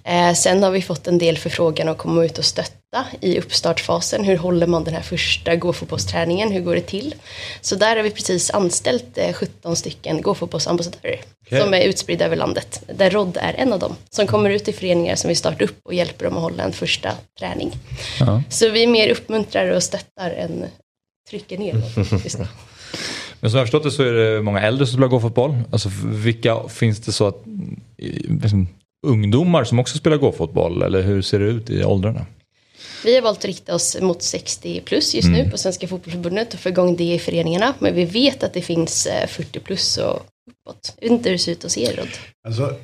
Eh, 0.04 0.34
sen 0.34 0.64
har 0.64 0.72
vi 0.72 0.82
fått 0.82 1.08
en 1.08 1.18
del 1.18 1.38
förfrågan 1.38 1.90
att 1.90 1.98
komma 1.98 2.26
ut 2.26 2.38
och 2.38 2.46
stötta 2.46 2.77
i 3.22 3.40
uppstartfasen. 3.40 4.24
Hur 4.24 4.38
håller 4.38 4.68
man 4.68 4.84
den 4.84 4.94
här 4.94 5.02
första 5.02 5.56
gåfotbollsträningen? 5.56 6.52
Hur 6.52 6.62
går 6.62 6.76
det 6.76 6.82
till? 6.82 7.16
Så 7.62 7.76
där 7.76 7.96
har 7.96 8.04
vi 8.04 8.10
precis 8.10 8.52
anställt 8.52 9.18
eh, 9.18 9.34
17 9.34 9.76
stycken 9.76 10.22
gåfotbollsambassadörer 10.22 11.20
Okej. 11.46 11.62
som 11.62 11.74
är 11.74 11.82
utspridda 11.82 12.26
över 12.26 12.36
landet. 12.36 12.84
Där 12.96 13.10
Rod 13.10 13.38
är 13.38 13.54
en 13.54 13.74
av 13.74 13.80
dem 13.80 13.96
som 14.10 14.28
kommer 14.28 14.50
ut 14.50 14.68
i 14.68 14.74
föreningar 14.74 15.16
som 15.16 15.28
vill 15.28 15.38
starta 15.38 15.64
upp 15.64 15.78
och 15.86 15.94
hjälper 15.94 16.26
dem 16.26 16.36
att 16.36 16.42
hålla 16.44 16.64
en 16.64 16.74
första 16.74 17.12
träning. 17.40 17.72
Ja. 18.20 18.44
Så 18.50 18.70
vi 18.70 18.88
mer 18.88 19.10
uppmuntrar 19.10 19.72
och 19.72 19.84
stöttar 19.84 20.32
än 20.32 20.66
trycker 21.30 21.58
ner. 21.58 21.74
Men 23.40 23.52
som 23.52 23.58
jag 23.58 23.62
har 23.62 23.66
förstått 23.66 23.84
det 23.84 23.92
så 23.92 24.04
är 24.04 24.14
det 24.14 24.42
många 24.42 24.62
äldre 24.62 24.86
som 24.86 24.94
spelar 24.94 25.08
gåfotboll. 25.08 25.56
Alltså 25.72 25.90
vilka 26.06 26.68
finns 26.68 27.00
det 27.00 27.12
så 27.12 27.28
att 27.28 27.44
liksom, 28.42 28.68
ungdomar 29.08 29.64
som 29.64 29.80
också 29.80 29.98
spelar 29.98 30.18
gåfotboll 30.18 30.82
eller 30.82 31.02
hur 31.02 31.22
ser 31.22 31.40
det 31.40 31.46
ut 31.46 31.70
i 31.70 31.84
åldrarna? 31.84 32.26
Vi 33.06 33.16
har 33.16 33.22
valt 33.22 33.38
att 33.38 33.46
rikta 33.46 33.76
oss 33.76 33.98
mot 34.02 34.24
60 34.24 34.82
plus 34.82 35.16
just 35.16 35.28
nu 35.28 35.40
Mm. 35.40 35.52
på 35.52 35.58
Svenska 35.58 35.88
Fotbollförbundet 35.88 36.54
och 36.54 36.60
få 36.60 36.70
igång 36.70 36.96
det 36.96 37.14
i 37.14 37.20
föreningarna. 37.20 37.74
Men 37.80 37.96
vi 37.96 38.06
vet 38.06 38.44
att 38.44 38.54
det 38.54 38.62
finns 38.62 39.06
eh, 39.06 39.28
40 39.28 39.60
plus 39.60 39.98
och 39.98 40.16
uppåt. 40.52 40.94
Jag 41.00 41.10
vet 41.10 41.12
inte 41.12 41.30
hur 41.30 41.38
det 41.38 41.44
ser 41.44 41.52
ut 41.52 41.64
hos 41.64 41.78
er 41.78 41.96
Rod. 41.96 42.10
Alltså, 42.48 42.76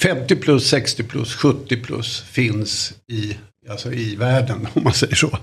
50 0.00 0.36
plus, 0.36 0.68
60 0.68 1.02
plus, 1.02 1.34
70 1.34 1.76
plus 1.76 2.20
finns 2.20 2.92
i, 3.12 3.36
alltså 3.68 3.92
i 3.92 4.16
världen 4.16 4.68
om 4.74 4.84
man 4.84 4.94
säger 4.94 5.14
så. 5.14 5.38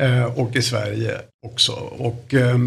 Eh, 0.00 0.24
och 0.24 0.56
i 0.56 0.62
Sverige 0.62 1.20
också. 1.46 1.72
Och, 1.72 2.34
eh, 2.34 2.58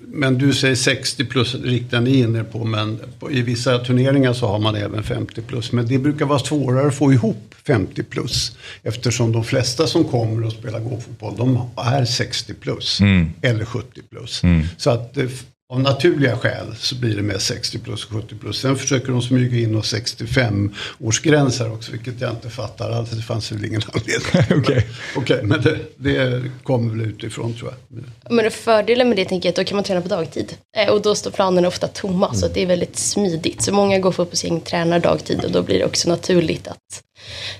men 0.00 0.38
du 0.38 0.52
säger 0.52 0.74
60 0.74 1.24
plus 1.24 1.54
riktar 1.54 2.00
ni 2.00 2.18
in 2.18 2.36
er 2.36 2.42
på 2.42 2.64
men 2.64 3.00
i 3.30 3.42
vissa 3.42 3.78
turneringar 3.78 4.32
så 4.32 4.46
har 4.46 4.58
man 4.58 4.74
även 4.74 5.02
50 5.02 5.42
plus. 5.42 5.72
Men 5.72 5.86
det 5.86 5.98
brukar 5.98 6.26
vara 6.26 6.38
svårare 6.38 6.88
att 6.88 6.94
få 6.94 7.12
ihop 7.12 7.54
50 7.66 8.02
plus. 8.02 8.56
Eftersom 8.82 9.32
de 9.32 9.44
flesta 9.44 9.86
som 9.86 10.04
kommer 10.04 10.46
och 10.46 10.52
spelar 10.52 10.80
gåfotboll 10.80 11.36
de 11.36 11.70
är 11.76 12.04
60 12.04 12.54
plus. 12.54 13.00
Mm. 13.00 13.30
Eller 13.42 13.64
70 13.64 14.02
plus. 14.10 14.42
Mm. 14.42 14.66
Så 14.76 14.90
att 14.90 15.16
eh, 15.16 15.26
av 15.74 15.80
naturliga 15.80 16.36
skäl 16.36 16.66
så 16.78 16.94
blir 16.94 17.16
det 17.16 17.22
mest 17.22 17.46
60 17.46 17.78
plus 17.78 18.04
och 18.04 18.10
70 18.22 18.34
plus. 18.34 18.60
Sen 18.60 18.76
försöker 18.76 19.08
de 19.12 19.22
smyga 19.22 19.58
in 19.58 19.74
oss 19.76 19.94
65-årsgräns 19.94 21.58
här 21.58 21.72
också, 21.72 21.92
vilket 21.92 22.20
jag 22.20 22.30
inte 22.30 22.50
fattar 22.50 22.90
alls. 22.90 23.10
Det 23.10 23.22
fanns 23.22 23.52
väl 23.52 23.64
ingen 23.64 23.82
anledning. 23.92 24.58
Okej. 24.64 24.86
Okej, 25.16 25.40
men 25.42 25.62
det, 25.62 25.78
det 25.96 26.42
kommer 26.62 26.90
väl 26.96 27.06
utifrån 27.06 27.54
tror 27.54 27.72
jag. 27.88 28.04
Men 28.34 28.50
fördelen 28.50 29.08
med 29.08 29.16
det 29.18 29.24
tänker 29.24 29.48
jag 29.48 29.52
att 29.52 29.56
då 29.56 29.64
kan 29.64 29.76
man 29.76 29.84
träna 29.84 30.00
på 30.00 30.08
dagtid. 30.08 30.56
Eh, 30.76 30.92
Och 30.92 31.02
då 31.02 31.14
står 31.14 31.30
planerna 31.30 31.68
ofta 31.68 31.88
tomma 31.88 32.34
så 32.34 32.46
att 32.46 32.54
det 32.54 32.62
är 32.62 32.66
väldigt 32.66 32.96
smidigt. 32.98 33.62
Så 33.62 33.72
många 33.72 33.98
går 33.98 34.12
fotbollsgäng 34.12 34.60
tränar 34.60 34.98
dagtid 34.98 35.44
och 35.44 35.50
då 35.50 35.62
blir 35.62 35.78
det 35.78 35.84
också 35.84 36.08
naturligt 36.08 36.68
att 36.68 37.02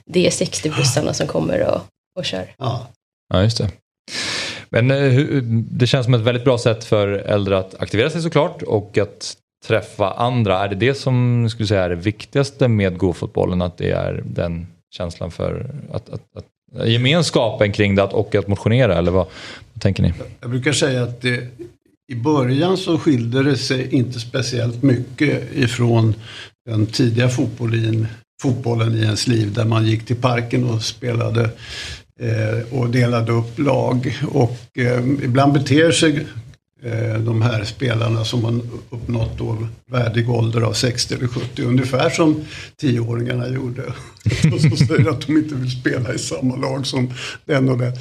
det 0.06 0.26
är 0.26 0.30
60-plussarna 0.30 1.12
som 1.12 1.26
kommer 1.26 1.60
och, 1.62 1.80
och 2.18 2.24
kör. 2.24 2.54
Ja. 2.58 2.88
Ja, 3.34 3.42
just 3.42 3.58
det. 3.58 3.70
Men 4.74 4.90
eh, 4.90 5.42
det 5.70 5.86
känns 5.86 6.04
som 6.04 6.14
ett 6.14 6.20
väldigt 6.20 6.44
bra 6.44 6.58
sätt 6.58 6.84
för 6.84 7.08
äldre 7.08 7.58
att 7.58 7.82
aktivera 7.82 8.10
sig 8.10 8.22
såklart 8.22 8.62
och 8.62 8.98
att 8.98 9.36
träffa 9.66 10.10
andra. 10.10 10.64
Är 10.64 10.68
det 10.68 10.74
det 10.74 10.94
som 10.94 11.48
skulle 11.50 11.66
säga 11.66 11.84
är 11.84 11.88
det 11.88 11.94
viktigaste 11.94 12.68
med 12.68 12.98
GoFotbollen? 12.98 13.62
Att 13.62 13.78
det 13.78 13.90
är 13.90 14.22
den 14.26 14.66
känslan 14.96 15.30
för 15.30 15.70
att, 15.92 16.10
att, 16.10 16.22
att 16.36 16.88
gemenskapen 16.88 17.72
kring 17.72 17.94
det 17.94 18.02
och 18.02 18.34
att 18.34 18.48
motionera 18.48 18.98
eller 18.98 19.10
vad, 19.10 19.26
vad 19.72 19.82
tänker 19.82 20.02
ni? 20.02 20.12
Jag 20.40 20.50
brukar 20.50 20.72
säga 20.72 21.02
att 21.02 21.20
det, 21.20 21.48
i 22.12 22.14
början 22.14 22.76
så 22.76 22.98
skilde 22.98 23.42
det 23.42 23.56
sig 23.56 23.94
inte 23.94 24.20
speciellt 24.20 24.82
mycket 24.82 25.52
ifrån 25.54 26.14
den 26.70 26.86
tidiga 26.86 27.28
fotbollen, 27.28 28.06
fotbollen 28.42 28.94
i 28.94 29.02
ens 29.02 29.26
liv 29.26 29.52
där 29.52 29.64
man 29.64 29.86
gick 29.86 30.06
till 30.06 30.16
parken 30.16 30.64
och 30.64 30.82
spelade 30.82 31.50
och 32.70 32.90
delade 32.90 33.32
upp 33.32 33.58
lag. 33.58 34.18
Och 34.28 34.78
eh, 34.78 35.04
ibland 35.22 35.52
beter 35.52 35.92
sig 35.92 36.26
eh, 36.82 37.18
de 37.18 37.42
här 37.42 37.64
spelarna 37.64 38.24
som 38.24 38.44
har 38.44 38.60
uppnått 38.90 39.38
då 39.38 39.68
värdig 39.90 40.30
ålder 40.30 40.60
av 40.60 40.72
60 40.72 41.14
eller 41.14 41.26
70 41.26 41.62
ungefär 41.62 42.10
som 42.10 42.44
tioåringarna 42.76 43.48
gjorde. 43.48 43.82
och 44.52 44.60
så 44.60 44.76
säger 44.86 45.10
att 45.10 45.26
de 45.26 45.36
inte 45.36 45.54
vill 45.54 45.80
spela 45.80 46.14
i 46.14 46.18
samma 46.18 46.56
lag 46.56 46.86
som 46.86 47.10
den 47.44 47.68
och 47.68 47.78
den. 47.78 47.92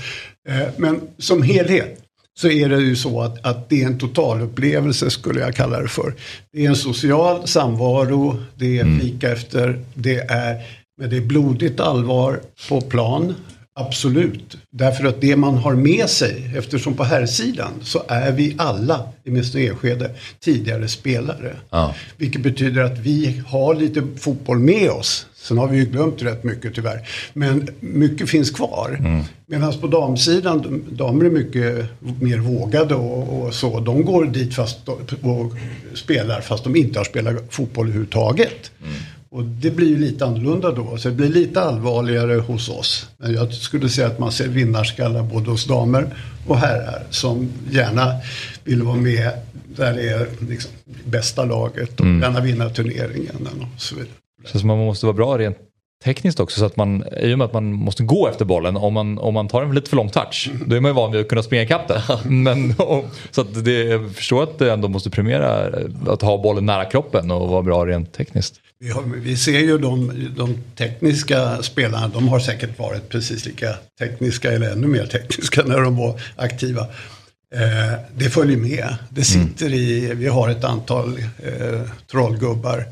Eh, 0.49 0.67
men 0.77 1.01
som 1.17 1.41
helhet 1.41 1.99
så 2.39 2.47
är 2.49 2.69
det 2.69 2.81
ju 2.81 2.95
så 2.95 3.21
att, 3.21 3.45
att 3.45 3.69
det 3.69 3.83
är 3.83 3.85
en 3.85 3.97
totalupplevelse 3.97 5.09
skulle 5.09 5.39
jag 5.39 5.55
kalla 5.55 5.81
det 5.81 5.87
för. 5.87 6.13
Det 6.53 6.65
är 6.65 6.69
en 6.69 6.75
social 6.75 7.47
samvaro, 7.47 8.43
det 8.55 8.79
är 8.79 8.99
fika 8.99 9.31
efter, 9.31 9.79
det 9.93 10.17
är, 10.17 10.61
men 10.97 11.09
det 11.09 11.17
är 11.17 11.21
blodigt 11.21 11.79
allvar 11.79 12.41
på 12.69 12.81
plan. 12.81 13.35
Absolut, 13.75 14.57
därför 14.69 15.05
att 15.05 15.21
det 15.21 15.35
man 15.35 15.57
har 15.57 15.75
med 15.75 16.09
sig, 16.09 16.51
eftersom 16.57 16.93
på 16.93 17.03
här 17.03 17.25
sidan 17.25 17.71
så 17.81 18.03
är 18.07 18.31
vi 18.31 18.55
alla, 18.57 19.07
i 19.23 19.29
åtminstone 19.29 19.67
Enskede, 19.67 20.11
tidigare 20.39 20.87
spelare. 20.87 21.55
Ja. 21.69 21.95
Vilket 22.17 22.41
betyder 22.41 22.83
att 22.83 22.99
vi 22.99 23.41
har 23.47 23.75
lite 23.75 24.03
fotboll 24.17 24.59
med 24.59 24.89
oss. 24.89 25.27
Sen 25.35 25.57
har 25.57 25.67
vi 25.67 25.77
ju 25.77 25.85
glömt 25.85 26.21
rätt 26.21 26.43
mycket 26.43 26.75
tyvärr. 26.75 27.09
Men 27.33 27.67
mycket 27.79 28.29
finns 28.29 28.51
kvar. 28.51 28.99
Medan 29.45 29.73
på 29.81 29.87
damsidan, 29.87 30.83
damer 30.89 31.25
är 31.25 31.29
mycket 31.29 31.85
mer 32.21 32.37
vågade 32.37 32.95
och, 32.95 33.43
och 33.43 33.53
så. 33.53 33.79
De 33.79 34.05
går 34.05 34.25
dit 34.25 34.55
fast 34.55 34.89
och 35.21 35.51
spelar 35.93 36.41
fast 36.41 36.63
de 36.63 36.75
inte 36.75 36.99
har 36.99 37.03
spelat 37.03 37.35
fotboll 37.49 37.85
överhuvudtaget. 37.85 38.71
Och 39.33 39.43
det 39.43 39.71
blir 39.71 39.87
ju 39.87 39.97
lite 39.97 40.25
annorlunda 40.25 40.71
då. 40.71 40.97
Så 40.97 41.09
det 41.09 41.15
blir 41.15 41.29
lite 41.29 41.61
allvarligare 41.61 42.33
hos 42.33 42.69
oss. 42.69 43.09
Men 43.17 43.33
jag 43.33 43.53
skulle 43.53 43.89
säga 43.89 44.07
att 44.07 44.19
man 44.19 44.31
ser 44.31 44.47
vinnarskallar 44.47 45.23
både 45.23 45.51
hos 45.51 45.65
damer 45.65 46.15
och 46.47 46.57
herrar 46.57 47.03
som 47.09 47.49
gärna 47.71 48.15
vill 48.63 48.83
vara 48.83 48.95
med 48.95 49.31
där 49.75 49.93
det 49.93 50.09
är 50.09 50.27
liksom 50.49 50.71
bästa 51.05 51.45
laget 51.45 51.99
och 51.99 52.05
gärna 52.05 52.41
vinna 52.41 52.69
turneringen 52.69 53.47
och 53.75 53.81
så 53.81 53.95
vidare. 53.95 54.11
Så 54.45 54.67
man 54.67 54.77
måste 54.77 55.05
vara 55.05 55.15
bra 55.15 55.37
rent 55.37 55.57
tekniskt 56.03 56.39
också 56.39 56.59
så 56.59 56.65
att 56.65 56.77
man, 56.77 57.03
i 57.21 57.33
och 57.33 57.37
med 57.37 57.45
att 57.45 57.53
man 57.53 57.73
måste 57.73 58.03
gå 58.03 58.27
efter 58.27 58.45
bollen, 58.45 58.77
om 58.77 58.93
man, 58.93 59.19
om 59.19 59.33
man 59.33 59.47
tar 59.47 59.63
en 59.63 59.75
lite 59.75 59.89
för 59.89 59.97
lång 59.97 60.09
touch, 60.09 60.51
då 60.65 60.75
är 60.75 60.79
man 60.79 60.89
ju 60.89 60.95
van 60.95 61.11
vid 61.11 61.21
att 61.21 61.27
kunna 61.27 61.43
springa 61.43 61.63
ikapp 61.63 61.87
den. 61.87 62.43
Men, 62.43 62.73
och, 62.77 63.05
så 63.31 63.41
att 63.41 63.65
det, 63.65 63.83
jag 63.83 64.15
förstår 64.15 64.43
att 64.43 64.59
det 64.59 64.73
ändå 64.73 64.87
måste 64.87 65.09
premiera 65.09 65.79
att 66.07 66.21
ha 66.21 66.37
bollen 66.37 66.65
nära 66.65 66.85
kroppen 66.85 67.31
och 67.31 67.49
vara 67.49 67.61
bra 67.61 67.85
rent 67.85 68.13
tekniskt. 68.13 68.59
Vi, 68.83 68.89
har, 68.89 69.03
vi 69.03 69.37
ser 69.37 69.59
ju 69.59 69.77
de, 69.77 70.11
de 70.37 70.57
tekniska 70.75 71.63
spelarna, 71.63 72.07
de 72.07 72.27
har 72.27 72.39
säkert 72.39 72.79
varit 72.79 73.09
precis 73.09 73.45
lika 73.45 73.75
tekniska 73.99 74.51
eller 74.51 74.71
ännu 74.71 74.87
mer 74.87 75.05
tekniska 75.05 75.63
när 75.65 75.81
de 75.81 75.97
var 75.97 76.21
aktiva. 76.35 76.81
Eh, 77.55 77.99
det 78.17 78.29
följer 78.29 78.57
med. 78.57 78.95
Det 79.09 79.23
sitter 79.23 79.73
i, 79.73 80.13
vi 80.15 80.27
har 80.27 80.49
ett 80.49 80.63
antal 80.63 81.17
eh, 81.43 81.81
trollgubbar 82.11 82.85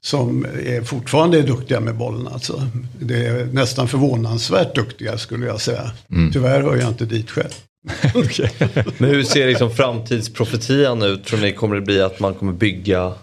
som 0.00 0.44
är 0.44 0.82
fortfarande 0.82 1.38
är 1.38 1.42
duktiga 1.42 1.80
med 1.80 1.96
bollen. 1.96 2.28
Alltså. 2.28 2.68
Det 3.00 3.26
är 3.26 3.44
nästan 3.44 3.88
förvånansvärt 3.88 4.74
duktiga 4.74 5.18
skulle 5.18 5.46
jag 5.46 5.60
säga. 5.60 5.90
Tyvärr 6.32 6.62
hör 6.62 6.76
jag 6.76 6.88
inte 6.88 7.04
dit 7.04 7.30
själv. 7.30 7.54
Men 8.98 9.10
hur 9.10 9.22
ser 9.22 9.46
liksom 9.46 9.70
framtidsprofetian 9.70 11.02
ut? 11.02 11.24
Tror 11.24 11.40
ni 11.40 11.52
kommer 11.52 11.74
det 11.74 11.82
bli 11.82 12.02
att 12.02 12.20
man 12.20 12.34
kommer 12.34 12.52
bygga 12.52 13.14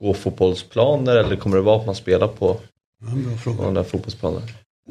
gå-fotbollsplaner 0.00 1.16
eller 1.16 1.36
kommer 1.36 1.56
det 1.56 1.62
vara 1.62 1.80
att 1.80 1.86
man 1.86 1.94
spelar 1.94 2.28
på 2.28 2.56
Ja, 3.46 3.52
de 3.64 3.74
där 3.74 3.82
fotbollsplanerna? 3.82 4.46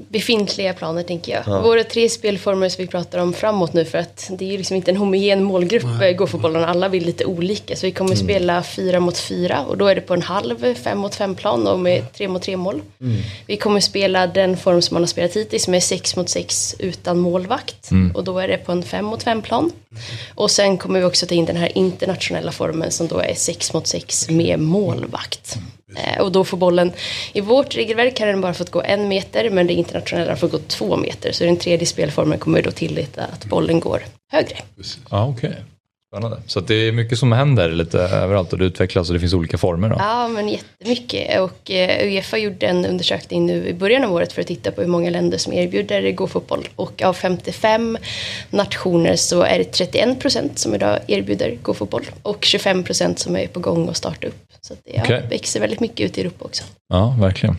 Befintliga 0.09 0.73
planer 0.73 1.03
tänker 1.03 1.31
jag. 1.31 1.43
Ja. 1.47 1.61
Våra 1.61 1.83
tre 1.83 2.09
spelformer 2.09 2.69
som 2.69 2.81
vi 2.83 2.87
pratar 2.87 3.19
om 3.19 3.33
framåt 3.33 3.73
nu 3.73 3.85
för 3.85 3.97
att 3.97 4.29
det 4.37 4.45
är 4.45 4.51
ju 4.51 4.57
liksom 4.57 4.75
inte 4.75 4.91
en 4.91 4.97
homogen 4.97 5.43
målgrupp 5.43 5.83
Nej. 5.99 6.13
går 6.13 6.27
fotbollen. 6.27 6.63
Alla 6.63 6.87
vill 6.89 7.05
lite 7.05 7.25
olika. 7.25 7.75
Så 7.75 7.85
vi 7.85 7.91
kommer 7.91 8.11
Mm. 8.15 8.25
spela 8.25 8.63
fyra 8.63 8.99
mot 8.99 9.17
fyra 9.17 9.65
och 9.65 9.77
då 9.77 9.87
är 9.87 9.95
det 9.95 10.01
på 10.01 10.13
en 10.13 10.21
halv 10.21 10.75
fem 10.75 10.97
mot 10.97 11.15
fem 11.15 11.35
plan 11.35 11.67
och 11.67 11.79
med 11.79 12.13
tre 12.13 12.27
mot 12.27 12.41
tre 12.41 12.57
mål. 12.57 12.81
Mm. 13.01 13.21
Vi 13.45 13.57
kommer 13.57 13.79
spela 13.79 14.27
den 14.27 14.57
form 14.57 14.81
som 14.81 14.95
man 14.95 15.01
har 15.01 15.07
spelat 15.07 15.35
hittills 15.35 15.67
med 15.67 15.83
sex 15.83 16.15
mot 16.15 16.29
sex 16.29 16.75
utan 16.79 17.17
målvakt. 17.19 17.89
Och 18.13 18.23
då 18.23 18.39
är 18.39 18.47
det 18.47 18.57
på 18.57 18.71
en 18.71 18.83
fem 18.83 19.05
mot 19.05 19.23
fem 19.23 19.41
plan. 19.41 19.71
Och 20.35 20.51
sen 20.51 20.77
kommer 20.77 20.99
vi 20.99 21.05
också 21.05 21.25
ta 21.25 21.35
in 21.35 21.45
den 21.45 21.55
här 21.57 21.77
internationella 21.77 22.51
formen 22.51 22.91
som 22.91 23.07
då 23.07 23.19
är 23.19 23.33
sex 23.35 23.73
mot 23.73 23.87
sex 23.87 24.29
med 24.29 24.59
målvakt. 24.59 25.57
Eh, 25.97 26.21
Och 26.21 26.31
då 26.31 26.43
får 26.43 26.57
bollen, 26.57 26.91
i 27.33 27.41
vårt 27.41 27.75
regelverk 27.75 28.19
har 28.19 28.27
den 28.27 28.41
bara 28.41 28.53
fått 28.53 28.69
gå 28.71 28.81
en 28.81 29.07
meter 29.07 29.49
men 29.49 29.67
det 29.67 29.73
internationella 29.73 30.35
får 30.35 30.47
gå 30.47 30.57
två 30.67 30.97
meter. 30.97 31.31
Så 31.31 31.43
den 31.43 31.57
tredje 31.57 31.85
spelformen 31.85 32.39
kommer 32.39 32.61
då 32.61 32.71
tillåta 32.71 33.21
att 33.23 33.45
bollen 33.45 33.79
går 33.79 34.01
högre. 34.31 34.57
Ja, 35.09 35.25
okej. 35.27 35.53
Spännande. 36.11 36.37
Så 36.47 36.59
att 36.59 36.67
det 36.67 36.75
är 36.75 36.91
mycket 36.91 37.17
som 37.19 37.31
händer 37.31 37.69
lite 37.71 37.99
överallt 37.99 38.53
och 38.53 38.59
det 38.59 38.65
utvecklas 38.65 39.09
och 39.09 39.13
det 39.13 39.19
finns 39.19 39.33
olika 39.33 39.57
former. 39.57 39.89
Då. 39.89 39.95
Ja, 39.99 40.27
men 40.27 40.49
jättemycket. 40.49 41.39
Och 41.41 41.71
eh, 41.71 42.07
Uefa 42.07 42.37
gjorde 42.37 42.67
en 42.67 42.85
undersökning 42.85 43.45
nu 43.45 43.67
i 43.67 43.73
början 43.73 44.03
av 44.03 44.13
året 44.13 44.33
för 44.33 44.41
att 44.41 44.47
titta 44.47 44.71
på 44.71 44.81
hur 44.81 44.87
många 44.87 45.09
länder 45.09 45.37
som 45.37 45.53
erbjuder 45.53 46.11
gå-fotboll. 46.11 46.67
Och 46.75 47.01
av 47.01 47.13
55 47.13 47.97
nationer 48.49 49.15
så 49.15 49.41
är 49.41 49.57
det 49.57 49.63
31 49.63 50.19
procent 50.19 50.59
som 50.59 50.75
idag 50.75 50.99
erbjuder 51.07 51.57
gå-fotboll. 51.61 52.05
Och 52.23 52.45
25 52.45 52.83
procent 52.83 53.19
som 53.19 53.35
är 53.35 53.47
på 53.47 53.59
gång 53.59 53.89
att 53.89 53.97
starta 53.97 54.27
upp. 54.27 54.46
Så 54.67 54.73
att 54.73 54.79
det 54.85 55.01
Okej. 55.03 55.23
växer 55.29 55.59
väldigt 55.59 55.79
mycket 55.79 56.05
ut 56.05 56.17
i 56.17 56.21
Europa 56.21 56.45
också. 56.45 56.63
Ja, 56.89 57.15
verkligen. 57.19 57.57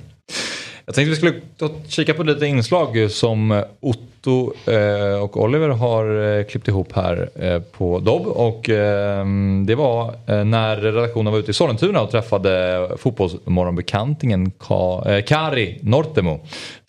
Jag 0.86 0.94
tänkte 0.94 1.10
vi 1.10 1.16
skulle 1.16 1.40
ta, 1.56 1.70
kika 1.88 2.14
på 2.14 2.22
lite 2.22 2.46
inslag 2.46 3.10
som 3.10 3.64
Otto 3.80 4.52
eh, 4.66 5.22
och 5.22 5.36
Oliver 5.36 5.68
har 5.68 6.38
eh, 6.38 6.44
klippt 6.44 6.68
ihop 6.68 6.92
här 6.92 7.30
eh, 7.34 7.60
på 7.60 7.98
Dobb. 7.98 8.26
Och 8.26 8.70
eh, 8.70 9.26
det 9.66 9.74
var 9.74 10.14
eh, 10.26 10.44
när 10.44 10.76
redaktionen 10.76 11.32
var 11.32 11.40
ute 11.40 11.50
i 11.50 11.54
Sollentuna 11.54 12.00
och 12.00 12.10
träffade 12.10 12.88
fotbollsmorgonbekantingen 12.96 14.50
Ka, 14.50 15.04
eh, 15.10 15.24
Kari 15.24 15.78
Nortemo 15.82 16.40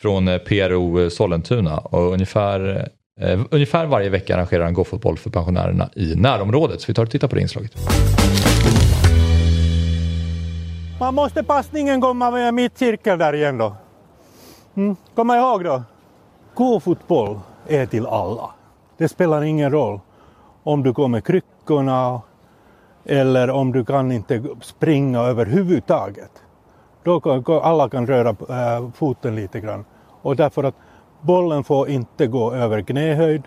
från 0.01 0.27
eh, 0.27 0.37
PRO 0.37 1.09
Sollentuna. 1.09 1.77
Och 1.77 2.13
ungefär, 2.13 2.89
eh, 3.21 3.39
ungefär 3.51 3.85
varje 3.85 4.09
vecka 4.09 4.35
arrangerar 4.35 4.63
han 4.63 4.73
gåfotboll 4.73 5.17
för 5.17 5.29
pensionärerna 5.29 5.89
i 5.95 6.15
närområdet. 6.15 6.81
Så 6.81 6.87
vi 6.87 6.93
tar 6.93 7.03
och 7.03 7.11
tittar 7.11 7.27
på 7.27 7.35
det 7.35 7.41
inslaget. 7.41 7.71
Man 10.99 11.15
måste 11.15 11.43
passningen 11.43 12.01
komma 12.01 12.31
med 12.31 12.53
mittcirkel 12.53 13.17
där 13.17 13.35
igen 13.35 13.57
då. 13.57 13.75
Mm. 14.75 14.95
Kom 15.15 15.31
ihåg 15.31 15.63
då. 15.63 15.83
K-fotboll 16.53 17.39
är 17.67 17.85
till 17.85 18.07
alla. 18.07 18.49
Det 18.97 19.09
spelar 19.09 19.41
ingen 19.41 19.71
roll 19.71 19.99
om 20.63 20.83
du 20.83 20.91
går 20.91 21.07
med 21.07 21.25
kryckorna 21.25 22.21
eller 23.05 23.49
om 23.49 23.71
du 23.71 23.85
kan 23.85 24.11
inte 24.11 24.43
springa 24.61 25.19
överhuvudtaget. 25.19 26.31
Då 27.03 27.21
kan 27.21 27.43
alla 27.47 27.89
kan 27.89 28.07
röra 28.07 28.29
äh, 28.29 28.89
foten 28.91 29.35
lite 29.35 29.59
grann. 29.59 29.85
Och 30.21 30.35
därför 30.35 30.63
att 30.63 30.75
bollen 31.21 31.63
får 31.63 31.89
inte 31.89 32.27
gå 32.27 32.53
över 32.53 32.81
knähöjd 32.81 33.43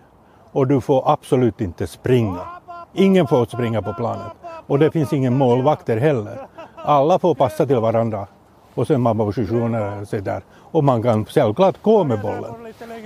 och 0.52 0.66
du 0.66 0.80
får 0.80 1.10
absolut 1.10 1.60
inte 1.60 1.86
springa. 1.86 2.40
Ingen 2.92 3.26
får 3.26 3.44
springa 3.44 3.82
på 3.82 3.92
planet 3.92 4.32
Och 4.66 4.78
det 4.78 4.90
finns 4.90 5.12
ingen 5.12 5.38
målvakter 5.38 5.96
heller. 5.96 6.46
Alla 6.84 7.18
får 7.18 7.34
passa 7.34 7.66
till 7.66 7.76
varandra 7.76 8.26
och 8.74 8.86
sen 8.86 9.00
man 9.00 9.18
positionerar 9.18 10.04
sig 10.04 10.20
där. 10.20 10.42
Och 10.72 10.84
man 10.84 11.02
kan 11.02 11.24
självklart 11.24 11.82
gå 11.82 12.04
med 12.04 12.20
bollen 12.20 12.54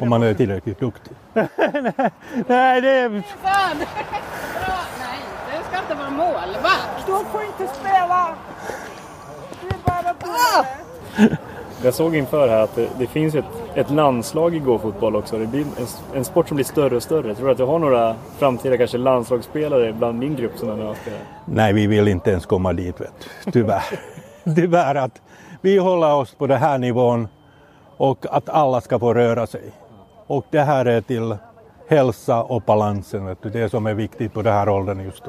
om 0.01 0.09
man 0.09 0.22
är 0.22 0.35
tillräckligt 0.35 0.81
duktig. 0.81 1.12
Nej, 1.33 2.81
det 2.81 2.91
är... 2.91 3.22
Fan! 3.43 3.77
Nej, 3.79 5.20
det 5.51 5.64
ska 5.68 5.79
inte 5.79 5.95
vara 5.95 6.11
målvakt. 6.11 7.07
Du 7.07 7.12
får 7.33 7.43
inte 7.43 7.74
spela! 7.74 8.35
Du 9.61 9.68
är 9.68 9.79
bara 9.85 10.14
på 10.14 10.27
Jag 11.83 11.95
såg 11.95 12.16
inför 12.16 12.49
här 12.49 12.61
att 12.61 12.74
det, 12.74 12.89
det 12.99 13.07
finns 13.07 13.35
ett, 13.35 13.45
ett 13.74 13.91
landslag 13.91 14.55
i 14.55 14.59
gåfotboll 14.59 15.16
också. 15.16 15.39
Det 15.39 15.47
blir 15.47 15.61
en, 15.61 15.87
en, 16.14 16.24
sport 16.24 16.49
som 16.49 16.55
blir 16.55 16.64
större 16.64 16.97
och 16.97 17.03
större. 17.03 17.35
Tror 17.35 17.47
du 17.47 17.53
att 17.53 17.59
du 17.59 17.64
har 17.64 17.79
några 17.79 18.14
framtida 18.39 18.77
kanske 18.77 18.99
landslagsspelare 18.99 19.93
bland 19.93 20.20
din 20.20 20.37
grupp 20.37 20.53
som 20.57 20.68
är 20.68 20.74
spelar? 20.74 21.20
Nej, 21.45 21.72
vi 21.72 21.87
vill 21.87 22.09
inte 22.09 22.31
ens 22.31 22.47
komma 22.47 22.72
dit, 22.72 23.01
vet 23.01 23.12
du. 23.45 23.51
tyvärr. 23.51 24.01
tyvärr 24.57 24.95
att 24.95 25.22
vi 25.61 25.79
håller 25.79 26.14
oss 26.14 26.35
på 26.35 26.47
den 26.47 26.59
här 26.59 26.79
nivån 26.79 27.29
och 27.97 28.27
att 28.31 28.49
alla 28.49 28.81
ska 28.81 28.99
få 28.99 29.14
röra 29.14 29.47
sig. 29.47 29.72
Och 30.27 30.47
det 30.51 30.61
här 30.61 30.85
är 30.85 31.01
till 31.01 31.37
hälsa 31.89 32.43
och 32.43 32.62
balansen, 32.62 33.27
vet 33.27 33.43
du, 33.43 33.51
det 33.51 33.68
som 33.68 33.87
är 33.87 33.95
viktigt 33.95 34.33
på 34.33 34.43
den 34.43 34.53
här 34.53 34.68
åldern 34.68 35.01
just. 35.01 35.24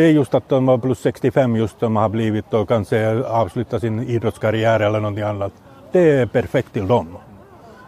Det 0.00 0.06
är 0.06 0.10
just 0.10 0.34
att 0.34 0.48
de 0.48 0.66
var 0.66 0.78
plus 0.78 0.98
65 0.98 1.56
just 1.56 1.78
som 1.78 1.96
har 1.96 2.08
blivit 2.08 2.54
och 2.54 2.68
kanske 2.68 3.24
avslutat 3.24 3.80
sin 3.80 4.08
idrottskarriär 4.08 4.80
eller 4.80 5.00
någonting 5.00 5.24
annat. 5.24 5.52
Det 5.92 6.10
är 6.10 6.26
perfekt 6.26 6.72
till 6.72 6.86
dem. 6.86 7.16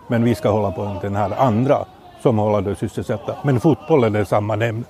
Men 0.08 0.24
vi 0.24 0.34
ska 0.34 0.50
hålla 0.50 0.70
på 0.70 0.98
den 1.02 1.16
här 1.16 1.30
andra 1.38 1.84
som 2.22 2.38
håller 2.38 2.70
det 2.70 2.76
sysselsatta. 2.76 3.36
Men 3.44 3.60
fotbollen 3.60 4.14
är 4.14 4.24
samma 4.24 4.56
nämn, 4.56 4.84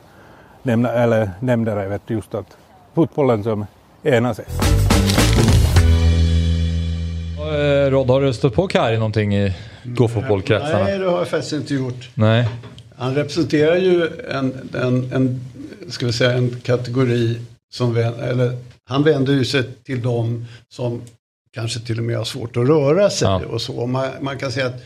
nämn, 0.63 0.87
eller 0.87 1.31
nämnare, 1.41 1.89
vet 1.89 2.03
just 2.07 2.35
att 2.35 2.57
fotbollen 2.95 3.43
som 3.43 3.67
enar 4.03 4.35
sig. 4.35 4.45
Eh, 7.39 7.91
Rod, 7.91 8.11
har 8.11 8.21
du 8.21 8.33
stött 8.33 8.55
på 8.55 8.69
Kari 8.69 8.97
någonting 8.97 9.35
i 9.35 9.55
gåfotbollkretsarna? 9.85 10.85
Nej, 10.85 10.99
det 10.99 11.11
har 11.11 11.19
jag 11.19 11.29
faktiskt 11.29 11.53
inte 11.53 11.75
gjort. 11.75 12.11
Nej. 12.15 12.49
Han 12.97 13.15
representerar 13.15 13.77
ju 13.77 14.09
en, 14.31 14.71
en, 14.75 15.13
en, 15.13 15.41
ska 15.89 16.07
vi 16.07 16.13
säga, 16.13 16.33
en 16.33 16.61
kategori 16.61 17.41
som 17.71 17.97
eller 17.97 18.59
han 18.85 19.03
vänder 19.03 19.33
ju 19.33 19.45
sig 19.45 19.65
till 19.85 20.03
dem 20.03 20.45
som 20.69 21.03
kanske 21.53 21.81
till 21.81 21.99
och 21.99 22.05
med 22.05 22.17
har 22.17 22.25
svårt 22.25 22.57
att 22.57 22.69
röra 22.69 23.11
sig 23.11 23.29
ja. 23.29 23.47
och 23.47 23.63
så. 23.63 23.87
Man, 23.87 24.11
man, 24.21 24.39
kan 24.39 24.53
säga 24.53 24.67
att 24.67 24.83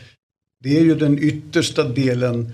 det 0.59 0.77
är 0.77 0.81
ju 0.81 0.95
den 0.95 1.19
yttersta 1.19 1.83
delen 1.83 2.53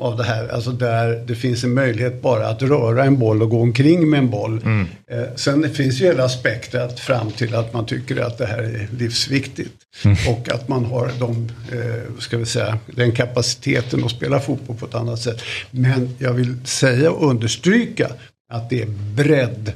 av 0.00 0.16
det 0.16 0.24
här, 0.24 0.48
alltså 0.48 0.70
där 0.70 1.24
det 1.26 1.34
finns 1.34 1.64
en 1.64 1.74
möjlighet 1.74 2.22
bara 2.22 2.48
att 2.48 2.62
röra 2.62 3.04
en 3.04 3.18
boll 3.18 3.42
och 3.42 3.50
gå 3.50 3.60
omkring 3.60 4.10
med 4.10 4.18
en 4.18 4.30
boll. 4.30 4.60
Mm. 4.64 4.86
Eh, 5.10 5.24
sen 5.36 5.74
finns 5.74 6.00
ju 6.00 6.04
hela 6.04 6.28
spektrat 6.28 7.00
fram 7.00 7.30
till 7.30 7.54
att 7.54 7.72
man 7.72 7.86
tycker 7.86 8.20
att 8.20 8.38
det 8.38 8.46
här 8.46 8.58
är 8.58 8.88
livsviktigt. 8.98 9.74
Mm. 10.04 10.16
Och 10.28 10.48
att 10.48 10.68
man 10.68 10.84
har 10.84 11.10
de, 11.18 11.50
eh, 11.72 12.18
ska 12.18 12.38
vi 12.38 12.46
säga, 12.46 12.78
den 12.86 13.12
kapaciteten 13.12 14.04
att 14.04 14.10
spela 14.10 14.40
fotboll 14.40 14.76
på 14.76 14.86
ett 14.86 14.94
annat 14.94 15.20
sätt. 15.20 15.40
Men 15.70 16.16
jag 16.18 16.32
vill 16.32 16.66
säga 16.66 17.10
och 17.10 17.30
understryka 17.30 18.10
att 18.52 18.70
det 18.70 18.82
är 18.82 18.88
bredd 19.14 19.72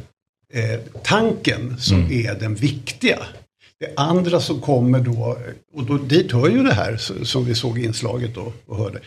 eh, 0.55 0.81
tanken 1.03 1.77
som 1.79 1.99
mm. 1.99 2.27
är 2.27 2.35
den 2.41 2.55
viktiga. 2.55 3.19
Det 3.81 3.93
andra 3.97 4.41
som 4.41 4.61
kommer 4.61 5.01
då, 5.01 5.39
och 5.75 5.85
då, 5.85 5.99
dit 5.99 6.33
hör 6.33 6.49
ju 6.49 6.63
det 6.63 6.73
här 6.73 6.97
som 7.25 7.45
vi 7.45 7.55
såg 7.55 7.79
i 7.79 7.85
inslaget 7.85 8.35
då 8.35 8.53
och 8.67 8.77
hörde. 8.77 8.99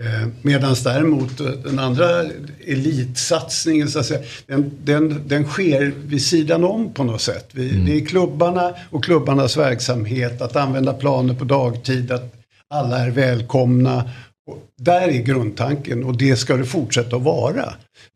Eh, 0.00 0.28
Medan 0.42 0.76
däremot 0.84 1.40
eh, 1.40 1.46
den 1.46 1.78
andra 1.78 2.22
elitsatsningen, 2.66 3.88
så 3.88 3.98
att 3.98 4.06
säga, 4.06 4.20
den, 4.46 4.70
den, 4.84 5.22
den 5.26 5.44
sker 5.44 5.92
vid 6.06 6.22
sidan 6.22 6.64
om 6.64 6.94
på 6.94 7.04
något 7.04 7.20
sätt. 7.20 7.48
Vi, 7.52 7.70
mm. 7.70 7.86
Det 7.86 7.96
är 7.96 8.06
klubbarna 8.06 8.74
och 8.90 9.04
klubbarnas 9.04 9.56
verksamhet, 9.56 10.40
att 10.42 10.56
använda 10.56 10.92
planer 10.92 11.34
på 11.34 11.44
dagtid, 11.44 12.12
att 12.12 12.34
alla 12.68 12.98
är 12.98 13.10
välkomna. 13.10 14.10
Och 14.46 14.58
där 14.78 15.08
är 15.08 15.22
grundtanken 15.22 16.04
och 16.04 16.16
det 16.16 16.36
ska 16.36 16.56
det 16.56 16.64
fortsätta 16.64 17.16
att 17.16 17.22
vara. 17.22 17.74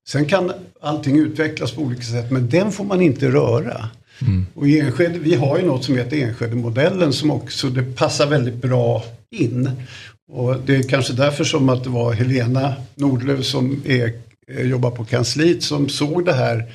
Sen 0.09 0.25
kan 0.25 0.53
allting 0.81 1.19
utvecklas 1.19 1.73
på 1.73 1.83
olika 1.83 2.03
sätt 2.03 2.31
men 2.31 2.49
den 2.49 2.73
får 2.73 2.85
man 2.85 3.01
inte 3.01 3.29
röra. 3.29 3.89
Mm. 4.23 4.47
Och 4.55 4.69
i 4.69 4.81
Enskede, 4.81 5.19
vi 5.19 5.35
har 5.35 5.59
ju 5.59 5.67
något 5.67 5.85
som 5.85 5.97
heter 5.97 6.17
Enskede-modellen 6.17 7.13
som 7.13 7.31
också 7.31 7.69
det 7.69 7.83
passar 7.83 8.27
väldigt 8.27 8.55
bra 8.55 9.05
in. 9.31 9.71
Och 10.33 10.57
det 10.67 10.77
är 10.77 10.83
kanske 10.83 11.13
därför 11.13 11.45
som 11.45 11.69
att 11.69 11.85
det 11.85 11.91
var 11.91 12.13
Helena 12.13 12.75
Nordlöf 12.95 13.45
som 13.45 13.83
är, 13.87 14.13
eh, 14.53 14.67
jobbar 14.67 14.91
på 14.91 15.05
kansliet 15.05 15.63
som 15.63 15.89
såg 15.89 16.25
det 16.25 16.33
här 16.33 16.73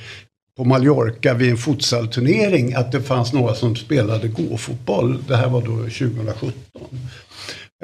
på 0.56 0.64
Mallorca 0.64 1.34
vid 1.34 1.50
en 1.50 1.56
futsalturnering 1.56 2.74
att 2.74 2.92
det 2.92 3.02
fanns 3.02 3.32
några 3.32 3.54
som 3.54 3.76
spelade 3.76 4.28
gåfotboll. 4.28 5.24
Det 5.28 5.36
här 5.36 5.48
var 5.48 5.62
då 5.62 5.76
2017. 5.76 6.52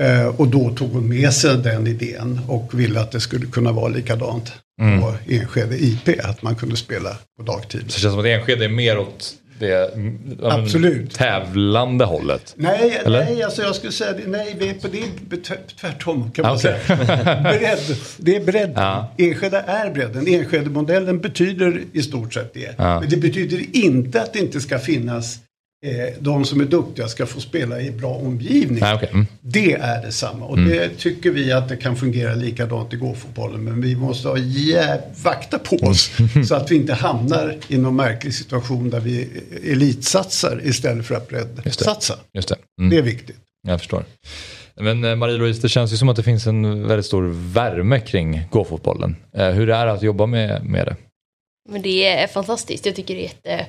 Eh, 0.00 0.26
och 0.26 0.48
då 0.48 0.70
tog 0.70 0.92
hon 0.92 1.08
med 1.08 1.32
sig 1.32 1.56
den 1.56 1.86
idén 1.86 2.40
och 2.48 2.80
ville 2.80 3.00
att 3.00 3.12
det 3.12 3.20
skulle 3.20 3.46
kunna 3.46 3.72
vara 3.72 3.88
likadant 3.88 4.52
mm. 4.80 5.00
på 5.00 5.14
Enskede 5.28 5.84
IP. 5.84 6.08
Att 6.24 6.42
man 6.42 6.56
kunde 6.56 6.76
spela 6.76 7.16
på 7.36 7.42
dagtid. 7.42 7.80
Så 7.80 7.86
det 7.86 8.00
känns 8.00 8.12
som 8.12 8.20
att 8.20 8.26
Enskede 8.26 8.64
är 8.64 8.68
mer 8.68 8.98
åt 8.98 9.34
det 9.58 9.90
Absolut. 10.42 11.14
tävlande 11.14 12.04
hållet? 12.04 12.54
Nej, 12.56 13.02
nej 13.06 13.42
alltså 13.42 13.62
jag 13.62 13.74
skulle 13.74 13.92
säga 13.92 14.12
det, 14.12 14.26
nej, 14.26 14.56
vi 14.58 14.68
är 14.68 14.74
på 14.74 14.88
det 14.88 15.02
tvärtom 15.80 16.30
kan 16.30 16.42
man 16.42 16.56
okay. 16.56 16.78
säga. 16.86 16.96
bredd, 17.42 17.96
det 18.16 18.36
är 18.36 18.44
bredd. 18.44 18.72
Ja. 18.76 19.14
Enskede 19.18 19.64
är 19.66 19.90
bredden. 19.90 20.26
Enskede-modellen 20.28 21.20
betyder 21.20 21.82
i 21.92 22.02
stort 22.02 22.34
sett 22.34 22.54
det. 22.54 22.74
Ja. 22.78 23.00
Men 23.00 23.08
det 23.08 23.16
betyder 23.16 23.76
inte 23.76 24.22
att 24.22 24.32
det 24.32 24.38
inte 24.38 24.60
ska 24.60 24.78
finnas 24.78 25.38
eh, 25.82 26.14
de 26.20 26.44
som 26.44 26.60
är 26.60 26.64
duktiga 26.64 27.08
ska 27.08 27.26
få 27.26 27.40
spela 27.40 27.80
i 27.80 27.90
bra 27.90 28.14
omgivning. 28.14 28.82
Ah, 28.82 28.94
okay. 28.94 29.08
mm. 29.12 29.26
Det 29.40 29.72
är 29.72 30.02
detsamma 30.02 30.46
och 30.46 30.58
mm. 30.58 30.70
det 30.70 30.88
tycker 30.88 31.30
vi 31.30 31.52
att 31.52 31.68
det 31.68 31.76
kan 31.76 31.96
fungera 31.96 32.34
likadant 32.34 32.92
i 32.92 32.96
gåfotbollen. 32.96 33.64
Men 33.64 33.80
vi 33.80 33.96
måste 33.96 34.28
ha 34.28 34.38
jäv, 34.38 35.00
vakta 35.22 35.58
på 35.58 35.76
oss 35.76 36.10
mm. 36.18 36.46
så 36.46 36.54
att 36.54 36.70
vi 36.70 36.76
inte 36.76 36.94
hamnar 36.94 37.56
i 37.68 37.78
någon 37.78 37.96
märklig 37.96 38.34
situation 38.34 38.90
där 38.90 39.00
vi 39.00 39.28
elitsatsar 39.64 40.60
istället 40.64 41.06
för 41.06 41.14
att 41.14 41.28
breddsatsa. 41.28 42.14
Det. 42.14 42.38
Just 42.38 42.48
det. 42.48 42.56
Mm. 42.80 42.90
det 42.90 42.98
är 42.98 43.02
viktigt. 43.02 43.36
Jag 43.68 43.78
förstår. 43.78 44.04
Men 44.74 45.04
eh, 45.04 45.16
Marie-Louise, 45.16 45.62
det 45.62 45.68
känns 45.68 45.92
ju 45.92 45.96
som 45.96 46.08
att 46.08 46.16
det 46.16 46.22
finns 46.22 46.46
en 46.46 46.88
väldigt 46.88 47.06
stor 47.06 47.52
värme 47.52 48.00
kring 48.00 48.42
gåfotbollen. 48.50 49.16
Eh, 49.36 49.48
hur 49.48 49.70
är 49.70 49.86
det 49.86 49.92
att 49.92 50.02
jobba 50.02 50.26
med, 50.26 50.64
med 50.64 50.86
det? 50.86 50.96
Men 51.68 51.82
det 51.82 52.06
är 52.06 52.26
fantastiskt. 52.26 52.86
Jag 52.86 52.96
tycker 52.96 53.14
det 53.14 53.20
är 53.20 53.22
jätte, 53.22 53.66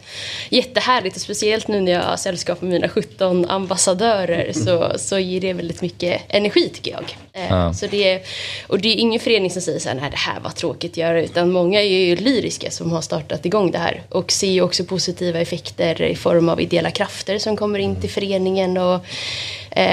jättehärligt 0.49 1.15
och 1.15 1.21
speciellt 1.21 1.67
nu 1.67 1.81
när 1.81 1.91
jag 1.91 2.01
har 2.01 2.17
sällskap 2.17 2.61
med 2.61 2.71
mina 2.71 2.89
17 2.89 3.45
ambassadörer 3.49 4.53
så, 4.53 4.93
så 4.99 5.19
ger 5.19 5.41
det 5.41 5.53
väldigt 5.53 5.81
mycket 5.81 6.21
energi 6.29 6.69
tycker 6.69 6.91
jag. 6.91 7.17
Eh, 7.33 7.49
ja. 7.49 7.73
Så 7.73 7.87
det 7.87 8.11
är, 8.11 8.21
och 8.67 8.79
det 8.79 8.89
är 8.89 8.95
ingen 8.95 9.19
förening 9.19 9.51
som 9.51 9.61
säger 9.61 9.79
så 9.79 9.89
här, 9.89 9.95
nej 9.95 10.11
det 10.11 10.17
här 10.17 10.39
var 10.39 10.49
tråkigt 10.49 10.91
att 10.91 10.97
göra 10.97 11.21
utan 11.21 11.51
många 11.51 11.81
är 11.81 11.85
ju 11.85 12.15
lyriska 12.15 12.71
som 12.71 12.91
har 12.91 13.01
startat 13.01 13.45
igång 13.45 13.71
det 13.71 13.77
här 13.77 14.03
och 14.09 14.31
ser 14.31 14.51
ju 14.51 14.61
också 14.61 14.83
positiva 14.83 15.39
effekter 15.39 16.01
i 16.01 16.15
form 16.15 16.49
av 16.49 16.61
ideella 16.61 16.91
krafter 16.91 17.37
som 17.37 17.57
kommer 17.57 17.79
in 17.79 18.01
till 18.01 18.09
föreningen 18.09 18.77
och 18.77 19.05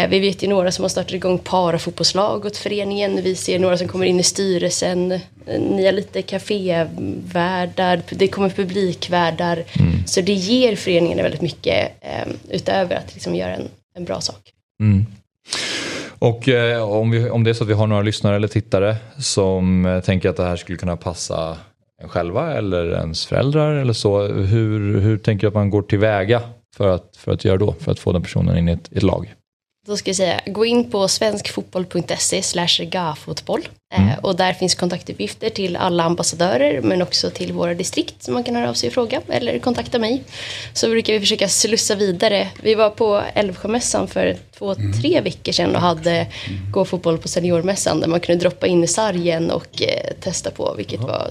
vi 0.09 0.20
vet 0.20 0.43
ju 0.43 0.48
några 0.48 0.73
som 0.73 0.85
har 0.85 0.89
startat 0.89 1.12
igång 1.12 1.39
parafotbollslag 1.39 2.44
åt 2.44 2.57
föreningen. 2.57 3.23
Vi 3.23 3.35
ser 3.35 3.59
några 3.59 3.77
som 3.77 3.89
kommer 3.89 4.07
in 4.07 4.20
i 4.20 4.23
styrelsen. 4.23 5.20
Ni 5.59 5.86
har 5.86 5.93
lite 5.93 6.23
kafévärdar, 6.23 8.02
det 8.11 8.28
kommer 8.28 8.48
publikvärdar. 8.48 9.65
Mm. 9.78 10.07
Så 10.07 10.20
det 10.20 10.32
ger 10.32 10.77
föreningen 10.77 11.19
väldigt 11.19 11.40
mycket 11.40 11.93
eh, 12.01 12.32
utöver 12.51 12.97
att 12.97 13.15
liksom 13.15 13.35
göra 13.35 13.55
en, 13.55 13.69
en 13.97 14.05
bra 14.05 14.20
sak. 14.20 14.52
Mm. 14.82 15.07
Och 16.19 16.48
eh, 16.48 16.90
om, 16.90 17.11
vi, 17.11 17.31
om 17.31 17.44
det 17.44 17.51
är 17.51 17.55
så 17.55 17.65
att 17.65 17.70
vi 17.70 17.74
har 17.74 17.86
några 17.86 18.02
lyssnare 18.02 18.36
eller 18.36 18.48
tittare 18.48 18.97
som 19.19 19.86
eh, 19.86 20.01
tänker 20.01 20.28
att 20.28 20.36
det 20.36 20.44
här 20.44 20.57
skulle 20.57 20.78
kunna 20.78 20.97
passa 20.97 21.57
en 22.02 22.09
själva 22.09 22.52
eller 22.52 22.93
ens 22.93 23.27
föräldrar 23.27 23.74
eller 23.74 23.93
så. 23.93 24.23
Hur, 24.27 25.01
hur 25.01 25.19
tänker 25.19 25.40
du 25.40 25.48
att 25.48 25.55
man 25.55 25.70
går 25.70 25.82
tillväga 25.82 26.43
för 26.77 26.89
att, 26.89 27.16
för 27.16 27.32
att 27.32 27.44
göra 27.44 27.57
då? 27.57 27.74
För 27.81 27.93
att 27.93 27.98
få 27.98 28.12
den 28.12 28.23
personen 28.23 28.59
in 28.59 28.69
i 28.69 28.73
ett, 28.73 28.93
i 28.93 28.97
ett 28.97 29.02
lag? 29.02 29.35
Då 29.86 29.97
ska 29.97 30.09
jag 30.09 30.16
säga, 30.16 30.40
gå 30.47 30.65
in 30.65 30.90
på 30.90 31.09
svenskfotboll.se 31.09 32.43
slash 32.43 32.85
gafotboll. 32.85 33.69
Mm. 33.94 34.09
Eh, 34.09 34.19
och 34.19 34.36
där 34.36 34.52
finns 34.52 34.74
kontaktuppgifter 34.74 35.51
till 35.51 35.77
alla 35.77 36.02
ambassadörer 36.02 36.81
men 36.81 37.02
också 37.02 37.31
till 37.31 37.52
våra 37.52 37.74
distrikt 37.74 38.23
som 38.23 38.35
man 38.35 38.44
kan 38.44 38.57
höra 38.57 38.69
av 38.70 38.74
sig 38.74 38.86
och 38.86 38.93
fråga 38.93 39.20
eller 39.28 39.59
kontakta 39.59 39.98
mig. 39.98 40.23
Så 40.74 40.89
brukar 40.89 41.12
vi 41.12 41.20
försöka 41.20 41.48
slussa 41.48 41.94
vidare. 41.94 42.48
Vi 42.62 42.74
var 42.74 42.90
på 42.90 43.23
Älvsjömässan 43.35 44.09
för 44.09 44.36
två, 44.59 44.74
tre 44.74 45.20
veckor 45.20 45.52
sedan 45.52 45.77
och 45.77 45.82
hade 45.82 46.27
gå 46.73 46.85
fotboll 46.85 47.19
på 47.19 47.28
seniormässan 47.28 48.01
där 48.01 48.09
man 48.09 48.20
kunde 48.20 48.40
droppa 48.40 48.66
in 48.66 48.85
i 48.85 48.89
sargen 48.89 49.51
och 49.51 49.82
eh, 49.82 50.15
testa 50.20 50.51
på 50.51 50.74
vilket 50.77 51.01
var 51.01 51.28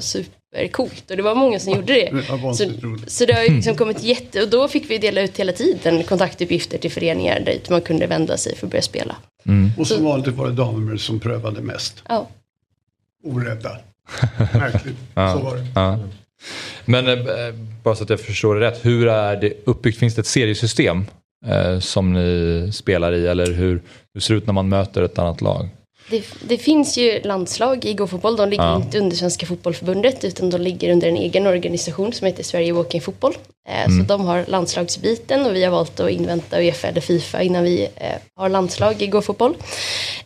supercoolt 0.56 1.12
och 1.12 1.18
det 1.18 1.24
var 1.24 1.36
många 1.36 1.60
som 1.60 1.74
gjorde 1.74 1.94
det. 1.94 2.10
Det 2.12 2.54
Så, 2.56 2.72
så 3.08 3.26
det 3.26 3.34
har 3.34 3.56
liksom 3.56 3.76
kommit 3.76 4.04
jätte... 4.04 4.42
Och 4.44 4.50
då 4.50 4.68
fick 4.68 4.90
vi 4.90 4.98
dela 4.98 5.22
ut 5.22 5.38
hela 5.38 5.52
tiden 5.52 6.04
kontaktuppgifter 6.04 6.78
till 6.78 6.92
föreningar 6.92 7.40
dit 7.40 7.70
man 7.70 7.82
kunde 7.82 8.08
vända 8.08 8.38
sig 8.38 8.56
för 8.56 8.68
att 8.68 8.72
börja 8.72 8.82
spela. 8.82 9.16
Och 9.78 9.88
som 9.88 10.04
vanligt 10.04 10.36
var 10.36 10.48
det 10.48 10.54
damer 10.54 10.98
som 10.98 11.20
prövade 11.20 11.62
mest. 11.62 12.04
Ja. 12.08 12.28
Orädda. 13.24 13.78
Märkligt. 14.54 14.96
Ja, 15.14 15.34
Så 15.34 15.40
var 15.44 15.56
det. 15.56 15.66
ja. 15.76 16.00
Men 16.86 17.08
eh, 17.08 17.16
bara 17.84 17.96
så 17.96 18.04
att 18.04 18.10
jag 18.10 18.20
förstår 18.20 18.56
det 18.56 18.68
rätt, 18.68 18.86
hur 18.86 19.08
är 19.08 19.36
det 19.42 19.54
uppbyggt? 19.66 20.00
Finns 20.00 20.16
det 20.16 20.20
ett 20.22 20.28
seriesystem 20.28 21.06
eh, 21.46 21.80
som 21.80 22.14
ni 22.14 22.70
spelar 22.74 23.14
i 23.14 23.28
eller 23.28 23.52
hur, 23.54 23.82
hur 24.14 24.22
ser 24.22 24.34
det 24.34 24.38
ut 24.38 24.46
när 24.48 24.54
man 24.54 24.70
möter 24.70 25.02
ett 25.02 25.20
annat 25.20 25.42
lag? 25.42 25.70
Det, 26.10 26.24
det 26.48 26.58
finns 26.58 26.98
ju 26.98 27.22
landslag 27.22 27.86
i 27.86 27.94
GoFotboll. 27.94 28.36
De 28.36 28.50
ligger 28.50 28.64
Ja. 28.64 28.76
inte 28.76 29.00
under 29.00 29.16
Svenska 29.16 29.46
Fotbollförbundet 29.46 30.24
utan 30.24 30.50
de 30.50 30.62
ligger 30.62 30.92
under 30.92 31.08
en 31.08 31.18
egen 31.18 31.48
organisation 31.48 32.14
som 32.14 32.28
heter 32.28 32.44
Sverige 32.44 32.74
Walking 32.74 33.02
Fotboll. 33.02 33.34
Eh, 33.70 33.86
Mm. 33.86 34.00
Så 34.08 34.14
de 34.14 34.26
har 34.26 34.46
landslagsbiten 34.48 35.46
och 35.46 35.56
vi 35.56 35.64
har 35.64 35.72
valt 35.72 36.00
att 36.00 36.10
invänta 36.12 36.60
Uefa 36.62 36.88
eller 36.88 37.02
Fifa 37.02 37.42
innan 37.42 37.64
vi 37.64 37.84
eh, 37.96 38.16
har 38.36 38.50
landslag 38.50 39.02
i 39.02 39.08
GoFotboll. 39.08 39.56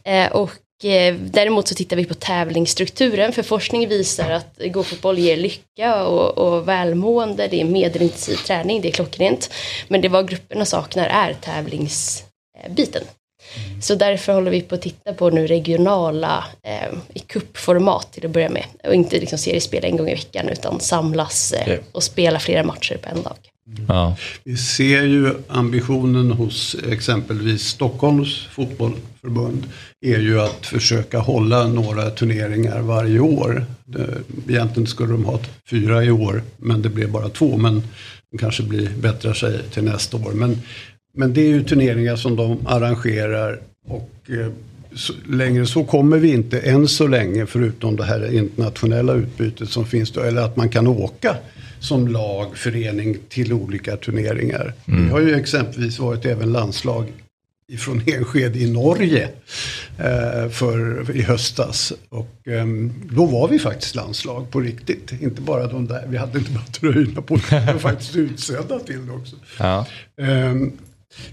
Eh, 0.03 0.31
och 0.31 0.51
eh, 0.85 1.15
däremot 1.15 1.67
så 1.67 1.75
tittar 1.75 1.95
vi 1.97 2.05
på 2.05 2.13
tävlingsstrukturen 2.13 3.31
för 3.33 3.43
forskning 3.43 3.87
visar 3.89 4.29
att 4.31 4.57
GoFotboll 4.65 5.19
ger 5.19 5.37
lycka 5.37 6.05
och, 6.05 6.37
och 6.37 6.67
välmående. 6.67 7.47
Det 7.47 7.61
är 7.61 7.65
medelintensiv 7.65 8.35
träning, 8.35 8.81
det 8.81 8.87
är 8.87 8.91
klockrent. 8.91 9.49
Men 9.87 10.01
det 10.01 10.09
vad 10.09 10.29
grupperna 10.29 10.65
saknar 10.65 11.07
är 11.07 11.33
tävlingsbiten. 11.33 13.03
Så 13.81 13.95
därför 13.95 14.33
håller 14.33 14.51
vi 14.51 14.61
på 14.61 14.75
att 14.75 14.81
titta 14.81 15.13
på 15.13 15.29
nu 15.29 15.47
regionala 15.47 16.45
eh, 16.63 16.97
i 17.13 17.19
kuppformat 17.19 18.13
till 18.13 18.25
att 18.25 18.31
börja 18.31 18.49
med. 18.49 18.65
Och 18.83 18.93
inte 18.93 19.19
liksom 19.19 19.37
seriespela 19.37 19.87
en 19.87 19.97
gång 19.97 20.07
i 20.07 20.13
veckan 20.13 20.49
utan 20.49 20.79
samlas 20.79 21.53
eh, 21.53 21.79
och 21.91 22.03
spela 22.03 22.39
flera 22.39 22.63
matcher 22.63 22.97
på 22.97 23.09
en 23.09 23.23
dag. 23.23 23.37
Ja. 23.87 24.15
Vi 24.43 24.57
ser 24.57 25.03
ju 25.03 25.33
ambitionen 25.47 26.31
hos 26.31 26.75
exempelvis 26.91 27.61
Stockholms 27.61 28.45
fotbollförbund 28.45 29.63
är 30.01 30.19
ju 30.19 30.41
att 30.41 30.65
försöka 30.65 31.19
hålla 31.19 31.67
några 31.67 32.09
turneringar 32.09 32.81
varje 32.81 33.19
år. 33.19 33.65
Egentligen 34.49 34.87
skulle 34.87 35.11
de 35.11 35.25
ha 35.25 35.39
fyra 35.69 36.03
i 36.03 36.11
år 36.11 36.43
men 36.57 36.81
det 36.81 36.89
blev 36.89 37.11
bara 37.11 37.29
två. 37.29 37.57
Men 37.57 37.83
de 38.31 38.37
kanske 38.37 38.63
blir 38.63 38.89
bättre 38.89 39.35
sig 39.35 39.59
till 39.69 39.83
nästa 39.83 40.17
år. 40.17 40.31
Men, 40.31 40.61
men 41.13 41.33
det 41.33 41.41
är 41.41 41.47
ju 41.47 41.63
turneringar 41.63 42.15
som 42.15 42.35
de 42.35 42.67
arrangerar 42.67 43.59
och 43.87 44.11
eh, 44.29 44.51
så, 44.95 45.13
längre 45.29 45.65
så 45.65 45.83
kommer 45.83 46.17
vi 46.17 46.33
inte 46.33 46.59
än 46.59 46.87
så 46.87 47.07
länge 47.07 47.45
förutom 47.45 47.95
det 47.95 48.03
här 48.03 48.33
internationella 48.33 49.13
utbytet 49.13 49.69
som 49.69 49.85
finns 49.85 50.11
då, 50.11 50.21
eller 50.21 50.41
att 50.41 50.55
man 50.55 50.69
kan 50.69 50.87
åka 50.87 51.35
som 51.79 52.07
lag, 52.07 52.57
förening 52.57 53.17
till 53.29 53.53
olika 53.53 53.97
turneringar. 53.97 54.73
Vi 54.85 55.09
har 55.09 55.19
ju 55.19 55.35
exempelvis 55.35 55.99
varit 55.99 56.25
även 56.25 56.51
landslag 56.51 57.11
ifrån 57.67 58.01
Enskede 58.07 58.59
i 58.59 58.71
Norge 58.71 59.29
eh, 59.97 60.49
för, 60.49 61.11
i 61.15 61.21
höstas. 61.21 61.93
Och 62.09 62.47
ehm, 62.47 62.93
då 63.11 63.25
var 63.25 63.47
vi 63.47 63.59
faktiskt 63.59 63.95
landslag 63.95 64.51
på 64.51 64.59
riktigt. 64.59 65.21
Inte 65.21 65.41
bara 65.41 65.67
de 65.67 65.87
där, 65.87 66.05
vi 66.07 66.17
hade 66.17 66.39
inte 66.39 66.51
bara 66.51 66.65
tröjorna 66.65 67.21
på, 67.21 67.35
vi 67.35 67.41
var 67.51 67.79
faktiskt 67.79 68.15
utsedda 68.15 68.79
till 68.79 69.05
det 69.07 69.13
också. 69.13 69.35
Ja. 69.59 69.87
Ehm, 70.17 70.71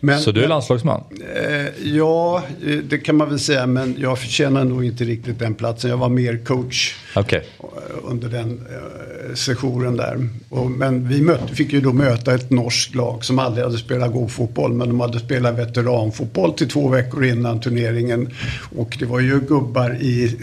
men, 0.01 0.21
så 0.21 0.33
du 0.33 0.45
är 0.45 0.49
landslagsman? 0.49 1.05
Eh, 1.35 1.89
ja, 1.97 2.43
eh, 2.67 2.77
det 2.79 2.99
kan 2.99 3.17
man 3.17 3.29
väl 3.29 3.39
säga, 3.41 3.67
men 3.67 3.97
jag 3.99 4.19
förtjänar 4.19 4.65
nog 4.65 4.85
inte 4.85 5.05
riktigt 5.05 5.39
den 5.39 5.55
platsen. 5.55 5.91
Jag 5.91 5.97
var 5.97 6.09
mer 6.09 6.45
coach 6.45 6.95
Okej. 7.17 7.45
eh, 7.61 7.67
under 8.05 8.29
den 8.29 8.51
eh, 8.71 9.35
sessionen 9.35 9.97
där. 9.97 10.29
Och, 10.49 10.71
men 10.71 11.09
vi 11.09 11.23
mötte, 11.23 11.55
fick 11.55 11.73
ju 11.73 11.81
då 11.81 11.93
möta 11.93 12.35
ett 12.35 12.51
norskt 12.51 12.95
lag 12.95 13.25
som 13.25 13.39
aldrig 13.39 13.65
hade 13.65 13.79
spelat 13.79 14.13
god 14.13 14.31
fotboll 14.31 14.73
men 14.73 14.89
de 14.89 15.01
hade 15.01 15.19
spelat 15.21 15.59
veteranfotboll 15.59 16.53
till 16.53 16.69
två 16.69 16.89
veckor 16.89 17.25
innan 17.25 17.61
turneringen. 17.61 18.29
Och 18.77 18.97
det 18.99 19.05
var 19.07 19.21
ju 19.21 19.41
gubbar 19.41 19.91
i 20.01 20.37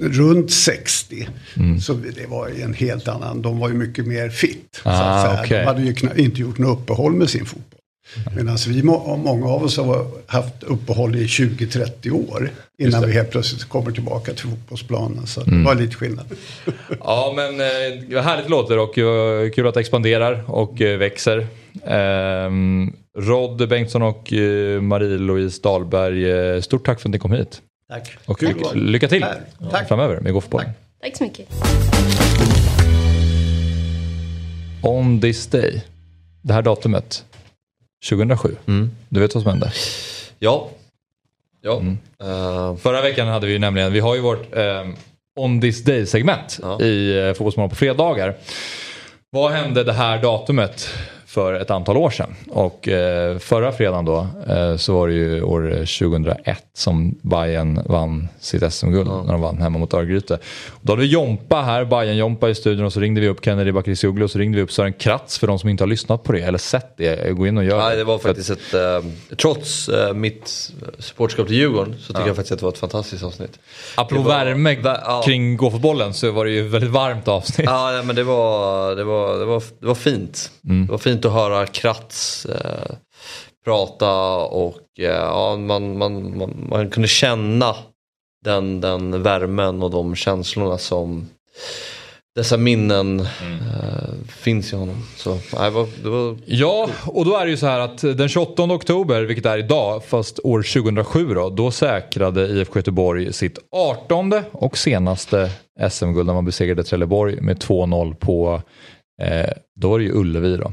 runt 0.00 0.50
60. 0.52 1.28
Så 1.82 1.92
det 1.92 2.26
var 2.28 2.48
ju 2.48 2.62
en 2.62 2.74
helt 2.74 3.08
annan, 3.08 3.42
de 3.42 3.58
var 3.58 3.68
ju 3.68 3.74
mycket 3.74 4.06
mer 4.06 4.28
fit. 4.28 4.80
så 4.82 4.88
Ah, 4.88 4.92
att 4.92 5.26
säga. 5.30 5.40
okej. 5.44 5.58
De 5.60 5.66
hade 5.66 5.82
ju 5.82 6.24
inte 6.24 6.40
gjort 6.40 6.58
något 6.58 6.78
uppehåll 6.82 7.12
med 7.12 7.30
sin 7.30 7.44
fotboll. 7.46 7.80
Medan 8.36 8.56
vi, 8.68 8.82
må- 8.82 9.16
många 9.16 9.46
av 9.46 9.62
oss 9.64 9.76
har 9.76 10.06
haft 10.26 10.62
uppehåll 10.62 11.16
i 11.16 11.26
20-30 11.26 12.10
år 12.30 12.50
innan 12.78 13.06
vi 13.06 13.12
helt 13.12 13.30
plötsligt 13.30 13.64
kommer 13.64 13.90
tillbaka 13.90 14.32
till 14.32 14.48
fotbollsplanen. 14.50 15.26
Så 15.26 15.40
Mm. 15.40 15.58
det 15.58 15.64
var 15.64 15.74
lite 15.74 15.94
skillnad. 15.96 16.26
Ja 17.00 17.32
men 17.36 17.60
eh, 17.60 18.14
vad 18.14 18.24
härligt 18.24 18.48
låter 18.50 18.78
och 18.78 18.98
eh, 18.98 19.50
kul 19.50 19.66
att 19.66 19.74
det 19.74 19.80
expanderar 19.80 20.44
och 20.50 20.80
eh, 20.80 20.98
växer. 20.98 21.46
Ehm, 21.86 22.92
Rod 23.18 23.68
Bengtsson 23.68 24.02
och 24.02 24.32
eh, 24.32 24.80
Marie-Louise 24.80 25.60
Dahlberg, 25.62 26.30
eh, 26.30 26.60
stort 26.60 26.86
tack 26.86 27.00
för 27.00 27.08
att 27.08 27.12
ni 27.12 27.18
kom 27.18 27.32
hit. 27.32 27.62
Tack. 27.90 28.16
Och 28.26 28.38
Kul 28.38 28.48
lycka, 28.74 29.08
till. 29.08 29.24
Tack. 29.70 29.88
framöver 29.88 30.20
med 30.20 30.32
golfbollen. 30.32 30.70
Tack 31.02 31.16
så 31.16 31.24
mycket. 31.24 31.48
On 34.82 35.20
this 35.20 35.46
day, 35.46 35.82
det 36.42 36.52
här 36.52 36.62
datumet, 36.62 37.24
2007. 38.08 38.56
Du 39.08 39.20
vet 39.20 39.34
vad 39.34 39.42
som 39.42 39.50
hände? 39.52 39.72
Ja. 40.38 40.68
Ja. 41.62 41.80
Mm. 41.80 41.98
Eh, 42.22 42.76
Förra 42.76 43.02
veckan 43.02 43.28
hade 43.28 43.46
vi 43.46 43.52
ju 43.52 43.58
nämligen, 43.58 43.92
vi 43.92 44.00
har 44.00 44.14
ju 44.14 44.20
vårt 44.20 44.56
eh, 44.56 44.84
On 45.36 45.60
this 45.60 45.84
day 45.84 46.06
segment 46.06 46.58
i 46.80 47.18
eh, 47.18 47.32
Fotbollsmorgon 47.32 47.70
på 47.70 47.76
fredagar. 47.76 48.34
Vad 49.30 49.52
hände 49.52 49.84
det 49.84 49.92
här 49.92 50.22
datumet 50.22 50.88
för 51.26 51.54
ett 51.54 51.70
antal 51.70 51.96
år 51.96 52.10
sedan? 52.10 52.34
Och 52.50 52.88
eh, 52.88 53.38
förra 53.38 53.72
fredagen 53.72 54.04
då 54.04 54.26
eh, 54.48 54.76
så 54.76 54.94
var 54.94 55.08
det 55.08 55.14
ju 55.14 55.42
år 55.42 55.70
2001 55.70 56.64
som 56.74 57.14
Bayern 57.22 57.80
vann 57.84 58.28
sitt 58.40 58.72
SM-guld 58.72 59.08
när 59.24 59.32
de 59.32 59.40
vann 59.40 59.58
hemma 59.62 59.78
mot 59.78 59.94
Örgryte. 59.94 60.38
Då 60.80 60.92
hade 60.92 61.02
vi 61.02 61.08
Jompa 61.08 61.62
här, 61.62 61.84
Bayern 61.84 62.16
Jompa 62.16 62.48
i 62.48 62.54
studion 62.54 62.84
och 62.86 62.92
så 62.92 63.00
ringde 63.00 63.20
vi 63.20 63.28
upp 63.28 63.44
Kennedy 63.44 63.72
Bakircioglu 63.72 64.24
och 64.24 64.30
så 64.30 64.38
ringde 64.38 64.56
vi 64.56 64.62
upp 64.62 64.72
Sören 64.72 64.92
Kratz 64.92 65.38
för 65.38 65.46
de 65.46 65.58
som 65.58 65.68
inte 65.68 65.82
har 65.84 65.88
lyssnat 65.88 66.22
på 66.22 66.32
det 66.32 66.40
eller 66.40 66.58
sett 66.58 66.96
det. 66.96 67.36
Gå 67.36 67.46
in 67.46 67.58
och 67.58 67.64
gör 67.64 67.78
Nej, 67.78 67.96
det 67.96 68.04
var 68.04 68.18
faktiskt 68.18 68.50
ett, 68.50 68.74
eh, 68.74 69.00
trots 69.36 69.88
eh, 69.88 70.12
mitt 70.14 70.70
supporterskap 70.98 71.46
till 71.46 71.56
Djurgården 71.56 71.94
så 72.00 72.06
tycker 72.06 72.20
Ja. 72.20 72.26
jag 72.26 72.36
faktiskt 72.36 72.52
att 72.52 72.58
det 72.58 72.64
var 72.64 72.72
ett 72.72 72.78
fantastiskt 72.78 73.24
avsnitt. 73.24 73.58
Apropå 73.96 74.22
Det 74.22 74.28
var- 74.28 74.44
värme 74.44 74.76
va- 74.82 75.00
ja. 75.04 75.22
kring 75.24 75.56
gåfotbollen 75.56 76.14
så 76.14 76.30
var 76.30 76.44
det 76.44 76.50
ju 76.50 76.66
ett 76.66 76.72
väldigt 76.72 76.90
varmt 76.90 77.28
avsnitt. 77.28 77.66
Ja, 77.70 78.02
men 78.04 78.16
det 78.16 78.22
var, 78.24 78.96
det 78.96 79.04
var, 79.04 79.38
det 79.38 79.44
var, 79.44 79.62
det 79.80 79.86
var 79.86 79.94
fint. 79.94 80.50
Mm. 80.68 80.86
Det 80.86 80.92
var 80.92 80.98
fint 80.98 81.15
att 81.24 81.32
höra 81.32 81.66
Kratz 81.66 82.46
eh, 82.46 82.96
prata 83.64 84.36
och 84.36 84.80
eh, 84.98 85.04
ja, 85.04 85.56
man, 85.56 85.98
man, 85.98 86.38
man, 86.38 86.66
man 86.70 86.90
kunde 86.90 87.08
känna 87.08 87.74
den, 88.44 88.80
den 88.80 89.22
värmen 89.22 89.82
och 89.82 89.90
de 89.90 90.14
känslorna 90.14 90.78
som 90.78 91.28
dessa 92.36 92.56
minnen 92.56 93.20
eh, 93.20 93.26
finns 94.28 94.72
i 94.72 94.76
honom. 94.76 95.02
Så 95.16 95.38
det 95.50 95.70
var, 95.70 96.02
det 96.02 96.08
var 96.08 96.36
Ja, 96.46 96.88
och 97.06 97.24
då 97.24 97.36
är 97.36 97.44
det 97.44 97.50
ju 97.50 97.56
så 97.56 97.66
här 97.66 97.80
att 97.80 97.98
den 97.98 98.28
28 98.28 98.62
oktober, 98.62 99.22
vilket 99.22 99.46
är 99.46 99.58
idag, 99.58 100.04
fast 100.04 100.38
år 100.44 100.62
2007 100.62 101.34
då, 101.34 101.50
då 101.50 101.70
säkrade 101.70 102.46
IFK 102.46 102.78
Göteborg 102.78 103.32
sitt 103.32 103.58
18 103.70 104.32
och 104.52 104.78
senaste 104.78 105.50
SM-guld 105.90 106.26
när 106.26 106.34
man 106.34 106.44
besegrade 106.44 106.84
Trelleborg 106.84 107.40
med 107.40 107.58
2-0 107.58 108.14
på 108.14 108.62
Eh, 109.22 109.50
då 109.76 109.90
var 109.90 109.98
det 109.98 110.04
ju 110.04 110.12
Ullevi 110.12 110.56
då. 110.56 110.72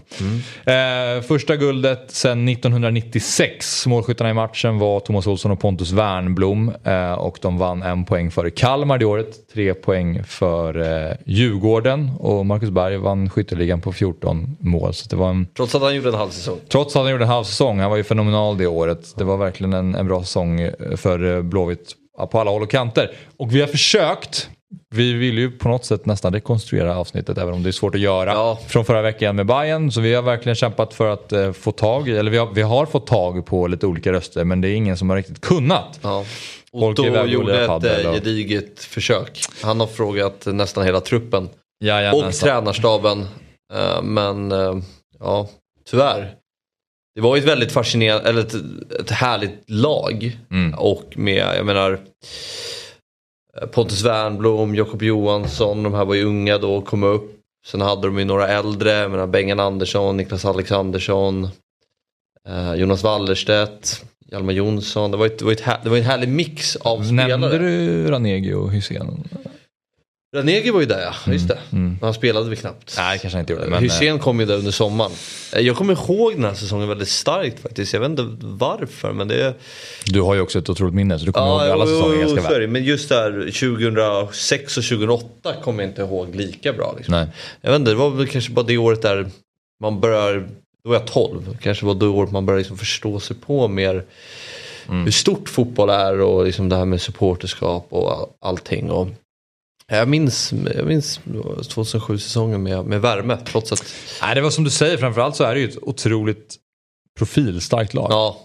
Eh, 0.72 1.22
första 1.22 1.56
guldet 1.56 2.12
sedan 2.12 2.48
1996. 2.48 3.88
Målskyttarna 3.88 4.30
i 4.30 4.34
matchen 4.34 4.80
var 4.80 5.00
Thomas 5.00 5.28
Olsson 5.28 5.52
och 5.52 5.60
Pontus 5.60 5.92
Wernblom. 5.92 6.72
Eh, 6.84 7.14
och 7.14 7.38
de 7.42 7.58
vann 7.58 7.84
en 7.84 8.06
poäng 8.06 8.32
före 8.32 8.50
Kalmar 8.50 8.98
det 8.98 9.06
året. 9.06 9.54
Tre 9.54 9.74
poäng 9.74 10.24
för 10.24 10.82
eh, 11.10 11.16
Djurgården. 11.26 12.12
Och 12.20 12.46
Marcus 12.46 12.70
Berg 12.70 12.98
vann 12.98 13.30
skytteligan 13.30 13.82
på 13.82 13.94
14 13.94 14.58
mål. 14.60 14.94
Så 14.94 15.10
det 15.10 15.16
var 15.16 15.30
en... 15.30 15.48
Trots 15.58 15.76
att 15.76 15.82
han 15.82 15.96
gjorde 15.96 16.10
en 16.10 16.16
halv 16.16 16.30
säsong. 16.30 16.60
Trots 16.70 16.96
att 16.96 17.02
han 17.02 17.12
gjorde 17.12 17.24
en 17.24 17.30
halv 17.30 17.44
säsong. 17.44 17.80
Han 17.80 17.90
var 17.90 17.98
ju 17.98 18.04
fenomenal 18.04 18.58
det 18.58 18.68
året. 18.68 19.14
Det 19.18 19.24
var 19.24 19.38
verkligen 19.38 19.74
en, 19.74 19.96
en 19.96 20.08
bra 20.08 20.22
säsong 20.22 20.62
eh, 20.62 20.96
för 20.96 21.36
eh, 21.36 21.42
Blåvitt 21.42 21.96
på 22.32 22.40
alla 22.40 22.52
håll 22.52 22.62
och 22.62 22.72
kanter. 22.72 23.12
Och 23.38 23.56
vi 23.56 23.62
har 23.62 23.68
försökt 23.68 24.50
vi 24.96 25.14
vill 25.14 25.38
ju 25.38 25.52
på 25.52 25.70
något 25.70 25.86
sätt 25.86 26.06
nästan 26.06 26.34
rekonstruera 26.34 26.98
avsnittet 26.98 27.38
även 27.38 27.54
om 27.54 27.64
det 27.64 27.70
är 27.70 27.72
svårt 27.72 27.96
att 27.96 28.02
göra 28.02 28.56
från 28.68 28.86
förra 28.86 29.02
veckan 29.02 29.36
med 29.36 29.46
Bayern 29.46 29.92
Så 29.92 30.02
vi 30.02 30.14
har 30.14 30.22
verkligen 30.22 30.56
kämpat 30.56 30.94
för 30.94 31.10
att 31.10 31.32
eh, 31.32 31.52
få 31.52 31.72
tag 31.72 32.10
i, 32.10 32.18
eller 32.18 32.32
vi 32.32 32.38
har, 32.38 32.54
vi 32.54 32.62
har 32.62 32.86
fått 32.86 33.08
tag 33.08 33.46
på 33.46 33.68
lite 33.68 33.88
olika 33.88 34.12
röster 34.12 34.44
men 34.44 34.62
det 34.62 34.70
är 34.70 34.76
ingen 34.76 34.98
som 34.98 35.10
har 35.10 35.18
riktigt 35.18 35.42
kunnat. 35.42 36.00
Ja. 36.02 36.26
Otto 36.72 37.26
gjorde 37.26 37.64
ett 37.64 37.70
eh, 37.70 38.10
och- 38.10 38.16
gediget 38.16 38.80
försök. 38.80 39.40
Han 39.64 39.80
har 39.80 39.88
frågat 39.88 40.46
nästan 40.46 40.86
hela 40.86 41.00
truppen. 41.00 41.44
och 41.46 41.52
Jajamensan. 41.88 42.32
tränarstaben. 42.50 43.26
Eh, 43.74 44.02
Men 44.04 44.52
eh, 44.52 44.76
ja, 45.20 45.50
tyvärr. 45.90 46.34
Det 47.16 47.22
var 47.22 47.36
ju 47.36 47.42
ett 47.42 47.48
väldigt 47.48 47.72
fascinerande, 47.72 48.30
eller 48.30 48.42
ett, 48.42 48.56
ett 49.00 49.12
härligt 49.12 49.64
lag. 49.68 50.38
Mm. 50.52 50.74
Och 50.74 51.14
med, 51.16 51.48
jag 51.58 51.66
menar 51.66 52.00
Pontus 53.72 54.04
Wernbloom, 54.04 54.76
Jakob 54.76 55.02
Johansson, 55.04 55.84
de 55.84 55.94
här 55.94 56.06
var 56.06 56.14
ju 56.16 56.24
unga 56.26 56.58
då 56.58 56.76
och 56.76 56.86
kom 56.86 57.04
upp. 57.04 57.40
Sen 57.66 57.82
hade 57.82 58.08
de 58.08 58.20
ju 58.20 58.26
några 58.26 58.48
äldre, 58.48 59.08
menar 59.08 59.28
Bengan 59.28 59.60
Andersson, 59.60 60.18
Niklas 60.18 60.46
Alexandersson, 60.46 61.48
eh, 62.50 62.74
Jonas 62.76 63.04
Wallerstedt, 63.04 64.06
Hjalmar 64.32 64.54
Jonsson. 64.54 65.12
Det 65.12 65.18
var, 65.18 65.26
ett, 65.26 65.40
det, 65.40 65.46
var 65.46 65.52
ett, 65.52 65.62
här- 65.62 65.80
det 65.84 65.90
var 65.90 65.98
en 65.98 66.04
härlig 66.04 66.30
mix 66.30 66.76
av 66.76 67.04
spelare. 67.04 67.28
Nämnde 67.28 67.58
du 67.58 68.08
Ranegi 68.12 68.54
och 68.54 68.72
Hysén? 68.72 69.24
Ranegi 70.36 70.70
var 70.70 70.80
ju 70.80 70.86
där 70.86 71.02
ja, 71.02 71.32
just 71.34 71.48
det. 71.48 71.58
Mm. 71.72 71.98
Han 72.02 72.14
spelade 72.14 72.50
väl 72.50 72.58
knappt. 72.58 72.94
Nej, 72.98 73.20
kanske 73.20 73.40
inte 73.40 73.54
gjorde. 73.54 73.68
Men, 73.68 73.84
Hysén 73.84 74.20
kom 74.20 74.40
ju 74.40 74.46
där 74.46 74.56
under 74.58 74.72
sommaren. 74.72 75.12
Eh, 75.56 75.60
Jag 75.62 75.76
kommer 75.76 75.94
ihåg 75.94 76.34
den 76.36 76.44
här 76.44 76.54
säsongen 76.54 76.88
väldigt 76.90 77.10
starkt 77.10 77.60
faktiskt. 77.60 77.94
Jag 77.94 78.00
vet 78.00 78.10
inte 78.10 78.24
varför 78.42 79.14
men 79.14 79.28
det... 79.28 79.54
Du 80.06 80.22
har 80.22 80.34
ju 80.36 80.42
också 80.42 80.60
ett 80.60 80.70
otroligt 80.70 80.94
minne 80.96 81.20
så 81.20 81.26
du 81.26 81.32
kommer 81.32 81.48
ihåg 81.48 81.62
alla 81.62 81.86
säsonger 81.86 82.18
ganska 82.20 82.50
väl. 82.50 82.62
det. 82.62 82.68
Men 82.68 82.84
just 82.84 83.10
där 83.10 83.32
2006 83.32 84.78
och 84.78 84.84
2008 84.84 85.54
kommer 85.64 85.84
jag 85.84 85.90
inte 85.90 86.02
ihåg 86.02 86.36
lika 86.36 86.74
bra. 86.74 86.94
Liksom. 86.98 87.12
Nej. 87.16 87.28
Jag 87.62 87.72
vet 87.72 87.80
inte, 87.80 87.92
det 87.92 87.98
var 87.98 88.10
väl 88.10 88.28
kanske 88.28 88.52
bara 88.52 88.66
det 88.66 88.78
året 88.78 89.02
där 89.02 89.30
man 89.82 90.00
börjar, 90.00 90.48
då 90.84 90.90
var 90.90 90.96
jag 90.96 91.08
12, 91.08 91.58
kanske 91.62 91.86
var 91.86 91.94
det 91.96 92.06
året 92.08 92.32
man 92.32 92.46
börjar 92.46 92.58
liksom 92.60 92.78
förstå 92.78 93.20
sig 93.20 93.36
på 93.36 93.68
mer 93.68 94.04
Mm. 94.90 95.04
hur 95.04 95.12
stort 95.12 95.50
fotboll 95.50 95.90
är 95.90 96.22
och 96.22 96.46
liksom 96.46 96.70
det 96.70 96.76
här 96.76 96.86
med 96.86 97.02
supporterskap 97.02 97.88
och 97.90 98.12
all- 98.12 98.28
allting. 98.42 98.92
Och 98.92 99.08
jag 99.88 100.08
minns, 100.08 100.54
jag 100.76 100.88
minns 100.88 101.20
2007-säsongen 101.20 102.64
med, 102.64 102.86
med 102.86 103.02
värme 103.02 103.38
trots 103.46 103.72
att... 103.72 103.84
Nej, 104.22 104.36
det 104.36 104.42
var 104.42 104.50
som 104.50 104.64
du 104.64 104.70
säger, 104.70 104.98
framförallt 104.98 105.36
så 105.36 105.44
är 105.44 105.56
det 105.56 105.62
ju 105.62 105.70
ett 105.70 105.78
otroligt 105.82 106.56
profilstarkt 107.18 107.94
lag. 107.94 108.08
Ja. 108.12 108.38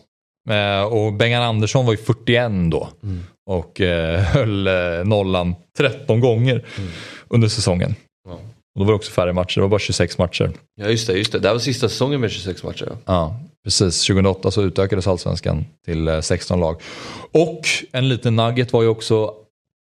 Eh, 0.54 0.82
och 0.82 1.12
Bengan 1.12 1.42
Andersson 1.42 1.86
var 1.86 1.92
ju 1.92 1.98
41 1.98 2.52
då. 2.70 2.88
Mm. 3.02 3.22
Och 3.50 3.80
eh, 3.80 4.20
höll 4.20 4.66
eh, 4.66 4.74
nollan 5.04 5.54
13 5.78 6.20
gånger 6.20 6.66
under 7.28 7.48
säsongen. 7.48 7.94
Ja. 8.28 8.34
Och 8.34 8.80
då 8.80 8.84
var 8.84 8.92
det 8.92 8.96
också 8.96 9.12
färre 9.12 9.32
matcher, 9.32 9.54
det 9.54 9.60
var 9.60 9.68
bara 9.68 9.80
26 9.80 10.18
matcher. 10.18 10.52
Ja 10.80 10.88
just 10.88 11.06
det, 11.06 11.12
just 11.12 11.32
det. 11.32 11.38
Det 11.38 11.48
här 11.48 11.54
var 11.54 11.60
sista 11.60 11.88
säsongen 11.88 12.20
med 12.20 12.30
26 12.30 12.62
matcher. 12.62 12.86
Ja. 12.88 12.96
Ja, 13.04 13.40
precis. 13.64 14.06
2008 14.06 14.50
så 14.50 14.62
utökades 14.62 15.06
allsvenskan 15.06 15.64
till 15.84 16.08
eh, 16.08 16.20
16 16.20 16.60
lag. 16.60 16.82
Och 17.32 17.60
en 17.92 18.08
liten 18.08 18.36
nugget 18.36 18.72
var 18.72 18.82
ju 18.82 18.88
också 18.88 19.34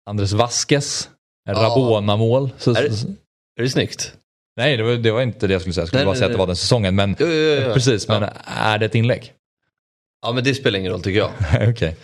Andres 0.09 0.31
Vasquez. 0.31 1.09
Rabona-mål. 1.49 2.49
Så- 2.57 2.71
Är, 2.71 2.73
det- 2.73 3.07
är 3.59 3.63
det 3.63 3.69
snyggt? 3.69 4.13
Nej, 4.57 4.77
det 4.77 4.83
var, 4.83 4.91
det 4.91 5.11
var 5.11 5.21
inte 5.21 5.47
det 5.47 5.53
jag 5.53 5.61
skulle 5.61 5.73
säga. 5.73 5.81
Jag 5.81 5.87
skulle 5.87 5.99
Nej, 5.99 6.05
bara 6.05 6.11
nej, 6.11 6.17
säga 6.19 6.25
att 6.25 6.31
det 6.31 6.37
nej. 6.37 6.39
var 6.39 6.47
den 6.47 6.55
säsongen. 6.55 6.95
Men, 6.95 7.15
Jo, 7.19 7.27
jo, 7.27 7.61
jo. 7.67 7.73
Precis, 7.73 8.07
men 8.07 8.21
Ja. 8.21 8.29
är 8.45 8.77
det 8.77 8.85
ett 8.85 8.95
inlägg? 8.95 9.31
Ja 10.25 10.31
men 10.33 10.43
det 10.43 10.55
spelar 10.55 10.79
ingen 10.79 10.91
roll 10.91 11.01
tycker 11.01 11.19
jag. 11.19 11.69
Okej. 11.69 11.95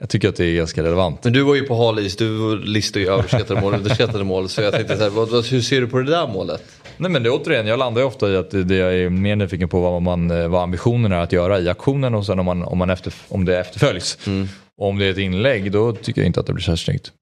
Jag 0.00 0.08
tycker 0.08 0.28
att 0.28 0.36
det 0.36 0.44
är 0.44 0.56
ganska 0.56 0.82
relevant. 0.82 1.24
Men 1.24 1.32
du 1.32 1.42
var 1.42 1.54
ju 1.54 1.62
på 1.62 1.74
hal 1.76 1.98
is, 1.98 2.16
du 2.16 2.58
listade 2.58 3.04
ju 3.04 3.10
överskattade 3.10 3.60
mål 3.60 3.72
och 3.72 3.78
underskattade 3.80 4.24
mål. 4.24 4.48
Så 4.48 4.62
jag 4.62 4.72
tänkte 4.74 4.96
så 4.96 5.02
här, 5.02 5.10
vad, 5.10 5.46
hur 5.46 5.60
ser 5.60 5.80
du 5.80 5.86
på 5.88 5.98
det 5.98 6.10
där 6.10 6.26
målet? 6.28 6.62
Nej 6.96 7.10
men 7.10 7.22
det 7.22 7.30
återigen, 7.30 7.66
jag 7.66 7.78
landar 7.78 8.00
ju 8.02 8.06
ofta 8.06 8.30
i 8.30 8.36
att 8.36 8.50
det, 8.50 8.64
det 8.64 8.76
jag 8.76 8.94
är 8.94 9.08
mer 9.08 9.36
nyfiken 9.36 9.68
på 9.68 9.80
vad, 9.80 10.02
man, 10.02 10.50
vad 10.50 10.62
ambitionen 10.62 11.12
är 11.12 11.16
att 11.16 11.32
göra 11.32 11.60
i 11.60 11.68
aktionen 11.68 12.14
och 12.14 12.26
sen 12.26 12.38
om, 12.38 12.46
man, 12.46 12.62
om, 12.62 12.78
man 12.78 12.90
efter, 12.90 13.12
om 13.28 13.44
det 13.44 13.58
efterföljs. 13.58 14.18
Mm. 14.26 14.48
Och 14.78 14.88
om 14.88 14.98
det 14.98 15.04
är 15.06 15.10
ett 15.10 15.18
inlägg 15.18 15.72
då 15.72 15.92
tycker 15.92 16.20
jag 16.20 16.26
inte 16.26 16.40
att 16.40 16.46
det 16.46 16.52
blir 16.52 16.64
så 16.64 16.70
här 16.70 16.76
snyggt. 16.76 17.12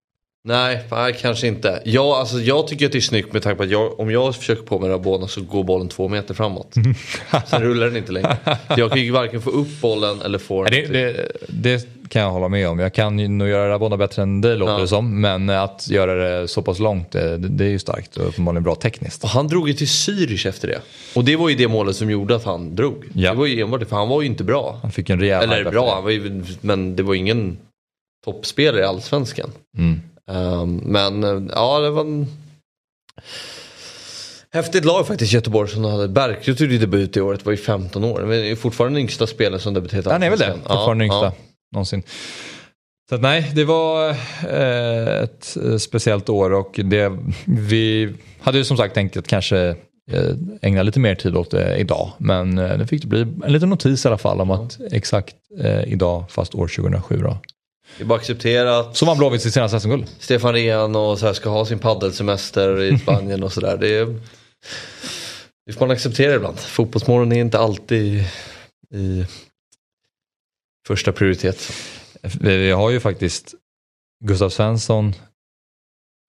Nej, 0.49 0.83
nej, 0.91 1.17
kanske 1.21 1.47
inte. 1.47 1.83
Jag, 1.85 2.07
alltså, 2.07 2.39
jag 2.41 2.67
tycker 2.69 2.87
att 2.87 2.93
det 2.93 2.99
är 2.99 3.01
snyggt 3.01 3.33
med 3.33 3.43
tanke 3.43 3.57
på 3.57 3.63
att 3.63 3.71
jag, 3.71 4.01
om 4.01 4.11
jag 4.11 4.37
försöker 4.37 4.63
på 4.63 4.79
med 4.79 4.91
Rabona 4.91 5.29
så 5.29 5.41
går 5.43 5.65
bollen 5.65 5.89
två 5.89 6.09
meter 6.09 6.35
framåt. 6.35 6.75
Sen 7.47 7.63
rullar 7.63 7.87
den 7.87 7.97
inte 7.97 8.13
längre. 8.13 8.37
Jag 8.77 8.91
kan 8.91 9.01
ju 9.01 9.11
varken 9.11 9.43
få 9.43 9.51
upp 9.51 9.81
bollen 9.81 10.21
eller 10.23 10.39
få 10.39 10.65
den. 10.65 10.73
Det, 10.73 10.87
det, 10.87 11.31
det 11.49 11.89
kan 12.09 12.23
jag 12.23 12.31
hålla 12.31 12.49
med 12.49 12.69
om. 12.69 12.79
Jag 12.79 12.95
kan 12.95 13.19
ju 13.19 13.29
nog 13.29 13.49
göra 13.49 13.69
Rabona 13.69 13.97
bättre 13.97 14.23
än 14.23 14.41
dig 14.41 14.57
låter 14.57 14.73
Ja. 14.73 14.79
det 14.81 14.89
som. 14.89 15.21
Men 15.21 15.51
att 15.51 15.89
göra 15.91 16.15
det 16.15 16.49
så 16.49 16.63
pass 16.63 16.79
långt 16.79 17.11
det, 17.13 17.37
det 17.39 17.65
är 17.65 17.69
ju 17.71 17.79
starkt 17.79 18.17
och 18.17 18.29
uppenbarligen 18.29 18.63
bra 18.63 18.75
tekniskt. 18.75 19.25
Och 19.25 19.31
han 19.31 19.49
drog 19.49 19.69
ju 19.69 19.75
till 19.75 19.87
Zürich 19.87 20.49
efter 20.49 20.69
det. 20.69 20.81
Och 21.15 21.25
det 21.25 21.37
var 21.37 21.49
ju 21.49 21.55
det 21.55 21.69
målet 21.69 21.97
som 21.97 22.11
gjorde 22.11 22.37
att 22.37 22.45
han 22.45 22.75
drog. 22.77 23.05
Ja. 23.15 23.31
Det 23.31 23.37
var 23.37 23.47
ju 23.47 23.61
enbart 23.63 23.81
det, 23.81 23.87
för 23.87 23.97
han 23.97 24.09
var 24.09 24.21
ju 24.23 24.27
inte 24.27 24.45
bra. 24.45 24.79
Han 24.83 24.93
fick 24.93 25.11
en 25.11 25.21
rejäl 25.21 25.43
Eller 25.53 25.71
bra, 25.71 25.95
han 25.95 26.05
var 26.05 26.11
ju, 26.11 26.43
men 26.61 26.97
det 26.97 27.03
var 27.03 27.15
ingen 27.15 27.57
toppspelare 28.25 28.81
i 28.83 28.85
allsvenskan. 28.85 29.51
Mm. 29.79 30.01
Ehm, 30.31 30.77
men 30.77 31.25
eh, 31.25 31.43
ja, 31.55 31.81
det 31.81 31.91
var 31.91 32.01
en 32.01 32.27
häftigt 34.53 34.85
lag 34.85 35.07
faktiskt 35.07 35.33
Göteborg 35.33 35.71
som 35.71 35.85
hade. 35.85 36.09
Bergkrut 36.09 36.61
gjorde 36.61 36.79
debut 36.79 37.17
i 37.17 37.21
året, 37.21 37.45
var 37.45 37.53
ju 37.53 37.57
15 37.57 38.05
år. 38.05 38.21
Men 38.21 38.45
är 38.45 38.57
fortfarande 38.57 38.95
den 38.95 39.01
yngsta 39.01 39.27
spelaren 39.27 39.61
som 39.61 39.75
debuterat 39.75 40.07
Han 40.07 40.23
är 40.23 40.31
väl 40.31 40.39
det, 40.39 40.53
fortfarande 40.53 41.05
Ja, 41.05 41.07
yngsta 41.07 41.33
någonsin. 41.73 42.03
Så 43.09 43.15
att 43.15 43.21
nej, 43.21 43.51
det 43.55 43.65
var 43.65 44.11
eh, 44.11 45.23
ett 45.23 45.57
eh, 45.65 45.77
speciellt 45.77 46.29
år 46.29 46.53
och 46.53 46.81
det, 46.85 47.19
vi 47.45 48.13
hade 48.41 48.59
ju 48.59 48.65
som 48.65 48.77
sagt 48.77 48.95
tänkt 48.95 49.17
att 49.17 49.27
kanske 49.27 49.59
eh, 50.11 50.31
ägna 50.63 50.83
lite 50.83 51.01
mer 51.01 51.15
tid 51.15 51.37
åt 51.37 51.51
det 51.51 51.77
idag. 51.77 52.13
Men 52.19 52.57
det 52.57 52.87
fick 52.87 53.03
det 53.03 53.09
bli 53.09 53.21
en 53.21 53.53
liten 53.53 53.69
notis 53.69 54.05
i 54.05 54.09
alla 54.09 54.19
fall 54.19 54.41
om 54.41 54.51
att 54.51 54.79
exakt 54.91 55.37
eh, 55.61 55.85
idag 55.85 56.25
fast 56.31 56.55
år 56.55 56.69
2007 56.69 57.17
då. 57.17 57.39
Det 57.97 58.03
är 58.03 58.07
bara 58.07 58.19
accepterat. 58.19 58.97
Så 58.97 59.07
man 59.07 59.19
Blåvitt 59.19 59.43
sitt 59.43 59.55
senaste 59.55 59.81
SM-guld. 59.81 60.07
Stefan 60.19 60.53
Rehn 60.53 60.97
och 60.97 61.19
så 61.19 61.27
här 61.27 61.33
ska 61.33 61.49
ha 61.51 61.67
sin 61.67 61.79
paddelsemester 61.79 62.83
i 62.83 62.99
Spanien 63.03 63.43
och 63.43 63.53
sådär. 63.53 63.77
Det, 63.77 63.97
är- 63.99 64.21
det 65.67 65.73
får 65.73 65.81
man 65.81 65.91
acceptera 65.91 66.35
ibland. 66.35 66.59
Fotbollsmålen 66.59 67.33
är 67.33 67.41
inte 67.41 67.59
alltid 67.59 68.25
i 68.95 69.27
första 70.87 71.13
prioritet. 71.13 71.73
Vi 72.41 72.71
har 72.71 72.91
ju 72.91 73.01
faktiskt 73.01 73.55
Gustav 74.25 74.49
Svensson, 74.51 75.15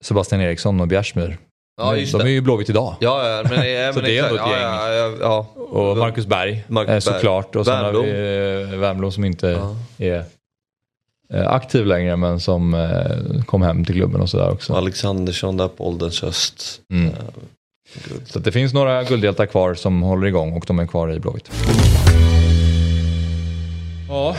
Sebastian 0.04 0.40
Eriksson 0.40 0.80
och 0.80 0.88
Bjärsmyr. 0.88 1.38
Ja, 1.76 1.92
De- 1.92 2.00
just 2.00 2.12
de 2.12 2.18
det. 2.18 2.24
är 2.24 2.32
ju 2.32 2.40
Blåvitt 2.40 2.70
idag. 2.70 2.96
Ja, 3.00 3.28
ja 3.28 3.42
men, 3.48 3.70
ja, 3.70 3.92
Så 3.92 3.98
men 3.98 4.04
det 4.10 4.18
är 4.18 4.22
ändå 4.24 4.34
ett 4.34 4.40
ja, 4.46 4.50
gäng. 4.52 4.62
ja, 4.62 5.16
ja, 5.20 5.38
Och 5.56 5.96
Marcus 5.96 6.26
Berg 6.26 6.64
Marcus 6.68 7.06
eh, 7.06 7.12
såklart. 7.14 7.56
Och 7.56 7.64
sen 7.66 7.74
har 7.76 7.82
Wernbloom. 7.82 8.06
vi 8.06 8.72
eh, 8.74 8.78
Wernbloom 8.78 9.12
som 9.12 9.24
inte 9.24 9.48
är 9.98 10.14
eh, 10.18 10.22
aktiv 11.34 11.86
längre 11.86 12.16
men 12.16 12.40
som 12.40 12.74
eh, 12.74 13.44
kom 13.44 13.62
hem 13.62 13.84
till 13.84 13.94
klubben 13.94 14.20
och 14.20 14.30
sådär 14.30 14.50
också. 14.50 14.74
Alexandersson 14.74 15.56
där 15.56 15.68
på 15.68 15.88
ålderns 15.88 16.22
höst. 16.22 16.80
Mm. 16.92 17.14
Så 18.26 18.38
att 18.38 18.44
det 18.44 18.52
finns 18.52 18.72
några 18.74 19.04
guldhjältar 19.04 19.46
kvar 19.46 19.74
som 19.74 20.02
håller 20.02 20.26
igång 20.26 20.52
och 20.52 20.64
de 20.66 20.78
är 20.78 20.86
kvar 20.86 21.12
i 21.12 21.20
Blåvitt. 21.20 21.50
Ja, 24.08 24.36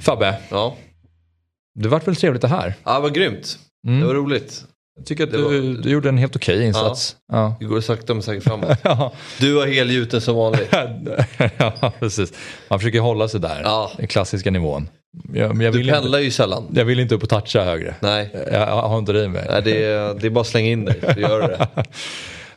Fabbe. 0.00 0.34
Ja. 0.50 0.76
Det 1.80 1.88
vart 1.88 2.08
väl 2.08 2.16
trevligt 2.16 2.42
det 2.42 2.48
här? 2.48 2.74
Ja, 2.84 3.00
vad 3.00 3.14
grymt. 3.14 3.58
Mm. 3.86 4.00
Det 4.00 4.06
var 4.06 4.14
roligt. 4.14 4.64
Jag 4.96 5.06
tycker 5.06 5.24
att 5.24 5.30
Det 5.30 5.36
du, 5.36 5.42
var- 5.42 5.82
du 5.82 5.90
gjorde 5.90 6.08
en 6.08 6.18
helt 6.18 6.36
okej 6.36 6.66
insats. 6.66 7.16
Ja. 7.32 7.54
Det 7.60 7.64
går 7.64 7.80
sakta 7.80 8.14
men 8.14 8.22
säkert 8.22 8.44
framåt. 8.44 8.78
Ja. 8.82 9.12
Du 9.40 9.52
var 9.54 9.66
helgjuten 9.66 10.20
som 10.20 10.36
vanligt. 10.36 10.68
ja, 11.58 11.92
precis. 11.98 12.32
Man 12.68 12.78
försöker 12.78 13.00
hålla 13.00 13.28
sig 13.28 13.40
där, 13.40 13.60
Ja. 13.64 13.90
den 13.96 14.06
klassiska 14.06 14.50
nivån. 14.50 14.88
Jag, 15.32 15.62
jag 15.62 15.72
Du 15.72 15.78
pendlar 15.84 16.18
inte, 16.18 16.24
ju 16.24 16.30
sällan. 16.30 16.68
jag 16.74 16.84
vill 16.84 17.00
inte 17.00 17.14
upp 17.14 17.22
och 17.22 17.28
toucha 17.28 17.64
högre. 17.64 17.94
Nej. 18.00 18.30
Jag, 18.32 18.52
jag 18.52 18.66
har 18.66 18.98
inte 18.98 19.12
det 19.12 19.24
i 19.24 19.28
mig. 19.28 19.46
Nej, 19.50 19.62
det 19.62 19.84
är, 19.84 20.14
det 20.14 20.26
är 20.26 20.30
bara 20.30 20.40
att 20.40 20.46
slänga 20.46 20.70
in 20.70 20.84
dig. 20.84 21.00
Du 21.14 21.20
gör 21.20 21.48
det. 21.48 21.68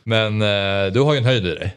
Men 0.04 0.42
eh, 0.42 0.92
du 0.92 1.00
har 1.00 1.12
ju 1.12 1.18
en 1.18 1.24
höjd 1.24 1.46
i 1.46 1.54
dig. 1.54 1.76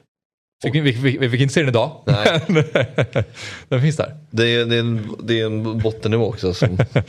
Fick, 0.64 0.76
vi, 0.76 0.80
vi, 0.92 1.18
vi 1.18 1.30
fick 1.30 1.42
inte 1.42 1.54
se 1.54 1.60
den 1.60 1.70
idag. 1.70 2.04
Nej. 2.06 2.42
den 3.70 3.82
finns 3.82 3.98
där. 3.98 4.16
Det 4.32 4.56
är, 4.56 4.66
det 4.66 4.76
är, 4.76 4.80
en, 4.80 5.16
det 5.24 5.40
är 5.40 5.46
en 5.46 5.80
bottennivå 5.80 6.26
också. 6.26 6.54
Som... 6.54 6.78
Nej, 6.94 7.04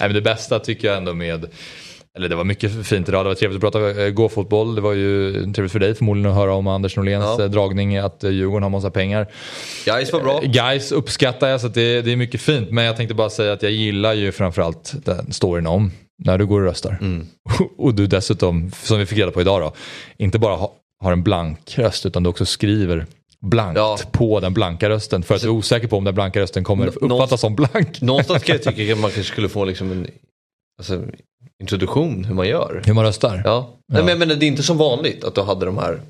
men 0.00 0.14
det 0.14 0.20
bästa 0.20 0.58
tycker 0.58 0.88
jag 0.88 0.96
ändå 0.96 1.14
med 1.14 1.46
eller 2.16 2.28
det 2.28 2.36
var 2.36 2.44
mycket 2.44 2.86
fint 2.86 3.08
idag. 3.08 3.24
Det 3.24 3.28
var 3.28 3.34
trevligt 3.34 3.64
att 3.64 3.72
prata 3.72 4.04
eh, 4.04 4.10
gå-fotboll. 4.10 4.74
Det 4.74 4.80
var 4.80 4.92
ju 4.92 5.32
trevligt 5.32 5.72
för 5.72 5.78
dig 5.78 5.94
förmodligen 5.94 6.30
att 6.30 6.36
höra 6.36 6.54
om 6.54 6.66
Anders 6.66 6.96
Norléns 6.96 7.24
Ja. 7.38 7.44
eh, 7.44 7.50
dragning 7.50 7.96
att 7.96 8.24
eh, 8.24 8.30
Djurgården 8.30 8.62
har 8.62 8.70
massa 8.70 8.90
pengar. 8.90 9.26
Gais 9.86 10.12
var 10.12 10.20
bra. 10.20 10.40
Gais 10.44 10.92
uppskattar 10.92 11.48
jag 11.48 11.60
så 11.60 11.66
att 11.66 11.74
det, 11.74 12.02
det 12.02 12.12
är 12.12 12.16
mycket 12.16 12.40
fint. 12.40 12.70
Men 12.70 12.84
jag 12.84 12.96
tänkte 12.96 13.14
bara 13.14 13.30
säga 13.30 13.52
att 13.52 13.62
jag 13.62 13.72
gillar 13.72 14.14
ju 14.14 14.32
framförallt 14.32 14.94
den 15.04 15.32
storyn 15.32 15.66
om 15.66 15.92
när 16.24 16.38
du 16.38 16.46
går 16.46 16.60
och 16.60 16.66
röstar. 16.66 16.98
Mm. 17.00 17.26
Och 17.78 17.94
du 17.94 18.06
dessutom, 18.06 18.70
som 18.82 18.98
vi 18.98 19.06
fick 19.06 19.18
reda 19.18 19.30
på 19.30 19.40
idag 19.40 19.60
då, 19.60 19.72
inte 20.18 20.38
bara 20.38 20.56
ha, 20.56 20.72
har 21.00 21.12
en 21.12 21.22
blank 21.22 21.74
röst 21.78 22.06
utan 22.06 22.22
du 22.22 22.30
också 22.30 22.46
skriver 22.46 23.06
blankt 23.40 24.12
på 24.12 24.40
den 24.40 24.54
blanka 24.54 24.88
rösten 24.88 25.22
för 25.22 25.34
att 25.34 25.40
du 25.40 25.46
är 25.46 25.52
osäker 25.52 25.88
på 25.88 25.96
om 25.96 26.04
den 26.04 26.14
blanka 26.14 26.40
rösten 26.40 26.64
kommer 26.64 26.86
uppfattas 26.86 27.40
som 27.40 27.54
blank. 27.54 28.00
Någonstans 28.00 28.42
kan 28.42 28.56
jag 28.64 28.76
tycka 28.76 28.92
att 28.92 28.98
man 29.00 29.10
kanske 29.10 29.32
skulle 29.32 29.48
få 29.48 29.64
liksom 29.64 29.92
en 29.92 30.06
alltså, 30.78 31.02
introduktion 31.60 32.24
hur 32.24 32.34
man 32.34 32.48
gör. 32.48 32.82
Hur 32.86 32.94
man 32.94 33.04
röstar? 33.04 33.42
Ja. 33.44 33.70
Nej, 33.92 34.04
men, 34.04 34.18
men 34.18 34.28
det 34.28 34.34
är 34.34 34.48
inte 34.48 34.62
som 34.62 34.78
vanligt 34.78 35.24
att 35.24 35.34
du 35.34 35.40
hade 35.42 35.66
de 35.66 35.78
här 35.78 36.00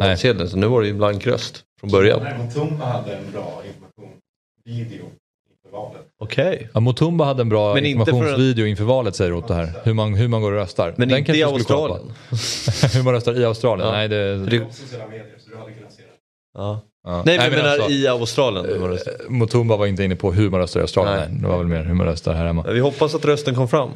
valsedlarna. 0.00 0.50
Så 0.50 0.56
nu 0.56 0.66
var 0.66 0.80
det 0.80 0.86
ju 0.86 0.90
en 0.90 0.98
blank 0.98 1.26
röst 1.26 1.62
från 1.80 1.90
början. 1.90 2.20
Tumba 2.54 2.84
hade 2.84 3.12
en 3.16 3.32
bra 3.32 3.62
information. 3.66 4.18
Video 4.64 5.04
inför 5.50 5.76
valet. 5.76 6.02
Okej. 6.22 6.68
Ja, 6.74 6.80
Motumba 6.80 7.24
hade 7.24 7.42
en 7.42 7.48
bra 7.48 7.74
Men 7.74 7.84
inte 7.84 8.10
informationsvideo 8.10 8.66
inför 8.66 8.84
valet 8.84 9.16
säger 9.16 9.32
Otto 9.32 9.52
här. 9.54 9.72
Hur 9.84 9.94
man, 9.94 10.14
hur 10.14 10.28
man 10.28 10.42
går 10.42 10.52
och 10.52 10.58
röstar. 10.58 10.94
Men 10.96 11.10
inte 11.10 11.16
kanske 11.16 11.36
i 11.36 11.40
jag. 11.40 11.52
Australien. 11.52 12.12
hur 12.94 13.02
man 13.02 13.14
röstar 13.14 13.40
i 13.40 13.44
Australien? 13.44 13.88
Ja. 13.88 13.94
Nej, 13.94 14.08
det... 14.08 14.46
Det- 14.46 14.74
Sociala 14.74 15.06
medier, 15.06 15.34
så 15.38 15.50
du 15.50 15.56
hade 15.56 15.72
kunnat 15.72 15.92
se 15.92 16.02
det. 16.02 16.08
Ja. 16.54 16.80
Ja. 17.04 17.22
Nej, 17.26 17.38
men, 17.38 17.50
men 17.50 17.66
alltså, 17.66 17.90
i 17.90 18.08
Australien. 18.08 18.98
Motumba 19.28 19.76
var 19.76 19.86
inte 19.86 20.04
inne 20.04 20.16
på 20.16 20.32
hur 20.32 20.50
man 20.50 20.60
röstar 20.60 20.80
i 20.80 20.82
Australien. 20.82 21.30
Nej. 21.30 21.40
Det 21.42 21.48
var 21.48 21.58
väl 21.58 21.66
mer 21.66 21.84
hur 21.84 21.94
man 21.94 22.06
röstar 22.06 22.34
här 22.34 22.46
hemma. 22.46 22.64
Vi 22.72 22.80
hoppas 22.80 23.14
att 23.14 23.24
rösten 23.24 23.54
kom 23.54 23.68
fram. 23.68 23.90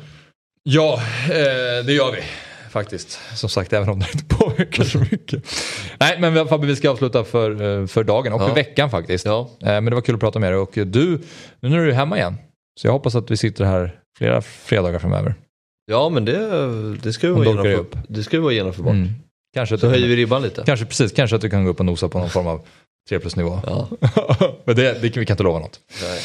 Ja, 0.69 0.95
eh, 1.25 1.85
det 1.87 1.93
gör 1.93 2.13
vi 2.13 2.23
faktiskt. 2.71 3.21
Som 3.35 3.49
sagt, 3.49 3.73
även 3.73 3.89
om 3.89 3.99
det 3.99 4.07
inte 4.13 4.25
påverkar 4.35 4.85
så 4.85 4.99
mycket. 4.99 5.45
Nej, 6.01 6.21
men 6.21 6.49
Fabbe, 6.49 6.67
vi 6.67 6.77
ska 6.77 6.91
avsluta 6.91 7.25
för, 7.25 7.81
eh, 7.81 7.87
för 7.87 8.05
dagen 8.05 8.33
och 8.33 8.43
Ja. 8.43 8.49
för 8.49 8.55
veckan 8.55 8.91
faktiskt. 8.91 9.27
Eh, 9.27 9.47
Men 9.61 9.85
det 9.85 9.95
var 9.95 10.01
kul 10.03 10.15
att 10.15 10.21
prata 10.21 10.39
med 10.39 10.53
dig 10.53 10.59
och 10.59 10.71
du, 10.75 11.21
nu 11.61 11.81
är 11.83 11.87
du 11.87 11.93
hemma 11.93 12.17
igen. 12.19 12.35
Så 12.81 12.87
jag 12.87 12.93
hoppas 12.93 13.15
att 13.15 13.31
vi 13.31 13.37
sitter 13.37 13.65
här 13.65 14.01
flera 14.19 14.43
fredagar 14.43 14.99
framöver. 14.99 15.35
Ja, 15.91 16.09
men 16.09 16.25
det, 16.25 16.97
det 17.03 17.13
ska 17.13 17.27
vi 17.27 17.33
vara 17.33 17.45
genomför, 17.45 17.85
det 18.09 18.23
ska 18.23 18.37
vi 18.37 18.43
vara 18.43 18.53
genomförbart. 18.53 18.93
Mm. 18.93 19.09
Kanske 19.55 19.79
Så 19.79 19.89
höjer 19.89 20.09
vi 20.09 20.17
ribban 20.17 20.43
lite. 20.43 20.63
Kanske 20.67 20.87
precis, 20.87 21.13
kanske 21.13 21.37
att 21.37 21.43
du 21.43 21.51
kan 21.51 21.65
gå 21.65 21.71
upp 21.71 21.81
och 21.81 21.87
nosa 21.87 22.09
på 22.09 22.19
någon 22.19 22.31
form 22.31 22.47
av 22.47 22.61
3 23.09 23.19
plus 23.19 23.37
nivå. 23.37 23.61
men 24.65 24.77
det, 24.77 24.83
det, 25.03 25.09
kan- 25.11 25.21
vi 25.21 25.27
kan 25.27 25.35
inte 25.35 25.43
lova 25.43 25.59
något. 25.59 25.81
Nej. 26.03 26.21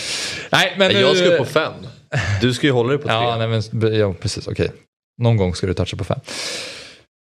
Nej, 0.51 0.76
men 0.77 1.01
jag 1.01 1.18
ska 1.18 1.26
upp 1.26 1.38
på 1.38 1.45
fem. 1.45 1.73
Du 2.41 2.53
ska 2.53 2.67
ju 2.67 2.73
hålla 2.73 2.89
dig 2.89 2.97
på 2.97 3.07
tre. 3.07 3.13
Ja, 3.13 3.38
nej, 3.38 3.47
men, 3.47 3.93
ja 3.99 4.13
precis, 4.13 4.47
okej. 4.47 4.71
Någon 5.21 5.38
gång 5.38 5.55
ska 5.55 5.67
du 5.67 5.73
toucha 5.73 5.97
på 5.97 6.03
fem. 6.03 6.19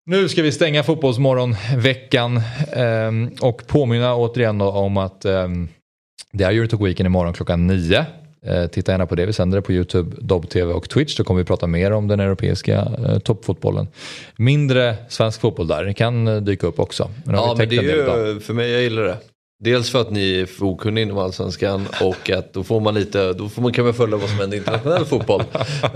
Nu 0.06 0.28
ska 0.28 0.42
vi 0.42 0.52
stänga 0.52 0.82
Fotbollsmorgon-veckan 0.82 2.40
ehm, 2.72 3.30
och 3.40 3.66
påminna 3.66 4.16
återigen 4.16 4.60
om 4.60 4.96
att 4.96 5.24
ehm, 5.24 5.68
det 6.32 6.44
är 6.44 6.50
Eurotalk 6.50 6.82
Weekend 6.82 7.06
imorgon 7.06 7.32
klockan 7.32 7.66
nio. 7.66 8.06
Eh, 8.46 8.66
titta 8.66 8.92
gärna 8.92 9.06
på 9.06 9.14
det, 9.14 9.26
vi 9.26 9.32
sänder 9.32 9.58
det 9.58 9.62
på 9.62 9.72
YouTube, 9.72 10.16
Dobb-TV 10.20 10.72
och 10.72 10.88
Twitch. 10.88 11.16
Då 11.16 11.24
kommer 11.24 11.40
vi 11.40 11.44
prata 11.44 11.66
mer 11.66 11.90
om 11.90 12.08
den 12.08 12.20
europeiska 12.20 12.88
eh, 13.06 13.18
toppfotbollen. 13.18 13.88
Mindre 14.36 14.96
svensk 15.08 15.40
fotboll 15.40 15.66
där, 15.66 15.84
det 15.84 15.94
kan 15.94 16.28
eh, 16.28 16.36
dyka 16.36 16.66
upp 16.66 16.78
också. 16.80 17.10
Men 17.24 17.34
Ja, 17.34 17.54
men 17.58 17.68
det 17.68 17.76
är 17.76 18.26
ju, 18.26 18.40
för 18.40 18.54
mig, 18.54 18.70
jag 18.70 18.82
gillar 18.82 19.02
det. 19.02 19.16
Dels 19.64 19.90
för 19.90 20.00
att 20.00 20.10
ni 20.10 20.40
är 20.40 20.46
för 20.46 20.64
okunniga 20.64 21.02
inom 21.02 21.18
allsvenskan 21.18 21.88
och 22.00 22.30
att 22.30 22.52
då 22.52 22.64
får 22.64 22.80
man 22.80 22.94
lite, 22.94 23.32
då 23.32 23.48
får 23.48 23.62
man, 23.62 23.72
kan 23.72 23.84
man 23.84 23.94
följa 23.94 24.16
vad 24.16 24.28
som 24.28 24.38
händer 24.38 24.56
i 24.56 24.58
internationell 24.58 25.04
fotboll. 25.04 25.42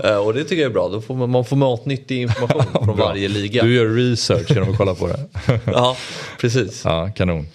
Eh, 0.03 0.17
och 0.17 0.33
det 0.33 0.43
tycker 0.43 0.61
jag 0.61 0.69
är 0.69 0.73
bra, 0.73 0.89
då 0.89 1.01
får 1.01 1.15
man, 1.15 1.29
man 1.29 1.45
får 1.45 1.55
matnyttig 1.55 2.21
information 2.21 2.85
från 2.85 2.97
varje 2.97 3.27
liga. 3.27 3.63
Du 3.63 3.75
gör 3.75 3.85
research 3.85 4.51
genom 4.51 4.71
att 4.71 4.77
kolla 4.77 4.95
på 4.95 5.07
det. 5.07 5.19
ja, 5.65 5.97
precis. 6.41 6.81
Ja, 6.85 7.11
kanon. 7.15 7.47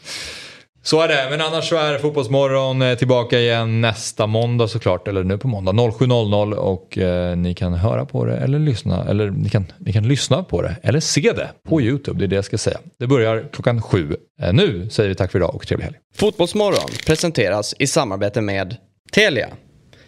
Så 0.85 1.01
är 1.01 1.09
det, 1.09 1.27
men 1.31 1.41
annars 1.41 1.69
så 1.69 1.77
är 1.77 1.99
Fotbollsmorgon 1.99 2.83
eh, 2.83 2.95
tillbaka 2.95 3.39
igen 3.39 3.81
nästa 3.81 4.27
måndag 4.27 4.69
såklart, 4.69 5.09
eller 5.09 5.25
nu 5.25 5.39
på 5.39 5.49
måndag 5.49 5.73
07.00 5.73 6.55
och 6.55 6.99
eh, 6.99 7.37
ni 7.37 7.55
kan 7.55 7.75
höra 7.75 8.05
på 8.05 8.25
det 8.25 8.37
eller 8.37 8.59
lyssna, 8.59 9.05
eller 9.09 9.31
ni 9.31 9.49
kan, 9.49 9.73
ni 9.79 9.93
kan 9.93 10.09
lyssna 10.09 10.43
på 10.43 10.63
det 10.63 10.77
eller 10.83 11.01
se 11.01 11.33
det 11.37 11.51
på 11.69 11.81
YouTube, 11.81 12.19
det 12.19 12.25
är 12.25 12.29
det 12.29 12.37
jag 12.37 12.45
ska 12.45 12.59
säga. 12.59 12.79
Det 12.99 13.07
börjar 13.07 13.49
klockan 13.53 13.83
sju. 13.83 14.17
Eh, 14.43 14.53
nu 14.53 14.89
säger 14.91 15.09
vi 15.09 15.15
tack 15.15 15.33
för 15.33 15.39
idag 15.39 15.55
och 15.55 15.67
trevlig 15.67 15.85
helg. 15.85 15.97
Fotbollsmorgon 16.17 16.91
presenteras 17.07 17.75
i 17.79 17.87
samarbete 17.87 18.41
med 18.41 18.77
Telia. 19.13 19.49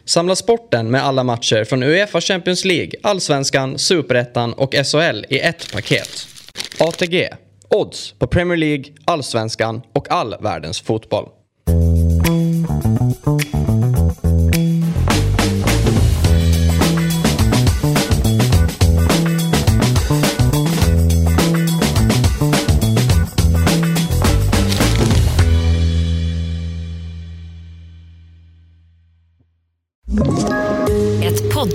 Samla 0.04 0.36
sporten 0.36 0.90
med 0.90 1.04
alla 1.04 1.24
matcher 1.24 1.64
från 1.64 1.82
Uefa 1.82 2.20
Champions 2.20 2.64
League, 2.64 2.92
Allsvenskan, 3.02 3.78
Superettan 3.78 4.52
och 4.52 4.74
SHL 4.74 5.24
i 5.28 5.38
ett 5.38 5.72
paket. 5.72 6.28
ATG. 6.78 7.28
Odds 7.74 8.12
på 8.18 8.26
Premier 8.26 8.56
League, 8.56 8.84
Allsvenskan 9.04 9.82
och 9.92 10.10
all 10.10 10.34
världens 10.40 10.80
fotboll. 10.80 11.28